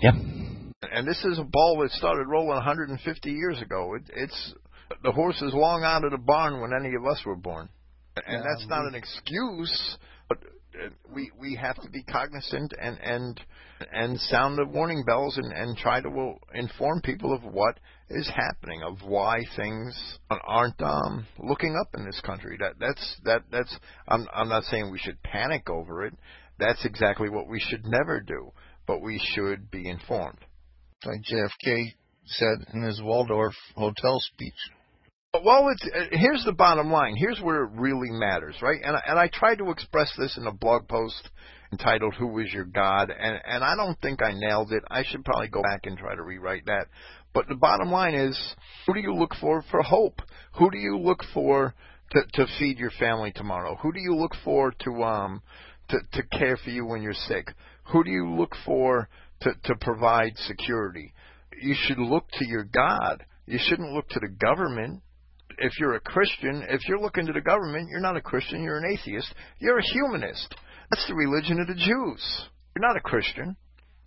yeah. 0.00 0.12
And 0.12 1.06
this 1.06 1.24
is 1.24 1.38
a 1.38 1.44
ball 1.44 1.78
that 1.80 1.92
started 1.92 2.26
rolling 2.26 2.56
150 2.56 3.30
years 3.30 3.62
ago. 3.62 3.94
It, 3.94 4.02
it's 4.14 4.54
the 5.02 5.12
horse 5.12 5.40
is 5.40 5.54
long 5.54 5.84
out 5.84 6.04
of 6.04 6.10
the 6.10 6.18
barn 6.18 6.60
when 6.60 6.72
any 6.78 6.94
of 6.94 7.06
us 7.06 7.22
were 7.24 7.36
born, 7.36 7.68
and 8.16 8.24
Yeah, 8.26 8.42
that's 8.42 8.68
not 8.68 8.84
an 8.86 8.94
excuse. 8.94 9.96
Uh, 10.74 10.88
we 11.14 11.30
we 11.38 11.54
have 11.54 11.76
to 11.82 11.90
be 11.90 12.02
cognizant 12.04 12.72
and 12.80 12.98
and 13.02 13.40
and 13.92 14.18
sound 14.20 14.56
the 14.56 14.64
warning 14.64 15.04
bells 15.04 15.36
and 15.36 15.52
and 15.52 15.76
try 15.76 16.00
to 16.00 16.08
uh, 16.08 16.32
inform 16.54 17.00
people 17.02 17.32
of 17.34 17.42
what 17.42 17.78
is 18.08 18.30
happening, 18.34 18.82
of 18.82 18.96
why 19.04 19.38
things 19.56 20.18
aren't 20.30 20.80
um 20.80 21.26
looking 21.38 21.76
up 21.80 21.88
in 21.94 22.04
this 22.04 22.20
country. 22.20 22.56
That 22.58 22.74
that's 22.78 23.16
that 23.24 23.42
that's 23.50 23.76
I'm 24.08 24.26
I'm 24.32 24.48
not 24.48 24.64
saying 24.64 24.90
we 24.90 24.98
should 24.98 25.22
panic 25.22 25.68
over 25.68 26.06
it. 26.06 26.14
That's 26.58 26.84
exactly 26.84 27.28
what 27.28 27.48
we 27.48 27.60
should 27.60 27.84
never 27.84 28.20
do. 28.20 28.52
But 28.86 29.00
we 29.00 29.20
should 29.34 29.70
be 29.70 29.88
informed. 29.88 30.38
Like 31.04 31.22
JFK 31.30 31.94
said 32.26 32.66
in 32.72 32.82
his 32.82 33.00
Waldorf 33.02 33.54
hotel 33.76 34.20
speech. 34.20 34.54
Well, 35.34 35.70
it's 35.70 35.82
uh, 35.82 36.14
here's 36.14 36.44
the 36.44 36.52
bottom 36.52 36.92
line. 36.92 37.16
Here's 37.16 37.40
where 37.40 37.64
it 37.64 37.70
really 37.72 38.10
matters, 38.10 38.54
right? 38.60 38.78
And 38.84 38.94
I, 38.94 39.02
and 39.06 39.18
I 39.18 39.30
tried 39.32 39.56
to 39.58 39.70
express 39.70 40.12
this 40.18 40.36
in 40.36 40.46
a 40.46 40.52
blog 40.52 40.86
post 40.88 41.30
entitled 41.72 42.14
"Who 42.18 42.38
is 42.40 42.52
Your 42.52 42.66
God?" 42.66 43.10
and 43.10 43.40
and 43.46 43.64
I 43.64 43.74
don't 43.74 43.98
think 44.02 44.22
I 44.22 44.34
nailed 44.34 44.72
it. 44.72 44.82
I 44.90 45.04
should 45.04 45.24
probably 45.24 45.48
go 45.48 45.62
back 45.62 45.86
and 45.86 45.96
try 45.96 46.14
to 46.14 46.22
rewrite 46.22 46.66
that. 46.66 46.88
But 47.32 47.48
the 47.48 47.54
bottom 47.54 47.90
line 47.90 48.14
is, 48.14 48.38
who 48.86 48.92
do 48.92 49.00
you 49.00 49.14
look 49.14 49.34
for 49.40 49.64
for 49.70 49.80
hope? 49.80 50.20
Who 50.58 50.70
do 50.70 50.76
you 50.76 50.98
look 50.98 51.24
for 51.32 51.74
to 52.10 52.22
to 52.34 52.46
feed 52.58 52.78
your 52.78 52.92
family 52.98 53.32
tomorrow? 53.34 53.78
Who 53.82 53.90
do 53.90 54.00
you 54.00 54.14
look 54.14 54.34
for 54.44 54.74
to 54.80 55.02
um 55.02 55.40
to 55.88 55.98
to 56.12 56.22
care 56.24 56.58
for 56.58 56.68
you 56.68 56.84
when 56.84 57.00
you're 57.00 57.14
sick? 57.14 57.46
Who 57.84 58.04
do 58.04 58.10
you 58.10 58.28
look 58.28 58.54
for 58.66 59.08
to 59.40 59.52
to 59.64 59.76
provide 59.80 60.36
security? 60.36 61.14
You 61.58 61.74
should 61.74 62.00
look 62.00 62.26
to 62.34 62.46
your 62.46 62.64
God. 62.64 63.24
You 63.46 63.58
shouldn't 63.58 63.94
look 63.94 64.10
to 64.10 64.20
the 64.20 64.28
government 64.28 65.00
if 65.58 65.78
you're 65.78 65.94
a 65.94 66.00
Christian, 66.00 66.64
if 66.68 66.88
you're 66.88 67.00
looking 67.00 67.26
to 67.26 67.32
the 67.32 67.40
government, 67.40 67.88
you're 67.90 68.00
not 68.00 68.16
a 68.16 68.22
Christian, 68.22 68.62
you're 68.62 68.78
an 68.78 68.92
atheist. 68.92 69.32
You're 69.58 69.78
a 69.78 69.92
humanist. 69.92 70.54
That's 70.90 71.06
the 71.08 71.14
religion 71.14 71.60
of 71.60 71.66
the 71.66 71.74
Jews. 71.74 72.48
You're 72.74 72.86
not 72.86 72.96
a 72.96 73.00
Christian. 73.00 73.56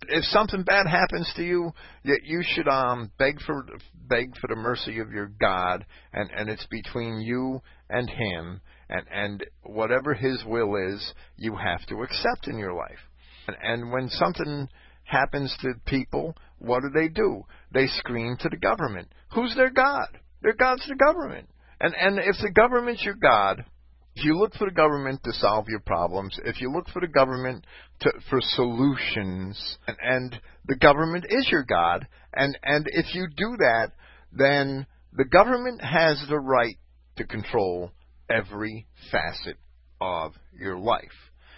If 0.08 0.24
something 0.24 0.62
bad 0.62 0.86
happens 0.86 1.32
to 1.36 1.42
you, 1.42 1.72
you 2.04 2.42
should 2.42 2.68
um 2.68 3.10
beg 3.18 3.40
for 3.40 3.66
beg 3.94 4.36
for 4.36 4.46
the 4.48 4.56
mercy 4.56 5.00
of 5.00 5.10
your 5.10 5.26
God, 5.40 5.84
and 6.12 6.30
and 6.30 6.48
it's 6.50 6.66
between 6.66 7.20
you 7.20 7.60
and 7.88 8.08
Him, 8.08 8.60
and 8.88 9.02
and 9.10 9.44
whatever 9.62 10.14
His 10.14 10.44
will 10.44 10.76
is, 10.76 11.14
you 11.36 11.56
have 11.56 11.84
to 11.86 12.02
accept 12.02 12.46
in 12.46 12.58
your 12.58 12.74
life. 12.74 12.98
And, 13.48 13.56
and 13.62 13.92
when 13.92 14.08
something 14.10 14.68
happens 15.04 15.56
to 15.62 15.74
people, 15.86 16.36
what 16.58 16.82
do 16.82 16.90
they 16.94 17.08
do? 17.08 17.44
They 17.72 17.86
scream 17.86 18.36
to 18.40 18.48
the 18.48 18.56
government. 18.56 19.08
Who's 19.34 19.54
their 19.56 19.70
God? 19.70 20.08
Their 20.42 20.54
God's 20.54 20.86
the 20.88 20.94
government. 20.94 21.48
And 21.80 21.94
and 21.94 22.18
if 22.18 22.36
the 22.40 22.50
government's 22.50 23.04
your 23.04 23.14
God, 23.14 23.64
if 24.14 24.24
you 24.24 24.38
look 24.38 24.54
for 24.54 24.66
the 24.66 24.74
government 24.74 25.22
to 25.24 25.32
solve 25.32 25.66
your 25.68 25.80
problems, 25.80 26.38
if 26.44 26.60
you 26.60 26.72
look 26.72 26.88
for 26.88 27.00
the 27.00 27.06
government 27.06 27.66
to, 28.00 28.12
for 28.30 28.38
solutions, 28.40 29.78
and, 29.86 29.96
and 30.00 30.40
the 30.66 30.76
government 30.76 31.26
is 31.28 31.48
your 31.50 31.64
God, 31.64 32.06
and 32.32 32.58
and 32.62 32.86
if 32.88 33.14
you 33.14 33.28
do 33.36 33.56
that, 33.58 33.92
then 34.32 34.86
the 35.12 35.24
government 35.24 35.82
has 35.82 36.22
the 36.28 36.38
right 36.38 36.76
to 37.16 37.26
control 37.26 37.90
every 38.30 38.86
facet 39.10 39.56
of 40.00 40.32
your 40.58 40.78
life. 40.78 41.04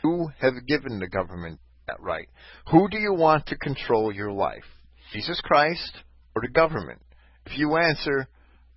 You 0.04 0.28
have 0.40 0.54
given 0.66 0.98
the 0.98 1.08
government 1.08 1.60
that 1.86 2.00
right. 2.00 2.28
Who 2.70 2.88
do 2.88 2.98
you 2.98 3.14
want 3.14 3.46
to 3.46 3.56
control 3.56 4.12
your 4.12 4.30
life? 4.30 4.64
Jesus 5.12 5.40
Christ 5.42 5.92
or 6.34 6.42
the 6.42 6.52
government? 6.52 7.00
If 7.46 7.58
you 7.58 7.76
answer 7.76 8.28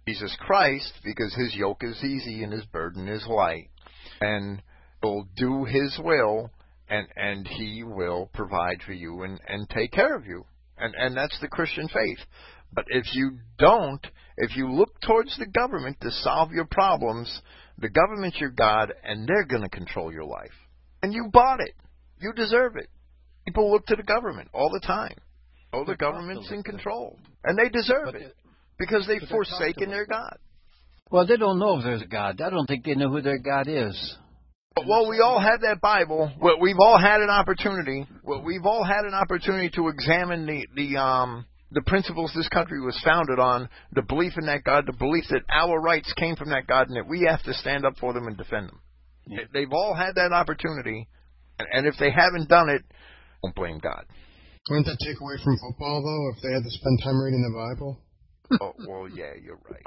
Jesus 0.08 0.36
Christ, 0.40 0.94
because 1.04 1.34
his 1.36 1.56
yoke 1.56 1.84
is 1.84 2.04
easy 2.04 2.44
and 2.44 2.52
his 2.52 2.66
burden 2.66 3.08
is 3.08 3.26
light, 3.28 3.70
and 4.20 4.62
will 5.04 5.28
do 5.36 5.66
his 5.66 5.98
will, 6.04 6.50
and 6.90 7.08
and 7.16 7.48
he 7.48 7.84
will 7.84 8.30
provide 8.34 8.82
for 8.86 8.94
you 8.94 9.24
and 9.24 9.40
and 9.48 9.70
take 9.70 9.92
care 9.92 10.16
of 10.16 10.26
you, 10.26 10.46
and 10.78 10.96
and 10.96 11.16
that's 11.16 11.40
the 11.40 11.48
Christian 11.48 11.88
faith. 11.88 12.20
But 12.74 12.86
if 12.90 13.06
you 13.14 13.38
don't, 13.60 14.06
if 14.38 14.56
you 14.56 14.72
look 14.72 15.00
towards 15.02 15.38
the 15.38 15.46
government 15.46 15.98
to 16.02 16.12
solve 16.12 16.52
your 16.52 16.66
problems, 16.66 17.42
the 17.78 17.90
government's 17.90 18.40
your 18.40 18.52
God, 18.52 18.94
and 19.04 19.28
they're 19.28 19.46
going 19.46 19.64
to 19.64 19.70
control 19.70 20.12
your 20.12 20.26
life, 20.26 20.56
and 21.04 21.14
you 21.14 21.30
bought 21.32 21.60
it, 21.60 21.76
you 22.20 22.34
deserve 22.34 22.76
it. 22.76 22.90
People 23.46 23.72
look 23.72 23.86
to 23.88 23.96
the 23.96 24.04
government 24.04 24.50
all 24.54 24.70
the 24.72 24.86
time. 24.86 25.16
Oh, 25.74 25.82
the 25.82 25.88
They're 25.88 25.96
taught 25.96 26.12
to 26.12 26.14
government's 26.14 26.52
in 26.52 26.64
control, 26.64 27.20
and 27.44 27.58
they 27.58 27.70
deserve 27.70 28.06
But 28.06 28.16
it 28.16 28.36
because 28.82 29.08
they've 29.08 29.22
but 29.22 29.30
they're 29.30 29.38
taught 29.38 29.46
to 29.46 29.56
forsaken 29.58 29.90
their 29.90 30.06
God. 30.06 30.38
Well, 31.12 31.28
they 31.28 31.38
don't 31.38 31.60
know 31.60 31.78
if 31.78 31.84
there's 31.84 32.02
a 32.02 32.08
God. 32.08 32.42
I 32.42 32.50
don't 32.50 32.66
think 32.66 32.86
they 32.86 32.96
know 32.96 33.10
who 33.10 33.22
their 33.22 33.40
God 33.40 33.68
is. 33.68 34.18
Well, 34.88 35.10
we 35.10 35.20
all 35.20 35.40
have 35.40 35.62
that 35.62 35.82
Bible. 35.82 36.32
Well, 36.40 36.60
We've 36.60 36.80
all 36.80 36.98
had 36.98 37.20
an 37.20 37.30
opportunity. 37.30 38.08
Well, 38.24 38.42
We've 38.42 38.66
all 38.66 38.84
had 38.84 39.06
an 39.06 39.14
opportunity 39.14 39.70
to 39.76 39.90
examine 39.90 40.46
the 40.46 40.66
the 40.76 40.98
um 40.98 41.46
the 41.72 41.82
principles 41.86 42.32
this 42.36 42.50
country 42.50 42.82
was 42.82 43.00
founded 43.04 43.40
on, 43.40 43.70
the 43.94 44.02
belief 44.02 44.34
in 44.38 44.46
that 44.46 44.64
God, 44.64 44.86
the 44.86 44.98
belief 44.98 45.24
that 45.30 45.44
our 45.50 45.80
rights 45.80 46.12
came 46.18 46.36
from 46.36 46.50
that 46.50 46.68
God, 46.68 46.88
and 46.88 46.98
that 46.98 47.08
we 47.08 47.26
have 47.30 47.42
to 47.44 47.54
stand 47.54 47.86
up 47.86 47.94
for 47.98 48.12
them 48.12 48.28
and 48.28 48.36
defend 48.36 48.68
them. 48.68 48.82
Yeah. 49.28 49.44
They've 49.54 49.72
all 49.72 49.96
had 49.96 50.16
that 50.16 50.34
opportunity, 50.34 51.08
and, 51.60 51.68
and 51.72 51.88
if 51.88 51.96
they 51.98 52.12
haven't 52.12 52.50
done 52.50 52.68
it, 52.70 52.82
don't 53.42 53.56
blame 53.56 53.80
God. 53.80 54.04
Wouldn't 54.70 54.86
that 54.86 55.00
take 55.00 55.20
away 55.22 55.36
from 55.44 55.58
football, 55.58 56.04
though, 56.04 56.38
if 56.38 56.44
they 56.44 56.54
had 56.54 56.64
to 56.64 56.70
spend 56.70 57.00
time 57.04 57.20
reading 57.22 57.42
the 57.42 57.56
Bible? 57.56 58.00
Oh, 58.60 58.74
well, 58.88 59.08
yeah, 59.08 59.34
you're 59.42 59.60
right. 59.70 59.86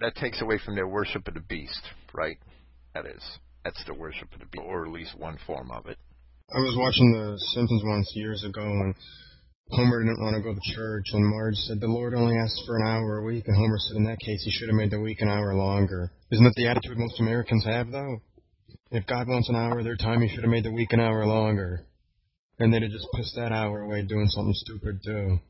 That 0.00 0.14
takes 0.16 0.42
away 0.42 0.58
from 0.64 0.74
their 0.74 0.88
worship 0.88 1.26
of 1.28 1.34
the 1.34 1.40
beast, 1.40 1.82
right? 2.12 2.38
That 2.94 3.06
is. 3.06 3.22
That's 3.64 3.82
the 3.86 3.94
worship 3.94 4.32
of 4.32 4.40
the 4.40 4.46
beast, 4.46 4.64
or 4.64 4.86
at 4.86 4.92
least 4.92 5.18
one 5.18 5.38
form 5.46 5.70
of 5.70 5.86
it. 5.86 5.98
I 6.54 6.60
was 6.60 6.76
watching 6.78 7.12
The 7.12 7.36
Simpsons 7.54 7.82
once 7.84 8.12
years 8.14 8.44
ago, 8.44 8.62
and 8.62 8.94
Homer 9.70 10.04
didn't 10.04 10.22
want 10.22 10.36
to 10.36 10.42
go 10.42 10.54
to 10.54 10.74
church, 10.76 11.06
and 11.12 11.26
Marge 11.26 11.56
said 11.66 11.80
the 11.80 11.88
Lord 11.88 12.14
only 12.14 12.36
asks 12.36 12.62
for 12.66 12.76
an 12.76 12.86
hour 12.86 13.18
a 13.18 13.24
week, 13.24 13.48
and 13.48 13.56
Homer 13.56 13.78
said 13.78 13.96
in 13.96 14.04
that 14.04 14.20
case 14.20 14.42
he 14.44 14.52
should 14.52 14.68
have 14.68 14.76
made 14.76 14.92
the 14.92 15.00
week 15.00 15.20
an 15.20 15.28
hour 15.28 15.54
longer. 15.54 16.12
Isn't 16.30 16.44
that 16.44 16.54
the 16.54 16.68
attitude 16.68 16.98
most 16.98 17.18
Americans 17.18 17.64
have, 17.64 17.90
though? 17.90 18.20
If 18.92 19.06
God 19.06 19.26
wants 19.26 19.48
an 19.48 19.56
hour 19.56 19.80
of 19.80 19.84
their 19.84 19.96
time, 19.96 20.22
he 20.22 20.28
should 20.28 20.44
have 20.44 20.50
made 20.50 20.64
the 20.64 20.72
week 20.72 20.92
an 20.92 21.00
hour 21.00 21.26
longer. 21.26 21.84
And 22.60 22.72
they'd 22.72 22.82
have 22.82 22.92
just 22.92 23.08
pissed 23.16 23.34
that 23.34 23.50
hour 23.50 23.80
away 23.80 24.02
doing 24.02 24.28
something 24.28 24.54
stupid, 24.54 25.00
too. 25.04 25.40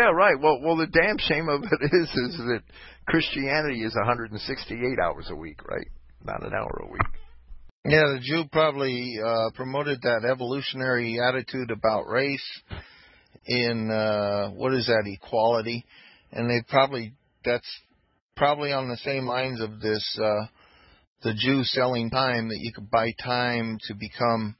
Yeah, 0.00 0.06
right. 0.06 0.34
Well, 0.40 0.60
well, 0.60 0.76
the 0.76 0.88
damn 0.88 1.18
shame 1.18 1.48
of 1.48 1.62
it 1.62 1.90
is, 1.92 2.08
is 2.08 2.36
that 2.38 2.62
Christianity 3.06 3.84
is 3.84 3.94
168 3.94 4.98
hours 4.98 5.28
a 5.30 5.36
week, 5.36 5.64
right? 5.68 5.86
Not 6.24 6.44
an 6.44 6.52
hour 6.52 6.82
a 6.84 6.90
week. 6.90 7.02
Yeah, 7.86 8.14
the 8.14 8.20
Jew 8.20 8.44
probably 8.50 9.18
uh, 9.24 9.50
promoted 9.54 10.00
that 10.02 10.24
evolutionary 10.24 11.20
attitude 11.20 11.70
about 11.70 12.08
race 12.08 12.62
in 13.46 13.90
uh, 13.90 14.48
what 14.50 14.72
is 14.72 14.86
that 14.86 15.04
equality, 15.06 15.84
and 16.32 16.48
they 16.48 16.62
probably 16.68 17.12
that's 17.44 17.68
probably 18.36 18.72
on 18.72 18.88
the 18.88 18.96
same 18.96 19.26
lines 19.26 19.60
of 19.60 19.80
this 19.80 20.18
uh, 20.18 20.46
the 21.22 21.34
Jew 21.34 21.62
selling 21.62 22.08
time 22.08 22.48
that 22.48 22.58
you 22.58 22.72
could 22.72 22.90
buy 22.90 23.12
time 23.22 23.78
to 23.86 23.94
become. 23.94 24.56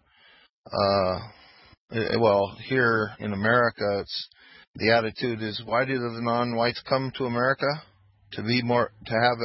Uh, 0.67 1.19
eh, 1.93 2.17
well, 2.21 2.55
here 2.69 3.11
in 3.21 3.33
America, 3.33 4.01
it's 4.01 4.29
the 4.77 4.91
attitude 4.91 5.43
is 5.43 5.63
why 5.65 5.85
do 5.85 5.95
the 5.95 6.21
non-whites 6.21 6.83
come 6.89 7.13
to 7.17 7.25
America 7.25 7.67
to 8.33 8.43
be 8.43 8.63
more 8.63 8.91
to 9.07 9.13
have 9.13 9.39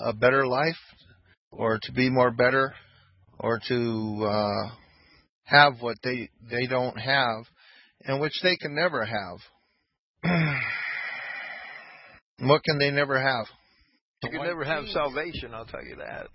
a, 0.00 0.10
a 0.10 0.12
better 0.12 0.46
life 0.46 0.76
or 1.50 1.78
to 1.82 1.92
be 1.92 2.08
more 2.08 2.30
better 2.30 2.74
or 3.38 3.60
to 3.68 4.26
uh, 4.28 4.70
have 5.44 5.74
what 5.80 5.96
they 6.04 6.28
they 6.50 6.66
don't 6.66 6.96
have 6.96 7.44
and 8.04 8.20
which 8.20 8.38
they 8.42 8.56
can 8.56 8.74
never 8.74 9.04
have. 9.04 9.38
what 12.40 12.62
can 12.64 12.78
they 12.78 12.90
never 12.90 13.20
have? 13.20 13.46
You 14.22 14.30
can 14.30 14.42
never 14.44 14.64
have 14.64 14.86
salvation, 14.88 15.52
I'll 15.52 15.64
tell 15.66 15.84
you 15.84 15.96
that. 15.96 16.28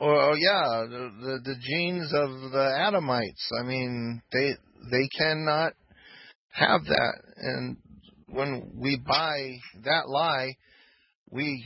Well, 0.00 0.36
yeah, 0.36 0.84
the, 0.88 1.10
the 1.20 1.38
the 1.44 1.56
genes 1.60 2.12
of 2.12 2.52
the 2.52 2.74
Adamites. 2.78 3.50
I 3.60 3.64
mean, 3.64 4.22
they 4.32 4.52
they 4.90 5.08
cannot 5.16 5.74
have 6.52 6.84
that, 6.84 7.14
and 7.36 7.76
when 8.28 8.72
we 8.74 9.00
buy 9.06 9.56
that 9.84 10.08
lie, 10.08 10.56
we 11.30 11.64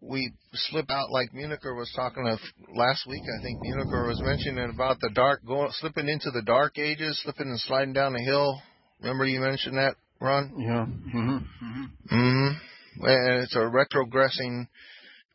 we 0.00 0.32
slip 0.52 0.90
out 0.90 1.10
like 1.10 1.32
Municher 1.32 1.76
was 1.76 1.92
talking 1.94 2.26
of 2.26 2.38
last 2.74 3.06
week. 3.06 3.22
I 3.22 3.42
think 3.42 3.60
Municher 3.62 4.06
was 4.06 4.20
mentioning 4.22 4.70
about 4.70 5.00
the 5.00 5.10
dark 5.14 5.44
going 5.46 5.70
slipping 5.72 6.08
into 6.08 6.30
the 6.30 6.42
dark 6.42 6.78
ages, 6.78 7.20
slipping 7.22 7.48
and 7.48 7.60
sliding 7.60 7.92
down 7.92 8.12
the 8.12 8.22
hill. 8.22 8.60
Remember 9.00 9.24
you 9.24 9.40
mentioned 9.40 9.76
that, 9.76 9.96
Ron? 10.20 10.54
Yeah. 10.58 10.86
Mm-hmm. 10.86 12.14
Mm-hmm. 12.14 13.04
And 13.04 13.42
it's 13.42 13.54
a 13.54 13.58
retrogressing, 13.58 14.66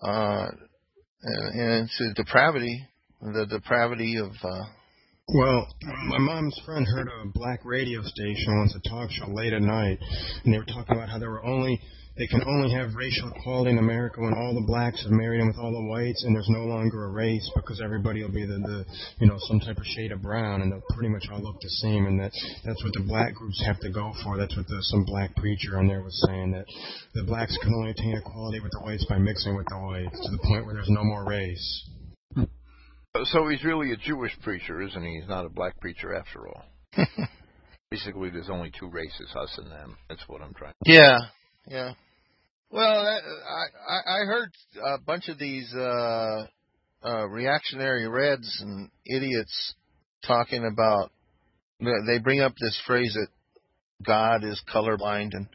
uh, 0.01 0.47
and 1.21 1.83
it's 1.83 2.01
a 2.01 2.13
depravity, 2.15 2.87
the 3.21 3.45
depravity 3.45 4.17
of. 4.17 4.31
Uh, 4.43 4.63
Well, 5.33 5.65
my 6.07 6.17
mom's 6.17 6.59
friend 6.65 6.85
heard 6.85 7.07
a 7.07 7.25
black 7.27 7.63
radio 7.63 8.01
station 8.01 8.57
once, 8.57 8.75
a 8.75 8.89
talk 8.89 9.09
show 9.11 9.31
late 9.31 9.53
at 9.53 9.61
night, 9.61 9.97
and 10.43 10.53
they 10.53 10.57
were 10.57 10.65
talking 10.65 10.97
about 10.97 11.07
how 11.07 11.19
there 11.19 11.29
were 11.29 11.45
only 11.45 11.79
they 12.17 12.27
can 12.27 12.43
only 12.45 12.73
have 12.75 12.95
racial 12.95 13.31
equality 13.31 13.71
in 13.71 13.77
America 13.77 14.19
when 14.19 14.33
all 14.33 14.53
the 14.53 14.67
blacks 14.67 15.01
have 15.03 15.11
married 15.11 15.39
in 15.39 15.47
with 15.47 15.55
all 15.55 15.71
the 15.71 15.87
whites, 15.87 16.25
and 16.25 16.35
there's 16.35 16.49
no 16.49 16.65
longer 16.65 17.05
a 17.05 17.11
race 17.11 17.49
because 17.55 17.79
everybody 17.79 18.21
will 18.23 18.33
be 18.33 18.45
the, 18.45 18.59
the 18.59 18.85
you 19.19 19.27
know 19.27 19.37
some 19.47 19.61
type 19.61 19.77
of 19.77 19.85
shade 19.85 20.11
of 20.11 20.21
brown, 20.21 20.61
and 20.61 20.69
they'll 20.69 20.83
pretty 20.89 21.07
much 21.07 21.23
all 21.31 21.39
look 21.39 21.61
the 21.61 21.69
same, 21.79 22.07
and 22.07 22.19
that 22.19 22.33
that's 22.65 22.83
what 22.83 22.91
the 22.91 23.07
black 23.07 23.33
groups 23.33 23.63
have 23.65 23.79
to 23.79 23.89
go 23.89 24.11
for. 24.25 24.37
That's 24.37 24.57
what 24.57 24.67
the, 24.67 24.83
some 24.83 25.05
black 25.05 25.33
preacher 25.37 25.79
on 25.79 25.87
there 25.87 26.03
was 26.03 26.21
saying 26.27 26.51
that 26.51 26.65
the 27.13 27.23
blacks 27.23 27.57
can 27.63 27.73
only 27.73 27.91
attain 27.91 28.17
equality 28.17 28.59
with 28.59 28.73
the 28.73 28.81
whites 28.83 29.05
by 29.07 29.17
mixing 29.17 29.55
with 29.55 29.67
the 29.69 29.79
whites 29.79 30.19
to 30.19 30.29
the 30.29 30.43
point 30.43 30.65
where 30.65 30.75
there's 30.75 30.91
no 30.91 31.05
more 31.05 31.23
race. 31.23 31.87
So 33.25 33.47
he's 33.47 33.63
really 33.63 33.91
a 33.91 33.97
Jewish 33.97 34.37
preacher, 34.41 34.81
isn't 34.81 35.03
he? 35.03 35.19
He's 35.19 35.29
not 35.29 35.45
a 35.45 35.49
black 35.49 35.79
preacher 35.79 36.15
after 36.15 36.47
all. 36.47 36.63
Basically, 37.91 38.29
there's 38.29 38.49
only 38.49 38.71
two 38.77 38.89
races, 38.89 39.33
us 39.35 39.57
and 39.57 39.69
them. 39.69 39.97
That's 40.07 40.23
what 40.27 40.41
I'm 40.41 40.53
trying. 40.53 40.73
To 40.85 40.91
Yeah, 40.91 41.19
yeah. 41.67 41.93
Well, 42.69 43.03
that, 43.03 43.21
I 43.49 44.21
I 44.21 44.25
heard 44.25 44.51
a 44.81 44.97
bunch 44.97 45.27
of 45.27 45.37
these 45.37 45.73
uh, 45.75 46.45
uh, 47.03 47.27
reactionary 47.27 48.07
Reds 48.07 48.59
and 48.61 48.89
idiots 49.05 49.75
talking 50.25 50.65
about. 50.65 51.11
They 51.81 52.19
bring 52.19 52.39
up 52.39 52.53
this 52.61 52.79
phrase 52.87 53.13
that 53.15 53.27
God 54.05 54.45
is 54.45 54.61
colorblind, 54.73 55.31
and 55.33 55.47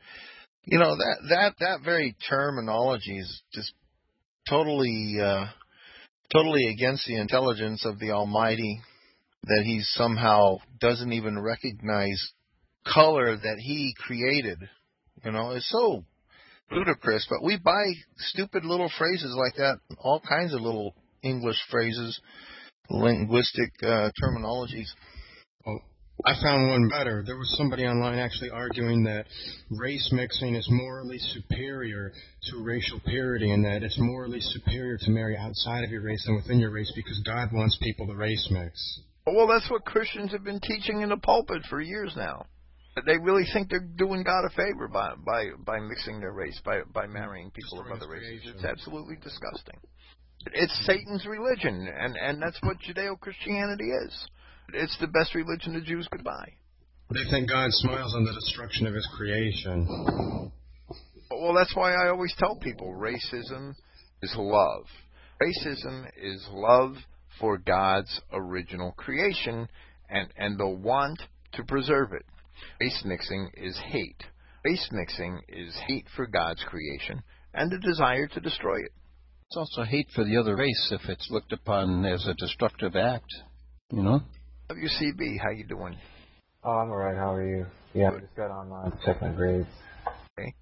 you 0.64 0.78
know 0.78 0.94
that 0.94 1.16
that 1.30 1.54
that 1.60 1.80
very 1.82 2.16
terminology 2.28 3.18
is 3.18 3.42
just 3.54 3.72
totally 4.46 5.16
uh, 5.22 5.46
totally 6.32 6.68
against 6.68 7.06
the 7.06 7.16
intelligence 7.16 7.84
of 7.84 7.98
the 7.98 8.10
Almighty. 8.10 8.80
That 9.44 9.62
He 9.64 9.80
somehow 9.82 10.58
doesn't 10.80 11.12
even 11.12 11.40
recognize 11.40 12.32
color 12.84 13.36
that 13.36 13.58
He 13.58 13.94
created. 13.96 14.58
You 15.24 15.30
know, 15.32 15.52
it's 15.52 15.68
so 15.70 16.04
ludicrous. 16.70 17.26
But 17.30 17.44
we 17.44 17.56
buy 17.56 17.84
stupid 18.18 18.64
little 18.64 18.90
phrases 18.98 19.34
like 19.36 19.56
that, 19.56 19.78
all 19.98 20.20
kinds 20.20 20.52
of 20.52 20.60
little 20.60 20.94
English 21.22 21.58
phrases, 21.70 22.20
linguistic 22.90 23.72
uh, 23.82 24.10
terminologies. 24.22 24.88
I 26.24 26.32
found 26.42 26.68
one 26.68 26.88
better. 26.88 27.22
There 27.26 27.36
was 27.36 27.54
somebody 27.58 27.84
online 27.84 28.18
actually 28.18 28.50
arguing 28.50 29.04
that 29.04 29.26
race 29.70 30.08
mixing 30.12 30.54
is 30.54 30.66
morally 30.70 31.18
superior 31.18 32.12
to 32.50 32.64
racial 32.64 33.00
purity, 33.06 33.50
and 33.50 33.64
that 33.64 33.82
it's 33.82 33.98
morally 33.98 34.40
superior 34.40 34.96
to 34.98 35.10
marry 35.10 35.36
outside 35.36 35.84
of 35.84 35.90
your 35.90 36.02
race 36.02 36.24
than 36.24 36.36
within 36.36 36.58
your 36.58 36.70
race 36.70 36.90
because 36.96 37.20
God 37.26 37.52
wants 37.52 37.78
people 37.82 38.06
to 38.06 38.14
race 38.14 38.48
mix. 38.50 39.00
Well, 39.26 39.46
that's 39.46 39.70
what 39.70 39.84
Christians 39.84 40.32
have 40.32 40.44
been 40.44 40.60
teaching 40.60 41.02
in 41.02 41.10
the 41.10 41.16
pulpit 41.16 41.62
for 41.68 41.80
years 41.80 42.12
now. 42.16 42.46
They 43.04 43.18
really 43.18 43.44
think 43.52 43.68
they're 43.68 43.80
doing 43.98 44.22
God 44.22 44.46
a 44.46 44.50
favor 44.50 44.88
by 44.88 45.14
by 45.24 45.50
by 45.66 45.80
mixing 45.80 46.20
their 46.20 46.32
race, 46.32 46.58
by 46.64 46.80
by 46.94 47.06
marrying 47.06 47.50
people 47.50 47.80
of 47.80 47.92
other 47.92 48.08
races. 48.08 48.40
creation. 48.40 48.52
It's 48.54 48.64
absolutely 48.64 49.16
disgusting. 49.16 49.78
It's 50.54 50.86
Satan's 50.86 51.26
religion, 51.26 51.88
and 51.94 52.16
and 52.16 52.40
that's 52.40 52.58
what 52.62 52.78
Judeo-Christianity 52.78 53.90
is. 54.06 54.28
It's 54.72 54.96
the 54.98 55.06
best 55.06 55.34
religion 55.34 55.74
the 55.74 55.80
Jews 55.80 56.08
could 56.10 56.24
buy. 56.24 56.52
They 57.10 57.30
think 57.30 57.48
God 57.48 57.68
smiles 57.70 58.14
on 58.16 58.24
the 58.24 58.32
destruction 58.32 58.86
of 58.86 58.94
his 58.94 59.08
creation. 59.16 59.86
Well, 61.30 61.54
that's 61.54 61.74
why 61.76 61.92
I 61.92 62.08
always 62.08 62.34
tell 62.38 62.56
people 62.56 62.94
racism 62.94 63.74
is 64.22 64.34
love. 64.36 64.86
Racism 65.40 66.06
is 66.20 66.46
love 66.50 66.96
for 67.38 67.58
God's 67.58 68.20
original 68.32 68.92
creation 68.92 69.68
and, 70.08 70.28
and 70.36 70.58
the 70.58 70.68
want 70.68 71.20
to 71.52 71.64
preserve 71.64 72.12
it. 72.12 72.24
Race 72.80 73.02
mixing 73.04 73.50
is 73.54 73.78
hate. 73.86 74.22
Race 74.64 74.88
mixing 74.90 75.40
is 75.48 75.76
hate 75.86 76.06
for 76.16 76.26
God's 76.26 76.64
creation 76.64 77.22
and 77.54 77.70
the 77.70 77.78
desire 77.78 78.26
to 78.28 78.40
destroy 78.40 78.76
it. 78.76 78.92
It's 79.48 79.56
also 79.56 79.84
hate 79.84 80.08
for 80.14 80.24
the 80.24 80.38
other 80.38 80.56
race 80.56 80.92
if 80.92 81.08
it's 81.08 81.30
looked 81.30 81.52
upon 81.52 82.04
as 82.04 82.26
a 82.26 82.34
destructive 82.34 82.96
act. 82.96 83.32
You 83.92 84.02
know? 84.02 84.20
WCB, 84.70 85.38
how 85.40 85.50
you 85.50 85.64
doing? 85.64 85.96
Oh, 86.64 86.70
I'm 86.70 86.90
alright. 86.90 87.16
How 87.16 87.34
are 87.34 87.46
you? 87.46 87.66
Yeah, 87.94 88.10
I 88.10 88.18
just 88.18 88.34
got 88.34 88.50
online 88.50 88.90
to 88.90 88.98
check 89.04 89.22
my 89.22 89.30
grades. 89.30 89.68
Okay. 90.38 90.52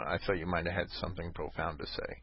I 0.00 0.16
thought 0.26 0.38
you 0.38 0.46
might 0.46 0.64
have 0.64 0.74
had 0.74 0.86
something 1.00 1.30
profound 1.34 1.78
to 1.78 1.86
say. 1.86 2.22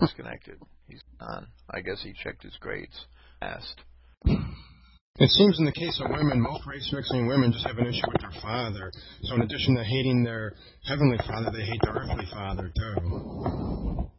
Disconnected. 0.00 0.58
He's 0.88 1.02
on. 1.20 1.48
I 1.70 1.80
guess 1.80 2.02
he 2.02 2.14
checked 2.24 2.42
his 2.42 2.56
grades. 2.60 3.06
Asked. 3.42 3.80
It 4.24 5.28
seems 5.28 5.58
in 5.58 5.66
the 5.66 5.72
case 5.72 6.00
of 6.02 6.10
women, 6.10 6.40
most 6.40 6.66
race 6.66 6.90
mixing 6.92 7.26
women 7.26 7.52
just 7.52 7.66
have 7.66 7.76
an 7.78 7.86
issue 7.86 8.08
with 8.08 8.20
their 8.22 8.40
father. 8.40 8.90
So 9.24 9.34
in 9.34 9.42
addition 9.42 9.76
to 9.76 9.84
hating 9.84 10.24
their 10.24 10.54
heavenly 10.88 11.18
father, 11.18 11.50
they 11.52 11.62
hate 11.62 11.80
their 11.84 11.94
earthly 11.94 12.26
father 12.32 12.72
too. 12.74 14.10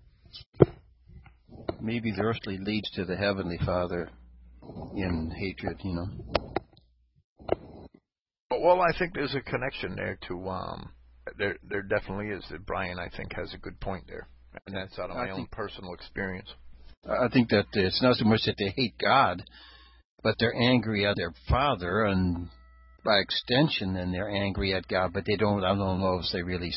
Maybe 1.82 2.12
the 2.12 2.22
earthly 2.22 2.60
leads 2.60 2.90
to 2.92 3.06
the 3.06 3.18
heavenly 3.18 3.58
Father 3.66 4.10
in 4.96 5.32
hatred, 5.38 5.78
you 5.84 5.94
know. 5.96 6.08
Well, 8.52 8.82
I 8.82 8.98
think 8.98 9.14
there's 9.14 9.36
a 9.36 9.42
connection 9.42 9.96
there 9.96 10.18
to 10.28 10.48
um 10.50 10.92
there 11.38 11.58
there 11.68 11.82
definitely 11.84 12.28
is. 12.28 12.44
That 12.52 12.66
Brian 12.66 13.00
I 13.00 13.10
think 13.16 13.34
has 13.34 13.54
a 13.54 13.58
good 13.58 13.80
point 13.80 14.04
there. 14.08 14.28
And 14.68 14.76
that's 14.76 15.00
out 15.00 15.10
of 15.10 15.18
I 15.18 15.26
my 15.26 15.30
own 15.32 15.38
think- 15.38 15.52
personal 15.52 15.94
experience. 15.94 16.50
I 17.10 17.30
think 17.30 17.50
that 17.50 17.66
it's 17.74 18.02
not 18.04 18.18
so 18.18 18.26
much 18.26 18.42
that 18.46 18.56
they 18.60 18.72
hate 18.76 18.94
God, 19.04 19.42
but 20.22 20.36
they're 20.38 20.54
angry 20.56 21.08
at 21.08 21.16
their 21.16 21.34
father, 21.50 22.04
and 22.04 22.48
by 23.04 23.18
extension, 23.18 23.96
then 23.96 24.12
they're 24.12 24.30
angry 24.30 24.76
at 24.76 24.88
God. 24.88 25.12
But 25.12 25.26
they 25.26 25.36
don't. 25.36 25.64
I 25.64 25.74
don't 25.74 26.00
know 26.00 26.20
if 26.20 26.26
they 26.32 26.44
really 26.44 26.72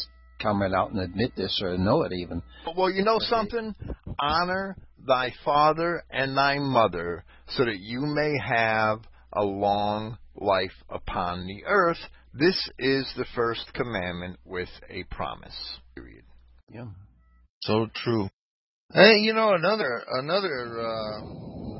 come 0.45 0.61
right 0.61 0.73
out 0.73 0.91
and 0.91 1.01
admit 1.01 1.33
this 1.37 1.61
or 1.62 1.77
know 1.79 2.03
it 2.03 2.12
even. 2.12 2.43
Well, 2.77 2.91
you 2.91 3.03
know 3.03 3.19
something? 3.19 3.75
Honor 4.21 4.77
thy 5.07 5.33
father 5.45 6.03
and 6.11 6.37
thy 6.37 6.59
mother, 6.59 7.25
so 7.49 7.65
that 7.65 7.79
you 7.79 8.01
may 8.01 8.33
have 8.39 9.01
a 9.33 9.45
long 9.45 10.19
life 10.35 10.73
upon 10.89 11.47
the 11.47 11.65
earth. 11.66 11.99
This 12.33 12.57
is 12.79 13.11
the 13.16 13.27
first 13.35 13.73
commandment 13.75 14.39
with 14.45 14.69
a 14.91 15.05
promise. 15.05 15.55
Period. 15.95 16.25
Yeah. 16.73 16.87
So 17.62 17.89
true. 18.03 18.29
Hey, 18.93 19.15
you 19.21 19.33
know 19.33 19.55
another 19.55 20.03
another 20.11 20.81
uh, 20.81 21.21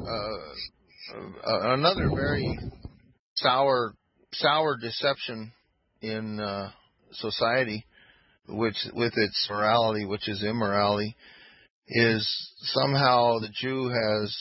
uh, 0.07 0.39
uh, 1.17 1.75
another 1.75 2.11
very 2.15 2.59
sour 3.37 3.95
sour 4.33 4.77
deception 4.81 5.53
in 6.01 6.41
uh, 6.41 6.71
society 7.13 7.85
which 8.49 8.77
with 8.93 9.13
its 9.17 9.47
morality, 9.51 10.05
which 10.05 10.29
is 10.29 10.43
immorality, 10.43 11.17
is 11.89 12.27
somehow 12.59 13.39
the 13.39 13.51
Jew 13.61 13.89
has 13.89 14.35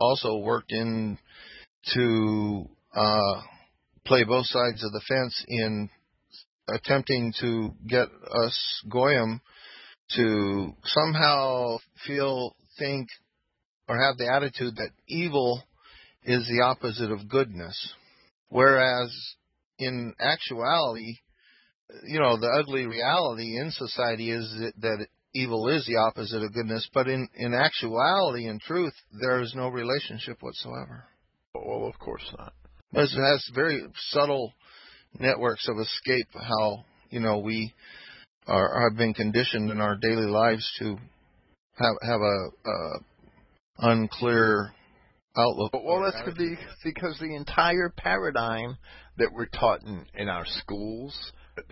also 0.00 0.38
worked 0.38 0.72
in 0.72 1.18
to 1.94 2.68
uh, 2.94 3.40
play 4.04 4.24
both 4.24 4.46
sides 4.46 4.84
of 4.84 4.92
the 4.92 5.02
fence 5.08 5.44
in 5.48 5.90
attempting 6.68 7.32
to 7.40 7.70
get 7.86 8.08
us 8.44 8.82
goyim 8.90 9.40
to 10.14 10.72
somehow 10.84 11.78
feel, 12.06 12.54
think, 12.78 13.08
or 13.88 13.96
have 14.00 14.16
the 14.16 14.30
attitude 14.30 14.76
that 14.76 14.90
evil 15.08 15.62
is 16.24 16.46
the 16.48 16.62
opposite 16.64 17.10
of 17.10 17.28
goodness, 17.28 17.92
whereas 18.48 19.14
in 19.78 20.14
actuality, 20.18 21.16
you 22.06 22.20
know, 22.20 22.38
the 22.38 22.48
ugly 22.48 22.86
reality 22.86 23.58
in 23.58 23.70
society 23.70 24.30
is 24.30 24.50
that, 24.58 24.72
that 24.80 25.06
evil 25.34 25.68
is 25.68 25.86
the 25.86 25.96
opposite 25.96 26.42
of 26.42 26.54
goodness, 26.54 26.88
but 26.92 27.06
in, 27.06 27.28
in 27.36 27.54
actuality, 27.54 28.46
in 28.46 28.58
truth, 28.58 28.94
there 29.20 29.40
is 29.40 29.54
no 29.54 29.68
relationship 29.68 30.38
whatsoever. 30.40 31.04
Well, 31.54 31.86
of 31.86 31.98
course 31.98 32.24
not. 32.38 32.52
But 32.92 33.04
It 33.04 33.10
has 33.10 33.50
very 33.54 33.84
subtle 34.10 34.52
networks 35.18 35.68
of 35.68 35.78
escape 35.78 36.28
how, 36.32 36.84
you 37.10 37.20
know, 37.20 37.38
we 37.38 37.74
are, 38.46 38.88
have 38.88 38.98
been 38.98 39.14
conditioned 39.14 39.70
in 39.70 39.80
our 39.80 39.96
daily 39.96 40.26
lives 40.26 40.68
to 40.78 40.96
have, 41.78 41.94
have 42.02 42.20
a, 42.20 42.70
a 42.70 42.98
unclear 43.78 44.72
outlook. 45.36 45.72
Well, 45.72 46.02
that's 46.02 46.24
the, 46.36 46.56
because 46.84 47.18
the 47.20 47.34
entire 47.34 47.92
paradigm 47.94 48.78
that 49.18 49.32
we're 49.32 49.46
taught 49.46 49.82
in, 49.82 50.06
in 50.14 50.28
our 50.28 50.44
schools, 50.46 51.14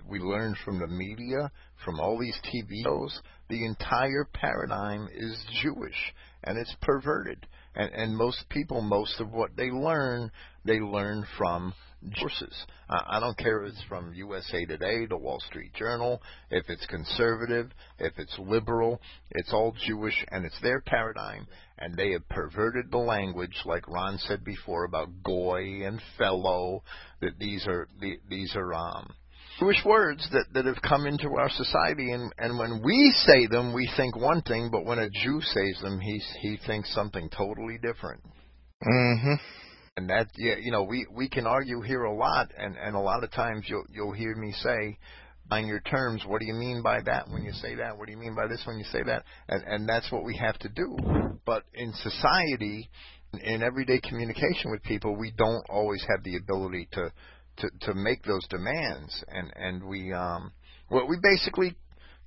we 0.08 0.18
learn 0.18 0.56
from 0.64 0.78
the 0.78 0.86
media, 0.86 1.50
from 1.84 2.00
all 2.00 2.18
these 2.18 2.38
TV 2.44 2.84
shows, 2.84 3.20
the 3.48 3.64
entire 3.64 4.26
paradigm 4.32 5.08
is 5.14 5.36
Jewish 5.62 6.14
and 6.42 6.58
it's 6.58 6.74
perverted. 6.80 7.46
And, 7.74 7.90
and 7.92 8.16
most 8.16 8.44
people, 8.48 8.80
most 8.80 9.20
of 9.20 9.32
what 9.32 9.56
they 9.56 9.70
learn, 9.70 10.30
they 10.64 10.78
learn 10.80 11.26
from 11.36 11.74
sources. 12.16 12.54
I 12.88 13.18
don't 13.18 13.36
care 13.38 13.62
if 13.62 13.72
it's 13.72 13.82
from 13.88 14.12
USA 14.14 14.66
Today, 14.66 15.06
the 15.06 15.16
Wall 15.16 15.40
Street 15.48 15.72
Journal, 15.74 16.20
if 16.50 16.68
it's 16.68 16.84
conservative, 16.86 17.70
if 17.98 18.12
it's 18.18 18.38
liberal, 18.38 19.00
it's 19.30 19.52
all 19.52 19.74
Jewish 19.86 20.24
and 20.30 20.44
it's 20.44 20.60
their 20.60 20.80
paradigm 20.82 21.46
and 21.78 21.96
they 21.96 22.12
have 22.12 22.28
perverted 22.28 22.90
the 22.90 22.98
language 22.98 23.56
like 23.64 23.88
Ron 23.88 24.18
said 24.18 24.44
before 24.44 24.84
about 24.84 25.22
goy 25.24 25.82
and 25.84 26.00
fellow 26.18 26.82
that 27.20 27.38
these 27.38 27.66
are 27.66 27.88
these 28.28 28.54
are 28.54 28.72
um 28.72 29.12
Jewish 29.58 29.84
words 29.84 30.26
that, 30.32 30.46
that 30.54 30.64
have 30.64 30.82
come 30.82 31.06
into 31.06 31.28
our 31.36 31.48
society, 31.48 32.12
and, 32.12 32.32
and 32.38 32.58
when 32.58 32.82
we 32.84 33.12
say 33.24 33.46
them, 33.46 33.72
we 33.72 33.88
think 33.96 34.16
one 34.16 34.42
thing, 34.42 34.68
but 34.70 34.84
when 34.84 34.98
a 34.98 35.08
Jew 35.08 35.40
says 35.40 35.80
them, 35.82 36.00
he 36.00 36.20
he 36.40 36.58
thinks 36.66 36.92
something 36.94 37.28
totally 37.30 37.78
different. 37.82 38.22
Mm-hmm. 38.82 39.34
And 39.96 40.10
that, 40.10 40.26
yeah, 40.36 40.56
you 40.60 40.72
know, 40.72 40.82
we 40.82 41.06
we 41.12 41.28
can 41.28 41.46
argue 41.46 41.80
here 41.80 42.02
a 42.02 42.14
lot, 42.14 42.50
and 42.58 42.76
and 42.76 42.96
a 42.96 43.00
lot 43.00 43.22
of 43.22 43.30
times 43.30 43.66
you'll 43.68 43.84
you'll 43.92 44.12
hear 44.12 44.34
me 44.34 44.52
say, 44.52 44.98
on 45.50 45.66
your 45.66 45.80
terms, 45.80 46.24
what 46.26 46.40
do 46.40 46.46
you 46.46 46.54
mean 46.54 46.82
by 46.82 47.00
that 47.02 47.28
when 47.28 47.44
you 47.44 47.52
say 47.52 47.76
that? 47.76 47.96
What 47.96 48.06
do 48.06 48.12
you 48.12 48.18
mean 48.18 48.34
by 48.34 48.48
this 48.48 48.62
when 48.66 48.78
you 48.78 48.84
say 48.84 49.02
that? 49.06 49.24
And 49.48 49.62
and 49.64 49.88
that's 49.88 50.10
what 50.10 50.24
we 50.24 50.36
have 50.36 50.58
to 50.60 50.68
do. 50.68 50.96
But 51.46 51.62
in 51.74 51.92
society, 51.92 52.90
in 53.42 53.62
everyday 53.62 54.00
communication 54.00 54.70
with 54.70 54.82
people, 54.82 55.16
we 55.16 55.32
don't 55.36 55.64
always 55.68 56.04
have 56.08 56.24
the 56.24 56.36
ability 56.36 56.88
to 56.92 57.12
to 57.58 57.70
to 57.82 57.94
make 57.94 58.22
those 58.24 58.46
demands, 58.48 59.24
and 59.28 59.52
and 59.56 59.84
we 59.84 60.12
um 60.12 60.52
well 60.90 61.06
we 61.08 61.16
basically 61.22 61.76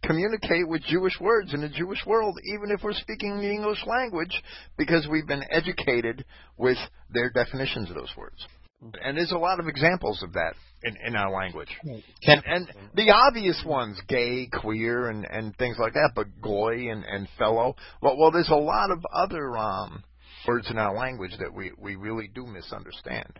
communicate 0.03 0.67
with 0.67 0.81
Jewish 0.83 1.19
words 1.19 1.53
in 1.53 1.61
the 1.61 1.69
Jewish 1.69 2.05
world, 2.05 2.37
even 2.53 2.71
if 2.71 2.83
we're 2.83 2.93
speaking 2.93 3.39
the 3.39 3.49
English 3.49 3.83
language, 3.85 4.43
because 4.77 5.07
we've 5.09 5.27
been 5.27 5.43
educated 5.49 6.23
with 6.57 6.77
their 7.09 7.29
definitions 7.31 7.89
of 7.89 7.95
those 7.95 8.13
words. 8.17 8.45
And 9.03 9.17
there's 9.17 9.31
a 9.31 9.37
lot 9.37 9.59
of 9.59 9.67
examples 9.67 10.21
of 10.21 10.33
that 10.33 10.53
in, 10.83 10.95
in 11.07 11.15
our 11.15 11.31
language. 11.31 11.69
And, 12.23 12.43
and 12.45 12.67
the 12.93 13.09
obvious 13.09 13.63
ones, 13.65 13.99
gay, 14.07 14.47
queer, 14.61 15.09
and, 15.09 15.25
and 15.25 15.55
things 15.57 15.77
like 15.79 15.93
that, 15.93 16.11
but 16.15 16.27
goy 16.43 16.91
and, 16.91 17.03
and 17.03 17.27
fellow. 17.39 17.75
Well, 18.03 18.17
well, 18.19 18.31
there's 18.31 18.49
a 18.49 18.55
lot 18.55 18.91
of 18.91 19.03
other 19.11 19.57
um, 19.57 20.03
words 20.47 20.69
in 20.69 20.77
our 20.77 20.95
language 20.95 21.31
that 21.39 21.51
we, 21.51 21.71
we 21.79 21.95
really 21.95 22.29
do 22.33 22.45
misunderstand. 22.45 23.39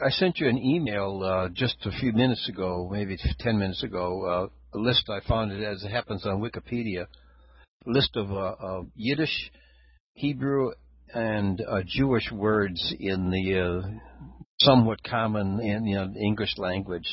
I 0.00 0.10
sent 0.10 0.38
you 0.38 0.48
an 0.48 0.58
email 0.58 1.22
uh, 1.24 1.48
just 1.52 1.76
a 1.84 1.90
few 1.90 2.12
minutes 2.12 2.48
ago, 2.48 2.88
maybe 2.90 3.16
10 3.40 3.58
minutes 3.58 3.82
ago, 3.82 4.50
uh, 4.74 4.78
a 4.78 4.78
list 4.78 5.08
I 5.10 5.20
found 5.26 5.50
it 5.52 5.64
as 5.64 5.82
it 5.82 5.90
happens 5.90 6.24
on 6.24 6.40
Wikipedia, 6.40 7.06
a 7.86 7.90
list 7.90 8.10
of, 8.16 8.30
uh, 8.30 8.54
of 8.60 8.86
Yiddish, 8.94 9.50
Hebrew, 10.14 10.70
and 11.14 11.60
uh, 11.60 11.82
Jewish 11.86 12.30
words 12.30 12.94
in 12.98 13.30
the 13.30 13.58
uh, 13.58 13.88
somewhat 14.60 15.02
common 15.02 15.60
in 15.60 15.86
you 15.86 15.96
know 15.96 16.12
English 16.20 16.58
language. 16.58 17.08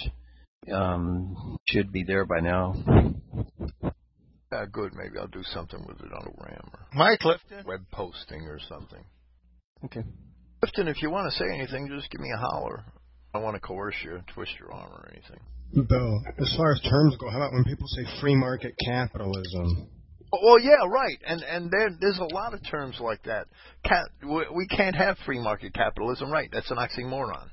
Um, 0.71 1.57
should 1.67 1.91
be 1.91 2.03
there 2.03 2.25
by 2.25 2.39
now. 2.39 2.75
Uh, 4.51 4.65
good. 4.71 4.93
Maybe 4.95 5.19
I'll 5.19 5.27
do 5.27 5.43
something 5.43 5.83
with 5.87 5.99
it 5.99 6.11
on 6.11 6.27
a 6.27 6.43
RAM 6.43 6.69
or 6.97 7.17
Clifton. 7.21 7.63
web 7.65 7.85
posting 7.91 8.41
or 8.47 8.59
something. 8.67 9.03
Okay. 9.83 10.03
Clifton, 10.65 10.87
if 10.87 10.99
you 11.03 11.11
want 11.11 11.31
to 11.31 11.37
say 11.37 11.45
anything, 11.53 11.87
just 11.95 12.09
give 12.09 12.21
me 12.21 12.29
a 12.33 12.37
holler. 12.37 12.83
I 13.33 13.37
don't 13.37 13.43
want 13.43 13.55
to 13.55 13.59
coerce 13.59 13.95
you, 14.03 14.19
twist 14.33 14.53
your 14.59 14.73
arm 14.73 14.91
or 14.91 15.11
anything. 15.11 15.39
Bill, 15.87 16.21
as 16.39 16.55
far 16.57 16.71
as 16.71 16.81
terms 16.81 17.15
go, 17.19 17.29
how 17.29 17.37
about 17.37 17.53
when 17.53 17.63
people 17.65 17.85
say 17.87 18.03
free 18.19 18.33
market 18.33 18.73
capitalism? 18.83 19.89
Well, 20.31 20.59
yeah, 20.59 20.87
right, 20.89 21.17
and 21.27 21.43
and 21.43 21.69
there, 21.69 21.89
there's 21.99 22.17
a 22.17 22.33
lot 22.33 22.55
of 22.55 22.61
terms 22.69 22.97
like 22.99 23.21
that. 23.23 23.45
Cat, 23.83 24.05
we 24.23 24.67
can't 24.67 24.95
have 24.95 25.17
free 25.25 25.39
market 25.39 25.73
capitalism, 25.73 26.31
right? 26.31 26.49
That's 26.51 26.71
an 26.71 26.77
oxymoron. 26.77 27.47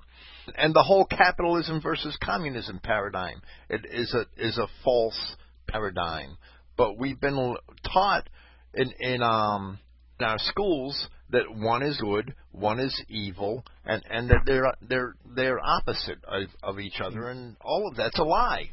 And 0.57 0.75
the 0.75 0.83
whole 0.83 1.05
capitalism 1.05 1.83
versus 1.83 2.17
communism 2.25 2.81
paradigm 2.83 3.43
it 3.69 3.85
is 3.91 4.15
a 4.15 4.25
is 4.43 4.57
a 4.57 4.69
false 4.85 5.37
paradigm. 5.69 6.39
But 6.79 6.99
we've 6.99 7.21
been 7.21 7.57
taught 7.93 8.29
in 8.73 8.91
in 9.01 9.23
um 9.23 9.79
in 10.19 10.27
our 10.27 10.39
schools 10.39 11.09
that 11.33 11.55
one 11.55 11.83
is 11.83 11.99
good, 12.01 12.35
one 12.53 12.79
is 12.79 13.03
evil, 13.09 13.65
and 13.85 14.03
and 14.09 14.31
that 14.31 14.43
they're 14.47 14.73
they're 14.89 15.15
they're 15.35 15.61
opposite 15.61 16.19
of, 16.27 16.45
of 16.63 16.79
each 16.79 17.01
other, 17.01 17.31
and 17.31 17.57
all 17.61 17.89
of 17.89 17.97
that's 17.97 18.19
a 18.19 18.25
lie. 18.25 18.71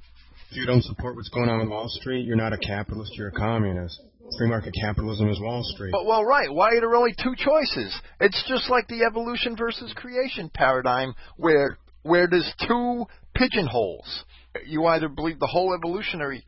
If 0.52 0.58
you 0.58 0.66
don't 0.66 0.84
support 0.84 1.16
what's 1.16 1.30
going 1.30 1.50
on 1.50 1.62
in 1.62 1.70
Wall 1.70 1.88
Street, 1.88 2.26
you're 2.26 2.36
not 2.36 2.54
a 2.54 2.58
capitalist, 2.58 3.14
you're 3.16 3.30
a 3.30 3.32
communist. 3.32 4.02
Free 4.38 4.48
market 4.48 4.74
capitalism 4.80 5.30
is 5.30 5.40
Wall 5.40 5.64
Street. 5.64 5.92
But, 5.92 6.06
well, 6.06 6.24
right. 6.24 6.52
Why 6.52 6.76
are 6.76 6.80
there 6.80 6.96
only 6.96 7.14
two 7.14 7.36
choices? 7.36 8.00
It's 8.20 8.44
just 8.48 8.70
like 8.70 8.88
the 8.88 9.04
evolution 9.04 9.56
versus 9.56 9.92
creation 9.96 10.52
paradigm, 10.54 11.14
where 11.38 11.78
where 12.04 12.28
there's 12.28 12.52
two 12.68 13.06
pigeonholes. 13.36 14.26
You 14.66 14.86
either 14.86 15.10
believe 15.10 15.40
the 15.40 15.48
whole 15.48 15.74
evolutionary 15.74 16.44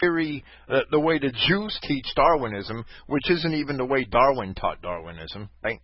theory, 0.00 0.44
uh, 0.68 0.80
the 0.90 1.00
way 1.00 1.18
the 1.18 1.32
Jews 1.46 1.78
teach 1.82 2.06
Darwinism, 2.14 2.84
which 3.06 3.30
isn't 3.30 3.54
even 3.54 3.76
the 3.76 3.84
way 3.84 4.04
Darwin 4.04 4.54
taught 4.54 4.82
Darwinism, 4.82 5.48
right? 5.62 5.80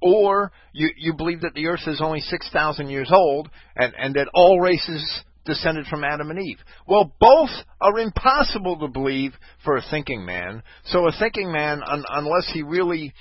Or 0.00 0.52
you 0.72 0.90
you 0.96 1.14
believe 1.14 1.42
that 1.42 1.54
the 1.54 1.66
Earth 1.66 1.86
is 1.86 2.00
only 2.00 2.20
six 2.20 2.48
thousand 2.52 2.88
years 2.88 3.10
old, 3.12 3.48
and 3.76 3.92
and 3.98 4.14
that 4.14 4.28
all 4.34 4.60
races 4.60 5.22
descended 5.44 5.86
from 5.86 6.04
Adam 6.04 6.30
and 6.30 6.38
Eve. 6.38 6.58
Well, 6.86 7.14
both 7.18 7.50
are 7.80 7.98
impossible 7.98 8.78
to 8.80 8.88
believe 8.88 9.32
for 9.64 9.76
a 9.76 9.82
thinking 9.90 10.24
man. 10.24 10.62
So 10.84 11.06
a 11.06 11.12
thinking 11.18 11.50
man, 11.50 11.82
un- 11.84 12.04
unless 12.08 12.50
he 12.52 12.62
really 12.62 13.12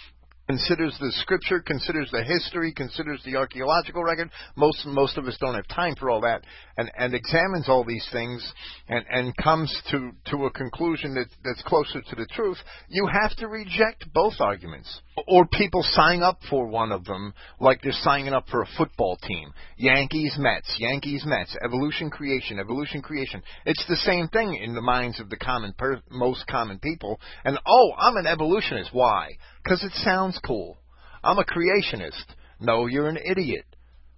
considers 0.49 0.97
the 0.99 1.11
scripture, 1.17 1.59
considers 1.59 2.09
the 2.11 2.23
history, 2.23 2.73
considers 2.73 3.21
the 3.23 3.35
archaeological 3.35 4.03
record. 4.03 4.31
Most 4.55 4.83
most 4.87 5.15
of 5.15 5.27
us 5.27 5.37
don't 5.39 5.53
have 5.53 5.67
time 5.67 5.93
for 5.95 6.09
all 6.09 6.21
that, 6.21 6.41
and 6.75 6.89
and 6.97 7.13
examines 7.13 7.69
all 7.69 7.83
these 7.83 8.07
things 8.11 8.51
and 8.87 9.05
and 9.11 9.37
comes 9.37 9.71
to 9.91 10.11
to 10.31 10.45
a 10.45 10.51
conclusion 10.51 11.13
that 11.13 11.27
that's 11.45 11.61
closer 11.61 12.01
to 12.01 12.15
the 12.15 12.25
truth. 12.33 12.57
You 12.87 13.07
have 13.21 13.35
to 13.37 13.47
reject 13.47 14.11
both 14.11 14.33
arguments, 14.39 14.89
or 15.27 15.45
people 15.45 15.83
sign 15.83 16.21
up 16.21 16.39
for 16.49 16.67
one 16.67 16.91
of 16.91 17.05
them, 17.05 17.33
like 17.59 17.81
they're 17.81 17.91
signing 17.91 18.33
up 18.33 18.47
for 18.49 18.61
a 18.61 18.69
football 18.77 19.17
team. 19.17 19.51
Yankees, 19.77 20.35
Mets, 20.37 20.75
Yankees, 20.79 21.23
Mets. 21.25 21.55
Evolution, 21.63 22.09
creation, 22.09 22.59
evolution, 22.59 23.01
creation. 23.01 23.41
It's 23.65 23.85
the 23.87 23.95
same 23.97 24.27
thing 24.27 24.55
in 24.55 24.73
the 24.73 24.81
minds 24.81 25.19
of 25.19 25.29
the 25.29 25.37
common 25.37 25.73
per, 25.77 26.01
most 26.09 26.47
common 26.47 26.79
people. 26.79 27.19
And 27.43 27.59
oh, 27.65 27.91
I'm 27.97 28.17
an 28.17 28.27
evolutionist. 28.27 28.89
Why? 28.93 29.37
Because 29.63 29.83
it 29.83 29.93
sounds 30.03 30.39
cool. 30.45 30.77
I'm 31.23 31.39
a 31.39 31.43
creationist. 31.43 32.25
No, 32.59 32.87
you're 32.87 33.07
an 33.07 33.17
idiot. 33.17 33.65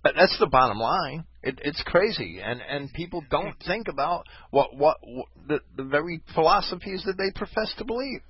But 0.03 0.15
that's 0.17 0.37
the 0.39 0.47
bottom 0.47 0.79
line. 0.79 1.25
It, 1.43 1.59
it's 1.63 1.81
crazy, 1.83 2.39
and 2.43 2.61
and 2.61 2.91
people 2.93 3.23
don't 3.29 3.55
think 3.65 3.87
about 3.87 4.25
what 4.49 4.75
what, 4.75 4.97
what 5.03 5.27
the 5.47 5.59
the 5.75 5.83
very 5.83 6.21
philosophies 6.33 7.03
that 7.05 7.17
they 7.17 7.31
profess 7.35 7.73
to 7.77 7.85
believe. 7.85 8.21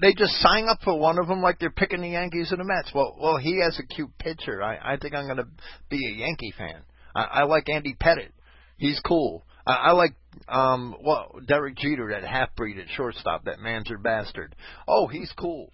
They 0.00 0.14
just 0.14 0.34
sign 0.40 0.68
up 0.68 0.78
for 0.82 0.98
one 0.98 1.18
of 1.18 1.28
them 1.28 1.40
like 1.40 1.58
they're 1.58 1.70
picking 1.70 2.02
the 2.02 2.08
Yankees 2.10 2.52
or 2.52 2.56
the 2.56 2.64
Mets. 2.64 2.92
Well, 2.94 3.16
well, 3.20 3.36
he 3.38 3.60
has 3.62 3.78
a 3.78 3.86
cute 3.86 4.16
pitcher. 4.18 4.62
I 4.62 4.94
I 4.94 4.96
think 4.96 5.14
I'm 5.14 5.26
going 5.26 5.38
to 5.38 5.48
be 5.88 6.06
a 6.06 6.18
Yankee 6.18 6.52
fan. 6.56 6.82
I, 7.14 7.22
I 7.22 7.42
like 7.44 7.68
Andy 7.68 7.96
Pettitte. 8.00 8.32
He's 8.76 9.00
cool. 9.06 9.44
I, 9.66 9.72
I 9.72 9.90
like 9.92 10.14
um 10.48 10.94
well 11.02 11.32
Derek 11.46 11.76
Jeter, 11.76 12.10
that 12.10 12.24
half 12.28 12.54
breed 12.56 12.78
at 12.78 12.88
shortstop, 12.88 13.44
that 13.44 13.58
Mamzer 13.58 14.02
bastard. 14.02 14.54
Oh, 14.86 15.06
he's 15.06 15.32
cool. 15.38 15.70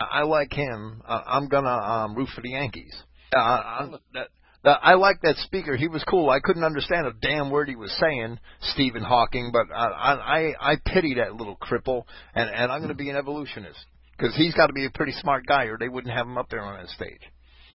I, 0.00 0.20
I 0.20 0.22
like 0.22 0.52
him. 0.52 1.02
I'm 1.06 1.48
gonna 1.48 1.68
um 1.68 2.14
root 2.14 2.28
for 2.34 2.40
the 2.40 2.50
Yankees. 2.50 2.94
Uh, 3.34 3.38
I, 3.38 3.88
that, 4.14 4.28
I 4.64 4.94
like 4.94 5.22
that 5.22 5.36
speaker. 5.36 5.74
He 5.74 5.88
was 5.88 6.04
cool. 6.04 6.28
I 6.28 6.40
couldn't 6.40 6.64
understand 6.64 7.06
a 7.06 7.12
damn 7.12 7.50
word 7.50 7.68
he 7.68 7.76
was 7.76 7.96
saying, 7.98 8.38
Stephen 8.60 9.02
Hawking, 9.02 9.52
but 9.52 9.74
I 9.74 10.52
I, 10.60 10.72
I 10.72 10.76
pity 10.84 11.14
that 11.14 11.34
little 11.34 11.56
cripple, 11.56 12.04
and 12.34 12.50
and 12.50 12.70
I'm 12.70 12.80
going 12.80 12.88
to 12.88 12.94
be 12.94 13.08
an 13.08 13.16
evolutionist 13.16 13.78
because 14.16 14.36
he's 14.36 14.54
got 14.54 14.66
to 14.66 14.74
be 14.74 14.84
a 14.84 14.90
pretty 14.90 15.12
smart 15.12 15.46
guy, 15.46 15.64
or 15.64 15.78
they 15.78 15.88
wouldn't 15.88 16.14
have 16.14 16.26
him 16.26 16.36
up 16.36 16.50
there 16.50 16.60
on 16.60 16.78
that 16.78 16.88
stage. 16.90 17.20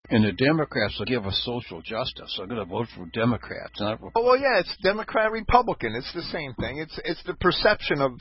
And 0.09 0.23
the 0.23 0.33
Democrats 0.33 0.97
will 0.99 1.07
give 1.07 1.25
us 1.25 1.41
social 1.43 1.81
justice. 1.81 2.37
I'm 2.39 2.47
going 2.47 2.59
to 2.59 2.65
vote 2.65 2.87
for 2.95 3.07
Democrats, 3.07 3.79
not 3.79 3.99
Oh 4.15 4.23
well, 4.23 4.37
yeah, 4.37 4.59
it's 4.59 4.77
Democrat 4.83 5.31
Republican. 5.31 5.95
It's 5.95 6.13
the 6.13 6.21
same 6.31 6.53
thing. 6.53 6.77
It's 6.77 6.99
it's 7.03 7.23
the 7.25 7.33
perception 7.33 8.01
of 8.01 8.11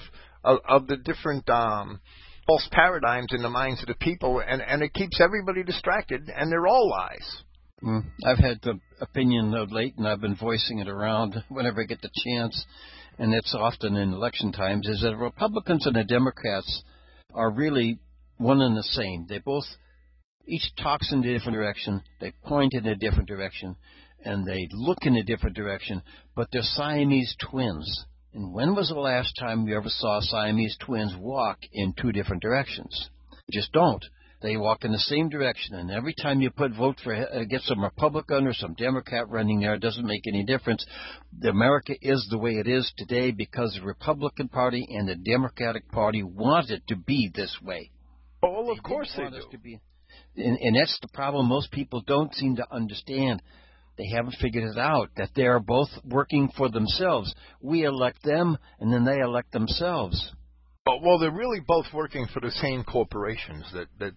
of, 0.43 0.59
of 0.67 0.87
the 0.87 0.97
different 0.97 1.49
um, 1.51 2.01
false 2.47 2.67
paradigms 2.73 3.29
in 3.33 3.43
the 3.43 3.51
minds 3.51 3.83
of 3.83 3.89
the 3.89 3.95
people, 3.95 4.41
and 4.47 4.63
and 4.63 4.83
it 4.83 4.95
keeps 4.95 5.21
everybody 5.21 5.63
distracted, 5.63 6.31
and 6.35 6.51
they're 6.51 6.67
all 6.67 6.89
lies. 6.89 7.44
Mm. 7.85 8.03
I've 8.25 8.39
had 8.39 8.61
the 8.63 8.81
opinion 9.01 9.53
of 9.55 9.71
late, 9.71 9.95
and 9.99 10.09
I've 10.09 10.21
been 10.21 10.37
voicing 10.37 10.79
it 10.79 10.89
around 10.89 11.35
whenever 11.49 11.83
I 11.83 11.85
get 11.85 12.01
the 12.01 12.11
chance, 12.25 12.65
and 13.19 13.35
it's 13.35 13.55
often 13.55 13.97
in 13.97 14.15
election 14.15 14.53
times, 14.53 14.89
is 14.89 15.03
that 15.03 15.17
Republicans 15.17 15.87
and 15.87 15.95
the 15.95 16.05
Democrats 16.05 16.83
are 17.35 17.51
really 17.51 17.99
one 18.39 18.63
and 18.63 18.77
the 18.77 18.83
same. 18.83 19.27
They 19.29 19.39
both 19.39 19.65
each 20.47 20.75
talks 20.83 21.13
in 21.13 21.19
a 21.19 21.33
different 21.33 21.57
direction, 21.57 22.03
they 22.21 22.33
point 22.45 22.73
in 22.73 22.87
a 22.87 22.97
different 22.97 23.29
direction, 23.29 23.77
and 24.25 24.47
they 24.47 24.67
look 24.73 24.99
in 25.03 25.17
a 25.17 25.23
different 25.23 25.57
direction, 25.57 26.03
but 26.35 26.49
they're 26.53 26.63
Siamese 26.63 27.37
twins. 27.51 28.07
And 28.33 28.53
when 28.53 28.75
was 28.75 28.89
the 28.89 28.95
last 28.95 29.37
time 29.39 29.69
you 29.69 29.77
ever 29.77 29.89
saw 29.89 30.21
Siamese 30.21 30.77
twins 30.81 31.15
walk 31.19 31.59
in 31.73 31.93
two 31.93 32.13
different 32.13 32.43
directions? 32.43 33.11
Just 33.51 33.73
don't. 33.73 34.05
They 34.45 34.59
walk 34.59 34.85
in 34.85 34.93
the 34.93 34.99
same 34.99 35.31
direction, 35.31 35.75
and 35.75 35.91
every 35.91 36.13
time 36.13 36.43
you 36.43 36.51
put 36.51 36.73
vote 36.73 37.01
for 37.03 37.15
uh, 37.15 37.45
get 37.45 37.63
some 37.63 37.83
Republican 37.83 38.47
or 38.47 38.53
some 38.53 38.75
Democrat 38.75 39.27
running 39.31 39.61
there, 39.61 39.73
it 39.73 39.81
doesn't 39.81 40.07
make 40.07 40.27
any 40.27 40.45
difference. 40.45 40.85
The 41.41 41.49
America 41.49 41.95
is 42.03 42.29
the 42.31 42.37
way 42.37 42.57
it 42.57 42.69
is 42.69 42.93
today 42.99 43.31
because 43.31 43.73
the 43.73 43.87
Republican 43.87 44.49
Party 44.49 44.87
and 44.91 45.09
the 45.09 45.15
Democratic 45.15 45.91
Party 45.91 46.23
want 46.23 46.69
it 46.69 46.87
to 46.89 46.95
be 46.97 47.33
this 47.35 47.57
way. 47.63 47.91
Oh, 48.43 48.65
well, 48.65 48.71
of 48.71 48.83
course 48.83 49.11
they 49.17 49.31
do. 49.31 49.47
to 49.51 49.57
be, 49.57 49.81
and, 50.37 50.59
and 50.59 50.77
that's 50.77 50.99
the 51.01 51.09
problem. 51.09 51.47
Most 51.47 51.71
people 51.71 52.03
don't 52.07 52.35
seem 52.35 52.57
to 52.57 52.67
understand. 52.71 53.41
They 53.97 54.09
haven't 54.15 54.37
figured 54.43 54.65
it 54.65 54.77
out 54.77 55.09
that 55.17 55.31
they 55.35 55.47
are 55.47 55.59
both 55.59 55.89
working 56.05 56.51
for 56.55 56.69
themselves. 56.69 57.35
We 57.63 57.85
elect 57.85 58.23
them, 58.23 58.59
and 58.79 58.93
then 58.93 59.07
they 59.07 59.21
elect 59.21 59.53
themselves. 59.53 60.35
Well, 60.87 61.01
well, 61.01 61.19
they're 61.19 61.31
really 61.31 61.61
both 61.67 61.87
working 61.95 62.27
for 62.27 62.41
the 62.41 62.51
same 62.51 62.85
corporations 62.85 63.65
that 63.73 63.87
that 64.01 64.13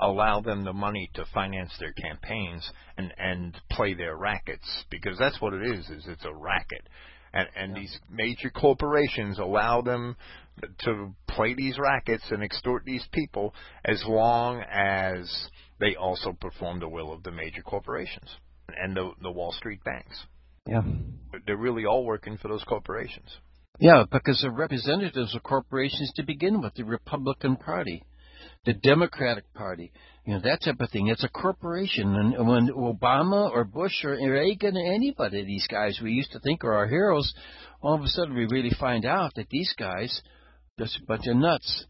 allow 0.00 0.40
them 0.40 0.64
the 0.64 0.72
money 0.72 1.10
to 1.14 1.24
finance 1.32 1.72
their 1.78 1.92
campaigns 1.92 2.70
and 2.96 3.12
and 3.18 3.56
play 3.70 3.94
their 3.94 4.16
rackets 4.16 4.84
because 4.90 5.18
that's 5.18 5.40
what 5.40 5.54
it 5.54 5.62
is. 5.62 5.88
Is 5.88 6.04
it's 6.06 6.24
a 6.24 6.34
racket, 6.34 6.88
and 7.32 7.48
and 7.56 7.76
these 7.76 7.98
major 8.10 8.50
corporations 8.50 9.38
allow 9.38 9.80
them 9.80 10.16
to 10.80 11.14
play 11.28 11.54
these 11.54 11.78
rackets 11.78 12.24
and 12.30 12.42
extort 12.42 12.84
these 12.84 13.06
people 13.12 13.54
as 13.84 14.02
long 14.06 14.62
as 14.70 15.48
they 15.80 15.96
also 15.96 16.32
perform 16.32 16.78
the 16.78 16.88
will 16.88 17.12
of 17.12 17.22
the 17.22 17.32
major 17.32 17.62
corporations 17.62 18.36
and 18.68 18.96
the 18.96 19.10
the 19.22 19.30
Wall 19.30 19.52
Street 19.52 19.82
banks. 19.84 20.26
Yeah. 20.66 20.82
They're 21.46 21.56
really 21.56 21.86
all 21.86 22.04
working 22.04 22.36
for 22.38 22.48
those 22.48 22.62
corporations. 22.64 23.28
Yeah, 23.80 24.04
because 24.10 24.40
they're 24.42 24.52
representatives 24.52 25.34
of 25.34 25.42
corporations 25.42 26.12
to 26.16 26.22
begin 26.22 26.60
with, 26.60 26.74
the 26.74 26.84
Republican 26.84 27.56
Party, 27.56 28.04
the 28.64 28.74
Democratic 28.74 29.52
Party, 29.54 29.92
you 30.24 30.34
know, 30.34 30.40
that 30.40 30.62
type 30.64 30.80
of 30.80 30.90
thing. 30.90 31.08
It's 31.08 31.24
a 31.24 31.28
corporation. 31.28 32.14
And 32.14 32.46
when 32.46 32.68
Obama 32.68 33.50
or 33.50 33.64
Bush 33.64 34.04
or 34.04 34.12
Reagan 34.12 34.76
or 34.76 34.92
anybody 34.92 35.44
these 35.44 35.66
guys 35.68 36.00
we 36.02 36.12
used 36.12 36.32
to 36.32 36.40
think 36.40 36.62
are 36.64 36.74
our 36.74 36.86
heroes, 36.86 37.32
all 37.80 37.94
of 37.94 38.02
a 38.02 38.08
sudden 38.08 38.34
we 38.34 38.46
really 38.46 38.72
find 38.78 39.04
out 39.04 39.34
that 39.34 39.48
these 39.50 39.74
guys, 39.76 40.22
just 40.78 40.98
a 41.02 41.06
bunch 41.06 41.26
of 41.26 41.36
nuts. 41.36 41.86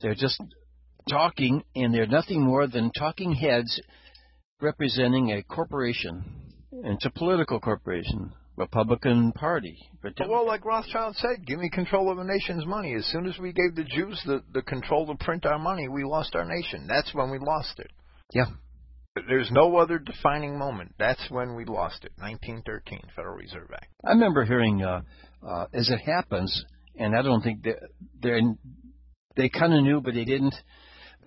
They're 0.00 0.14
just 0.14 0.40
talking, 1.08 1.62
and 1.74 1.92
they're 1.92 2.06
nothing 2.06 2.42
more 2.42 2.66
than 2.66 2.92
talking 2.92 3.32
heads 3.32 3.80
representing 4.60 5.32
a 5.32 5.42
corporation. 5.42 6.24
And 6.70 6.94
it's 6.94 7.06
a 7.06 7.10
political 7.10 7.60
corporation. 7.60 8.32
Republican 8.56 9.32
Party. 9.32 9.78
But 10.02 10.14
Well, 10.28 10.46
like 10.46 10.64
Rothschild 10.64 11.16
said, 11.16 11.46
give 11.46 11.58
me 11.58 11.70
control 11.70 12.10
of 12.10 12.18
a 12.18 12.24
nation's 12.24 12.66
money. 12.66 12.94
As 12.94 13.06
soon 13.06 13.26
as 13.26 13.38
we 13.38 13.52
gave 13.52 13.74
the 13.74 13.84
Jews 13.84 14.20
the, 14.26 14.42
the 14.52 14.62
control 14.62 15.06
to 15.06 15.24
print 15.24 15.46
our 15.46 15.58
money, 15.58 15.88
we 15.88 16.04
lost 16.04 16.34
our 16.34 16.44
nation. 16.44 16.86
That's 16.88 17.14
when 17.14 17.30
we 17.30 17.38
lost 17.38 17.78
it. 17.78 17.90
Yeah. 18.32 18.46
There's 19.28 19.50
no 19.50 19.76
other 19.76 19.98
defining 19.98 20.58
moment. 20.58 20.94
That's 20.98 21.24
when 21.30 21.54
we 21.54 21.64
lost 21.66 22.04
it. 22.04 22.12
1913, 22.16 23.00
Federal 23.14 23.36
Reserve 23.36 23.68
Act. 23.74 23.88
I 24.04 24.10
remember 24.10 24.44
hearing, 24.44 24.82
uh, 24.82 25.02
uh, 25.46 25.66
as 25.74 25.90
it 25.90 25.98
happens, 25.98 26.64
and 26.96 27.14
I 27.14 27.22
don't 27.22 27.42
think 27.42 27.62
they 27.62 27.74
they 28.22 28.40
they 29.36 29.48
kind 29.48 29.74
of 29.74 29.82
knew, 29.82 30.00
but 30.00 30.14
they 30.14 30.24
didn't. 30.24 30.54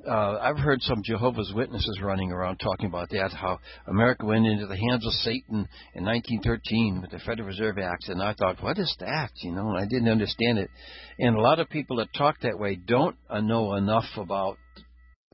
Uh, 0.07 0.38
I've 0.40 0.57
heard 0.57 0.82
some 0.84 1.02
Jehovah's 1.03 1.52
Witnesses 1.56 1.99
running 2.02 2.32
around 2.32 2.57
talking 2.57 2.86
about 2.86 3.10
that, 3.10 3.32
how 3.32 3.60
America 3.88 4.26
went 4.26 4.45
into 4.45 4.68
the 4.68 4.77
hands 4.77 5.06
of 5.06 5.11
Satan 5.14 5.68
in 5.95 6.06
1913 6.06 6.99
with 7.02 7.10
the 7.10 7.19
Federal 7.19 7.48
Reserve 7.48 7.80
Act, 7.80 8.10
and 8.10 8.22
I 8.22 8.34
thought, 8.34 8.61
what 8.61 8.77
is 8.77 8.95
that? 8.99 9.32
You 9.38 9.52
know, 9.52 9.76
I 9.76 9.86
didn't 9.86 10.10
understand 10.10 10.60
it. 10.60 10.69
And 11.18 11.36
a 11.36 11.41
lot 11.41 11.60
of 11.60 11.69
people 11.69 11.98
that 11.98 12.14
talk 12.15 12.40
that 12.41 12.60
way 12.60 12.76
don't 12.76 13.15
uh, 13.30 13.41
know 13.41 13.73
enough 13.73 14.06
about 14.15 14.57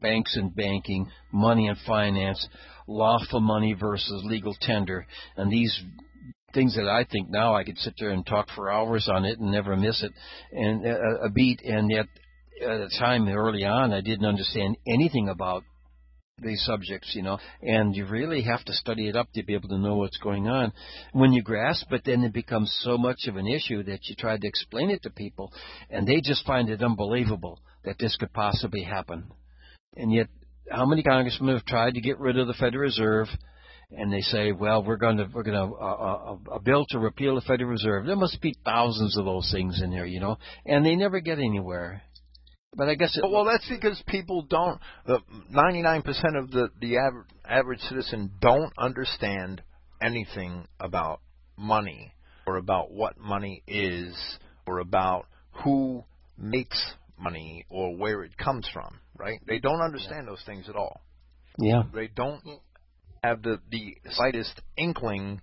banks 0.01 0.37
and 0.37 0.55
banking, 0.55 1.09
money 1.33 1.67
and 1.67 1.77
finance, 1.85 2.47
lawful 2.87 3.41
money 3.41 3.73
versus 3.73 4.23
legal 4.25 4.55
tender, 4.61 5.05
and 5.35 5.51
these 5.51 5.83
things 6.53 6.75
that 6.75 6.87
I 6.87 7.03
think 7.03 7.29
now 7.29 7.55
I 7.55 7.65
could 7.65 7.77
sit 7.77 7.95
there 7.99 8.11
and 8.11 8.25
talk 8.25 8.47
for 8.55 8.71
hours 8.71 9.09
on 9.11 9.25
it 9.25 9.39
and 9.39 9.51
never 9.51 9.75
miss 9.75 10.01
it, 10.01 10.13
and 10.53 10.85
uh, 10.85 11.25
a 11.25 11.29
beat, 11.29 11.61
and 11.61 11.91
yet 11.91 12.07
at 12.61 12.77
the 12.77 12.91
time 12.99 13.27
early 13.27 13.65
on 13.65 13.93
I 13.93 14.01
didn't 14.01 14.25
understand 14.25 14.77
anything 14.87 15.29
about 15.29 15.63
these 16.41 16.63
subjects, 16.65 17.13
you 17.15 17.21
know, 17.21 17.37
and 17.61 17.95
you 17.95 18.05
really 18.05 18.41
have 18.41 18.63
to 18.65 18.73
study 18.73 19.07
it 19.07 19.15
up 19.15 19.27
to 19.33 19.43
be 19.43 19.53
able 19.53 19.69
to 19.69 19.77
know 19.77 19.95
what's 19.95 20.17
going 20.17 20.47
on. 20.47 20.73
When 21.13 21.33
you 21.33 21.43
grasp 21.43 21.91
it, 21.91 22.01
then 22.05 22.23
it 22.23 22.33
becomes 22.33 22.75
so 22.81 22.97
much 22.97 23.27
of 23.27 23.35
an 23.37 23.47
issue 23.47 23.83
that 23.83 23.99
you 24.05 24.15
try 24.15 24.37
to 24.37 24.47
explain 24.47 24.89
it 24.89 25.03
to 25.03 25.09
people, 25.09 25.51
and 25.89 26.07
they 26.07 26.21
just 26.21 26.45
find 26.45 26.69
it 26.69 26.81
unbelievable 26.81 27.59
that 27.83 27.97
this 27.99 28.15
could 28.17 28.33
possibly 28.33 28.83
happen. 28.83 29.31
And 29.95 30.11
yet, 30.11 30.27
how 30.69 30.85
many 30.85 31.03
congressmen 31.03 31.55
have 31.55 31.65
tried 31.65 31.95
to 31.95 32.01
get 32.01 32.19
rid 32.19 32.37
of 32.37 32.47
the 32.47 32.53
Federal 32.53 32.83
Reserve? 32.83 33.27
And 33.91 34.11
they 34.11 34.21
say, 34.21 34.53
well, 34.53 34.83
we're 34.83 34.95
going 34.95 35.17
to 35.17 35.27
we're 35.33 35.43
going 35.43 35.57
to 35.57 35.75
uh, 35.75 35.77
uh, 35.77 36.37
a 36.53 36.59
bill 36.61 36.85
to 36.89 36.99
repeal 36.99 37.35
the 37.35 37.41
Federal 37.41 37.69
Reserve. 37.69 38.05
There 38.05 38.15
must 38.15 38.39
be 38.41 38.55
thousands 38.63 39.17
of 39.17 39.25
those 39.25 39.51
things 39.51 39.81
in 39.83 39.91
there, 39.91 40.05
you 40.05 40.21
know, 40.21 40.37
and 40.65 40.85
they 40.85 40.95
never 40.95 41.19
get 41.19 41.39
anywhere. 41.39 42.01
But 42.75 42.87
I 42.87 42.95
guess 42.95 43.17
it, 43.17 43.23
Well, 43.29 43.45
that's 43.45 43.67
because 43.67 44.01
people 44.07 44.43
don't. 44.43 44.79
The 45.05 45.19
99% 45.53 46.39
of 46.39 46.51
the 46.51 46.69
the 46.79 46.97
average, 46.97 47.27
average 47.45 47.79
citizen 47.81 48.31
don't 48.39 48.71
understand 48.77 49.61
anything 50.01 50.67
about 50.79 51.19
money 51.57 52.13
or 52.47 52.57
about 52.57 52.91
what 52.91 53.17
money 53.19 53.61
is 53.67 54.15
or 54.65 54.79
about 54.79 55.27
who 55.63 56.03
makes 56.37 56.93
money 57.19 57.65
or 57.69 57.95
where 57.95 58.23
it 58.23 58.37
comes 58.37 58.67
from. 58.73 58.99
Right? 59.17 59.39
They 59.45 59.59
don't 59.59 59.81
understand 59.81 60.27
those 60.27 60.41
things 60.45 60.69
at 60.69 60.75
all. 60.75 61.01
yeah. 61.59 61.83
They 61.93 62.07
don't 62.07 62.41
have 63.23 63.43
the 63.43 63.59
the 63.69 63.97
slightest 64.11 64.61
inkling 64.77 65.41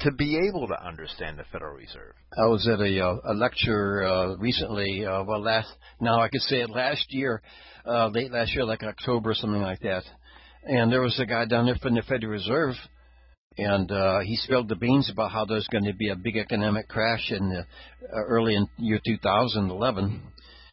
to 0.00 0.12
be 0.12 0.38
able 0.48 0.68
to 0.68 0.86
understand 0.86 1.38
the 1.38 1.44
Federal 1.52 1.74
Reserve. 1.74 2.14
I 2.36 2.46
was 2.46 2.68
at 2.68 2.80
a, 2.80 3.04
uh, 3.04 3.32
a 3.32 3.34
lecture 3.34 4.04
uh, 4.04 4.36
recently. 4.36 5.04
Uh, 5.04 5.24
well, 5.24 5.42
last 5.42 5.72
now 6.00 6.20
I 6.20 6.28
could 6.28 6.40
say 6.42 6.60
it 6.60 6.70
last 6.70 7.06
year, 7.12 7.42
uh, 7.86 8.08
late 8.08 8.32
last 8.32 8.54
year, 8.54 8.64
like 8.64 8.82
October 8.82 9.30
or 9.30 9.34
something 9.34 9.62
like 9.62 9.80
that. 9.80 10.04
And 10.64 10.92
there 10.92 11.00
was 11.00 11.18
a 11.18 11.26
guy 11.26 11.46
down 11.46 11.66
there 11.66 11.76
from 11.80 11.94
the 11.94 12.02
Federal 12.02 12.32
Reserve, 12.32 12.74
and 13.56 13.90
uh, 13.90 14.20
he 14.20 14.36
spilled 14.36 14.68
the 14.68 14.76
beans 14.76 15.10
about 15.10 15.32
how 15.32 15.44
there's 15.44 15.68
going 15.68 15.84
to 15.84 15.94
be 15.94 16.10
a 16.10 16.16
big 16.16 16.36
economic 16.36 16.88
crash 16.88 17.30
in 17.30 17.48
the, 17.48 17.60
uh, 17.60 18.24
early 18.26 18.54
in 18.54 18.68
year 18.78 19.00
2011. 19.04 20.22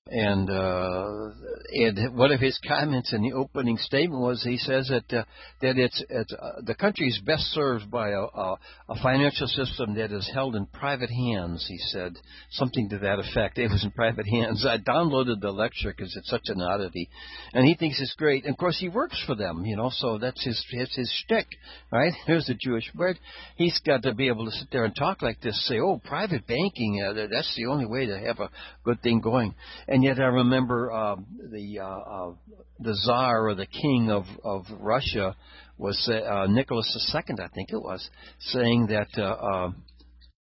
And 0.10 0.50
uh, 0.50 1.32
and 1.70 2.16
one 2.16 2.32
of 2.32 2.40
his 2.40 2.58
comments 2.66 3.14
in 3.14 3.22
the 3.22 3.34
opening 3.34 3.78
statement 3.78 4.22
was 4.22 4.42
he 4.44 4.58
says 4.58 4.90
that 4.90 5.18
uh, 5.18 5.24
that 5.62 5.78
it's, 5.78 6.02
it's 6.10 6.34
uh, 6.34 6.62
the 6.64 6.76
country 6.76 7.08
is 7.08 7.20
best 7.26 7.44
served 7.52 7.92
by 7.92 8.10
a, 8.12 8.22
a, 8.22 8.58
a 8.90 9.04
financial 9.04 9.48
system 9.48 9.96
that 9.96 10.12
is 10.12 10.30
held 10.34 10.56
in 10.56 10.66
private 10.68 11.10
hands. 11.10 11.66
He 11.68 11.78
said 11.78 12.14
something 12.52 12.90
to 12.90 13.00
that 13.00 13.20
effect. 13.20 13.58
It 13.58 13.70
was 13.70 13.84
in 13.84 13.92
private 13.92 14.28
hands. 14.28 14.66
I 14.66 14.78
downloaded 14.78 15.42
the 15.42 15.52
lecture 15.52 15.94
because 15.96 16.16
it's 16.16 16.30
such 16.30 16.46
an 16.46 16.62
oddity, 16.62 17.10
and 17.54 17.66
he 17.66 17.76
thinks 17.76 18.00
it's 18.00 18.16
great. 18.16 18.46
And 18.46 18.54
of 18.54 18.58
course, 18.58 18.78
he 18.80 18.90
works 18.90 19.22
for 19.26 19.36
them, 19.36 19.66
you 19.66 19.76
know, 19.76 19.90
so 19.94 20.18
that's 20.18 20.44
his 20.44 20.64
his, 20.70 20.94
his 20.96 21.12
shtick, 21.24 21.48
right? 21.92 22.14
Here's 22.28 22.46
the 22.46 22.56
Jewish 22.60 22.90
word. 22.96 23.20
He's 23.58 23.80
got 23.86 24.04
to 24.04 24.14
be 24.14 24.28
able 24.28 24.46
to 24.46 24.52
sit 24.52 24.70
there 24.72 24.86
and 24.86 24.96
talk 24.96 25.22
like 25.22 25.42
this, 25.42 25.68
say, 25.68 25.80
"Oh, 25.80 26.02
private 26.04 26.48
banking, 26.48 27.04
uh, 27.04 27.28
that's 27.30 27.54
the 27.56 27.66
only 27.66 27.86
way 27.86 28.06
to 28.06 28.18
have 28.20 28.40
a 28.40 28.50
good 28.84 29.02
thing 29.02 29.20
going." 29.20 29.54
And 29.88 29.97
yet, 30.04 30.20
I 30.20 30.26
remember 30.26 30.92
uh, 30.92 31.16
the 31.52 31.80
uh, 31.80 31.86
uh, 31.86 32.34
the 32.80 32.94
czar 32.94 33.48
or 33.48 33.56
the 33.56 33.66
king 33.66 34.10
of 34.12 34.26
of 34.44 34.66
Russia 34.80 35.36
was 35.78 36.10
uh, 36.10 36.48
Nicholas 36.48 37.12
II, 37.14 37.36
I 37.40 37.48
think 37.50 37.70
it 37.72 37.82
was, 37.82 38.10
saying 38.40 38.88
that 38.88 39.08
uh, 39.18 39.22
uh, 39.22 39.72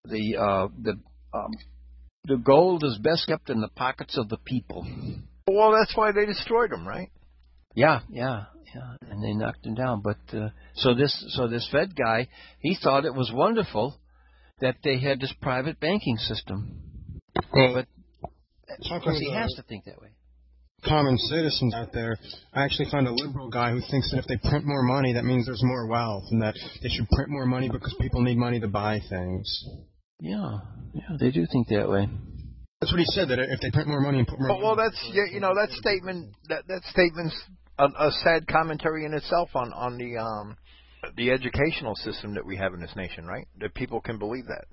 the 0.05 0.37
uh, 0.37 0.67
the 0.81 0.99
um, 1.33 1.51
the 2.25 2.37
gold 2.37 2.83
is 2.83 2.97
best 3.01 3.27
kept 3.27 3.49
in 3.49 3.61
the 3.61 3.69
pockets 3.69 4.17
of 4.17 4.29
the 4.29 4.37
people. 4.37 4.85
Well, 5.47 5.71
that's 5.71 5.95
why 5.95 6.11
they 6.11 6.25
destroyed 6.25 6.71
them, 6.71 6.87
right? 6.87 7.09
Yeah, 7.73 8.01
yeah, 8.09 8.45
yeah, 8.75 8.95
and 9.09 9.23
they 9.23 9.33
knocked 9.33 9.65
him 9.65 9.75
down. 9.75 10.01
But 10.01 10.17
uh, 10.37 10.49
so 10.75 10.93
this 10.93 11.15
so 11.37 11.47
this 11.47 11.67
Fed 11.71 11.95
guy, 11.95 12.27
he 12.59 12.75
thought 12.81 13.05
it 13.05 13.13
was 13.13 13.31
wonderful 13.33 13.97
that 14.59 14.77
they 14.83 14.99
had 14.99 15.19
this 15.19 15.33
private 15.41 15.79
banking 15.79 16.17
system. 16.17 17.21
Well, 17.53 17.73
But 17.75 17.87
of 18.69 18.83
talking 18.83 19.01
course, 19.01 19.19
he 19.19 19.31
has 19.31 19.53
to 19.55 19.63
think 19.63 19.85
that 19.85 20.01
way. 20.01 20.09
common 20.85 21.17
citizens 21.17 21.73
out 21.73 21.91
there, 21.93 22.17
I 22.53 22.63
actually 22.63 22.89
found 22.91 23.07
a 23.07 23.11
liberal 23.13 23.49
guy 23.49 23.71
who 23.71 23.81
thinks 23.89 24.11
that 24.11 24.19
if 24.19 24.25
they 24.27 24.37
print 24.49 24.65
more 24.65 24.83
money, 24.83 25.13
that 25.13 25.23
means 25.23 25.45
there's 25.45 25.63
more 25.63 25.87
wealth, 25.87 26.25
and 26.31 26.41
that 26.41 26.55
they 26.81 26.89
should 26.89 27.07
print 27.09 27.29
more 27.29 27.45
money 27.45 27.69
because 27.69 27.95
people 27.99 28.21
need 28.21 28.37
money 28.37 28.59
to 28.59 28.67
buy 28.67 28.99
things. 29.09 29.65
Yeah, 30.19 30.59
yeah, 30.93 31.17
they 31.19 31.31
do 31.31 31.45
think 31.51 31.67
that 31.69 31.89
way. 31.89 32.07
That's 32.79 32.91
what 32.91 32.99
he 32.99 33.05
said. 33.07 33.29
That 33.29 33.39
if 33.39 33.59
they 33.61 33.71
print 33.71 33.87
more 33.87 34.01
money 34.01 34.19
and 34.19 34.27
put 34.27 34.39
more. 34.39 34.49
Well, 34.49 34.61
well 34.61 34.75
that's 34.75 34.99
you 35.13 35.39
know 35.39 35.53
that 35.55 35.71
statement 35.71 36.35
that 36.49 36.67
that 36.67 36.81
statement's 36.91 37.35
a, 37.79 37.85
a 37.85 38.11
sad 38.23 38.47
commentary 38.47 39.05
in 39.05 39.13
itself 39.13 39.49
on 39.55 39.73
on 39.73 39.97
the 39.97 40.17
um 40.17 40.55
the 41.15 41.31
educational 41.31 41.95
system 41.95 42.33
that 42.33 42.45
we 42.45 42.57
have 42.57 42.73
in 42.73 42.79
this 42.79 42.95
nation, 42.95 43.25
right? 43.25 43.47
That 43.59 43.73
people 43.73 44.01
can 44.01 44.17
believe 44.17 44.45
that. 44.47 44.65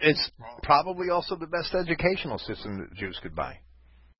It's 0.00 0.30
probably 0.62 1.10
also 1.10 1.36
the 1.36 1.46
best 1.46 1.74
educational 1.74 2.38
system 2.38 2.78
that 2.78 2.94
Jews 2.94 3.18
could 3.22 3.34
buy. 3.34 3.58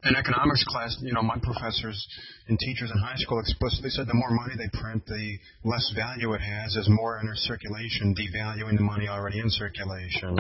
in 0.04 0.14
economics 0.16 0.64
class, 0.64 0.96
you 1.00 1.12
know, 1.12 1.22
my 1.22 1.38
professors 1.42 2.06
and 2.48 2.58
teachers 2.58 2.90
in 2.90 2.98
high 2.98 3.16
school 3.16 3.40
explicitly 3.40 3.88
said 3.90 4.06
the 4.06 4.14
more 4.14 4.30
money 4.30 4.54
they 4.56 4.68
print, 4.78 5.04
the 5.06 5.38
less 5.64 5.90
value 5.96 6.32
it 6.34 6.40
has 6.42 6.76
as 6.76 6.88
more 6.88 7.18
enters 7.18 7.38
circulation, 7.40 8.14
devaluing 8.14 8.76
the 8.76 8.82
money 8.84 9.08
already 9.08 9.40
in 9.40 9.48
circulation. 9.50 10.38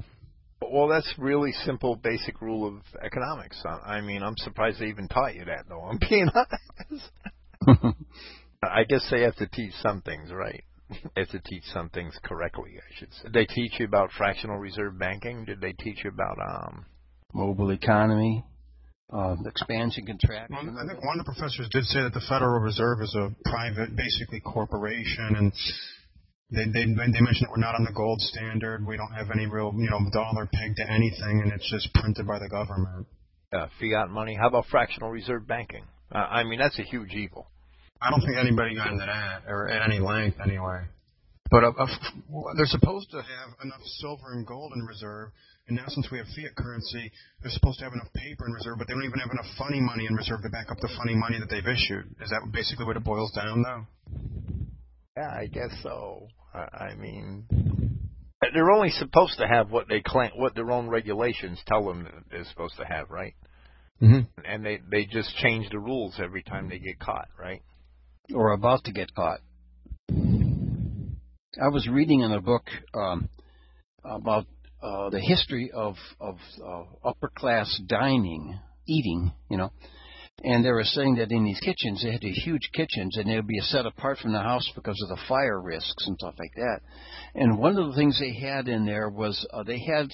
Well, 0.60 0.88
that's 0.88 1.12
really 1.18 1.52
simple, 1.64 1.96
basic 1.96 2.40
rule 2.40 2.66
of 2.66 2.82
economics. 3.02 3.62
I 3.64 3.96
I 3.96 4.00
mean, 4.00 4.22
I'm 4.22 4.36
surprised 4.38 4.80
they 4.80 4.86
even 4.86 5.08
taught 5.08 5.34
you 5.34 5.44
that, 5.46 5.64
though. 5.68 5.82
I'm 5.82 5.98
being 6.10 6.28
honest. 6.34 7.10
I 8.62 8.84
guess 8.84 9.06
they 9.10 9.22
have 9.22 9.36
to 9.36 9.46
teach 9.46 9.72
some 9.82 10.00
things 10.02 10.30
right. 10.32 10.64
They 11.16 11.24
to 11.24 11.40
teach 11.40 11.64
some 11.72 11.88
things 11.90 12.14
correctly, 12.22 12.72
I 12.78 12.94
should 12.98 13.12
say. 13.14 13.22
Did 13.24 13.32
they 13.32 13.46
teach 13.46 13.72
you 13.78 13.86
about 13.86 14.10
fractional 14.16 14.58
reserve 14.58 14.98
banking? 14.98 15.44
Did 15.44 15.60
they 15.60 15.72
teach 15.72 16.04
you 16.04 16.10
about 16.10 16.38
um 16.38 16.86
Mobile 17.32 17.70
economy, 17.70 18.44
uh, 19.12 19.34
expansion, 19.46 20.06
contraction. 20.06 20.54
Well, 20.54 20.78
I 20.78 20.86
think 20.86 21.04
one 21.04 21.18
of 21.18 21.26
the 21.26 21.32
professors 21.32 21.68
did 21.72 21.84
say 21.84 22.02
that 22.02 22.14
the 22.14 22.22
Federal 22.28 22.60
Reserve 22.60 23.00
is 23.02 23.14
a 23.16 23.30
private, 23.50 23.96
basically 23.96 24.40
corporation, 24.40 25.34
and 25.36 25.52
they 26.50 26.64
they 26.66 26.84
they 26.86 27.20
mentioned 27.20 27.42
that 27.42 27.50
we're 27.50 27.58
not 27.60 27.74
on 27.74 27.84
the 27.84 27.92
gold 27.92 28.20
standard. 28.20 28.86
We 28.86 28.96
don't 28.96 29.12
have 29.12 29.30
any 29.34 29.46
real, 29.46 29.72
you 29.76 29.90
know, 29.90 29.98
dollar 30.12 30.46
pegged 30.46 30.76
to 30.76 30.90
anything, 30.90 31.42
and 31.42 31.52
it's 31.52 31.68
just 31.70 31.92
printed 31.94 32.26
by 32.26 32.38
the 32.38 32.48
government. 32.48 33.06
uh, 33.52 33.66
fiat 33.80 34.10
money? 34.10 34.34
How 34.34 34.48
about 34.48 34.66
fractional 34.70 35.10
reserve 35.10 35.46
banking? 35.46 35.84
Uh, 36.12 36.18
I 36.18 36.44
mean, 36.44 36.60
that's 36.60 36.78
a 36.78 36.82
huge 36.82 37.12
evil. 37.14 37.48
I 38.00 38.10
don't 38.10 38.20
think 38.20 38.36
anybody 38.36 38.74
got 38.74 38.92
into 38.92 39.06
that, 39.06 39.44
or 39.48 39.68
at 39.68 39.82
any 39.82 39.98
length 39.98 40.38
anyway. 40.44 40.82
But 41.50 41.64
uh, 41.64 41.72
uh, 41.78 41.86
they're 42.56 42.66
supposed 42.66 43.10
to 43.10 43.18
have 43.18 43.50
enough 43.62 43.82
silver 44.00 44.32
and 44.32 44.46
gold 44.46 44.72
in 44.74 44.84
reserve, 44.84 45.30
and 45.68 45.76
now 45.76 45.84
since 45.88 46.10
we 46.10 46.18
have 46.18 46.26
fiat 46.34 46.56
currency, 46.56 47.12
they're 47.42 47.52
supposed 47.52 47.78
to 47.78 47.84
have 47.84 47.92
enough 47.92 48.12
paper 48.12 48.46
in 48.46 48.52
reserve, 48.52 48.78
but 48.78 48.88
they 48.88 48.94
don't 48.94 49.04
even 49.04 49.20
have 49.20 49.30
enough 49.30 49.46
funny 49.56 49.80
money 49.80 50.06
in 50.06 50.14
reserve 50.14 50.42
to 50.42 50.48
back 50.48 50.70
up 50.70 50.78
the 50.80 50.90
funny 50.98 51.14
money 51.14 51.38
that 51.38 51.48
they've 51.48 51.66
issued. 51.66 52.06
Is 52.20 52.30
that 52.30 52.42
basically 52.52 52.86
what 52.86 52.96
it 52.96 53.04
boils 53.04 53.32
down, 53.32 53.62
though? 53.62 53.86
Yeah, 55.16 55.30
I 55.30 55.46
guess 55.46 55.70
so. 55.82 56.28
I, 56.52 56.90
I 56.90 56.94
mean, 56.96 57.46
they're 58.52 58.70
only 58.70 58.90
supposed 58.90 59.38
to 59.38 59.46
have 59.46 59.70
what 59.70 59.88
they 59.88 60.00
claim, 60.00 60.32
what 60.36 60.54
their 60.54 60.70
own 60.70 60.88
regulations 60.88 61.60
tell 61.66 61.86
them 61.86 62.08
they're 62.30 62.44
supposed 62.44 62.76
to 62.78 62.84
have, 62.84 63.10
right? 63.10 63.34
Mm-hmm. 64.02 64.20
And 64.44 64.66
they 64.66 64.80
they 64.90 65.04
just 65.04 65.36
change 65.36 65.70
the 65.70 65.78
rules 65.78 66.18
every 66.22 66.42
time 66.42 66.68
they 66.68 66.78
get 66.78 66.98
caught, 66.98 67.28
right? 67.38 67.62
Or 68.32 68.52
about 68.52 68.84
to 68.84 68.92
get 68.92 69.14
caught. 69.14 69.40
I 70.10 71.68
was 71.68 71.88
reading 71.88 72.20
in 72.20 72.32
a 72.32 72.40
book 72.40 72.64
um, 72.94 73.28
about 74.04 74.46
uh, 74.82 75.10
the 75.10 75.20
history 75.20 75.70
of 75.72 75.96
of 76.20 76.36
uh, 76.64 76.82
upper 77.04 77.30
class 77.34 77.80
dining, 77.86 78.58
eating, 78.86 79.32
you 79.48 79.56
know, 79.56 79.70
and 80.42 80.64
they 80.64 80.70
were 80.70 80.84
saying 80.84 81.16
that 81.16 81.30
in 81.30 81.44
these 81.44 81.60
kitchens 81.60 82.02
they 82.02 82.12
had 82.12 82.20
these 82.20 82.42
huge 82.42 82.70
kitchens 82.72 83.16
and 83.16 83.28
they 83.28 83.36
would 83.36 83.46
be 83.46 83.60
set 83.60 83.86
apart 83.86 84.18
from 84.18 84.32
the 84.32 84.40
house 84.40 84.68
because 84.74 85.00
of 85.02 85.08
the 85.08 85.22
fire 85.28 85.60
risks 85.60 86.06
and 86.06 86.16
stuff 86.18 86.34
like 86.38 86.54
that. 86.56 86.80
And 87.34 87.58
one 87.58 87.78
of 87.78 87.86
the 87.88 87.94
things 87.94 88.18
they 88.18 88.34
had 88.34 88.68
in 88.68 88.84
there 88.84 89.08
was 89.08 89.46
uh, 89.52 89.62
they 89.62 89.78
had 89.78 90.08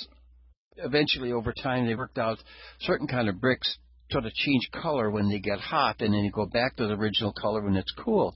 eventually 0.76 1.32
over 1.32 1.52
time 1.52 1.86
they 1.86 1.94
worked 1.94 2.18
out 2.18 2.38
certain 2.80 3.06
kind 3.06 3.28
of 3.28 3.40
bricks 3.40 3.78
sort 4.10 4.26
of 4.26 4.32
change 4.34 4.68
color 4.72 5.10
when 5.10 5.28
they 5.28 5.38
get 5.38 5.58
hot 5.58 6.00
and 6.00 6.12
then 6.12 6.24
you 6.24 6.30
go 6.30 6.46
back 6.46 6.76
to 6.76 6.86
the 6.86 6.94
original 6.94 7.32
color 7.32 7.62
when 7.62 7.76
it's 7.76 7.92
cool. 7.98 8.34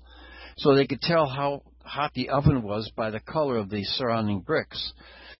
So 0.56 0.74
they 0.74 0.86
could 0.86 1.00
tell 1.00 1.26
how 1.26 1.62
hot 1.84 2.12
the 2.14 2.30
oven 2.30 2.62
was 2.62 2.90
by 2.96 3.10
the 3.10 3.20
color 3.20 3.56
of 3.56 3.70
the 3.70 3.84
surrounding 3.84 4.40
bricks. 4.40 4.92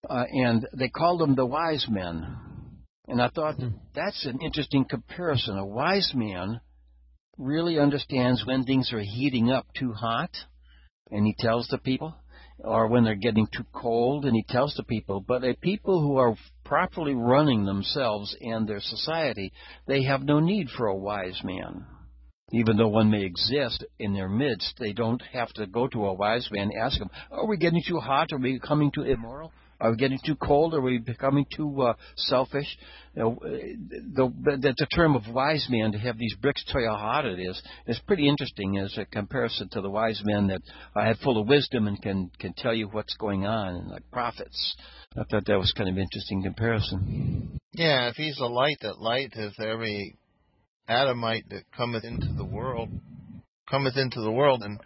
Uh, 0.09 0.25
and 0.31 0.67
they 0.75 0.89
called 0.89 1.21
them 1.21 1.35
the 1.35 1.47
wise 1.47 1.87
men. 1.89 2.37
And 3.07 3.21
I 3.21 3.29
thought 3.29 3.57
that's 3.95 4.27
an 4.27 4.41
interesting 4.43 4.85
comparison. 4.85 5.59
A 5.59 5.65
wise 5.65 6.13
man 6.15 6.61
really 7.39 7.79
understands 7.79 8.45
when 8.47 8.65
things 8.65 8.93
are 8.93 9.01
heating 9.01 9.51
up 9.51 9.67
too 9.79 9.93
hot 9.93 10.31
and 11.11 11.27
he 11.27 11.35
tells 11.39 11.69
the 11.69 11.79
people 11.79 12.15
or 12.59 12.89
when 12.89 13.05
they're 13.05 13.15
getting 13.15 13.47
too 13.47 13.65
cold 13.73 14.25
and 14.25 14.35
he 14.35 14.45
tells 14.49 14.75
the 14.75 14.85
people. 14.85 15.21
But 15.21 15.45
a 15.45 15.55
people 15.55 16.01
who 16.01 16.17
are 16.17 16.37
properly 16.65 17.15
running 17.15 17.65
themselves 17.65 18.37
and 18.41 18.67
their 18.67 18.81
society, 18.81 19.53
they 19.87 20.05
have 20.05 20.23
no 20.23 20.41
need 20.41 20.69
for 20.71 20.87
a 20.87 20.97
wise 20.97 21.41
man. 21.45 21.87
Even 22.53 22.77
though 22.77 22.89
one 22.89 23.11
may 23.11 23.25
exist 23.25 23.85
in 23.99 24.15
their 24.15 24.29
midst, 24.29 24.75
they 24.79 24.93
don't 24.93 25.23
have 25.33 25.53
to 25.55 25.67
go 25.67 25.89
to 25.89 26.07
a 26.07 26.15
wise 26.15 26.49
man 26.53 26.71
and 26.71 26.83
ask 26.83 27.01
him, 27.01 27.11
Are 27.31 27.47
we 27.47 27.57
getting 27.57 27.83
too 27.87 27.99
hot? 27.99 28.33
Are 28.33 28.39
we 28.39 28.55
becoming 28.55 28.91
too 28.93 29.03
immoral? 29.03 29.53
Are 29.85 29.91
we 29.91 29.99
getting 29.99 30.19
too 30.25 30.37
cold? 30.37 30.73
Are 30.73 30.81
we 30.81 30.97
becoming 30.97 31.45
too 31.55 31.83
uh, 31.83 31.93
selfish? 32.17 32.67
You 33.15 33.23
know, 33.23 33.39
the, 33.43 34.33
the, 34.43 34.75
the 34.79 34.87
term 34.87 35.15
of 35.15 35.29
wise 35.29 35.67
man 35.69 35.93
to 35.93 35.99
have 35.99 36.17
these 36.17 36.35
bricks 36.41 36.65
tell 36.67 36.81
you 36.81 36.89
how 36.89 36.97
hot 36.97 37.27
it 37.27 37.39
is 37.39 37.63
is 37.87 38.01
pretty 38.07 38.27
interesting 38.27 38.79
as 38.79 38.97
a 38.97 39.05
comparison 39.05 39.69
to 39.73 39.83
the 39.83 39.91
wise 39.91 40.23
men 40.25 40.47
that 40.47 40.63
are 40.97 41.15
full 41.17 41.39
of 41.39 41.49
wisdom 41.49 41.87
and 41.87 42.01
can 42.01 42.31
can 42.39 42.55
tell 42.57 42.73
you 42.73 42.89
what's 42.89 43.15
going 43.17 43.45
on, 43.45 43.91
like 43.91 44.11
prophets. 44.11 44.75
I 45.19 45.25
thought 45.25 45.45
that 45.45 45.59
was 45.59 45.75
kind 45.77 45.91
of 45.91 45.99
interesting 45.99 46.43
comparison. 46.43 47.59
Yeah, 47.75 48.09
if 48.09 48.15
he's 48.17 48.39
a 48.39 48.47
light 48.47 48.79
that 48.81 49.03
light 49.03 49.35
is 49.37 49.53
every 49.59 50.17
Adamite 50.89 51.51
that 51.51 51.65
cometh 51.77 52.05
into 52.05 52.33
the 52.39 52.45
world, 52.45 52.89
cometh 53.69 53.99
into 53.99 54.23
the 54.23 54.33
world, 54.33 54.63
and 54.63 54.81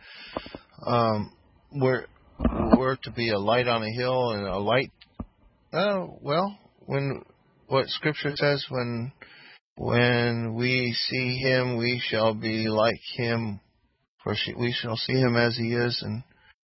um, 0.85 1.33
we're 1.71 2.07
we're 2.39 2.97
to 3.03 3.11
be 3.11 3.31
a 3.31 3.39
light 3.39 3.69
on 3.69 3.83
a 3.83 3.93
hill 3.93 4.31
and 4.33 4.47
a 4.47 4.59
light. 4.59 4.93
Oh 5.73 6.19
well, 6.23 6.59
when 6.87 7.23
what 7.67 7.89
Scripture 7.89 8.35
says 8.35 8.65
when 8.69 9.13
when 9.77 10.55
we 10.55 10.97
see 11.09 11.37
him, 11.37 11.77
we 11.77 12.03
shall 12.05 12.35
be 12.35 12.69
like 12.69 13.01
him, 13.17 13.61
for 14.23 14.35
we 14.57 14.73
shall 14.73 14.97
see 14.97 15.15
him 15.15 15.37
as 15.37 15.57
he 15.57 15.75
is, 15.75 16.03
and 16.05 16.23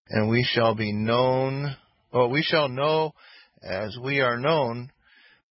and 0.08 0.28
we 0.28 0.44
shall 0.44 0.74
be 0.74 0.92
known. 0.92 1.76
Well, 2.12 2.30
we 2.30 2.42
shall 2.42 2.68
know 2.68 3.12
as 3.62 3.96
we 4.02 4.20
are 4.20 4.38
known. 4.38 4.90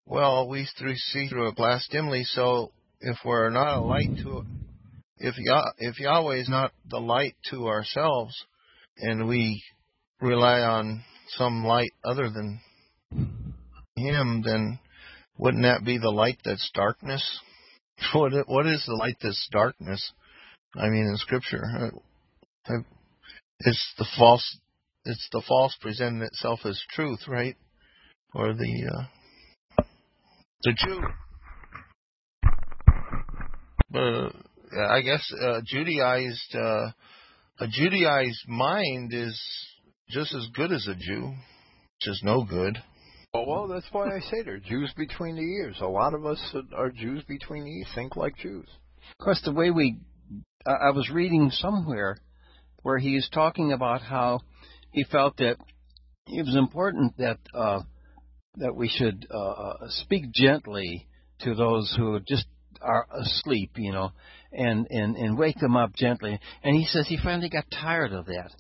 Well, 0.06 0.48
we 0.48 0.68
through 0.78 0.96
see 0.96 1.28
through 1.28 1.48
a 1.48 1.54
glass 1.54 1.86
dimly. 1.90 2.24
So 2.24 2.72
if 3.00 3.18
we're 3.24 3.50
not 3.50 3.78
a 3.78 3.80
light 3.80 4.10
to, 4.22 4.44
if 5.18 5.34
Yah, 5.38 5.70
if 5.78 5.98
Yahweh 5.98 6.36
is 6.36 6.48
not 6.48 6.72
the 6.88 7.00
light 7.00 7.36
to 7.50 7.68
ourselves, 7.68 8.34
and 8.98 9.28
we 9.28 9.62
rely 10.22 10.60
on 10.60 11.02
some 11.36 11.64
light 11.64 11.92
other 12.04 12.30
than 12.30 12.60
Him, 13.96 14.42
then 14.44 14.78
wouldn't 15.36 15.64
that 15.64 15.84
be 15.84 15.98
the 15.98 16.10
light 16.10 16.38
that's 16.44 16.70
darkness? 16.74 17.40
What 18.14 18.32
what 18.48 18.66
is 18.66 18.82
the 18.86 18.94
light? 18.94 19.16
that's 19.22 19.48
darkness. 19.52 20.12
I 20.74 20.88
mean, 20.88 21.06
in 21.06 21.16
Scripture, 21.18 21.62
uh, 22.68 22.72
it's 23.60 23.94
the 23.98 24.06
false. 24.18 24.58
It's 25.04 25.28
the 25.30 25.42
false 25.46 25.76
presenting 25.80 26.22
itself 26.22 26.60
as 26.64 26.80
truth, 26.90 27.20
right? 27.28 27.56
Or 28.34 28.54
the 28.54 29.06
uh, 29.78 29.82
the 30.62 30.72
Jew. 30.72 31.00
But 33.90 34.32
I 34.80 35.02
guess 35.02 35.30
uh, 35.40 35.60
Judaized 35.64 36.54
uh, 36.54 36.90
a 37.60 37.68
Judaized 37.68 38.48
mind 38.48 39.12
is 39.12 39.40
just 40.08 40.34
as 40.34 40.46
good 40.54 40.72
as 40.72 40.86
a 40.86 40.94
Jew, 40.94 41.28
which 41.28 42.08
is 42.08 42.20
no 42.24 42.44
good. 42.44 42.78
Well, 43.32 43.46
well, 43.46 43.68
that's 43.68 43.86
why 43.92 44.14
I 44.14 44.20
say 44.20 44.42
they're 44.42 44.58
Jews 44.58 44.92
between 44.96 45.36
the 45.36 45.42
ears. 45.42 45.78
A 45.80 45.86
lot 45.86 46.14
of 46.14 46.26
us 46.26 46.54
are 46.76 46.90
Jews 46.90 47.22
between 47.24 47.64
the 47.64 47.78
ears, 47.78 47.88
think 47.94 48.16
like 48.16 48.36
Jews. 48.36 48.68
Of 49.18 49.24
course, 49.24 49.40
the 49.44 49.52
way 49.52 49.70
we, 49.70 49.98
I 50.66 50.90
was 50.90 51.10
reading 51.10 51.50
somewhere 51.50 52.18
where 52.82 52.98
he 52.98 53.16
is 53.16 53.28
talking 53.32 53.72
about 53.72 54.02
how 54.02 54.40
he 54.90 55.04
felt 55.04 55.38
that 55.38 55.56
it 56.26 56.46
was 56.46 56.56
important 56.56 57.16
that 57.16 57.38
uh, 57.54 57.80
that 58.56 58.76
we 58.76 58.88
should 58.88 59.26
uh, 59.32 59.38
uh 59.38 59.76
speak 59.88 60.30
gently 60.32 61.08
to 61.40 61.54
those 61.54 61.94
who 61.96 62.20
just 62.20 62.46
are 62.82 63.06
asleep, 63.12 63.72
you 63.76 63.92
know, 63.92 64.12
and, 64.52 64.86
and, 64.90 65.16
and 65.16 65.38
wake 65.38 65.58
them 65.58 65.76
up 65.76 65.94
gently. 65.94 66.38
And 66.62 66.76
he 66.76 66.86
says 66.86 67.06
he 67.08 67.18
finally 67.22 67.48
got 67.48 67.64
tired 67.70 68.12
of 68.12 68.26
that. 68.26 68.50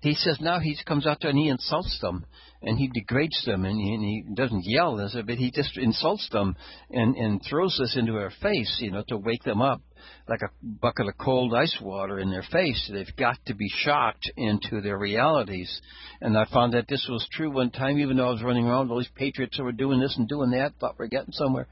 He 0.00 0.14
says 0.14 0.38
now 0.40 0.60
he 0.60 0.76
comes 0.86 1.06
out 1.06 1.18
there 1.20 1.30
and 1.30 1.38
he 1.38 1.48
insults 1.48 1.98
them 2.00 2.24
and 2.62 2.78
he 2.78 2.88
degrades 2.88 3.44
them 3.44 3.64
and 3.64 3.80
he, 3.80 3.94
and 3.94 4.02
he 4.04 4.24
doesn't 4.34 4.64
yell, 4.64 4.96
but 4.96 5.38
he 5.38 5.50
just 5.50 5.76
insults 5.76 6.28
them 6.30 6.56
and, 6.90 7.16
and 7.16 7.42
throws 7.42 7.76
this 7.80 7.96
into 7.96 8.12
their 8.12 8.32
face, 8.40 8.78
you 8.80 8.92
know, 8.92 9.02
to 9.08 9.16
wake 9.16 9.42
them 9.42 9.60
up 9.60 9.80
like 10.28 10.42
a 10.42 10.50
bucket 10.62 11.08
of 11.08 11.18
cold 11.18 11.52
ice 11.52 11.76
water 11.82 12.20
in 12.20 12.30
their 12.30 12.44
face. 12.52 12.88
They've 12.92 13.16
got 13.16 13.38
to 13.46 13.54
be 13.54 13.68
shocked 13.68 14.30
into 14.36 14.80
their 14.80 14.98
realities. 14.98 15.80
And 16.20 16.38
I 16.38 16.44
found 16.44 16.74
that 16.74 16.86
this 16.88 17.06
was 17.10 17.26
true 17.32 17.50
one 17.50 17.70
time, 17.70 17.98
even 17.98 18.16
though 18.16 18.28
I 18.28 18.32
was 18.32 18.42
running 18.42 18.66
around, 18.66 18.90
all 18.90 18.98
these 18.98 19.08
patriots 19.16 19.56
who 19.56 19.64
were 19.64 19.72
doing 19.72 19.98
this 19.98 20.16
and 20.16 20.28
doing 20.28 20.50
that, 20.50 20.74
thought 20.78 20.96
we're 20.98 21.08
getting 21.08 21.32
somewhere 21.32 21.66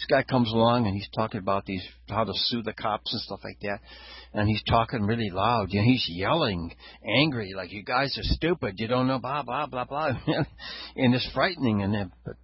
this 0.00 0.06
guy 0.08 0.22
comes 0.22 0.50
along 0.50 0.86
and 0.86 0.94
he's 0.94 1.08
talking 1.14 1.40
about 1.40 1.66
these 1.66 1.86
how 2.08 2.24
to 2.24 2.32
sue 2.34 2.62
the 2.62 2.72
cops 2.72 3.12
and 3.12 3.20
stuff 3.20 3.40
like 3.44 3.58
that, 3.60 3.80
and 4.32 4.48
he's 4.48 4.62
talking 4.62 5.02
really 5.02 5.28
loud. 5.28 5.66
You 5.70 5.80
know, 5.80 5.86
he's 5.86 6.06
yelling, 6.08 6.74
angry, 7.04 7.52
like 7.54 7.70
you 7.70 7.82
guys 7.82 8.16
are 8.16 8.22
stupid. 8.22 8.76
You 8.78 8.88
don't 8.88 9.08
know 9.08 9.18
blah 9.18 9.42
blah 9.42 9.66
blah 9.66 9.84
blah, 9.84 10.12
and 10.96 11.14
it's 11.14 11.28
frightening. 11.34 11.82
And 11.82 11.92
then, 11.92 12.12
but 12.24 12.36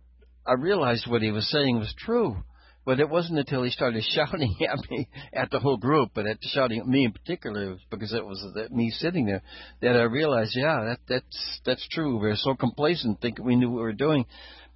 I 0.47 0.53
realized 0.53 1.07
what 1.09 1.23
he 1.23 1.31
was 1.31 1.51
saying 1.51 1.79
was 1.79 1.95
true. 1.97 2.37
But 2.85 3.01
it 3.01 3.09
wasn't 3.09 3.41
until 3.41 3.65
he 3.65 3.71
started 3.71 4.05
shouting 4.15 4.55
at 4.61 4.79
me, 4.91 5.09
at 5.33 5.51
the 5.51 5.59
whole 5.59 5.79
group, 5.79 6.11
but 6.15 6.27
at 6.27 6.37
shouting 6.43 6.81
at 6.81 6.87
me 6.87 7.07
in 7.07 7.13
particular, 7.13 7.79
because 7.91 8.13
it 8.13 8.25
was 8.25 8.47
me 8.71 8.91
sitting 8.91 9.27
there, 9.27 9.43
that 9.81 9.97
I 9.97 10.03
realized, 10.03 10.53
yeah, 10.55 10.85
that 10.85 10.99
that's 11.09 11.61
that's 11.65 11.89
true. 11.89 12.19
We 12.19 12.29
we're 12.29 12.37
so 12.37 12.55
complacent, 12.55 13.23
thinking 13.23 13.47
we 13.47 13.57
knew 13.57 13.71
what 13.71 13.77
we 13.79 13.83
were 13.83 13.93
doing, 13.93 14.27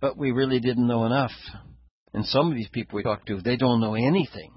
but 0.00 0.16
we 0.16 0.32
really 0.32 0.60
didn't 0.60 0.88
know 0.88 1.04
enough. 1.04 1.30
And 2.12 2.24
some 2.26 2.50
of 2.50 2.56
these 2.56 2.68
people 2.68 2.96
we 2.96 3.02
talk 3.02 3.24
to, 3.26 3.40
they 3.40 3.56
don't 3.56 3.80
know 3.80 3.94
anything. 3.94 4.52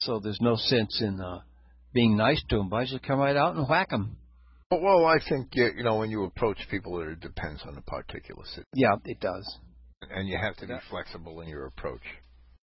So 0.00 0.20
there's 0.20 0.40
no 0.40 0.56
sense 0.56 1.00
in 1.02 1.20
uh, 1.20 1.40
being 1.92 2.16
nice 2.16 2.42
to 2.48 2.56
them. 2.56 2.68
But 2.68 2.76
I 2.76 2.84
just 2.86 3.02
come 3.02 3.18
right 3.18 3.36
out 3.36 3.56
and 3.56 3.68
whack 3.68 3.90
them. 3.90 4.16
Well, 4.70 5.06
I 5.06 5.18
think 5.26 5.48
you 5.52 5.82
know 5.82 5.96
when 5.96 6.10
you 6.10 6.24
approach 6.24 6.58
people, 6.70 7.00
it 7.00 7.20
depends 7.20 7.62
on 7.66 7.74
the 7.74 7.80
particular 7.82 8.44
situation. 8.44 8.68
Yeah, 8.74 8.96
it 9.04 9.18
does. 9.18 9.58
And 10.10 10.28
you 10.28 10.38
have 10.38 10.56
to 10.56 10.66
be 10.66 10.74
flexible 10.90 11.40
in 11.40 11.48
your 11.48 11.66
approach. 11.66 12.02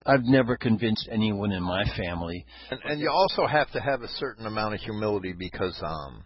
I've 0.06 0.22
never 0.22 0.56
convinced 0.56 1.08
anyone 1.10 1.50
in 1.50 1.62
my 1.62 1.82
family. 1.96 2.46
And, 2.70 2.80
and 2.84 3.00
you 3.00 3.10
also 3.10 3.46
have 3.46 3.70
to 3.72 3.80
have 3.80 4.02
a 4.02 4.08
certain 4.08 4.46
amount 4.46 4.74
of 4.74 4.80
humility 4.80 5.34
because 5.36 5.76
um, 5.84 6.24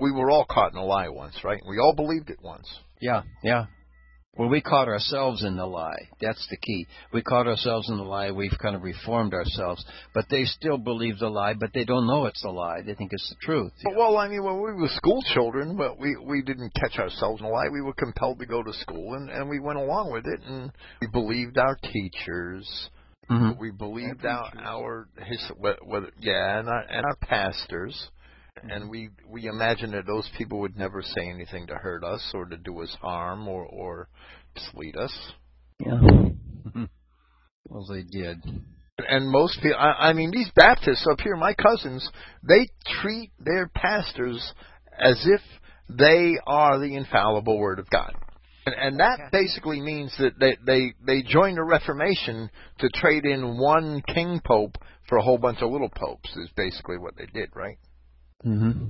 we 0.00 0.12
were 0.12 0.30
all 0.30 0.46
caught 0.48 0.72
in 0.72 0.78
a 0.78 0.84
lie 0.84 1.08
once, 1.08 1.34
right? 1.42 1.60
We 1.68 1.78
all 1.78 1.94
believed 1.94 2.30
it 2.30 2.38
once. 2.40 2.68
Yeah, 3.00 3.22
yeah. 3.42 3.66
Well, 4.38 4.48
we 4.48 4.60
caught 4.60 4.88
ourselves 4.88 5.44
in 5.44 5.56
the 5.56 5.64
lie. 5.64 6.08
That's 6.20 6.46
the 6.50 6.58
key. 6.58 6.86
We 7.12 7.22
caught 7.22 7.46
ourselves 7.46 7.88
in 7.88 7.96
the 7.96 8.02
lie. 8.02 8.30
We've 8.30 8.56
kind 8.60 8.76
of 8.76 8.82
reformed 8.82 9.32
ourselves, 9.32 9.84
but 10.12 10.26
they 10.30 10.44
still 10.44 10.76
believe 10.76 11.18
the 11.18 11.28
lie, 11.28 11.54
but 11.54 11.70
they 11.72 11.84
don't 11.84 12.06
know 12.06 12.26
it's 12.26 12.44
a 12.44 12.50
lie. 12.50 12.82
They 12.82 12.94
think 12.94 13.12
it's 13.12 13.28
the 13.30 13.36
truth. 13.40 13.72
Well, 13.96 14.18
I 14.18 14.28
mean, 14.28 14.44
when 14.44 14.56
we 14.56 14.72
were 14.72 14.88
school 14.88 15.22
children, 15.32 15.76
but 15.76 15.98
we 15.98 16.16
we 16.16 16.42
didn't 16.42 16.74
catch 16.74 16.98
ourselves 16.98 17.40
in 17.40 17.46
a 17.46 17.50
lie. 17.50 17.68
We 17.72 17.80
were 17.80 17.94
compelled 17.94 18.38
to 18.40 18.46
go 18.46 18.62
to 18.62 18.72
school, 18.74 19.14
and 19.14 19.30
and 19.30 19.48
we 19.48 19.58
went 19.58 19.78
along 19.78 20.12
with 20.12 20.26
it, 20.26 20.40
and 20.46 20.70
we 21.00 21.06
believed 21.06 21.56
our 21.56 21.76
teachers. 21.76 22.90
Mm-hmm. 23.30 23.58
We 23.58 23.70
believed 23.70 24.24
our 24.24 24.52
our 24.58 25.08
his 25.24 25.50
whether 25.58 26.10
yeah, 26.20 26.60
and 26.60 26.68
our, 26.68 26.82
and 26.82 27.06
our 27.06 27.16
pastors 27.22 28.10
and 28.62 28.90
we 28.90 29.10
we 29.28 29.46
imagine 29.46 29.92
that 29.92 30.06
those 30.06 30.28
people 30.38 30.60
would 30.60 30.76
never 30.76 31.02
say 31.02 31.28
anything 31.28 31.66
to 31.66 31.74
hurt 31.74 32.02
us 32.04 32.22
or 32.34 32.46
to 32.46 32.56
do 32.56 32.80
us 32.82 32.96
harm 33.00 33.48
or 33.48 33.64
or 33.64 34.08
mislead 34.54 34.96
us. 34.96 35.32
Yeah. 35.78 36.00
well, 37.68 37.86
they 37.90 38.02
did. 38.02 38.38
And 38.98 39.30
most 39.30 39.60
people, 39.60 39.78
I, 39.78 40.08
I 40.08 40.12
mean, 40.14 40.30
these 40.30 40.50
Baptists 40.56 41.06
up 41.10 41.20
here, 41.20 41.36
my 41.36 41.52
cousins, 41.54 42.08
they 42.42 42.66
treat 43.02 43.30
their 43.38 43.68
pastors 43.68 44.54
as 44.98 45.22
if 45.26 45.40
they 45.88 46.38
are 46.46 46.78
the 46.78 46.96
infallible 46.96 47.58
Word 47.58 47.78
of 47.78 47.90
God. 47.90 48.14
And, 48.64 48.74
and 48.74 49.00
that 49.00 49.30
basically 49.32 49.80
means 49.80 50.14
that 50.18 50.38
they, 50.40 50.56
they, 50.64 50.94
they 51.06 51.22
joined 51.22 51.58
the 51.58 51.62
Reformation 51.62 52.50
to 52.78 52.88
trade 52.94 53.26
in 53.26 53.58
one 53.58 54.02
king 54.12 54.40
pope 54.44 54.76
for 55.08 55.18
a 55.18 55.22
whole 55.22 55.38
bunch 55.38 55.58
of 55.60 55.70
little 55.70 55.90
popes, 55.94 56.34
is 56.36 56.48
basically 56.56 56.98
what 56.98 57.16
they 57.16 57.26
did, 57.26 57.50
right? 57.54 57.76
Mm-hmm. 58.46 58.86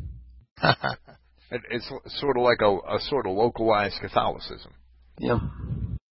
it, 1.51 1.63
it's 1.71 1.91
sort 2.21 2.37
of 2.37 2.43
like 2.43 2.61
a, 2.61 2.71
a 2.71 2.99
sort 3.01 3.27
of 3.27 3.33
localized 3.33 3.97
Catholicism. 4.01 4.73
Yeah, 5.19 5.39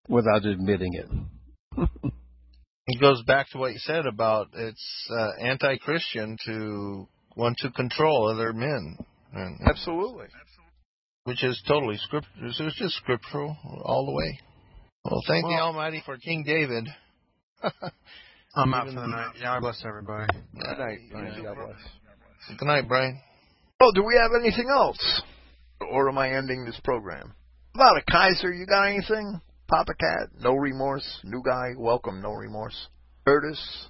without 0.08 0.44
admitting 0.44 0.94
it. 0.94 1.08
it 2.86 3.00
goes 3.00 3.22
back 3.26 3.48
to 3.50 3.58
what 3.58 3.72
you 3.72 3.78
said 3.80 4.06
about 4.06 4.48
it's 4.54 5.10
uh, 5.10 5.30
anti-Christian 5.40 6.38
to 6.46 7.08
want 7.36 7.58
to 7.58 7.70
control 7.70 8.30
other 8.30 8.52
men. 8.52 8.96
And 9.32 9.60
Absolutely. 9.66 10.26
Which 11.24 11.42
is 11.42 11.60
totally 11.66 11.96
script. 11.98 12.26
It's 12.40 12.58
just 12.78 12.94
scriptural 12.94 13.56
all 13.84 14.06
the 14.06 14.12
way. 14.12 14.38
Well, 15.04 15.22
thank 15.26 15.44
well, 15.44 15.56
the 15.56 15.62
Almighty 15.62 16.02
for 16.04 16.16
King 16.16 16.44
David. 16.46 16.86
I'm 18.54 18.72
out 18.72 18.86
for 18.88 18.92
the 18.92 19.06
night. 19.06 19.32
God 19.42 19.60
bless 19.60 19.82
everybody. 19.86 20.32
Good 20.54 20.78
night. 20.78 20.98
God 21.12 21.56
bless. 21.56 22.58
Good 22.58 22.66
night, 22.66 22.86
Brian. 22.86 23.20
Oh, 23.84 23.92
do 23.92 24.02
we 24.02 24.14
have 24.14 24.30
anything 24.40 24.68
else? 24.70 25.22
Or 25.92 26.08
am 26.08 26.16
I 26.16 26.30
ending 26.30 26.64
this 26.64 26.80
program? 26.84 27.34
About 27.74 27.98
a 27.98 28.02
Kaiser, 28.10 28.50
you 28.50 28.64
got 28.64 28.84
anything? 28.84 29.42
Papa 29.68 29.92
Cat, 30.00 30.30
no 30.40 30.54
remorse. 30.54 31.20
New 31.22 31.42
guy, 31.44 31.72
welcome, 31.76 32.22
no 32.22 32.32
remorse. 32.32 32.88
Curtis? 33.26 33.88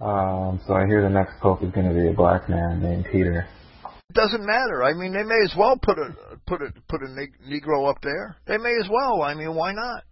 Um, 0.00 0.60
so 0.66 0.74
I 0.74 0.86
hear 0.86 1.00
the 1.00 1.08
next 1.08 1.38
pope 1.40 1.62
is 1.62 1.70
going 1.70 1.86
to 1.86 1.94
be 1.94 2.08
a 2.08 2.12
black 2.12 2.48
man 2.48 2.82
named 2.82 3.06
Peter. 3.12 3.46
It 3.84 4.14
doesn't 4.14 4.44
matter. 4.44 4.82
I 4.82 4.94
mean, 4.94 5.12
they 5.12 5.22
may 5.22 5.44
as 5.44 5.54
well 5.56 5.78
put 5.80 5.96
a 5.96 6.16
put 6.48 6.62
a 6.62 6.72
put 6.88 7.02
a 7.02 7.06
Negro 7.06 7.88
up 7.88 7.98
there. 8.02 8.34
They 8.48 8.58
may 8.58 8.74
as 8.82 8.88
well. 8.90 9.22
I 9.22 9.34
mean, 9.34 9.54
why 9.54 9.74
not? 9.74 10.02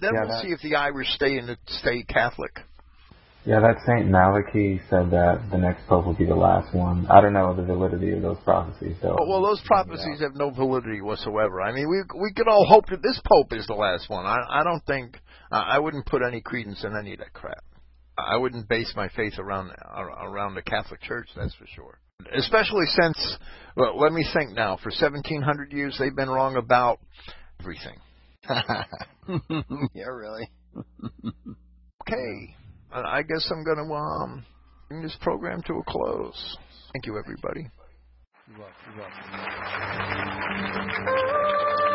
Then 0.00 0.12
yeah, 0.14 0.26
we'll 0.28 0.42
see 0.42 0.50
if 0.50 0.60
the 0.62 0.76
Irish 0.76 1.08
stay 1.08 1.38
in 1.38 1.46
the 1.46 1.56
stay 1.66 2.04
Catholic. 2.04 2.52
Yeah, 3.46 3.60
that 3.60 3.76
Saint 3.86 4.10
Malachy 4.10 4.80
said 4.90 5.12
that 5.12 5.40
the 5.52 5.56
next 5.56 5.86
pope 5.86 6.04
will 6.04 6.18
be 6.18 6.26
the 6.26 6.34
last 6.34 6.74
one. 6.74 7.06
I 7.06 7.20
don't 7.20 7.32
know 7.32 7.54
the 7.54 7.62
validity 7.62 8.10
of 8.10 8.20
those 8.20 8.38
prophecies. 8.42 8.96
So 9.00 9.14
well, 9.16 9.28
well 9.28 9.42
those 9.42 9.62
prophecies 9.64 10.20
have 10.20 10.34
no 10.34 10.50
validity 10.50 11.00
whatsoever. 11.00 11.62
I 11.62 11.72
mean, 11.72 11.88
we 11.88 12.02
we 12.20 12.32
could 12.34 12.48
all 12.48 12.66
hope 12.68 12.86
that 12.90 13.02
this 13.02 13.20
pope 13.24 13.52
is 13.52 13.64
the 13.68 13.74
last 13.74 14.10
one. 14.10 14.26
I 14.26 14.38
I 14.48 14.64
don't 14.64 14.84
think 14.84 15.20
uh, 15.52 15.62
I 15.64 15.78
wouldn't 15.78 16.06
put 16.06 16.22
any 16.26 16.40
credence 16.40 16.82
in 16.82 16.96
any 16.98 17.12
of 17.12 17.20
that 17.20 17.32
crap. 17.34 17.62
I 18.18 18.36
wouldn't 18.36 18.68
base 18.68 18.92
my 18.96 19.08
faith 19.10 19.38
around 19.38 19.70
around 19.94 20.56
the 20.56 20.62
Catholic 20.62 21.00
Church. 21.02 21.28
That's 21.36 21.54
for 21.54 21.66
sure. 21.72 22.00
Especially 22.34 22.86
since, 22.86 23.36
well, 23.76 23.96
let 24.00 24.12
me 24.12 24.26
think 24.34 24.56
now. 24.56 24.76
For 24.76 24.90
1700 24.90 25.70
years, 25.70 25.96
they've 26.00 26.16
been 26.16 26.30
wrong 26.30 26.56
about 26.56 26.98
everything. 27.60 27.98
yeah, 29.94 30.06
really. 30.06 30.50
okay. 32.02 32.56
I 32.92 33.22
guess 33.22 33.50
I'm 33.50 33.64
going 33.64 33.78
to 33.78 33.94
um, 33.94 34.44
bring 34.88 35.02
this 35.02 35.16
program 35.20 35.62
to 35.66 35.74
a 35.74 35.82
close. 35.86 36.56
Thank 36.92 37.06
you, 37.06 37.18
everybody. 37.18 37.68
You're 38.48 38.58
welcome. 38.58 38.74
You're 38.94 39.02
welcome. 41.66 41.85